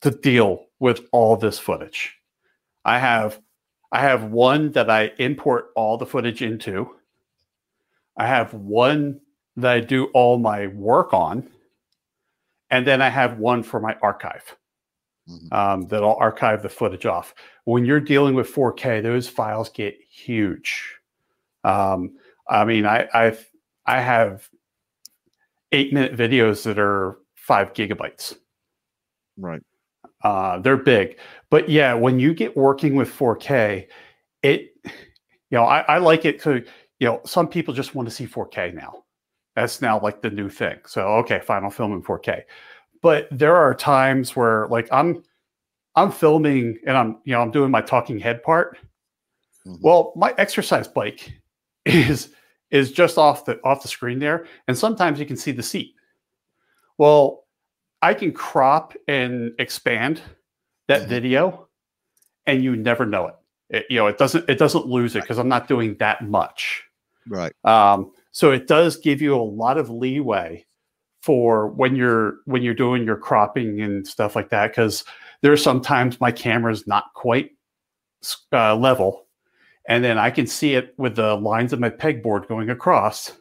to 0.00 0.10
deal 0.10 0.64
with 0.78 1.00
all 1.12 1.36
this 1.36 1.58
footage. 1.58 2.16
I 2.84 2.98
have 2.98 3.40
i 3.92 4.00
have 4.00 4.24
one 4.24 4.72
that 4.72 4.90
i 4.90 5.12
import 5.18 5.70
all 5.76 5.96
the 5.96 6.06
footage 6.06 6.42
into 6.42 6.94
I 8.18 8.26
have 8.26 8.52
one 8.52 9.20
that 9.56 9.72
I 9.72 9.80
do 9.80 10.06
all 10.06 10.38
my 10.38 10.66
work 10.68 11.14
on, 11.14 11.48
and 12.70 12.86
then 12.86 13.00
I 13.00 13.08
have 13.08 13.38
one 13.38 13.62
for 13.62 13.80
my 13.80 13.96
archive 14.02 14.56
mm-hmm. 15.28 15.52
um, 15.52 15.86
that 15.88 16.02
I'll 16.02 16.16
archive 16.16 16.62
the 16.62 16.68
footage 16.68 17.06
off. 17.06 17.34
When 17.64 17.84
you're 17.84 18.00
dealing 18.00 18.34
with 18.34 18.52
4K, 18.52 19.02
those 19.02 19.28
files 19.28 19.70
get 19.70 19.96
huge. 20.10 20.96
Um, 21.64 22.16
I 22.48 22.64
mean, 22.64 22.86
I 22.86 23.08
I've, 23.12 23.46
I 23.86 24.00
have 24.00 24.48
eight 25.72 25.92
minute 25.92 26.16
videos 26.16 26.64
that 26.64 26.78
are 26.78 27.18
five 27.34 27.72
gigabytes. 27.72 28.36
Right. 29.36 29.62
Uh, 30.24 30.58
they're 30.58 30.76
big, 30.76 31.18
but 31.50 31.68
yeah, 31.68 31.94
when 31.94 32.18
you 32.18 32.34
get 32.34 32.56
working 32.56 32.96
with 32.96 33.08
4K, 33.08 33.86
it, 34.42 34.72
you 34.84 34.90
know, 35.52 35.64
I, 35.64 35.80
I 35.80 35.98
like 35.98 36.24
it 36.24 36.42
to, 36.42 36.64
you 36.98 37.06
know, 37.06 37.20
some 37.24 37.48
people 37.48 37.74
just 37.74 37.94
want 37.94 38.08
to 38.08 38.14
see 38.14 38.26
4K 38.26 38.74
now. 38.74 39.04
That's 39.54 39.80
now 39.82 40.00
like 40.00 40.22
the 40.22 40.30
new 40.30 40.48
thing. 40.48 40.78
So 40.86 41.02
okay, 41.18 41.40
fine, 41.40 41.64
I'll 41.64 41.70
film 41.70 41.92
in 41.92 42.02
4K. 42.02 42.42
But 43.02 43.28
there 43.30 43.56
are 43.56 43.74
times 43.74 44.34
where 44.34 44.66
like 44.68 44.88
I'm, 44.92 45.22
I'm 45.94 46.12
filming 46.12 46.78
and 46.86 46.96
I'm, 46.96 47.18
you 47.24 47.34
know, 47.34 47.40
I'm 47.40 47.50
doing 47.50 47.70
my 47.70 47.80
talking 47.80 48.18
head 48.18 48.42
part. 48.42 48.78
Mm-hmm. 49.66 49.82
Well, 49.82 50.12
my 50.16 50.34
exercise 50.38 50.88
bike 50.88 51.32
is 51.84 52.30
is 52.70 52.92
just 52.92 53.18
off 53.18 53.44
the 53.44 53.60
off 53.64 53.82
the 53.82 53.88
screen 53.88 54.18
there, 54.18 54.46
and 54.66 54.76
sometimes 54.76 55.18
you 55.18 55.26
can 55.26 55.36
see 55.36 55.52
the 55.52 55.62
seat. 55.62 55.94
Well, 56.98 57.44
I 58.02 58.14
can 58.14 58.32
crop 58.32 58.94
and 59.06 59.52
expand 59.58 60.20
that 60.88 61.02
mm-hmm. 61.02 61.10
video, 61.10 61.68
and 62.46 62.62
you 62.62 62.76
never 62.76 63.06
know 63.06 63.28
it. 63.28 63.34
it. 63.70 63.86
You 63.90 63.98
know, 63.98 64.06
it 64.06 64.18
doesn't 64.18 64.48
it 64.48 64.58
doesn't 64.58 64.86
lose 64.86 65.16
it 65.16 65.22
because 65.22 65.38
I'm 65.38 65.48
not 65.48 65.68
doing 65.68 65.96
that 65.98 66.28
much. 66.28 66.84
Right. 67.28 67.52
Um, 67.64 68.12
so 68.32 68.50
it 68.50 68.66
does 68.66 68.96
give 68.96 69.20
you 69.20 69.34
a 69.34 69.42
lot 69.42 69.78
of 69.78 69.90
leeway 69.90 70.66
for 71.22 71.68
when 71.68 71.96
you're 71.96 72.36
when 72.44 72.62
you're 72.62 72.74
doing 72.74 73.04
your 73.04 73.16
cropping 73.16 73.80
and 73.80 74.06
stuff 74.06 74.36
like 74.36 74.50
that. 74.50 74.68
Because 74.68 75.04
there's 75.42 75.62
sometimes 75.62 76.20
my 76.20 76.32
camera's 76.32 76.86
not 76.86 77.12
quite 77.14 77.50
uh, 78.52 78.76
level, 78.76 79.26
and 79.88 80.04
then 80.04 80.18
I 80.18 80.30
can 80.30 80.46
see 80.46 80.74
it 80.74 80.94
with 80.96 81.16
the 81.16 81.34
lines 81.36 81.72
of 81.72 81.80
my 81.80 81.90
pegboard 81.90 82.48
going 82.48 82.70
across 82.70 83.32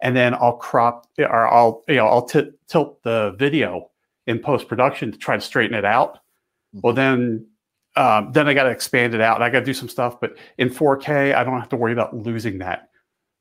and 0.00 0.16
then 0.16 0.34
I'll 0.34 0.56
crop 0.56 1.06
or 1.18 1.48
I'll 1.48 1.82
you 1.88 1.96
know 1.96 2.06
I'll 2.06 2.26
t- 2.26 2.50
tilt 2.68 3.02
the 3.02 3.34
video 3.38 3.90
in 4.26 4.38
post 4.38 4.68
production 4.68 5.12
to 5.12 5.18
try 5.18 5.36
to 5.36 5.40
straighten 5.40 5.76
it 5.76 5.84
out. 5.84 6.14
Mm-hmm. 6.74 6.80
Well, 6.82 6.92
then 6.92 7.46
um, 7.96 8.32
then 8.32 8.46
I 8.46 8.54
got 8.54 8.64
to 8.64 8.70
expand 8.70 9.14
it 9.14 9.20
out. 9.20 9.40
I 9.40 9.48
got 9.48 9.60
to 9.60 9.64
do 9.64 9.72
some 9.72 9.88
stuff, 9.88 10.20
but 10.20 10.36
in 10.58 10.68
4K, 10.68 11.34
I 11.34 11.42
don't 11.44 11.58
have 11.58 11.70
to 11.70 11.76
worry 11.76 11.94
about 11.94 12.14
losing 12.14 12.58
that. 12.58 12.90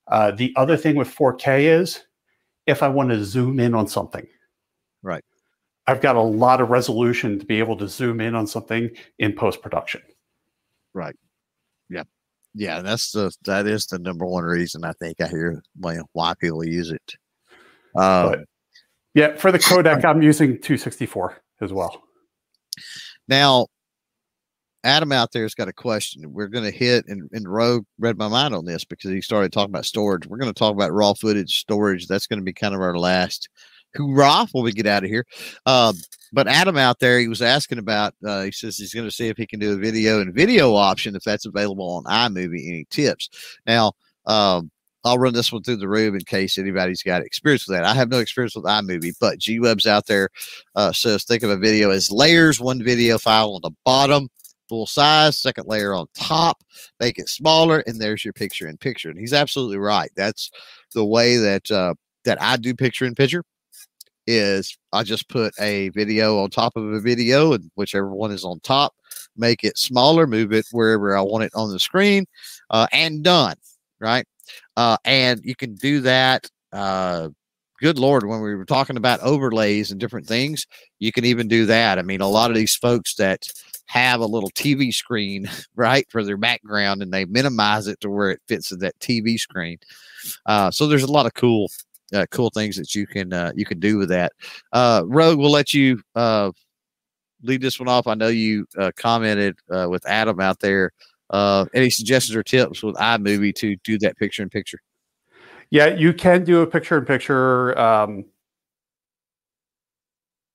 Uh, 0.07 0.31
the 0.31 0.53
other 0.55 0.77
thing 0.77 0.95
with 0.95 1.13
4K 1.13 1.79
is 1.81 2.03
if 2.67 2.83
I 2.83 2.87
want 2.87 3.09
to 3.09 3.23
zoom 3.23 3.59
in 3.59 3.73
on 3.73 3.87
something, 3.87 4.27
right? 5.01 5.23
I've 5.87 6.01
got 6.01 6.15
a 6.15 6.21
lot 6.21 6.61
of 6.61 6.69
resolution 6.69 7.37
to 7.39 7.45
be 7.45 7.59
able 7.59 7.77
to 7.77 7.87
zoom 7.87 8.19
in 8.19 8.33
on 8.33 8.47
something 8.47 8.89
in 9.19 9.33
post 9.33 9.61
production. 9.61 10.01
Right. 10.93 11.15
Yeah 11.89 12.03
yeah, 12.55 12.81
that's 12.81 13.11
the 13.11 13.31
that 13.43 13.67
is 13.67 13.85
the 13.85 13.99
number 13.99 14.25
one 14.25 14.45
reason 14.45 14.85
I 14.85 14.93
think 14.93 15.19
I 15.19 15.27
hear 15.27 15.61
why 16.13 16.33
people 16.39 16.63
use 16.63 16.89
it. 16.89 17.15
Um, 17.95 18.45
yeah, 19.13 19.35
for 19.35 19.51
the 19.51 19.59
codec, 19.59 20.05
I'm 20.05 20.21
using 20.21 20.53
264 20.53 21.41
as 21.61 21.73
well. 21.73 22.01
Now, 23.27 23.67
Adam 24.85 25.11
out 25.11 25.31
there's 25.31 25.55
got 25.55 25.67
a 25.67 25.73
question. 25.73 26.31
We're 26.31 26.47
going 26.47 26.63
to 26.63 26.71
hit, 26.71 27.05
and, 27.07 27.27
and 27.33 27.51
Rogue 27.51 27.85
read 27.99 28.17
my 28.17 28.27
mind 28.27 28.53
on 28.53 28.65
this 28.65 28.85
because 28.85 29.11
he 29.11 29.19
started 29.19 29.51
talking 29.51 29.71
about 29.71 29.85
storage. 29.85 30.27
We're 30.27 30.37
going 30.37 30.53
to 30.53 30.57
talk 30.57 30.73
about 30.73 30.93
raw 30.93 31.13
footage 31.13 31.59
storage. 31.59 32.07
That's 32.07 32.27
going 32.27 32.39
to 32.39 32.45
be 32.45 32.53
kind 32.53 32.75
of 32.75 32.81
our 32.81 32.97
last 32.97 33.49
hoorah 33.95 34.47
when 34.51 34.63
we 34.63 34.71
get 34.71 34.85
out 34.85 35.03
of 35.03 35.09
here. 35.09 35.25
Um, 35.65 35.95
but 36.31 36.47
Adam 36.47 36.77
out 36.77 36.99
there, 36.99 37.19
he 37.19 37.27
was 37.27 37.41
asking 37.41 37.79
about. 37.79 38.13
Uh, 38.25 38.43
he 38.43 38.51
says 38.51 38.77
he's 38.77 38.93
going 38.93 39.07
to 39.07 39.15
see 39.15 39.27
if 39.27 39.37
he 39.37 39.47
can 39.47 39.59
do 39.59 39.73
a 39.73 39.77
video 39.77 40.21
and 40.21 40.33
video 40.33 40.75
option 40.75 41.15
if 41.15 41.23
that's 41.23 41.45
available 41.45 41.89
on 41.89 42.03
iMovie. 42.03 42.67
Any 42.67 42.85
tips? 42.89 43.29
Now, 43.65 43.93
um, 44.25 44.69
I'll 45.03 45.19
run 45.19 45.33
this 45.33 45.51
one 45.51 45.61
through 45.61 45.77
the 45.77 45.87
room 45.87 46.15
in 46.15 46.21
case 46.21 46.57
anybody's 46.57 47.03
got 47.03 47.21
experience 47.21 47.67
with 47.67 47.77
that. 47.77 47.85
I 47.85 47.93
have 47.93 48.09
no 48.09 48.19
experience 48.19 48.55
with 48.55 48.65
iMovie, 48.65 49.13
but 49.19 49.37
G 49.37 49.59
Web's 49.59 49.85
out 49.85 50.07
there 50.07 50.29
uh, 50.75 50.91
says 50.91 51.23
think 51.23 51.43
of 51.43 51.51
a 51.51 51.57
video 51.57 51.91
as 51.91 52.11
layers. 52.11 52.59
One 52.59 52.83
video 52.83 53.17
file 53.19 53.53
on 53.53 53.61
the 53.61 53.71
bottom, 53.85 54.29
full 54.67 54.85
size. 54.85 55.37
Second 55.37 55.67
layer 55.67 55.93
on 55.93 56.07
top, 56.15 56.63
make 56.99 57.19
it 57.19 57.29
smaller, 57.29 57.79
and 57.87 57.99
there's 57.99 58.23
your 58.23 58.33
picture 58.33 58.67
in 58.67 58.77
picture. 58.77 59.09
And 59.09 59.19
he's 59.19 59.33
absolutely 59.33 59.77
right. 59.77 60.11
That's 60.15 60.51
the 60.93 61.05
way 61.05 61.37
that 61.37 61.69
uh, 61.71 61.93
that 62.23 62.41
I 62.41 62.57
do 62.57 62.73
picture 62.73 63.05
in 63.05 63.15
picture 63.15 63.43
is 64.27 64.77
I 64.91 65.03
just 65.03 65.29
put 65.29 65.53
a 65.59 65.89
video 65.89 66.39
on 66.39 66.49
top 66.49 66.75
of 66.75 66.91
a 66.91 66.99
video, 66.99 67.53
and 67.53 67.69
whichever 67.75 68.09
one 68.09 68.31
is 68.31 68.43
on 68.43 68.59
top, 68.61 68.95
make 69.37 69.63
it 69.63 69.77
smaller, 69.77 70.25
move 70.27 70.51
it 70.51 70.65
wherever 70.71 71.15
I 71.15 71.21
want 71.21 71.43
it 71.43 71.51
on 71.55 71.71
the 71.71 71.79
screen, 71.79 72.25
uh, 72.69 72.87
and 72.91 73.23
done. 73.23 73.55
Right. 73.99 74.25
Uh, 74.77 74.97
and 75.05 75.41
you 75.43 75.55
can 75.55 75.75
do 75.75 76.01
that. 76.01 76.49
Uh, 76.71 77.29
good 77.79 77.97
Lord, 77.99 78.25
when 78.25 78.41
we 78.41 78.55
were 78.55 78.65
talking 78.65 78.97
about 78.97 79.21
overlays 79.21 79.91
and 79.91 79.99
different 79.99 80.27
things, 80.27 80.65
you 80.99 81.11
can 81.11 81.25
even 81.25 81.47
do 81.47 81.65
that. 81.67 81.99
I 81.99 82.01
mean, 82.01 82.21
a 82.21 82.27
lot 82.27 82.51
of 82.51 82.55
these 82.55 82.75
folks 82.75 83.15
that 83.15 83.47
have 83.87 84.19
a 84.19 84.25
little 84.25 84.49
TV 84.51 84.93
screen, 84.93 85.49
right, 85.75 86.05
for 86.09 86.23
their 86.23 86.37
background 86.37 87.01
and 87.01 87.11
they 87.11 87.25
minimize 87.25 87.87
it 87.87 87.99
to 88.01 88.09
where 88.09 88.31
it 88.31 88.41
fits 88.47 88.71
in 88.71 88.79
that 88.79 88.97
TV 88.99 89.37
screen. 89.37 89.77
Uh, 90.45 90.71
so 90.71 90.87
there's 90.87 91.03
a 91.03 91.11
lot 91.11 91.25
of 91.25 91.33
cool 91.33 91.69
uh, 92.13 92.25
cool 92.31 92.49
things 92.51 92.75
that 92.75 92.93
you 92.93 93.07
can 93.07 93.33
uh, 93.33 93.51
you 93.55 93.65
can 93.65 93.79
do 93.79 93.97
with 93.97 94.09
that. 94.09 94.31
Uh, 94.71 95.03
Rogue, 95.05 95.39
we'll 95.39 95.51
let 95.51 95.73
you 95.73 96.01
uh, 96.15 96.51
lead 97.43 97.61
this 97.61 97.79
one 97.79 97.89
off. 97.89 98.07
I 98.07 98.15
know 98.15 98.27
you 98.27 98.65
uh, 98.77 98.91
commented 98.95 99.57
uh, 99.71 99.87
with 99.89 100.05
Adam 100.05 100.39
out 100.39 100.59
there. 100.59 100.91
Uh, 101.29 101.65
any 101.73 101.89
suggestions 101.89 102.35
or 102.35 102.43
tips 102.43 102.83
with 102.83 102.95
iMovie 102.95 103.55
to 103.55 103.75
do 103.77 103.97
that 103.99 104.17
picture 104.17 104.43
in 104.43 104.49
picture? 104.49 104.79
Yeah, 105.71 105.87
you 105.87 106.13
can 106.13 106.43
do 106.43 106.61
a 106.61 106.67
picture 106.67 106.97
in 106.99 107.05
picture. 107.05 107.77
Um, 107.77 108.25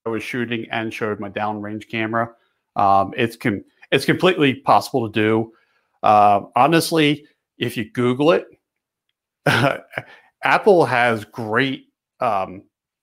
I 0.06 0.10
was 0.10 0.22
shooting 0.22 0.66
and 0.70 0.94
showed 0.94 1.18
my 1.18 1.28
downrange 1.28 1.88
camera. 1.88 2.30
Um, 2.80 3.12
it's 3.16 3.36
com- 3.36 3.64
it's 3.92 4.06
completely 4.06 4.54
possible 4.54 5.06
to 5.10 5.12
do. 5.12 5.52
Uh, 6.02 6.42
honestly, 6.56 7.26
if 7.58 7.76
you 7.76 7.90
Google 7.90 8.32
it, 8.32 8.46
Apple 10.42 10.86
has 10.86 11.24
great 11.26 11.88
um, 12.20 12.62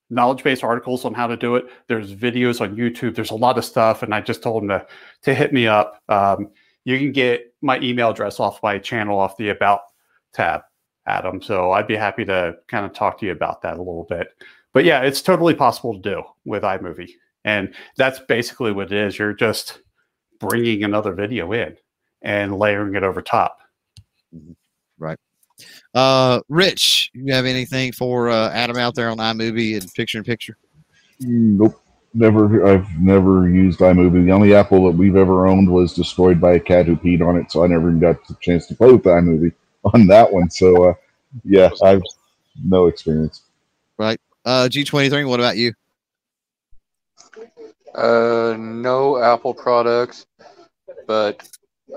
knowledge 0.10 0.44
base 0.44 0.64
articles 0.64 1.06
on 1.06 1.14
how 1.14 1.28
to 1.28 1.38
do 1.38 1.56
it. 1.56 1.66
There's 1.88 2.16
videos 2.16 2.60
on 2.60 2.76
YouTube. 2.76 3.14
There's 3.14 3.32
a 3.32 3.36
lot 3.36 3.58
of 3.58 3.66
stuff, 3.66 4.02
and 4.02 4.16
I 4.16 4.22
just 4.22 4.42
told 4.42 4.64
them 4.64 4.70
to 4.70 4.88
to 5.24 5.36
hit 5.36 5.54
me 5.54 5.68
up. 5.68 6.02
Um, 6.10 6.50
you 6.84 6.98
can 6.98 7.12
get 7.12 7.54
my 7.62 7.80
email 7.80 8.10
address 8.10 8.40
off 8.40 8.64
my 8.64 8.80
channel 8.80 9.20
off 9.20 9.38
the 9.38 9.50
about 9.50 9.82
tab, 10.34 10.62
Adam. 11.06 11.42
So 11.42 11.72
I'd 11.72 11.88
be 11.88 11.96
happy 11.96 12.26
to 12.26 12.56
kind 12.68 12.86
of 12.86 12.94
talk 12.94 13.20
to 13.20 13.28
you 13.28 13.32
about 13.32 13.62
that 13.62 13.76
a 13.76 13.78
little 13.78 14.06
bit. 14.10 14.30
But 14.74 14.86
yeah, 14.86 15.02
it's 15.02 15.22
totally 15.22 15.54
possible 15.54 15.94
to 15.94 16.00
do 16.00 16.24
with 16.46 16.64
iMovie, 16.64 17.12
and 17.48 17.74
that's 17.96 18.20
basically 18.20 18.74
what 18.74 18.92
it 18.92 19.08
is. 19.08 19.18
You're 19.18 19.32
just 19.32 19.80
bringing 20.38 20.84
another 20.84 21.14
video 21.14 21.54
in 21.54 21.78
and 22.22 22.58
layering 22.60 22.94
it 22.96 23.04
over 23.04 23.22
top. 23.22 23.62
Mm-hmm. 24.36 24.52
Right. 25.00 25.18
Uh, 25.94 26.42
Rich, 26.50 27.10
you 27.14 27.34
have 27.34 27.46
anything 27.46 27.94
for 27.94 28.30
uh, 28.30 28.52
Adam 28.52 28.76
out 28.78 28.96
there 28.96 29.10
on 29.10 29.18
iMovie 29.18 29.80
and 29.80 29.92
picture 29.94 30.18
in 30.18 30.26
picture? 30.26 30.58
Nope. 31.22 31.82
Never. 32.14 32.68
I've 32.68 32.90
never 33.00 33.50
used 33.50 33.80
iMovie. 33.80 34.26
The 34.26 34.32
only 34.32 34.54
Apple 34.54 34.86
that 34.86 34.98
we've 34.98 35.16
ever 35.16 35.48
owned 35.48 35.72
was 35.72 35.94
destroyed 35.94 36.42
by 36.42 36.54
a 36.54 36.60
cat 36.60 36.86
who 36.86 36.98
peed 36.98 37.26
on 37.26 37.38
it, 37.38 37.52
so 37.52 37.64
I 37.64 37.68
never 37.68 37.90
even 37.90 38.00
got 38.00 38.28
the 38.28 38.36
chance 38.42 38.68
to 38.68 38.76
play 38.76 38.92
with 38.92 39.04
iMovie 39.04 39.54
on 39.94 40.08
that 40.08 40.32
one. 40.32 40.50
So, 40.50 40.90
uh, 40.90 40.94
yeah, 41.46 41.70
I've 41.82 42.02
no 42.66 42.88
experience. 42.88 43.44
Right. 43.98 44.20
Uh, 44.44 44.68
G23, 44.70 45.28
what 45.28 45.40
about 45.40 45.56
you? 45.56 45.74
Uh, 47.98 48.56
no 48.60 49.18
Apple 49.18 49.56
products, 49.56 50.28
but 51.08 51.48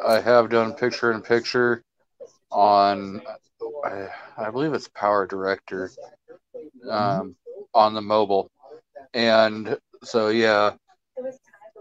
I 0.02 0.18
have 0.18 0.48
done 0.48 0.72
picture 0.72 1.12
in 1.12 1.20
picture 1.20 1.82
on 2.51 3.20
I, 3.85 4.09
I 4.39 4.51
believe 4.51 4.72
it's 4.72 4.89
PowerDirector 4.89 5.90
mm-hmm. 6.56 6.90
um, 6.90 7.36
on 7.74 7.93
the 7.93 8.01
mobile, 8.01 8.51
and 9.12 9.77
so 10.02 10.28
yeah, 10.28 10.72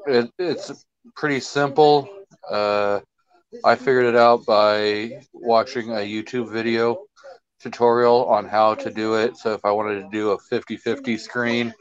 it, 0.05 0.29
it's 0.37 0.85
pretty 1.15 1.39
simple. 1.39 2.09
Uh, 2.49 2.99
I 3.63 3.75
figured 3.75 4.05
it 4.05 4.15
out 4.17 4.45
by 4.45 5.21
watching 5.33 5.91
a 5.91 5.99
YouTube 5.99 6.51
video 6.51 7.05
tutorial 7.59 8.25
on 8.25 8.45
how 8.45 8.75
to 8.75 8.91
do 8.91 9.15
it. 9.15 9.37
So 9.37 9.53
if 9.53 9.65
I 9.65 9.71
wanted 9.71 10.01
to 10.01 10.09
do 10.11 10.31
a 10.31 10.37
50-50 10.37 11.19
screen, 11.19 11.73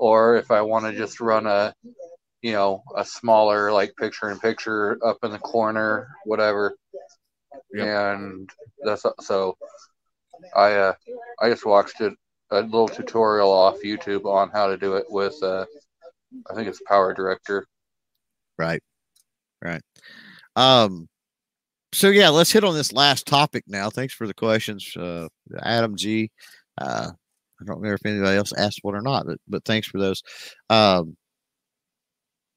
or 0.00 0.36
if 0.36 0.50
I 0.50 0.62
want 0.62 0.86
to 0.86 0.96
just 0.96 1.20
run 1.20 1.46
a 1.46 1.74
you 2.42 2.52
know 2.52 2.82
a 2.96 3.04
smaller 3.04 3.70
like 3.70 3.94
picture 3.96 4.30
in 4.30 4.38
picture 4.38 4.98
up 5.04 5.18
in 5.22 5.30
the 5.30 5.38
corner, 5.38 6.08
whatever 6.24 6.74
Yep. 7.72 7.86
And 7.86 8.50
that's 8.84 9.04
so 9.20 9.56
I 10.54 10.72
uh, 10.72 10.94
I 11.40 11.50
just 11.50 11.66
watched 11.66 12.00
it 12.00 12.14
a 12.50 12.62
little 12.62 12.88
tutorial 12.88 13.50
off 13.50 13.82
YouTube 13.84 14.24
on 14.24 14.50
how 14.50 14.68
to 14.68 14.76
do 14.76 14.96
it 14.96 15.06
with 15.08 15.40
uh, 15.42 15.66
I 16.50 16.54
think 16.54 16.68
it's 16.68 16.82
PowerDirector. 16.88 17.62
Right. 18.58 18.82
Right. 19.62 19.82
Um 20.56 21.08
so 21.92 22.08
yeah, 22.08 22.28
let's 22.28 22.52
hit 22.52 22.64
on 22.64 22.74
this 22.74 22.92
last 22.92 23.26
topic 23.26 23.64
now. 23.66 23.90
Thanks 23.90 24.14
for 24.14 24.26
the 24.26 24.34
questions, 24.34 24.96
uh, 24.96 25.28
Adam 25.60 25.96
G. 25.96 26.30
Uh, 26.78 27.10
I 27.60 27.64
don't 27.64 27.76
remember 27.76 27.94
if 27.94 28.06
anybody 28.06 28.36
else 28.36 28.52
asked 28.56 28.80
one 28.82 28.94
or 28.94 29.02
not, 29.02 29.26
but 29.26 29.38
but 29.48 29.64
thanks 29.64 29.88
for 29.88 29.98
those. 29.98 30.22
Um, 30.68 31.16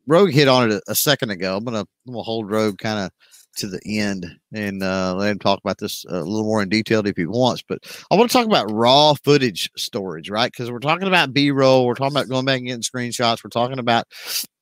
Rogue 0.07 0.31
hit 0.31 0.47
on 0.47 0.69
it 0.69 0.75
a, 0.75 0.91
a 0.91 0.95
second 0.95 1.31
ago. 1.31 1.55
I'm 1.57 1.63
gonna 1.63 1.85
I'm 2.07 2.13
gonna 2.13 2.23
hold 2.23 2.49
Rogue 2.49 2.77
kind 2.77 2.99
of 2.99 3.11
to 3.55 3.67
the 3.67 3.79
end 3.85 4.25
and 4.53 4.81
uh, 4.81 5.13
let 5.15 5.29
him 5.29 5.39
talk 5.39 5.59
about 5.63 5.77
this 5.77 6.05
a 6.05 6.19
little 6.19 6.43
more 6.43 6.61
in 6.63 6.69
detail 6.69 7.05
if 7.05 7.15
he 7.15 7.25
wants. 7.25 7.63
But 7.67 7.79
I 8.11 8.15
want 8.15 8.29
to 8.29 8.37
talk 8.37 8.47
about 8.47 8.71
raw 8.71 9.13
footage 9.23 9.69
storage, 9.77 10.29
right? 10.29 10.51
Because 10.51 10.71
we're 10.71 10.79
talking 10.79 11.07
about 11.07 11.33
B 11.33 11.51
roll, 11.51 11.85
we're 11.85 11.93
talking 11.93 12.15
about 12.15 12.29
going 12.29 12.45
back 12.45 12.57
and 12.57 12.67
getting 12.67 12.81
screenshots, 12.81 13.43
we're 13.43 13.49
talking 13.49 13.79
about 13.79 14.05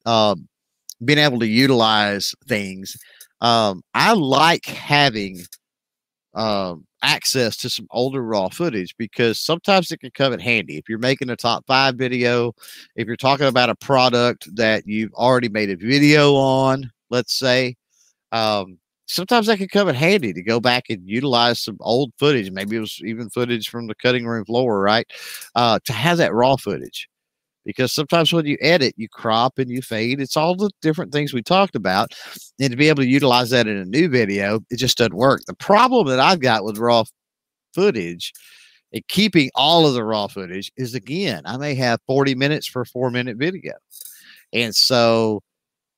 um, 0.05 0.47
being 1.03 1.19
able 1.19 1.39
to 1.39 1.47
utilize 1.47 2.33
things. 2.47 2.95
Um, 3.39 3.81
I 3.93 4.13
like 4.13 4.65
having 4.65 5.39
um, 6.33 6.85
access 7.03 7.57
to 7.57 7.69
some 7.69 7.87
older 7.91 8.23
raw 8.23 8.49
footage 8.49 8.95
because 8.97 9.39
sometimes 9.39 9.91
it 9.91 9.99
can 9.99 10.11
come 10.11 10.33
in 10.33 10.39
handy. 10.39 10.77
If 10.77 10.87
you're 10.87 10.99
making 10.99 11.29
a 11.29 11.35
top 11.35 11.65
five 11.67 11.95
video, 11.95 12.53
if 12.95 13.07
you're 13.07 13.15
talking 13.15 13.47
about 13.47 13.69
a 13.69 13.75
product 13.75 14.53
that 14.55 14.87
you've 14.87 15.13
already 15.13 15.49
made 15.49 15.69
a 15.69 15.75
video 15.75 16.35
on, 16.35 16.91
let's 17.09 17.33
say, 17.33 17.75
um, 18.31 18.77
sometimes 19.07 19.47
that 19.47 19.57
can 19.57 19.67
come 19.67 19.89
in 19.89 19.95
handy 19.95 20.31
to 20.33 20.41
go 20.41 20.59
back 20.59 20.85
and 20.89 21.07
utilize 21.07 21.61
some 21.61 21.77
old 21.81 22.13
footage. 22.17 22.49
Maybe 22.51 22.77
it 22.77 22.81
was 22.81 23.01
even 23.03 23.29
footage 23.29 23.69
from 23.69 23.87
the 23.87 23.95
cutting 23.95 24.25
room 24.25 24.45
floor, 24.45 24.79
right? 24.79 25.05
Uh, 25.55 25.79
to 25.85 25.93
have 25.93 26.17
that 26.17 26.33
raw 26.33 26.55
footage 26.55 27.09
because 27.65 27.93
sometimes 27.93 28.33
when 28.33 28.45
you 28.45 28.57
edit, 28.61 28.93
you 28.97 29.07
crop 29.09 29.59
and 29.59 29.69
you 29.69 29.81
fade. 29.81 30.19
It's 30.19 30.37
all 30.37 30.55
the 30.55 30.71
different 30.81 31.11
things 31.11 31.33
we 31.33 31.41
talked 31.41 31.75
about. 31.75 32.13
And 32.59 32.71
to 32.71 32.77
be 32.77 32.89
able 32.89 33.03
to 33.03 33.09
utilize 33.09 33.49
that 33.51 33.67
in 33.67 33.77
a 33.77 33.85
new 33.85 34.09
video, 34.09 34.59
it 34.69 34.77
just 34.77 34.97
doesn't 34.97 35.13
work. 35.13 35.41
The 35.45 35.55
problem 35.55 36.07
that 36.07 36.19
I've 36.19 36.39
got 36.39 36.63
with 36.63 36.77
raw 36.77 37.03
footage 37.73 38.33
and 38.93 39.07
keeping 39.07 39.49
all 39.55 39.87
of 39.87 39.93
the 39.93 40.03
raw 40.03 40.27
footage 40.27 40.71
is 40.77 40.95
again, 40.95 41.43
I 41.45 41.57
may 41.57 41.75
have 41.75 41.99
40 42.07 42.35
minutes 42.35 42.67
for 42.67 42.81
a 42.81 42.85
four 42.85 43.09
minute 43.09 43.37
video. 43.37 43.73
And 44.53 44.75
so 44.75 45.41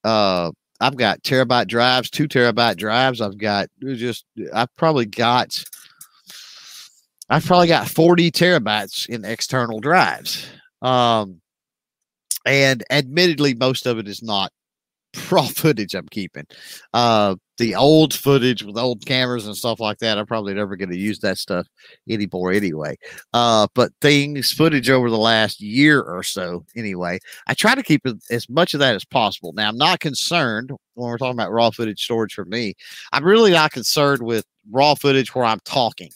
uh, 0.04 0.52
I've 0.80 0.96
got 0.96 1.24
terabyte 1.24 1.68
drives, 1.68 2.10
two 2.10 2.28
terabyte 2.28 2.78
drives. 2.78 3.22
I've 3.22 3.38
got 3.38 3.70
just, 3.82 4.26
I've 4.54 4.74
probably 4.76 5.06
got, 5.06 5.64
I've 7.30 7.46
probably 7.46 7.68
got 7.68 7.88
40 7.88 8.32
terabytes 8.32 9.08
in 9.08 9.26
external 9.26 9.80
drives. 9.80 10.46
Um, 10.82 11.42
and 12.46 12.84
admittedly, 12.90 13.54
most 13.54 13.86
of 13.86 13.98
it 13.98 14.08
is 14.08 14.22
not 14.22 14.52
raw 15.32 15.44
footage 15.56 15.94
I'm 15.96 16.08
keeping. 16.10 16.46
Uh, 16.94 17.36
the 17.58 17.76
old 17.76 18.14
footage 18.14 18.64
with 18.64 18.78
old 18.78 19.06
cameras 19.06 19.46
and 19.46 19.56
stuff 19.56 19.80
like 19.80 20.00
that, 20.00 20.18
I'm 20.18 20.26
probably 20.26 20.56
never 20.56 20.76
going 20.76 20.90
to 20.90 20.98
use 20.98 21.20
that 21.20 21.38
stuff 21.38 21.68
anymore 22.10 22.52
anyway. 22.52 22.98
Uh, 23.32 23.68
but 23.76 23.92
things, 24.02 24.52
footage 24.52 24.90
over 24.90 25.10
the 25.10 25.18
last 25.18 25.62
year 25.62 26.02
or 26.02 26.24
so, 26.24 26.66
anyway, 26.76 27.20
I 27.48 27.54
try 27.54 27.76
to 27.76 27.84
keep 27.84 28.02
as 28.32 28.50
much 28.50 28.74
of 28.74 28.80
that 28.80 28.96
as 28.96 29.06
possible. 29.06 29.54
Now, 29.54 29.70
I'm 29.70 29.78
not 29.78 30.00
concerned 30.00 30.72
when 30.96 31.10
we're 31.10 31.18
talking 31.18 31.38
about 31.38 31.52
raw 31.52 31.70
footage 31.70 32.02
storage 32.02 32.34
for 32.34 32.46
me. 32.46 32.74
I'm 33.12 33.24
really 33.24 33.52
not 33.52 33.72
concerned 33.72 34.24
with 34.24 34.46
raw 34.72 34.96
footage 34.96 35.36
where 35.36 35.46
I'm 35.46 35.60
talking. 35.64 36.10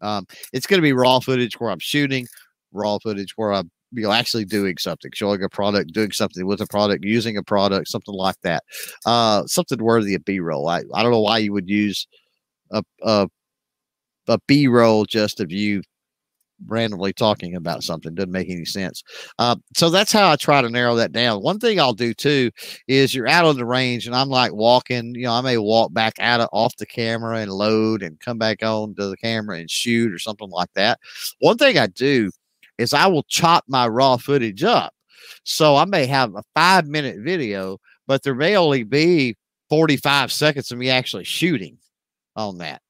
Um, 0.00 0.26
it's 0.52 0.66
going 0.66 0.78
to 0.78 0.82
be 0.82 0.92
raw 0.92 1.20
footage 1.20 1.58
where 1.60 1.70
I'm 1.70 1.78
shooting, 1.78 2.26
raw 2.72 2.98
footage 2.98 3.32
where 3.36 3.52
I'm 3.52 3.70
you 3.96 4.02
know 4.02 4.12
actually 4.12 4.44
doing 4.44 4.76
something 4.78 5.10
showing 5.14 5.42
a 5.42 5.48
product 5.48 5.92
doing 5.92 6.12
something 6.12 6.46
with 6.46 6.60
a 6.60 6.66
product 6.66 7.04
using 7.04 7.36
a 7.36 7.42
product 7.42 7.88
something 7.88 8.14
like 8.14 8.40
that. 8.42 8.62
Uh 9.06 9.44
something 9.46 9.82
worthy 9.82 10.14
of 10.14 10.24
b-roll. 10.24 10.68
I, 10.68 10.82
I 10.94 11.02
don't 11.02 11.12
know 11.12 11.20
why 11.20 11.38
you 11.38 11.52
would 11.52 11.68
use 11.68 12.06
a 12.72 12.82
a, 13.02 13.28
a 14.28 14.38
b-roll 14.46 15.04
just 15.06 15.40
of 15.40 15.52
you 15.52 15.82
randomly 16.66 17.12
talking 17.12 17.54
about 17.54 17.82
something. 17.82 18.14
Doesn't 18.14 18.30
make 18.32 18.48
any 18.48 18.64
sense. 18.64 19.02
Uh, 19.38 19.56
so 19.76 19.90
that's 19.90 20.12
how 20.12 20.30
i 20.30 20.36
try 20.36 20.62
to 20.62 20.70
narrow 20.70 20.94
that 20.96 21.12
down. 21.12 21.42
One 21.42 21.58
thing 21.58 21.80
i'll 21.80 21.92
do 21.94 22.14
too 22.14 22.50
is 22.88 23.14
you're 23.14 23.28
out 23.28 23.44
on 23.44 23.56
the 23.56 23.66
range 23.66 24.06
and 24.06 24.14
i'm 24.16 24.28
like 24.28 24.52
walking 24.54 25.14
you 25.14 25.22
know 25.22 25.32
i 25.32 25.40
may 25.40 25.58
walk 25.58 25.92
back 25.92 26.14
out 26.18 26.40
of 26.40 26.48
off 26.52 26.76
the 26.76 26.86
camera 26.86 27.38
and 27.38 27.50
load 27.50 28.02
and 28.02 28.20
come 28.20 28.38
back 28.38 28.62
on 28.62 28.94
to 28.94 29.08
the 29.08 29.16
camera 29.16 29.58
and 29.58 29.70
shoot 29.70 30.12
or 30.12 30.18
something 30.18 30.50
like 30.50 30.70
that. 30.74 30.98
One 31.40 31.58
thing 31.58 31.78
i 31.78 31.86
do 31.88 32.30
is 32.78 32.92
I 32.92 33.06
will 33.06 33.24
chop 33.24 33.64
my 33.68 33.86
raw 33.86 34.16
footage 34.16 34.64
up. 34.64 34.92
So 35.44 35.76
I 35.76 35.84
may 35.84 36.06
have 36.06 36.34
a 36.34 36.42
five 36.54 36.86
minute 36.86 37.18
video, 37.20 37.78
but 38.06 38.22
there 38.22 38.34
may 38.34 38.56
only 38.56 38.84
be 38.84 39.36
45 39.68 40.30
seconds 40.32 40.70
of 40.70 40.78
me 40.78 40.90
actually 40.90 41.24
shooting 41.24 41.78
on 42.36 42.58
that. 42.58 42.82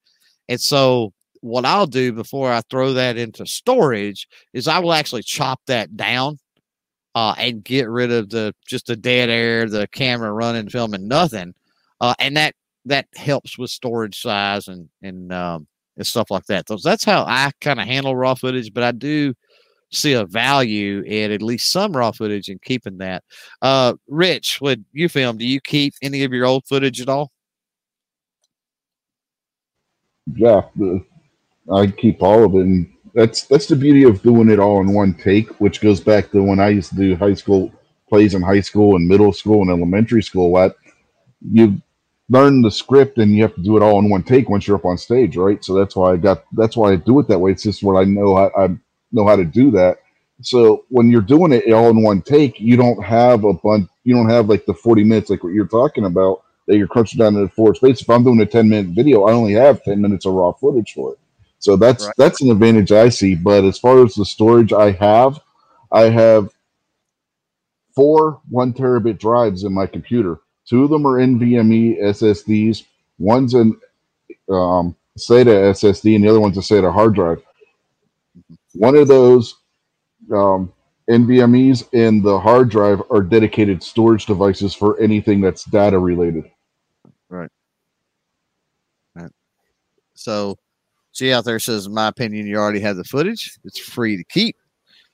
And 0.48 0.60
so 0.60 1.12
what 1.40 1.64
I'll 1.64 1.86
do 1.86 2.12
before 2.12 2.50
I 2.50 2.62
throw 2.70 2.92
that 2.94 3.16
into 3.16 3.46
storage 3.46 4.28
is 4.52 4.68
I 4.68 4.78
will 4.78 4.92
actually 4.92 5.22
chop 5.22 5.60
that 5.66 5.96
down 5.96 6.38
uh, 7.14 7.34
and 7.38 7.64
get 7.64 7.88
rid 7.88 8.12
of 8.12 8.28
the 8.30 8.54
just 8.66 8.86
the 8.86 8.96
dead 8.96 9.30
air, 9.30 9.68
the 9.68 9.88
camera 9.88 10.32
running, 10.32 10.68
filming 10.68 11.08
nothing. 11.08 11.54
Uh, 12.00 12.14
and 12.18 12.36
that 12.36 12.54
that 12.84 13.06
helps 13.16 13.58
with 13.58 13.70
storage 13.70 14.20
size 14.20 14.68
and 14.68 14.88
and 15.02 15.32
um, 15.32 15.66
and 15.96 16.06
stuff 16.06 16.30
like 16.30 16.44
that. 16.46 16.68
So 16.68 16.76
that's 16.76 17.04
how 17.04 17.24
I 17.26 17.50
kind 17.60 17.80
of 17.80 17.86
handle 17.86 18.14
raw 18.14 18.34
footage. 18.34 18.72
But 18.72 18.82
I 18.84 18.92
do 18.92 19.34
see 19.92 20.12
a 20.12 20.24
value 20.24 21.02
in 21.06 21.32
at 21.32 21.42
least 21.42 21.70
some 21.70 21.92
raw 21.92 22.10
footage 22.10 22.48
and 22.48 22.60
keeping 22.62 22.98
that. 22.98 23.22
Uh, 23.62 23.94
Rich, 24.08 24.60
when 24.60 24.84
you 24.92 25.08
film, 25.08 25.38
do 25.38 25.46
you 25.46 25.60
keep 25.60 25.94
any 26.02 26.24
of 26.24 26.32
your 26.32 26.46
old 26.46 26.66
footage 26.66 27.00
at 27.00 27.08
all? 27.08 27.30
Yeah, 30.34 30.62
I 31.72 31.86
keep 31.86 32.22
all 32.22 32.44
of 32.44 32.54
it. 32.54 32.66
And 32.66 32.92
that's 33.14 33.44
that's 33.44 33.66
the 33.66 33.76
beauty 33.76 34.02
of 34.04 34.22
doing 34.22 34.50
it 34.50 34.58
all 34.58 34.80
in 34.80 34.92
one 34.92 35.14
take, 35.14 35.48
which 35.60 35.80
goes 35.80 36.00
back 36.00 36.30
to 36.32 36.42
when 36.42 36.60
I 36.60 36.68
used 36.68 36.90
to 36.90 36.96
do 36.96 37.16
high 37.16 37.34
school 37.34 37.72
plays 38.08 38.34
in 38.34 38.42
high 38.42 38.60
school 38.60 38.96
and 38.96 39.08
middle 39.08 39.32
school 39.32 39.62
and 39.62 39.70
elementary 39.70 40.22
school. 40.22 40.50
What 40.50 40.76
you 41.52 41.80
learn 42.28 42.62
the 42.62 42.70
script 42.70 43.18
and 43.18 43.34
you 43.36 43.42
have 43.42 43.54
to 43.54 43.62
do 43.62 43.76
it 43.76 43.82
all 43.82 43.98
in 44.00 44.10
one 44.10 44.22
take 44.22 44.50
once 44.50 44.66
you're 44.66 44.76
up 44.76 44.84
on 44.84 44.98
stage, 44.98 45.36
right? 45.36 45.64
So 45.64 45.74
that's 45.74 45.94
why 45.94 46.12
I 46.12 46.16
got 46.16 46.44
that's 46.52 46.76
why 46.76 46.92
I 46.92 46.96
do 46.96 47.18
it 47.20 47.28
that 47.28 47.38
way. 47.38 47.52
It's 47.52 47.62
just 47.62 47.82
what 47.82 48.00
I 48.00 48.04
know 48.04 48.36
I, 48.36 48.64
I'm 48.64 48.82
know 49.16 49.26
how 49.26 49.36
to 49.36 49.44
do 49.44 49.70
that. 49.72 49.98
So 50.43 50.84
when 50.90 51.10
you're 51.10 51.22
doing 51.22 51.52
it 51.52 51.72
all 51.72 51.90
in 51.90 52.02
one 52.02 52.22
take, 52.22 52.60
you 52.60 52.76
don't 52.76 53.02
have 53.02 53.44
a 53.44 53.55
bunch. 53.55 53.88
You 54.05 54.14
don't 54.14 54.28
have 54.28 54.48
like 54.48 54.66
the 54.66 54.74
40 54.74 55.02
minutes 55.05 55.30
like 55.30 55.43
what 55.43 55.52
you're 55.52 55.66
talking 55.66 56.05
about 56.05 56.43
that 56.66 56.76
you're 56.76 56.88
crunching 56.88 57.18
down 57.18 57.36
into 57.36 57.48
four 57.48 57.74
space. 57.74 58.02
If 58.02 58.10
I'm 58.10 58.24
doing 58.24 58.40
a 58.40 58.47
10 58.47 58.68
minute 58.68 58.94
video, 58.94 59.24
I 59.24 59.32
only 59.32 59.52
have 59.52 59.82
10 59.82 60.01
minutes 60.01 60.26
of 60.26 60.34
raw 60.34 60.52
footage 60.52 60.93
for 60.93 61.12
it. 61.12 61.18
So 61.59 61.76
that's 61.76 62.05
right. 62.05 62.14
that's 62.18 62.40
an 62.43 62.51
advantage 62.51 62.93
I 62.93 63.09
see. 63.09 63.34
But 63.34 63.64
as 63.64 63.78
far 63.78 64.05
as 64.05 64.14
the 64.14 64.24
storage 64.24 64.72
I 64.72 64.93
have, 64.93 65.40
I 65.90 66.02
have 66.10 66.51
four 67.94 68.40
one 68.51 68.72
terabyte 68.72 69.18
drives 69.18 69.64
in 69.64 69.72
my 69.72 69.86
computer. 69.86 70.38
Two 70.68 70.84
of 70.84 70.90
them 70.90 71.06
are 71.06 71.18
NVMe 71.18 72.01
SSDs. 72.02 72.84
One's 73.18 73.55
an 73.55 73.80
um, 74.51 74.94
SATA 75.18 75.70
SSD, 75.72 76.14
and 76.14 76.24
the 76.24 76.28
other 76.28 76.40
one's 76.40 76.59
a 76.59 76.60
SATA 76.60 76.93
hard 76.93 77.14
drive. 77.14 77.43
One 78.78 78.97
of 78.97 79.09
those 79.09 79.55
um, 80.32 80.73
NVMe's 81.09 81.85
and 81.93 82.23
the 82.23 82.39
hard 82.39 82.69
drive 82.69 83.03
are 83.11 83.23
dedicated 83.23 83.82
storage 83.82 84.27
devices 84.27 84.74
for 84.74 85.01
anything 85.01 85.40
that's 85.40 85.65
data 85.65 85.98
related. 85.98 86.51
Right. 87.28 87.51
Right. 89.15 89.31
So, 90.15 90.57
see 91.12 91.32
out 91.32 91.44
there 91.44 91.59
says, 91.59 91.86
in 91.86 91.94
my 91.94 92.09
opinion, 92.09 92.47
you 92.47 92.57
already 92.57 92.81
have 92.81 92.97
the 92.97 93.05
footage. 93.05 93.59
It's 93.65 93.78
free 93.78 94.16
to 94.16 94.24
keep. 94.24 94.57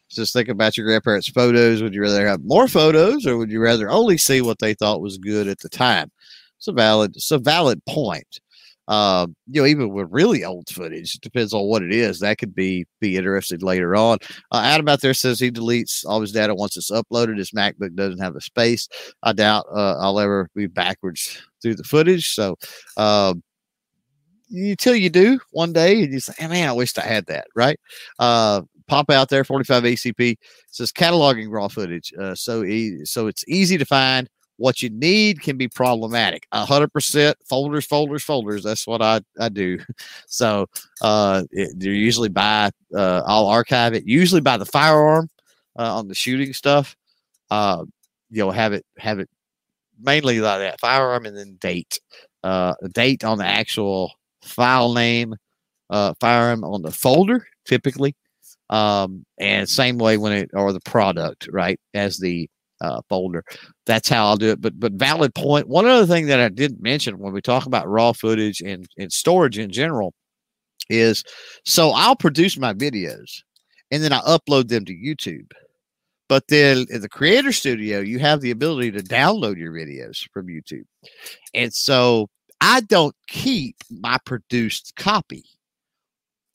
Just 0.08 0.34
think 0.34 0.48
about 0.48 0.76
your 0.76 0.86
grandparents' 0.86 1.28
photos. 1.28 1.82
Would 1.82 1.94
you 1.94 2.02
rather 2.02 2.26
have 2.26 2.44
more 2.44 2.68
photos, 2.68 3.26
or 3.26 3.38
would 3.38 3.50
you 3.50 3.60
rather 3.60 3.90
only 3.90 4.18
see 4.18 4.42
what 4.42 4.58
they 4.58 4.74
thought 4.74 5.00
was 5.00 5.16
good 5.18 5.48
at 5.48 5.60
the 5.60 5.70
time? 5.70 6.10
It's 6.58 6.68
a 6.68 6.72
valid, 6.72 7.16
it's 7.16 7.30
a 7.30 7.38
valid 7.38 7.82
point 7.86 8.40
uh, 8.88 9.26
you 9.50 9.62
know, 9.62 9.66
even 9.66 9.90
with 9.90 10.08
really 10.10 10.44
old 10.44 10.68
footage, 10.68 11.12
depends 11.14 11.54
on 11.54 11.66
what 11.66 11.82
it 11.82 11.92
is. 11.92 12.20
That 12.20 12.38
could 12.38 12.54
be 12.54 12.84
be 13.00 13.16
interested 13.16 13.62
later 13.62 13.94
on. 13.94 14.18
Uh, 14.50 14.62
Adam 14.64 14.88
out 14.88 15.00
there 15.00 15.14
says 15.14 15.38
he 15.38 15.50
deletes 15.50 16.04
all 16.06 16.20
his 16.20 16.32
data 16.32 16.54
once 16.54 16.76
it's 16.76 16.90
uploaded. 16.90 17.38
His 17.38 17.52
MacBook 17.52 17.94
doesn't 17.94 18.20
have 18.20 18.34
the 18.34 18.40
space. 18.40 18.88
I 19.22 19.32
doubt 19.32 19.66
uh, 19.74 19.98
I'll 19.98 20.18
ever 20.20 20.48
be 20.54 20.66
backwards 20.66 21.40
through 21.62 21.76
the 21.76 21.84
footage. 21.84 22.30
So, 22.30 22.56
uh, 22.96 23.34
until 24.50 24.96
you 24.96 25.10
do 25.10 25.40
one 25.52 25.72
day, 25.72 26.02
and 26.02 26.12
you 26.12 26.20
say, 26.20 26.34
hey, 26.36 26.48
"Man, 26.48 26.68
I 26.68 26.72
wish 26.72 26.96
I 26.98 27.02
had 27.02 27.26
that." 27.26 27.46
Right? 27.54 27.78
Uh, 28.18 28.62
pop 28.88 29.10
out 29.10 29.28
there 29.30 29.44
45 29.44 29.84
ACP 29.84 30.36
says 30.70 30.92
cataloging 30.92 31.50
raw 31.50 31.68
footage. 31.68 32.12
Uh, 32.20 32.34
so 32.34 32.64
e- 32.64 33.04
so 33.04 33.26
it's 33.26 33.44
easy 33.48 33.78
to 33.78 33.84
find 33.86 34.28
what 34.62 34.80
you 34.80 34.90
need 34.90 35.42
can 35.42 35.56
be 35.56 35.66
problematic. 35.66 36.46
A 36.52 36.64
hundred 36.64 36.92
percent 36.92 37.36
folders, 37.44 37.84
folders, 37.84 38.22
folders. 38.22 38.62
That's 38.62 38.86
what 38.86 39.02
I, 39.02 39.20
I 39.38 39.48
do. 39.48 39.78
So 40.28 40.66
uh, 41.02 41.42
it, 41.50 41.70
you 41.82 41.90
usually 41.90 42.28
buy. 42.28 42.70
Uh, 42.94 43.22
I'll 43.26 43.48
archive 43.48 43.92
it 43.92 44.06
usually 44.06 44.40
by 44.40 44.56
the 44.56 44.64
firearm 44.64 45.28
uh, 45.78 45.96
on 45.96 46.06
the 46.08 46.14
shooting 46.14 46.52
stuff. 46.52 46.96
Uh, 47.50 47.84
you'll 48.30 48.52
have 48.52 48.72
it 48.72 48.86
have 48.98 49.18
it 49.18 49.28
mainly 50.00 50.40
like 50.40 50.60
that 50.60 50.80
firearm 50.80 51.26
and 51.26 51.36
then 51.36 51.58
date. 51.60 52.00
Uh, 52.44 52.74
date 52.92 53.24
on 53.24 53.38
the 53.38 53.46
actual 53.46 54.12
file 54.42 54.94
name, 54.94 55.34
uh, 55.90 56.14
firearm 56.20 56.62
on 56.64 56.82
the 56.82 56.92
folder 56.92 57.46
typically, 57.66 58.14
um, 58.70 59.26
and 59.38 59.68
same 59.68 59.98
way 59.98 60.16
when 60.16 60.32
it 60.32 60.50
or 60.54 60.72
the 60.72 60.80
product 60.80 61.48
right 61.50 61.80
as 61.94 62.18
the 62.18 62.48
uh, 62.82 63.00
folder. 63.08 63.44
That's 63.86 64.08
how 64.08 64.26
I'll 64.26 64.36
do 64.36 64.50
it. 64.50 64.60
But 64.60 64.78
but 64.78 64.92
valid 64.92 65.34
point. 65.34 65.68
One 65.68 65.86
other 65.86 66.06
thing 66.06 66.26
that 66.26 66.40
I 66.40 66.48
didn't 66.48 66.82
mention 66.82 67.18
when 67.18 67.32
we 67.32 67.40
talk 67.40 67.66
about 67.66 67.88
raw 67.88 68.12
footage 68.12 68.60
and, 68.60 68.86
and 68.98 69.12
storage 69.12 69.58
in 69.58 69.70
general 69.70 70.12
is 70.90 71.24
so 71.64 71.90
I'll 71.90 72.16
produce 72.16 72.58
my 72.58 72.74
videos 72.74 73.42
and 73.90 74.02
then 74.02 74.12
I 74.12 74.20
upload 74.20 74.68
them 74.68 74.84
to 74.86 74.92
YouTube. 74.92 75.52
But 76.28 76.48
then 76.48 76.86
in 76.88 77.02
the 77.02 77.08
creator 77.08 77.52
studio, 77.52 78.00
you 78.00 78.18
have 78.18 78.40
the 78.40 78.50
ability 78.50 78.92
to 78.92 79.02
download 79.02 79.58
your 79.58 79.72
videos 79.72 80.26
from 80.32 80.46
YouTube. 80.46 80.84
And 81.52 81.72
so 81.74 82.28
I 82.60 82.80
don't 82.80 83.14
keep 83.28 83.76
my 83.90 84.18
produced 84.24 84.94
copy. 84.96 85.44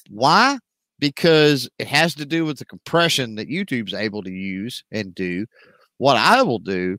Why? 0.09 0.57
Because 0.99 1.69
it 1.77 1.87
has 1.87 2.15
to 2.15 2.25
do 2.25 2.43
with 2.43 2.57
the 2.57 2.65
compression 2.65 3.35
that 3.35 3.49
YouTube's 3.49 3.93
able 3.93 4.23
to 4.23 4.31
use 4.31 4.83
and 4.91 5.13
do. 5.13 5.45
What 5.97 6.17
I 6.17 6.41
will 6.43 6.59
do 6.59 6.97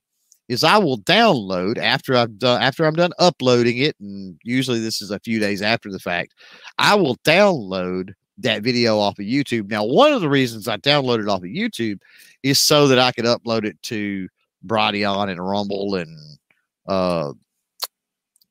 is 0.49 0.65
I 0.65 0.79
will 0.79 0.99
download 0.99 1.79
after 1.79 2.17
I've 2.17 2.39
done 2.39 2.63
after 2.63 2.85
I'm 2.85 2.95
done 2.95 3.13
uploading 3.19 3.79
it, 3.79 3.97
and 4.01 4.39
usually 4.43 4.81
this 4.81 5.03
is 5.03 5.11
a 5.11 5.21
few 5.21 5.39
days 5.39 5.63
after 5.63 5.91
the 5.91 5.99
fact. 5.99 6.35
I 6.79 6.95
will 6.95 7.17
download 7.19 8.13
that 8.39 8.63
video 8.63 8.99
off 8.99 9.19
of 9.19 9.25
YouTube. 9.25 9.69
Now, 9.69 9.85
one 9.85 10.13
of 10.13 10.21
the 10.21 10.29
reasons 10.29 10.69
I 10.69 10.77
downloaded 10.79 11.29
off 11.29 11.41
of 11.41 11.49
YouTube 11.49 11.99
is 12.43 12.61
so 12.61 12.87
that 12.89 12.99
I 12.99 13.13
could 13.13 13.25
upload 13.25 13.65
it 13.65 13.81
to 13.85 14.29
Brighteon 14.67 15.31
and 15.31 15.47
Rumble 15.47 15.97
and 15.97 16.17
uh, 16.87 17.33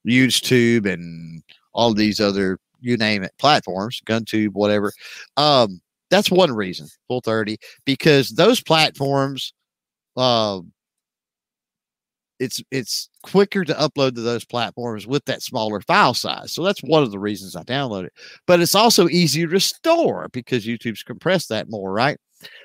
YouTube 0.05 0.91
and 0.91 1.41
all 1.73 1.91
of 1.91 1.97
these 1.97 2.19
other 2.19 2.59
you 2.79 2.97
name 2.97 3.23
it 3.23 3.33
platforms, 3.39 4.01
GunTube, 4.05 4.53
whatever. 4.53 4.91
Um, 5.35 5.81
that's 6.09 6.31
one 6.31 6.51
reason, 6.51 6.87
Full30, 7.09 7.57
because 7.85 8.29
those 8.29 8.61
platforms, 8.61 9.53
uh, 10.17 10.61
it's 12.39 12.61
it's 12.71 13.09
quicker 13.23 13.63
to 13.63 13.73
upload 13.73 14.15
to 14.15 14.21
those 14.21 14.45
platforms 14.45 15.07
with 15.07 15.25
that 15.25 15.41
smaller 15.41 15.81
file 15.81 16.13
size. 16.13 16.51
So 16.51 16.63
that's 16.63 16.81
one 16.83 17.03
of 17.03 17.11
the 17.11 17.19
reasons 17.19 17.55
I 17.55 17.63
download 17.63 18.05
it. 18.05 18.13
But 18.45 18.59
it's 18.61 18.75
also 18.75 19.07
easier 19.07 19.47
to 19.47 19.59
store 19.59 20.29
because 20.31 20.65
YouTube's 20.65 21.03
compressed 21.03 21.49
that 21.49 21.69
more, 21.69 21.91
right? 21.91 22.17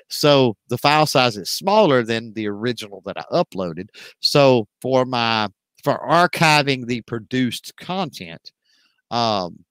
So 0.09 0.55
the 0.69 0.77
file 0.77 1.07
size 1.07 1.37
is 1.37 1.49
smaller 1.49 2.03
than 2.03 2.33
the 2.33 2.47
original 2.47 3.01
that 3.05 3.17
I 3.17 3.23
uploaded. 3.31 3.87
So 4.19 4.67
for 4.81 5.05
my 5.05 5.49
for 5.83 5.99
archiving 6.07 6.85
the 6.85 7.01
produced 7.01 7.75
content, 7.77 8.51
um, 9.11 9.63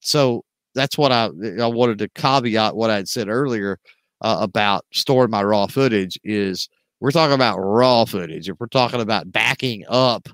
so 0.00 0.44
that's 0.74 0.98
what 0.98 1.12
I 1.12 1.26
I 1.60 1.66
wanted 1.66 1.98
to 1.98 2.08
caveat 2.10 2.76
what 2.76 2.90
I 2.90 2.96
had 2.96 3.08
said 3.08 3.28
earlier 3.28 3.78
uh, 4.20 4.38
about 4.40 4.84
storing 4.92 5.30
my 5.30 5.42
raw 5.42 5.66
footage 5.66 6.18
is 6.24 6.68
we're 7.00 7.10
talking 7.10 7.34
about 7.34 7.58
raw 7.58 8.04
footage. 8.04 8.48
If 8.48 8.58
we're 8.58 8.66
talking 8.66 9.00
about 9.00 9.30
backing 9.30 9.84
up 9.88 10.28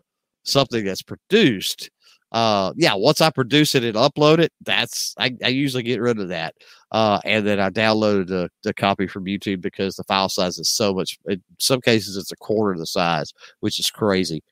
something 0.45 0.85
that's 0.85 1.03
produced, 1.03 1.91
uh, 2.33 2.73
yeah, 2.77 2.95
once 2.95 3.21
I 3.21 3.31
produce 3.31 3.75
it 3.75 3.83
and 3.83 3.97
upload 3.97 4.39
it, 4.39 4.53
that's 4.63 5.15
I, 5.19 5.37
I 5.43 5.49
usually 5.49 5.83
get 5.83 6.01
rid 6.01 6.21
of 6.21 6.29
that. 6.29 6.55
Uh, 6.93 7.19
and 7.25 7.47
then 7.47 7.59
I 7.59 7.71
downloaded 7.71 8.29
the, 8.29 8.49
the 8.63 8.73
copy 8.73 9.07
from 9.07 9.25
YouTube 9.25 9.61
because 9.61 9.97
the 9.97 10.05
file 10.05 10.29
size 10.29 10.59
is 10.59 10.69
so 10.69 10.95
much. 10.95 11.19
In 11.27 11.43
some 11.59 11.81
cases, 11.81 12.17
it's 12.17 12.33
a 12.33 12.37
quarter 12.37 12.73
of 12.73 12.79
the 12.79 12.87
size, 12.87 13.33
which 13.61 13.81
is 13.81 13.91
crazy. 13.91 14.43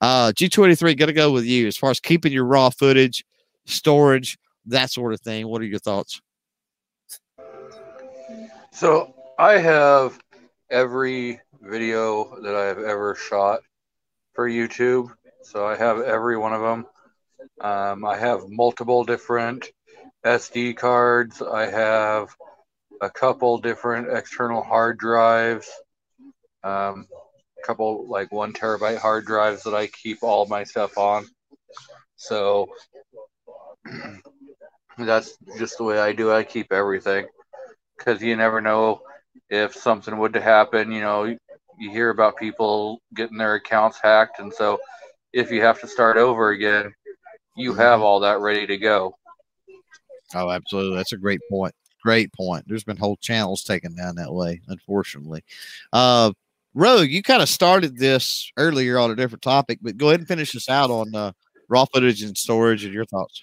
Uh, 0.00 0.32
G23, 0.32 0.96
gonna 0.96 1.12
go 1.12 1.32
with 1.32 1.44
you 1.44 1.66
as 1.66 1.76
far 1.76 1.90
as 1.90 1.98
keeping 1.98 2.32
your 2.32 2.44
raw 2.44 2.70
footage, 2.70 3.24
storage, 3.64 4.38
that 4.66 4.90
sort 4.90 5.12
of 5.12 5.20
thing. 5.20 5.48
What 5.48 5.60
are 5.60 5.66
your 5.66 5.78
thoughts? 5.78 6.20
So 8.74 9.14
I 9.38 9.58
have 9.58 10.18
every 10.68 11.40
video 11.62 12.40
that 12.42 12.56
I 12.56 12.64
have 12.64 12.80
ever 12.80 13.14
shot 13.14 13.60
for 14.32 14.50
YouTube. 14.50 15.10
So 15.44 15.64
I 15.64 15.76
have 15.76 16.00
every 16.00 16.36
one 16.36 16.52
of 16.52 16.60
them. 16.60 16.86
Um, 17.60 18.04
I 18.04 18.18
have 18.18 18.48
multiple 18.48 19.04
different 19.04 19.70
SD 20.26 20.76
cards. 20.76 21.40
I 21.40 21.70
have 21.70 22.34
a 23.00 23.08
couple 23.08 23.58
different 23.58 24.08
external 24.10 24.60
hard 24.60 24.98
drives. 24.98 25.70
Um, 26.64 27.06
a 27.62 27.64
couple 27.64 28.08
like 28.08 28.32
one 28.32 28.52
terabyte 28.52 28.98
hard 28.98 29.24
drives 29.24 29.62
that 29.62 29.74
I 29.74 29.86
keep 29.86 30.18
all 30.24 30.46
my 30.46 30.64
stuff 30.64 30.98
on. 30.98 31.26
So 32.16 32.66
that's 34.98 35.38
just 35.58 35.78
the 35.78 35.84
way 35.84 36.00
I 36.00 36.12
do. 36.12 36.32
I 36.32 36.42
keep 36.42 36.72
everything 36.72 37.26
because 37.96 38.22
you 38.22 38.36
never 38.36 38.60
know 38.60 39.02
if 39.50 39.74
something 39.74 40.18
would 40.18 40.34
happen. 40.34 40.92
You 40.92 41.00
know, 41.00 41.24
you 41.24 41.90
hear 41.90 42.10
about 42.10 42.36
people 42.36 43.00
getting 43.14 43.38
their 43.38 43.54
accounts 43.54 43.98
hacked, 44.02 44.38
and 44.38 44.52
so 44.52 44.78
if 45.32 45.50
you 45.50 45.62
have 45.62 45.80
to 45.80 45.88
start 45.88 46.16
over 46.16 46.50
again, 46.50 46.94
you 47.56 47.74
have 47.74 48.00
all 48.00 48.20
that 48.20 48.40
ready 48.40 48.66
to 48.66 48.76
go. 48.76 49.16
Oh, 50.34 50.50
absolutely. 50.50 50.96
That's 50.96 51.12
a 51.12 51.18
great 51.18 51.40
point. 51.50 51.74
Great 52.02 52.32
point. 52.32 52.64
There's 52.66 52.84
been 52.84 52.96
whole 52.96 53.16
channels 53.16 53.62
taken 53.62 53.94
down 53.94 54.16
that 54.16 54.32
way, 54.32 54.60
unfortunately. 54.68 55.42
Uh, 55.92 56.32
Rogue, 56.74 57.08
you 57.08 57.22
kind 57.22 57.42
of 57.42 57.48
started 57.48 57.96
this 57.96 58.50
earlier 58.56 58.98
on 58.98 59.10
a 59.10 59.16
different 59.16 59.42
topic, 59.42 59.78
but 59.80 59.96
go 59.96 60.08
ahead 60.08 60.20
and 60.20 60.28
finish 60.28 60.52
this 60.52 60.68
out 60.68 60.90
on 60.90 61.14
uh, 61.14 61.32
raw 61.68 61.84
footage 61.86 62.22
and 62.22 62.36
storage 62.36 62.84
and 62.84 62.92
your 62.92 63.04
thoughts. 63.04 63.42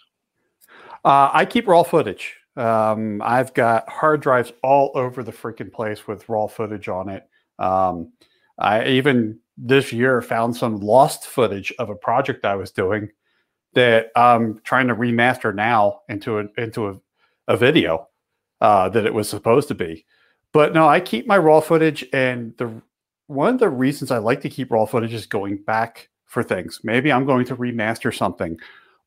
Uh, 1.03 1.29
I 1.33 1.45
keep 1.45 1.67
raw 1.67 1.83
footage. 1.83 2.35
Um, 2.57 3.21
I've 3.21 3.53
got 3.53 3.87
hard 3.89 4.21
drives 4.21 4.51
all 4.61 4.91
over 4.95 5.23
the 5.23 5.31
freaking 5.31 5.71
place 5.71 6.07
with 6.07 6.27
raw 6.27 6.47
footage 6.47 6.89
on 6.89 7.09
it. 7.09 7.27
Um, 7.59 8.11
I 8.59 8.87
even 8.87 9.39
this 9.57 9.93
year 9.93 10.21
found 10.21 10.55
some 10.55 10.79
lost 10.79 11.25
footage 11.25 11.73
of 11.79 11.89
a 11.89 11.95
project 11.95 12.45
I 12.45 12.55
was 12.55 12.71
doing 12.71 13.09
that 13.73 14.11
I'm 14.15 14.59
trying 14.63 14.87
to 14.87 14.95
remaster 14.95 15.53
now 15.53 16.01
into 16.09 16.39
a, 16.39 16.45
into 16.57 16.89
a, 16.89 16.99
a 17.47 17.57
video 17.57 18.07
uh, 18.59 18.89
that 18.89 19.05
it 19.05 19.13
was 19.13 19.29
supposed 19.29 19.67
to 19.69 19.75
be. 19.75 20.05
But 20.53 20.73
no, 20.73 20.87
I 20.87 20.99
keep 20.99 21.27
my 21.27 21.37
raw 21.37 21.61
footage, 21.61 22.05
and 22.11 22.55
the 22.57 22.81
one 23.27 23.53
of 23.53 23.59
the 23.59 23.69
reasons 23.69 24.11
I 24.11 24.17
like 24.17 24.41
to 24.41 24.49
keep 24.49 24.71
raw 24.71 24.85
footage 24.85 25.13
is 25.13 25.25
going 25.25 25.57
back 25.63 26.09
for 26.25 26.43
things. 26.43 26.81
Maybe 26.83 27.11
I'm 27.11 27.25
going 27.25 27.45
to 27.45 27.55
remaster 27.55 28.13
something, 28.15 28.59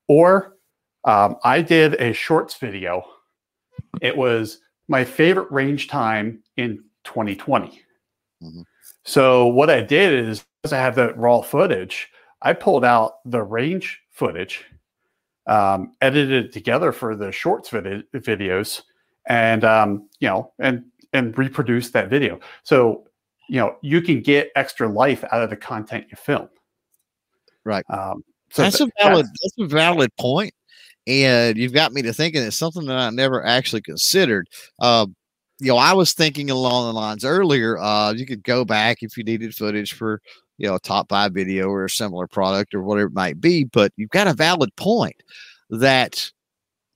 or 0.09 0.57
um, 1.05 1.37
I 1.45 1.61
did 1.61 2.01
a 2.01 2.15
shorts 2.15 2.57
video. 2.57 3.05
It 4.01 4.17
was 4.17 4.59
my 4.89 5.05
favorite 5.05 5.51
range 5.51 5.89
time 5.89 6.43
in 6.57 6.85
2020. 7.05 7.83
Mm-hmm. 8.43 8.63
So 9.05 9.47
what 9.47 9.71
I 9.71 9.81
did 9.81 10.13
is, 10.13 10.45
because 10.63 10.73
I 10.73 10.79
have 10.79 10.95
that 10.97 11.17
raw 11.17 11.41
footage, 11.41 12.09
I 12.43 12.53
pulled 12.53 12.85
out 12.85 13.17
the 13.25 13.43
range 13.43 14.01
footage, 14.11 14.65
um, 15.47 15.93
edited 16.01 16.47
it 16.47 16.53
together 16.53 16.93
for 16.93 17.17
the 17.17 17.33
shorts 17.33 17.71
vid- 17.71 18.11
videos, 18.13 18.83
and 19.27 19.65
um, 19.65 20.09
you 20.21 20.29
know, 20.29 20.53
and 20.59 20.85
and 21.13 21.37
reproduced 21.37 21.93
that 21.93 22.11
video. 22.11 22.41
So 22.63 23.05
you 23.49 23.57
know, 23.57 23.77
you 23.83 24.01
can 24.01 24.21
get 24.21 24.51
extra 24.57 24.89
life 24.89 25.25
out 25.31 25.43
of 25.43 25.51
the 25.51 25.57
content 25.57 26.07
you 26.11 26.17
film. 26.17 26.49
Right. 27.65 27.85
Um, 27.91 28.25
so 28.51 28.63
that's 28.63 28.79
th- 28.79 28.91
a 29.01 29.05
valid. 29.05 29.27
That's, 29.27 29.55
that's 29.57 29.73
a 29.73 29.75
valid 29.75 30.11
point, 30.17 30.55
and 31.07 31.57
you've 31.57 31.73
got 31.73 31.93
me 31.93 32.03
to 32.03 32.13
thinking 32.13 32.43
it's 32.43 32.57
something 32.57 32.87
that 32.87 32.99
I 32.99 33.11
never 33.11 33.45
actually 33.45 33.83
considered. 33.83 34.49
Uh, 34.81 35.07
you 35.61 35.69
know, 35.69 35.77
I 35.77 35.93
was 35.93 36.15
thinking 36.15 36.51
along 36.51 36.87
the 36.87 36.99
lines 36.99 37.25
earlier. 37.25 37.79
Uh, 37.79 38.13
you 38.13 38.27
could 38.27 38.43
go 38.43 38.65
back 38.65 38.99
if 39.03 39.17
you 39.17 39.25
needed 39.25 39.55
footage 39.55 39.93
for 39.93 40.21
you 40.59 40.69
know 40.69 40.77
a 40.77 40.81
top 40.81 41.09
five 41.09 41.33
video 41.33 41.69
or 41.69 41.85
a 41.85 41.91
similar 41.91 42.27
product 42.27 42.75
or 42.75 42.83
whatever 42.83 43.09
it 43.09 43.15
might 43.15 43.41
be. 43.41 43.65
But 43.65 43.93
you've 43.97 44.11
got 44.11 44.27
a 44.27 44.35
valid 44.35 44.75
point 44.77 45.17
that, 45.71 46.31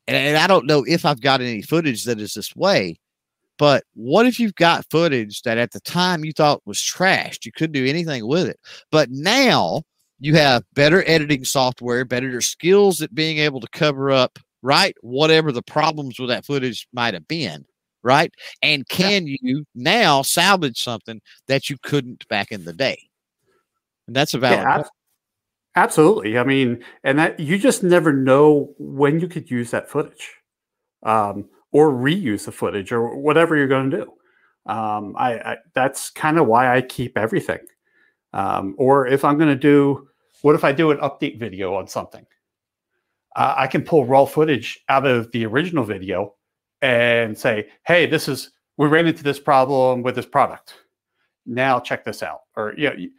and 0.06 0.36
I 0.36 0.46
don't 0.46 0.66
know 0.66 0.84
if 0.86 1.04
I've 1.04 1.20
got 1.20 1.40
any 1.40 1.62
footage 1.62 2.04
that 2.04 2.20
is 2.20 2.34
this 2.34 2.56
way. 2.56 2.98
But 3.58 3.84
what 3.94 4.26
if 4.26 4.38
you've 4.38 4.54
got 4.54 4.86
footage 4.90 5.42
that 5.42 5.58
at 5.58 5.72
the 5.72 5.80
time 5.80 6.24
you 6.24 6.32
thought 6.32 6.62
was 6.64 6.78
trashed? 6.78 7.44
You 7.44 7.52
couldn't 7.52 7.72
do 7.72 7.86
anything 7.86 8.26
with 8.26 8.46
it. 8.46 8.58
But 8.92 9.10
now 9.10 9.82
you 10.20 10.34
have 10.34 10.64
better 10.74 11.04
editing 11.06 11.44
software, 11.44 12.04
better 12.04 12.40
skills 12.40 13.00
at 13.02 13.14
being 13.14 13.38
able 13.38 13.60
to 13.60 13.68
cover 13.72 14.10
up, 14.10 14.38
right? 14.62 14.94
Whatever 15.00 15.52
the 15.52 15.62
problems 15.62 16.18
with 16.18 16.28
that 16.28 16.44
footage 16.44 16.88
might 16.92 17.14
have 17.14 17.28
been 17.28 17.64
right? 18.02 18.32
And 18.62 18.88
can 18.88 19.26
yeah. 19.26 19.36
you 19.40 19.66
now 19.74 20.22
salvage 20.22 20.82
something 20.82 21.20
that 21.46 21.68
you 21.68 21.76
couldn't 21.82 22.26
back 22.28 22.52
in 22.52 22.64
the 22.64 22.72
day? 22.72 23.08
And 24.06 24.16
that's 24.16 24.34
a 24.34 24.38
valid. 24.38 24.60
Yeah, 24.60 24.82
absolutely. 25.76 26.38
I 26.38 26.44
mean, 26.44 26.82
and 27.04 27.18
that 27.18 27.38
you 27.38 27.58
just 27.58 27.82
never 27.82 28.12
know 28.12 28.74
when 28.78 29.20
you 29.20 29.28
could 29.28 29.50
use 29.50 29.70
that 29.70 29.90
footage, 29.90 30.32
um, 31.02 31.48
or 31.72 31.90
reuse 31.90 32.46
the 32.46 32.52
footage, 32.52 32.92
or 32.92 33.16
whatever 33.18 33.56
you're 33.56 33.68
going 33.68 33.90
to 33.90 33.96
do. 33.98 34.12
Um, 34.72 35.14
I, 35.18 35.38
I, 35.38 35.56
that's 35.74 36.10
kind 36.10 36.38
of 36.38 36.46
why 36.46 36.74
I 36.74 36.80
keep 36.82 37.16
everything. 37.16 37.60
Um, 38.32 38.74
or 38.78 39.06
if 39.06 39.24
I'm 39.24 39.38
going 39.38 39.50
to 39.50 39.56
do, 39.56 40.07
what 40.42 40.54
if 40.54 40.64
I 40.64 40.72
do 40.72 40.90
an 40.90 40.98
update 40.98 41.38
video 41.38 41.74
on 41.74 41.86
something? 41.86 42.26
Uh, 43.36 43.54
I 43.56 43.66
can 43.66 43.82
pull 43.82 44.04
raw 44.04 44.24
footage 44.24 44.80
out 44.88 45.06
of 45.06 45.30
the 45.32 45.46
original 45.46 45.84
video 45.84 46.34
and 46.82 47.36
say, 47.36 47.68
hey, 47.86 48.06
this 48.06 48.28
is, 48.28 48.50
we 48.76 48.88
ran 48.88 49.06
into 49.06 49.22
this 49.22 49.38
problem 49.38 50.02
with 50.02 50.14
this 50.14 50.26
product. 50.26 50.74
now 51.48 51.80
check 51.80 52.04
this 52.04 52.22
out, 52.22 52.42
or 52.56 52.74
yeah, 52.76 52.92
you, 52.92 53.10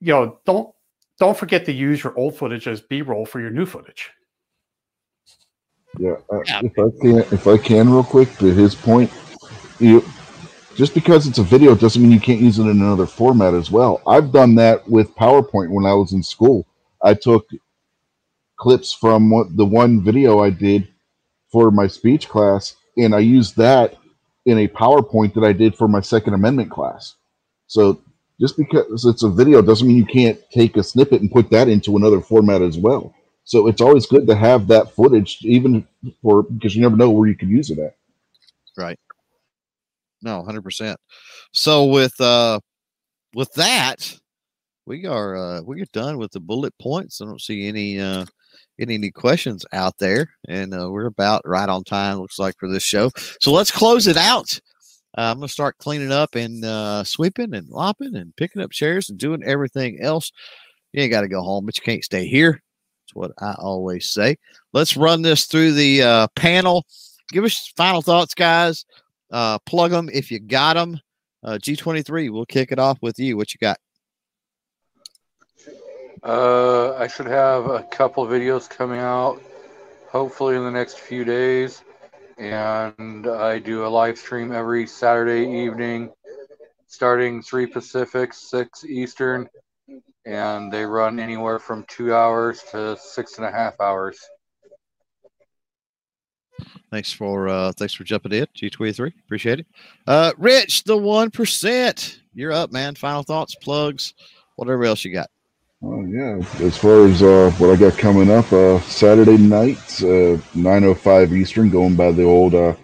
you 0.00 0.12
know, 0.12 0.40
don't 0.44 0.74
don't 1.20 1.36
forget 1.36 1.64
to 1.66 1.72
use 1.72 2.02
your 2.02 2.16
old 2.18 2.36
footage 2.36 2.66
as 2.66 2.80
B-roll 2.80 3.24
for 3.24 3.40
your 3.40 3.50
new 3.50 3.66
footage. 3.66 4.10
Yeah, 5.98 6.16
uh, 6.32 6.40
if 6.62 6.72
I 6.72 7.00
can, 7.00 7.18
if 7.18 7.46
I 7.46 7.56
can, 7.56 7.88
real 7.88 8.02
quick, 8.02 8.36
to 8.38 8.46
his 8.46 8.74
point, 8.74 9.12
you 9.78 10.04
just 10.74 10.94
because 10.94 11.26
it's 11.26 11.38
a 11.38 11.42
video 11.42 11.74
doesn't 11.74 12.02
mean 12.02 12.12
you 12.12 12.20
can't 12.20 12.40
use 12.40 12.58
it 12.58 12.62
in 12.62 12.68
another 12.68 13.06
format 13.06 13.54
as 13.54 13.70
well. 13.70 14.02
I've 14.06 14.32
done 14.32 14.54
that 14.56 14.88
with 14.88 15.14
PowerPoint 15.14 15.70
when 15.70 15.86
I 15.86 15.94
was 15.94 16.12
in 16.12 16.22
school. 16.22 16.66
I 17.02 17.14
took 17.14 17.48
clips 18.56 18.92
from 18.92 19.30
what, 19.30 19.56
the 19.56 19.64
one 19.64 20.02
video 20.02 20.40
I 20.40 20.50
did 20.50 20.88
for 21.50 21.70
my 21.70 21.86
speech 21.86 22.28
class, 22.28 22.76
and 22.96 23.14
I 23.14 23.20
used 23.20 23.56
that 23.56 23.96
in 24.46 24.58
a 24.58 24.68
PowerPoint 24.68 25.34
that 25.34 25.44
I 25.44 25.52
did 25.52 25.76
for 25.76 25.88
my 25.88 26.00
Second 26.00 26.34
Amendment 26.34 26.70
class. 26.70 27.14
So 27.66 28.00
just 28.40 28.56
because 28.56 29.04
it's 29.04 29.22
a 29.22 29.30
video 29.30 29.62
doesn't 29.62 29.86
mean 29.86 29.96
you 29.96 30.04
can't 30.04 30.38
take 30.50 30.76
a 30.76 30.82
snippet 30.82 31.20
and 31.20 31.30
put 31.30 31.50
that 31.50 31.68
into 31.68 31.96
another 31.96 32.20
format 32.20 32.62
as 32.62 32.76
well. 32.76 33.14
So 33.44 33.68
it's 33.68 33.80
always 33.80 34.06
good 34.06 34.26
to 34.26 34.34
have 34.34 34.66
that 34.68 34.92
footage, 34.92 35.38
even 35.42 35.86
for 36.22 36.42
because 36.42 36.74
you 36.74 36.82
never 36.82 36.96
know 36.96 37.10
where 37.10 37.28
you 37.28 37.36
can 37.36 37.50
use 37.50 37.70
it 37.70 37.78
at. 37.78 37.94
Right. 38.76 38.98
No, 40.24 40.42
hundred 40.42 40.62
percent. 40.62 40.98
So 41.52 41.84
with 41.84 42.18
uh 42.20 42.58
with 43.34 43.52
that, 43.52 44.16
we 44.86 45.06
are 45.06 45.36
uh 45.36 45.60
we 45.62 45.82
are 45.82 45.86
done 45.92 46.18
with 46.18 46.32
the 46.32 46.40
bullet 46.40 46.74
points. 46.80 47.20
I 47.20 47.26
don't 47.26 47.40
see 47.40 47.68
any 47.68 48.00
uh 48.00 48.24
any, 48.80 48.94
any 48.94 49.10
questions 49.10 49.64
out 49.72 49.94
there, 49.98 50.30
and 50.48 50.74
uh, 50.74 50.90
we're 50.90 51.06
about 51.06 51.42
right 51.44 51.68
on 51.68 51.84
time. 51.84 52.18
Looks 52.18 52.38
like 52.38 52.54
for 52.58 52.68
this 52.68 52.82
show. 52.82 53.10
So 53.40 53.52
let's 53.52 53.70
close 53.70 54.06
it 54.06 54.16
out. 54.16 54.58
Uh, 55.16 55.30
I'm 55.30 55.36
gonna 55.36 55.48
start 55.48 55.78
cleaning 55.78 56.10
up 56.10 56.34
and 56.34 56.64
uh, 56.64 57.04
sweeping 57.04 57.54
and 57.54 57.68
lopping 57.68 58.16
and 58.16 58.34
picking 58.36 58.62
up 58.62 58.72
chairs 58.72 59.10
and 59.10 59.18
doing 59.18 59.44
everything 59.44 60.00
else. 60.00 60.32
You 60.92 61.02
ain't 61.02 61.12
got 61.12 61.20
to 61.20 61.28
go 61.28 61.42
home, 61.42 61.66
but 61.66 61.76
you 61.76 61.82
can't 61.82 62.04
stay 62.04 62.26
here. 62.26 62.52
That's 62.52 63.14
what 63.14 63.32
I 63.38 63.54
always 63.58 64.08
say. 64.10 64.36
Let's 64.72 64.96
run 64.96 65.22
this 65.22 65.46
through 65.46 65.72
the 65.72 66.02
uh, 66.02 66.28
panel. 66.34 66.84
Give 67.30 67.44
us 67.44 67.72
final 67.76 68.02
thoughts, 68.02 68.34
guys. 68.34 68.84
Uh, 69.30 69.58
plug 69.60 69.90
them 69.90 70.08
if 70.12 70.30
you 70.30 70.38
got 70.38 70.74
them. 70.74 71.00
Uh, 71.42 71.58
G23, 71.60 72.30
we'll 72.30 72.46
kick 72.46 72.72
it 72.72 72.78
off 72.78 72.98
with 73.02 73.18
you. 73.18 73.36
What 73.36 73.52
you 73.52 73.58
got? 73.58 73.78
Uh, 76.22 76.94
I 76.94 77.06
should 77.06 77.26
have 77.26 77.66
a 77.66 77.82
couple 77.82 78.26
videos 78.26 78.68
coming 78.68 79.00
out, 79.00 79.42
hopefully 80.08 80.56
in 80.56 80.64
the 80.64 80.70
next 80.70 80.98
few 80.98 81.24
days. 81.24 81.82
And 82.38 83.26
I 83.26 83.58
do 83.58 83.84
a 83.84 83.88
live 83.88 84.18
stream 84.18 84.50
every 84.50 84.86
Saturday 84.86 85.64
evening, 85.64 86.10
starting 86.86 87.42
3 87.42 87.66
Pacific, 87.66 88.32
6 88.32 88.84
Eastern. 88.84 89.48
And 90.24 90.72
they 90.72 90.86
run 90.86 91.20
anywhere 91.20 91.58
from 91.58 91.84
two 91.88 92.14
hours 92.14 92.62
to 92.70 92.96
six 92.96 93.36
and 93.36 93.46
a 93.46 93.50
half 93.50 93.78
hours. 93.78 94.18
Thanks 96.90 97.12
for 97.12 97.48
uh 97.48 97.72
thanks 97.72 97.94
for 97.94 98.04
jumping 98.04 98.32
in, 98.32 98.46
G23. 98.56 99.12
Appreciate 99.24 99.60
it. 99.60 99.66
Uh 100.06 100.32
Rich, 100.38 100.84
the 100.84 100.96
one 100.96 101.30
percent. 101.30 102.20
You're 102.34 102.52
up, 102.52 102.72
man. 102.72 102.94
Final 102.94 103.22
thoughts, 103.22 103.54
plugs, 103.56 104.14
whatever 104.56 104.84
else 104.84 105.04
you 105.04 105.12
got. 105.12 105.30
Oh 105.82 106.04
yeah. 106.06 106.38
As 106.64 106.78
far 106.78 107.06
as 107.06 107.22
uh, 107.22 107.50
what 107.58 107.70
I 107.70 107.76
got 107.76 107.98
coming 107.98 108.30
up, 108.30 108.50
uh, 108.52 108.80
Saturday 108.80 109.36
night, 109.36 110.02
uh, 110.02 110.38
nine 110.54 110.84
oh 110.84 110.94
five 110.94 111.32
Eastern, 111.34 111.68
going 111.68 111.94
by 111.94 112.10
the 112.10 112.22
old 112.22 112.54
uh, 112.54 112.74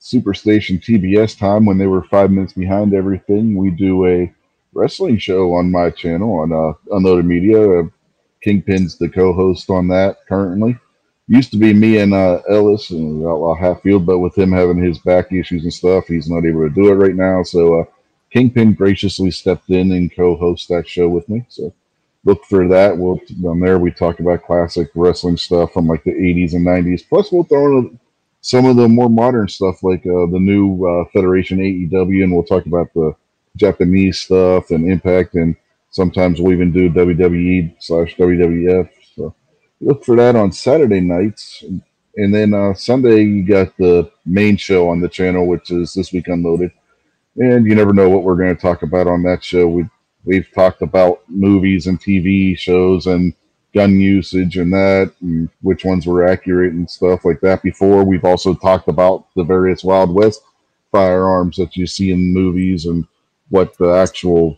Superstation 0.00 0.80
TBS 0.80 1.36
time 1.36 1.64
when 1.64 1.78
they 1.78 1.88
were 1.88 2.04
five 2.04 2.30
minutes 2.30 2.52
behind 2.52 2.94
everything. 2.94 3.56
We 3.56 3.70
do 3.70 4.06
a 4.06 4.32
wrestling 4.72 5.18
show 5.18 5.52
on 5.54 5.72
my 5.72 5.90
channel 5.90 6.38
on 6.38 6.52
uh, 6.52 6.74
Unloaded 6.94 7.24
Media. 7.24 7.80
Uh, 7.80 7.84
Kingpin's 8.40 8.98
the 8.98 9.08
co-host 9.08 9.68
on 9.68 9.88
that 9.88 10.18
currently. 10.28 10.78
Used 11.28 11.50
to 11.52 11.58
be 11.58 11.74
me 11.74 11.98
and 11.98 12.14
uh, 12.14 12.40
Ellis 12.48 12.90
and 12.90 13.26
Outlaw 13.26 13.56
Hatfield, 13.56 14.06
but 14.06 14.20
with 14.20 14.38
him 14.38 14.52
having 14.52 14.78
his 14.78 14.98
back 14.98 15.32
issues 15.32 15.64
and 15.64 15.72
stuff, 15.72 16.06
he's 16.06 16.30
not 16.30 16.44
able 16.44 16.60
to 16.68 16.74
do 16.74 16.88
it 16.92 16.94
right 16.94 17.16
now. 17.16 17.42
So 17.42 17.80
uh, 17.80 17.84
Kingpin 18.30 18.74
graciously 18.74 19.30
stepped 19.32 19.68
in 19.70 19.90
and 19.92 20.14
co-host 20.14 20.68
that 20.68 20.88
show 20.88 21.08
with 21.08 21.28
me. 21.28 21.44
So 21.48 21.72
look 22.24 22.44
for 22.44 22.68
that. 22.68 22.96
We'll 22.96 23.20
on 23.44 23.60
there 23.60 23.78
we 23.78 23.90
talk 23.90 24.20
about 24.20 24.44
classic 24.44 24.90
wrestling 24.94 25.36
stuff 25.36 25.72
from 25.72 25.88
like 25.88 26.04
the 26.04 26.12
80s 26.12 26.54
and 26.54 26.66
90s. 26.66 27.08
Plus, 27.08 27.32
we'll 27.32 27.44
throw 27.44 27.78
in 27.78 27.98
some 28.40 28.66
of 28.66 28.76
the 28.76 28.86
more 28.86 29.08
modern 29.10 29.48
stuff 29.48 29.82
like 29.82 30.06
uh, 30.06 30.26
the 30.26 30.38
new 30.38 30.84
uh, 30.86 31.04
Federation 31.12 31.58
AEW, 31.58 32.22
and 32.22 32.32
we'll 32.32 32.44
talk 32.44 32.66
about 32.66 32.92
the 32.94 33.14
Japanese 33.56 34.20
stuff 34.20 34.70
and 34.70 34.88
Impact, 34.88 35.34
and 35.34 35.56
sometimes 35.90 36.40
we'll 36.40 36.52
even 36.52 36.70
do 36.70 36.88
WWE 36.90 37.74
slash 37.80 38.14
WWF. 38.16 38.88
Look 39.80 40.04
for 40.04 40.16
that 40.16 40.36
on 40.36 40.52
Saturday 40.52 41.00
nights. 41.00 41.64
And 42.16 42.34
then 42.34 42.54
uh, 42.54 42.74
Sunday, 42.74 43.22
you 43.24 43.46
got 43.46 43.76
the 43.76 44.10
main 44.24 44.56
show 44.56 44.88
on 44.88 45.00
the 45.00 45.08
channel, 45.08 45.46
which 45.46 45.70
is 45.70 45.92
This 45.92 46.12
Week 46.12 46.28
Unloaded. 46.28 46.72
And 47.36 47.66
you 47.66 47.74
never 47.74 47.92
know 47.92 48.08
what 48.08 48.22
we're 48.22 48.36
going 48.36 48.54
to 48.54 48.60
talk 48.60 48.82
about 48.82 49.06
on 49.06 49.22
that 49.24 49.44
show. 49.44 49.68
We, 49.68 49.84
we've 50.24 50.50
talked 50.54 50.80
about 50.80 51.20
movies 51.28 51.86
and 51.86 52.00
TV 52.00 52.58
shows 52.58 53.06
and 53.06 53.34
gun 53.74 54.00
usage 54.00 54.56
and 54.56 54.72
that, 54.72 55.12
and 55.20 55.50
which 55.60 55.84
ones 55.84 56.06
were 56.06 56.26
accurate 56.26 56.72
and 56.72 56.90
stuff 56.90 57.26
like 57.26 57.40
that 57.42 57.62
before. 57.62 58.04
We've 58.04 58.24
also 58.24 58.54
talked 58.54 58.88
about 58.88 59.26
the 59.36 59.44
various 59.44 59.84
Wild 59.84 60.14
West 60.14 60.40
firearms 60.90 61.56
that 61.56 61.76
you 61.76 61.86
see 61.86 62.10
in 62.10 62.32
movies 62.32 62.86
and 62.86 63.06
what 63.50 63.76
the 63.76 63.90
actual 63.90 64.56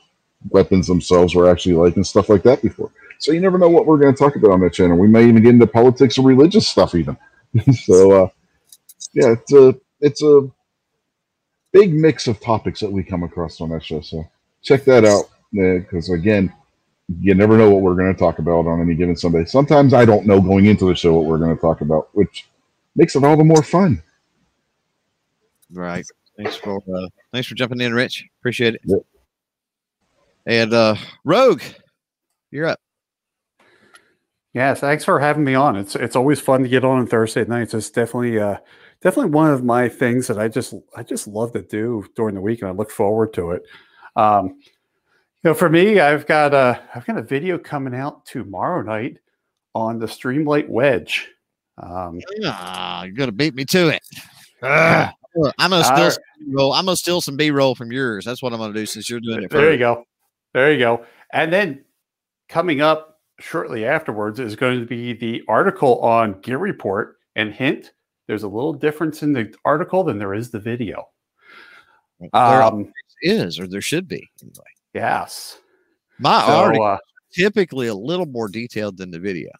weapons 0.50 0.86
themselves 0.86 1.34
were 1.34 1.50
actually 1.50 1.74
like 1.74 1.96
and 1.96 2.06
stuff 2.06 2.28
like 2.28 2.44
that 2.44 2.62
before. 2.62 2.92
So 3.18 3.32
you 3.32 3.40
never 3.40 3.58
know 3.58 3.68
what 3.68 3.86
we're 3.86 3.98
going 3.98 4.14
to 4.14 4.18
talk 4.18 4.36
about 4.36 4.52
on 4.52 4.60
that 4.60 4.72
channel. 4.72 4.96
We 4.96 5.08
may 5.08 5.28
even 5.28 5.42
get 5.42 5.50
into 5.50 5.66
politics 5.66 6.18
or 6.18 6.26
religious 6.26 6.68
stuff 6.68 6.94
even. 6.94 7.16
so 7.74 8.24
uh, 8.24 8.28
yeah, 9.12 9.32
it's 9.32 9.52
a 9.52 9.74
it's 10.00 10.22
a 10.22 10.48
big 11.72 11.92
mix 11.92 12.28
of 12.28 12.40
topics 12.40 12.80
that 12.80 12.90
we 12.90 13.02
come 13.02 13.22
across 13.22 13.60
on 13.60 13.70
that 13.70 13.84
show. 13.84 14.00
So 14.00 14.28
check 14.62 14.84
that 14.84 15.04
out 15.04 15.30
because 15.52 16.10
again, 16.10 16.52
you 17.20 17.34
never 17.34 17.56
know 17.56 17.70
what 17.70 17.82
we're 17.82 17.94
going 17.94 18.12
to 18.12 18.18
talk 18.18 18.38
about 18.38 18.66
on 18.66 18.80
any 18.80 18.94
given 18.94 19.16
Sunday. 19.16 19.44
Sometimes 19.46 19.94
I 19.94 20.04
don't 20.04 20.26
know 20.26 20.40
going 20.40 20.66
into 20.66 20.86
the 20.86 20.94
show 20.94 21.14
what 21.14 21.24
we're 21.24 21.38
going 21.38 21.54
to 21.54 21.60
talk 21.60 21.80
about, 21.80 22.10
which 22.12 22.48
makes 22.94 23.16
it 23.16 23.24
all 23.24 23.36
the 23.36 23.44
more 23.44 23.62
fun. 23.62 24.02
Right. 25.72 26.06
Thanks 26.36 26.56
for 26.56 26.76
uh, 26.76 27.08
thanks 27.32 27.48
for 27.48 27.54
jumping 27.54 27.80
in, 27.80 27.92
Rich. 27.92 28.24
Appreciate 28.40 28.76
it. 28.76 28.80
Yep. 28.84 29.00
And 30.46 30.72
uh, 30.72 30.94
Rogue, 31.24 31.62
you're 32.50 32.66
up. 32.66 32.80
Yes, 34.58 34.80
thanks 34.80 35.04
for 35.04 35.20
having 35.20 35.44
me 35.44 35.54
on. 35.54 35.76
It's 35.76 35.94
it's 35.94 36.16
always 36.16 36.40
fun 36.40 36.64
to 36.64 36.68
get 36.68 36.84
on 36.84 36.98
on 36.98 37.06
Thursday 37.06 37.44
nights. 37.44 37.74
It's 37.74 37.90
definitely 37.90 38.40
uh 38.40 38.56
definitely 39.00 39.30
one 39.30 39.52
of 39.52 39.62
my 39.62 39.88
things 39.88 40.26
that 40.26 40.36
I 40.36 40.48
just 40.48 40.74
I 40.96 41.04
just 41.04 41.28
love 41.28 41.52
to 41.52 41.62
do 41.62 42.04
during 42.16 42.34
the 42.34 42.40
week, 42.40 42.60
and 42.60 42.68
I 42.68 42.72
look 42.72 42.90
forward 42.90 43.32
to 43.34 43.52
it. 43.52 43.62
Um, 44.16 44.58
you 44.58 45.44
know, 45.44 45.54
for 45.54 45.68
me, 45.68 46.00
I've 46.00 46.26
got 46.26 46.54
a 46.54 46.82
I've 46.92 47.06
got 47.06 47.18
a 47.18 47.22
video 47.22 47.56
coming 47.56 47.94
out 47.94 48.26
tomorrow 48.26 48.82
night 48.82 49.20
on 49.76 50.00
the 50.00 50.06
Streamlight 50.06 50.68
Wedge. 50.68 51.28
Um, 51.80 52.18
Ah, 52.44 53.04
you're 53.04 53.14
gonna 53.14 53.30
beat 53.30 53.54
me 53.54 53.64
to 53.66 53.90
it. 53.90 54.02
Ah, 54.60 55.14
I'm 55.60 55.70
gonna 55.70 55.84
steal 55.84 56.10
some 56.10 56.22
B-roll. 56.40 56.72
I'm 56.72 56.84
gonna 56.84 56.96
steal 56.96 57.20
some 57.20 57.36
B-roll 57.36 57.76
from 57.76 57.92
yours. 57.92 58.24
That's 58.24 58.42
what 58.42 58.52
I'm 58.52 58.58
gonna 58.58 58.74
do 58.74 58.86
since 58.86 59.08
you're 59.08 59.20
doing 59.20 59.44
it. 59.44 59.50
There 59.50 59.70
you 59.70 59.78
go. 59.78 60.04
There 60.52 60.72
you 60.72 60.80
go. 60.80 61.06
And 61.32 61.52
then 61.52 61.84
coming 62.48 62.80
up 62.80 63.17
shortly 63.40 63.84
afterwards 63.84 64.40
is 64.40 64.56
going 64.56 64.80
to 64.80 64.86
be 64.86 65.12
the 65.12 65.42
article 65.48 66.00
on 66.00 66.40
Gear 66.40 66.58
Report. 66.58 67.16
And 67.36 67.52
hint, 67.52 67.92
there's 68.26 68.42
a 68.42 68.48
little 68.48 68.72
difference 68.72 69.22
in 69.22 69.32
the 69.32 69.54
article 69.64 70.02
than 70.04 70.18
there 70.18 70.34
is 70.34 70.50
the 70.50 70.58
video. 70.58 71.08
There 72.20 72.62
Um, 72.62 72.92
is, 73.22 73.60
or 73.60 73.68
there 73.68 73.80
should 73.80 74.08
be. 74.08 74.28
Anyway, 74.42 74.66
yes. 74.92 75.58
my 76.18 76.40
So, 76.44 76.52
article 76.52 76.84
uh, 76.84 76.98
typically 77.32 77.86
a 77.86 77.94
little 77.94 78.26
more 78.26 78.48
detailed 78.48 78.96
than 78.96 79.10
the 79.12 79.20
video. 79.20 79.50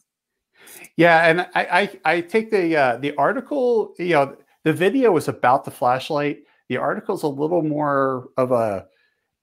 yeah, 0.96 1.28
and 1.28 1.42
I, 1.54 1.90
I, 2.04 2.16
I 2.16 2.20
take 2.20 2.50
the 2.50 2.76
uh, 2.76 2.96
the 2.96 3.14
article. 3.16 3.94
You 3.98 4.08
know, 4.14 4.36
the 4.64 4.72
video 4.72 5.16
is 5.16 5.28
about 5.28 5.64
the 5.64 5.70
flashlight. 5.70 6.40
The 6.68 6.78
article's 6.78 7.22
a 7.22 7.28
little 7.28 7.62
more 7.62 8.28
of 8.36 8.50
a 8.50 8.86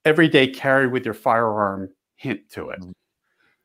everyday 0.04 0.46
carry 0.48 0.86
with 0.88 1.04
your 1.06 1.14
firearm 1.14 1.88
hint 2.16 2.50
to 2.50 2.68
it. 2.68 2.80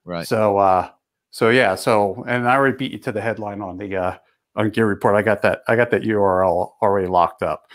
Right. 0.05 0.27
So 0.27 0.57
uh 0.57 0.89
so 1.29 1.49
yeah, 1.49 1.75
so 1.75 2.23
and 2.27 2.47
I 2.47 2.55
already 2.55 2.77
beat 2.77 2.91
you 2.91 2.97
to 2.99 3.11
the 3.11 3.21
headline 3.21 3.61
on 3.61 3.77
the 3.77 3.95
uh 3.95 4.17
on 4.55 4.69
Gear 4.69 4.85
Report. 4.87 5.15
I 5.15 5.21
got 5.21 5.41
that 5.43 5.61
I 5.67 5.75
got 5.75 5.91
that 5.91 6.01
URL 6.03 6.71
already 6.81 7.07
locked 7.07 7.43
up. 7.43 7.67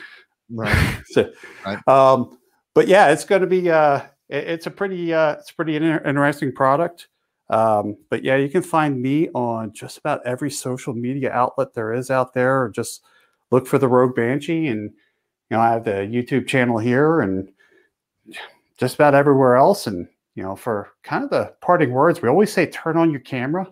Right. 0.50 1.00
So, 1.06 1.30
Right. 1.64 1.78
um 1.88 2.38
but 2.74 2.88
yeah, 2.88 3.08
it's 3.08 3.24
going 3.24 3.40
to 3.40 3.46
be 3.46 3.70
uh 3.70 4.00
it- 4.28 4.48
it's 4.48 4.66
a 4.66 4.70
pretty 4.70 5.14
uh 5.14 5.34
it's 5.34 5.50
a 5.50 5.54
pretty 5.54 5.76
inter- 5.76 6.02
interesting 6.06 6.52
product. 6.52 7.08
Um 7.48 7.96
but 8.10 8.24
yeah, 8.24 8.36
you 8.36 8.48
can 8.48 8.62
find 8.62 9.00
me 9.00 9.28
on 9.34 9.72
just 9.72 9.98
about 9.98 10.26
every 10.26 10.50
social 10.50 10.94
media 10.94 11.30
outlet 11.32 11.74
there 11.74 11.92
is 11.94 12.10
out 12.10 12.34
there 12.34 12.62
or 12.62 12.68
just 12.70 13.02
look 13.52 13.66
for 13.66 13.78
the 13.78 13.88
Rogue 13.88 14.14
Banshee 14.16 14.66
and 14.66 14.90
you 15.50 15.56
know, 15.56 15.60
I 15.60 15.70
have 15.70 15.84
the 15.84 15.92
YouTube 16.10 16.48
channel 16.48 16.78
here 16.78 17.20
and 17.20 17.48
just 18.78 18.96
about 18.96 19.14
everywhere 19.14 19.54
else. 19.56 19.86
And, 19.86 20.08
you 20.36 20.42
know, 20.42 20.54
for 20.54 20.92
kind 21.02 21.24
of 21.24 21.30
the 21.30 21.52
parting 21.60 21.90
words, 21.90 22.22
we 22.22 22.28
always 22.28 22.52
say 22.52 22.66
turn 22.66 22.96
on 22.96 23.10
your 23.10 23.20
camera 23.20 23.66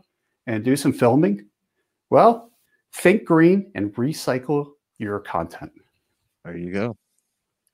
and 0.47 0.65
do 0.65 0.75
some 0.75 0.93
filming. 0.93 1.47
Well, 2.11 2.51
think 2.95 3.25
green 3.25 3.71
and 3.75 3.95
recycle 3.95 4.73
your 4.99 5.21
content. 5.21 5.73
There 6.45 6.57
you 6.57 6.73
go. 6.73 6.97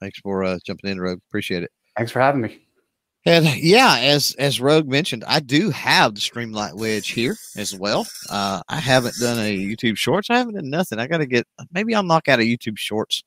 Thanks 0.01 0.19
for 0.19 0.45
uh, 0.45 0.59
jumping 0.67 0.91
in, 0.91 1.01
Rogue. 1.01 1.21
Appreciate 1.29 1.63
it. 1.63 1.71
Thanks 1.97 2.11
for 2.11 2.21
having 2.21 2.41
me. 2.41 2.67
And 3.27 3.45
yeah, 3.57 3.99
as 4.01 4.35
as 4.39 4.63
Rogue 4.63 4.89
mentioned, 4.89 5.25
I 5.27 5.41
do 5.41 5.69
have 5.71 6.15
the 6.15 6.21
Streamlight 6.21 6.75
Wedge 6.75 7.11
here 7.11 7.37
as 7.55 7.79
well. 7.79 8.07
Uh, 8.31 8.63
I 8.71 8.81
haven't 8.81 9.17
done 9.21 9.39
a 9.39 9.59
YouTube 9.59 9.99
Shorts. 9.99 10.31
I 10.31 10.39
haven't 10.39 10.55
done 10.55 10.71
nothing. 10.71 10.99
I 10.99 11.07
got 11.07 11.19
to 11.19 11.27
get 11.27 11.47
maybe 11.71 11.95
I'll 11.95 12.03
knock 12.03 12.29
out 12.29 12.41
a 12.41 12.43
YouTube 12.43 12.79
Shorts 12.79 13.23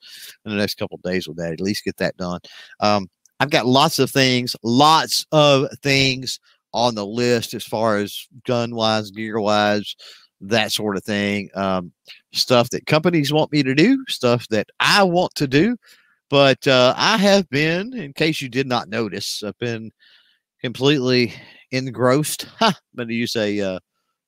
in 0.46 0.52
the 0.52 0.58
next 0.58 0.80
couple 0.80 0.98
days 1.04 1.28
with 1.28 1.38
that. 1.38 1.54
At 1.54 1.62
least 1.62 1.86
get 1.86 1.98
that 1.98 2.18
done. 2.18 2.40
Um, 2.80 3.08
I've 3.40 3.50
got 3.50 3.66
lots 3.66 4.00
of 4.00 4.10
things, 4.10 4.56
lots 4.64 5.26
of 5.32 5.68
things 5.82 6.40
on 6.74 6.96
the 6.96 7.06
list 7.06 7.54
as 7.54 7.64
far 7.64 7.98
as 7.98 8.28
gun 8.46 8.76
wise, 8.76 9.12
gear 9.12 9.40
wise, 9.40 9.96
that 10.42 10.72
sort 10.72 10.98
of 10.98 11.04
thing. 11.04 11.50
Um, 11.56 11.92
stuff 12.34 12.70
that 12.72 12.86
companies 12.86 13.32
want 13.32 13.52
me 13.52 13.64
to 13.64 13.76
do, 13.76 14.04
stuff 14.08 14.48
that 14.50 14.68
I 14.80 15.04
want 15.04 15.36
to 15.36 15.48
do. 15.48 15.78
But 16.30 16.68
uh, 16.68 16.94
I 16.98 17.18
have 17.18 17.48
been, 17.50 17.94
in 17.94 18.14
case 18.14 18.42
you 18.42 18.50
did 18.50 18.68
not 18.68 18.90
notice, 18.90 19.44
I've 19.44 19.58
been 19.60 19.92
completely 20.62 21.34
engrossed. 21.72 22.48
I'm 22.62 22.74
going 22.96 23.10
to 23.10 23.14
use 23.14 23.36
a, 23.36 23.60
uh, 23.62 23.80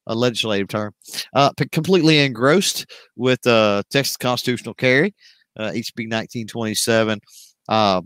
a 0.07 0.14
legislative 0.14 0.68
term. 0.68 0.94
Uh, 1.34 1.52
completely 1.72 2.19
engrossed 2.19 2.86
with 3.15 3.45
uh, 3.48 3.82
Texas 3.90 4.18
constitutional 4.18 4.76
carry, 4.76 5.15
uh, 5.57 5.72
HB 5.72 6.10
1927. 6.11 7.19
Uh, 7.68 8.02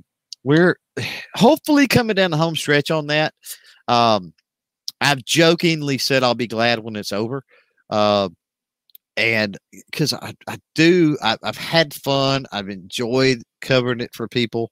we're 0.49 0.76
hopefully 1.35 1.88
coming 1.88 2.15
down 2.15 2.31
the 2.31 2.38
home 2.38 2.55
stretch 2.55 2.89
on 2.89 3.07
that. 3.07 3.34
Um, 3.88 4.34
I've 4.99 5.23
jokingly 5.23 5.99
said 5.99 6.23
I'll 6.23 6.35
be 6.35 6.47
glad 6.47 6.80
when 6.80 6.95
it's 6.95 7.13
over. 7.13 7.43
Uh, 7.89 8.30
and 9.15 9.57
because 9.91 10.11
I, 10.11 10.34
I 10.47 10.57
do, 10.73 11.17
I, 11.21 11.38
have 11.43 11.57
had 11.57 11.93
fun. 11.93 12.45
I've 12.51 12.69
enjoyed 12.69 13.43
covering 13.61 14.01
it 14.01 14.09
for 14.13 14.27
people, 14.27 14.71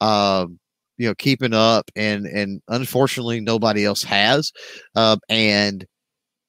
um, 0.00 0.58
you 0.98 1.08
know, 1.08 1.14
keeping 1.16 1.54
up, 1.54 1.90
and 1.96 2.26
and 2.26 2.60
unfortunately, 2.68 3.40
nobody 3.40 3.84
else 3.84 4.02
has. 4.02 4.52
Um, 4.94 5.20
and 5.30 5.86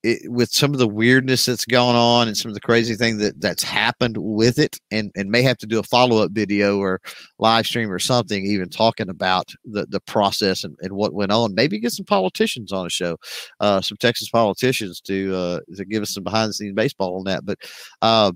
it, 0.04 0.32
with 0.32 0.50
some 0.52 0.74
of 0.74 0.80
the 0.80 0.88
weirdness 0.88 1.46
that's 1.46 1.66
gone 1.66 1.96
on 1.96 2.28
and 2.28 2.38
some 2.38 2.50
of 2.50 2.56
the 2.56 2.62
crazy 2.62 2.96
thing 2.96 3.18
that 3.18 3.40
that's 3.42 3.64
happened 3.64 4.18
with 4.18 4.60
it 4.60 4.78
and 4.92 5.12
and 5.16 5.30
may 5.30 5.42
have 5.42 5.58
to 5.58 5.68
do 5.68 5.80
a 5.80 5.84
follow-up 5.84 6.32
video 6.32 6.78
or 6.78 7.02
live 7.38 7.66
stream 7.66 7.92
or 7.92 8.00
something 8.00 8.46
even 8.46 8.70
talking 8.70 9.10
about 9.10 9.54
the 9.66 9.86
the 9.88 10.00
process 10.02 10.64
and, 10.64 10.78
and 10.82 10.94
what 10.94 11.14
went 11.14 11.32
on. 11.32 11.54
Maybe 11.54 11.80
get 11.80 11.92
some 11.92 12.06
politicians 12.06 12.72
on 12.72 12.86
a 12.86 12.90
show 12.90 13.18
uh, 13.60 13.82
some 13.82 13.98
texas 13.98 14.30
politicians 14.30 15.02
to 15.02 15.36
uh, 15.36 15.60
to 15.76 15.86
give 15.86 16.02
us 16.02 16.14
some 16.14 16.24
behind 16.24 16.50
the 16.50 16.54
scenes 16.54 16.76
baseball 16.76 17.18
on 17.18 17.26
that. 17.26 17.46
But 17.46 17.60
uh, 18.02 18.32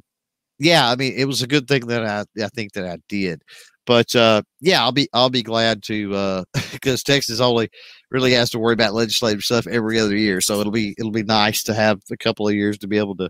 yeah 0.60 0.90
i 0.90 0.96
mean 0.96 1.14
it 1.16 1.26
was 1.26 1.42
a 1.42 1.48
good 1.48 1.68
thing 1.68 1.86
that 1.88 2.06
i 2.06 2.44
i 2.44 2.48
think 2.50 2.74
that 2.74 2.86
i 2.86 2.98
did 3.08 3.42
but 3.86 4.16
uh, 4.16 4.42
yeah, 4.62 4.82
I'll 4.82 4.92
be 4.92 5.10
I'll 5.14 5.30
be 5.30 5.44
glad 5.44 5.84
to 5.84 6.46
because 6.72 7.02
uh, 7.02 7.04
Texas 7.12 7.40
only 7.40 7.70
really 8.12 8.32
has 8.34 8.50
to 8.52 8.60
worry 8.60 8.74
about 8.74 8.94
legislative 8.94 9.44
stuff 9.44 9.68
every 9.68 10.00
other 10.00 10.16
year, 10.16 10.40
so 10.42 10.60
it'll 10.60 10.72
be 10.72 10.96
it'll 10.98 11.12
be 11.12 11.24
nice 11.24 11.64
to 11.64 11.74
have 11.74 12.00
a 12.12 12.18
couple 12.18 12.48
of 12.48 12.56
years 12.56 12.78
to 12.80 12.88
be 12.88 12.98
able 12.98 13.16
to 13.18 13.30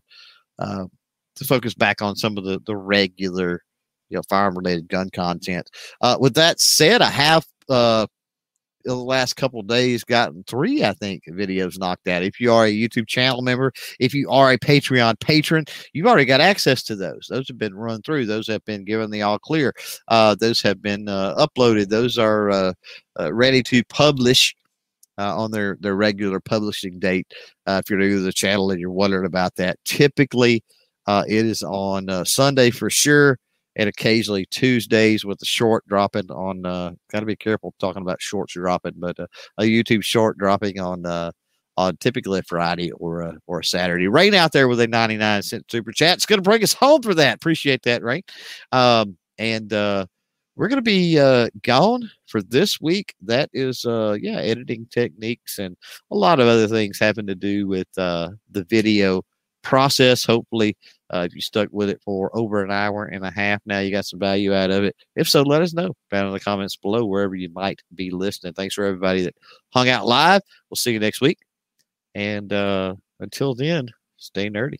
uh, 0.60 0.86
to 1.36 1.46
focus 1.46 1.74
back 1.74 2.02
on 2.02 2.16
some 2.16 2.38
of 2.38 2.44
the 2.44 2.60
the 2.66 2.76
regular 2.76 3.62
you 4.10 4.18
know 4.18 4.22
firearm 4.30 4.58
related 4.58 4.88
gun 4.90 5.10
content. 5.10 5.70
Uh, 6.02 6.18
with 6.20 6.36
that 6.36 6.60
said, 6.60 7.02
I 7.02 7.10
have 7.10 7.46
uh, 7.70 8.06
the 8.84 8.96
last 8.96 9.36
couple 9.36 9.62
days 9.62 10.04
gotten 10.04 10.44
three, 10.44 10.84
I 10.84 10.94
think, 10.94 11.24
videos 11.30 11.80
knocked 11.80 12.08
out. 12.08 12.24
If 12.24 12.40
you 12.40 12.52
are 12.52 12.66
a 12.66 12.72
YouTube 12.72 13.08
channel 13.08 13.42
member, 13.42 13.72
if 14.00 14.14
you 14.14 14.30
are 14.30 14.52
a 14.52 14.58
Patreon 14.58 15.20
patron, 15.20 15.66
you've 15.94 16.08
already 16.08 16.26
got 16.26 16.42
access 16.42 16.84
to 16.84 16.96
those. 16.96 17.28
Those 17.30 17.48
have 17.48 17.58
been 17.58 17.76
run 17.76 18.02
through. 18.02 18.26
Those 18.26 18.48
have 18.48 18.64
been 18.66 18.84
given 18.84 19.12
the 19.12 19.22
all 19.22 19.40
clear. 19.40 19.74
Uh, 20.08 20.36
those 20.36 20.62
have 20.62 20.82
been 20.82 21.08
uh, 21.08 21.36
uploaded. 21.36 21.90
Those 21.90 22.18
are 22.18 22.50
uh, 22.50 22.74
uh 23.20 23.34
ready 23.34 23.64
to 23.64 23.84
publish. 23.86 24.56
Uh, 25.20 25.38
on 25.38 25.52
their, 25.52 25.78
their 25.80 25.96
regular 25.96 26.40
publishing 26.40 26.98
date. 26.98 27.32
Uh, 27.68 27.80
if 27.84 27.88
you're 27.88 28.00
new 28.00 28.16
to 28.16 28.22
the 28.22 28.34
channel 28.34 28.72
and 28.72 28.80
you're 28.80 28.90
wondering 28.90 29.28
about 29.28 29.54
that, 29.54 29.78
typically 29.86 30.64
it 31.08 31.46
is 31.46 31.62
on 31.62 32.26
Sunday 32.26 32.72
for 32.72 32.90
sure 32.90 33.38
and 33.76 33.90
occasionally 33.90 34.46
Tuesdays 34.52 35.26
with 35.26 35.40
the 35.40 35.46
short 35.46 35.86
dropping 35.88 36.30
on. 36.32 36.66
Uh, 36.66 36.92
Got 37.12 37.22
to 37.22 37.26
be 37.26 37.36
careful 37.36 37.74
talking 37.80 38.02
about 38.02 38.22
shorts 38.22 38.54
dropping, 38.54 38.94
but 38.98 39.20
uh, 39.20 39.28
a 39.58 39.64
YouTube 39.64 40.04
short 40.04 40.38
dropping 40.38 40.80
on 40.80 41.06
uh, 41.06 41.32
on 41.78 41.98
typically 41.98 42.40
a 42.40 42.44
Friday 42.44 42.92
or 42.92 43.22
a 43.22 43.38
or 43.48 43.60
a 43.60 43.66
Saturday. 43.66 44.08
Rain 44.08 44.34
out 44.34 44.52
there 44.52 44.68
with 44.68 44.80
a 44.80 44.88
ninety 44.88 45.18
nine 45.18 45.42
cent 45.42 45.70
super 45.70 45.92
chat. 45.92 46.16
It's 46.16 46.26
going 46.26 46.40
to 46.40 46.50
bring 46.50 46.64
us 46.64 46.74
home 46.74 47.02
for 47.02 47.14
that. 47.16 47.36
Appreciate 47.36 47.84
that, 47.84 48.04
Rain. 48.04 48.24
Um, 48.72 49.18
and 49.38 49.74
uh, 49.74 50.06
we're 50.56 50.68
going 50.68 50.78
to 50.78 50.84
be 50.84 51.20
uh, 51.20 51.50
gone 51.64 52.10
for 52.28 52.42
this 52.42 52.80
week. 52.80 53.16
That 53.22 53.50
is, 53.54 53.86
uh, 53.86 54.18
yeah, 54.22 54.38
editing 54.38 54.88
techniques 54.92 55.58
and 55.58 55.76
a 56.12 56.16
lot 56.16 56.40
of 56.40 56.48
other 56.48 56.68
things 56.68 57.00
having 57.00 57.26
to 57.28 57.36
do 57.36 57.68
with 57.68 57.88
uh, 57.98 58.30
the 58.52 58.64
video 58.66 59.24
process. 59.64 60.24
Hopefully, 60.24 60.78
uh, 61.14 61.22
if 61.26 61.36
you 61.36 61.42
stuck 61.42 61.70
with 61.72 61.90
it 61.90 62.02
for 62.04 62.36
over 62.36 62.64
an 62.64 62.72
hour 62.72 63.06
and 63.06 63.24
a 63.24 63.30
half, 63.30 63.62
now 63.66 63.80
you 63.80 63.92
got 63.92 64.06
some 64.06 64.20
value 64.20 64.54
out 64.54 64.72
of 64.72 64.84
it. 64.84 64.96
If 65.16 65.30
so, 65.30 65.44
let 65.44 65.62
us 65.62 65.74
know 65.74 65.94
down 66.12 66.26
in 66.26 66.34
the 66.34 66.40
comments 66.40 66.76
below 66.76 67.06
wherever 67.06 67.36
you 67.36 67.50
might 67.50 67.82
be 67.94 68.10
listening. 68.10 68.54
Thanks 68.54 68.74
for 68.74 68.84
everybody 68.84 69.22
that 69.22 69.36
hung 69.72 69.90
out 69.90 70.08
live. 70.08 70.42
We'll 70.70 70.76
see 70.76 70.92
you 70.92 71.00
next 71.00 71.22
week. 71.22 71.38
And 72.16 72.52
uh, 72.52 72.96
until 73.20 73.54
then, 73.54 73.90
stay 74.18 74.50
nerdy. 74.50 74.80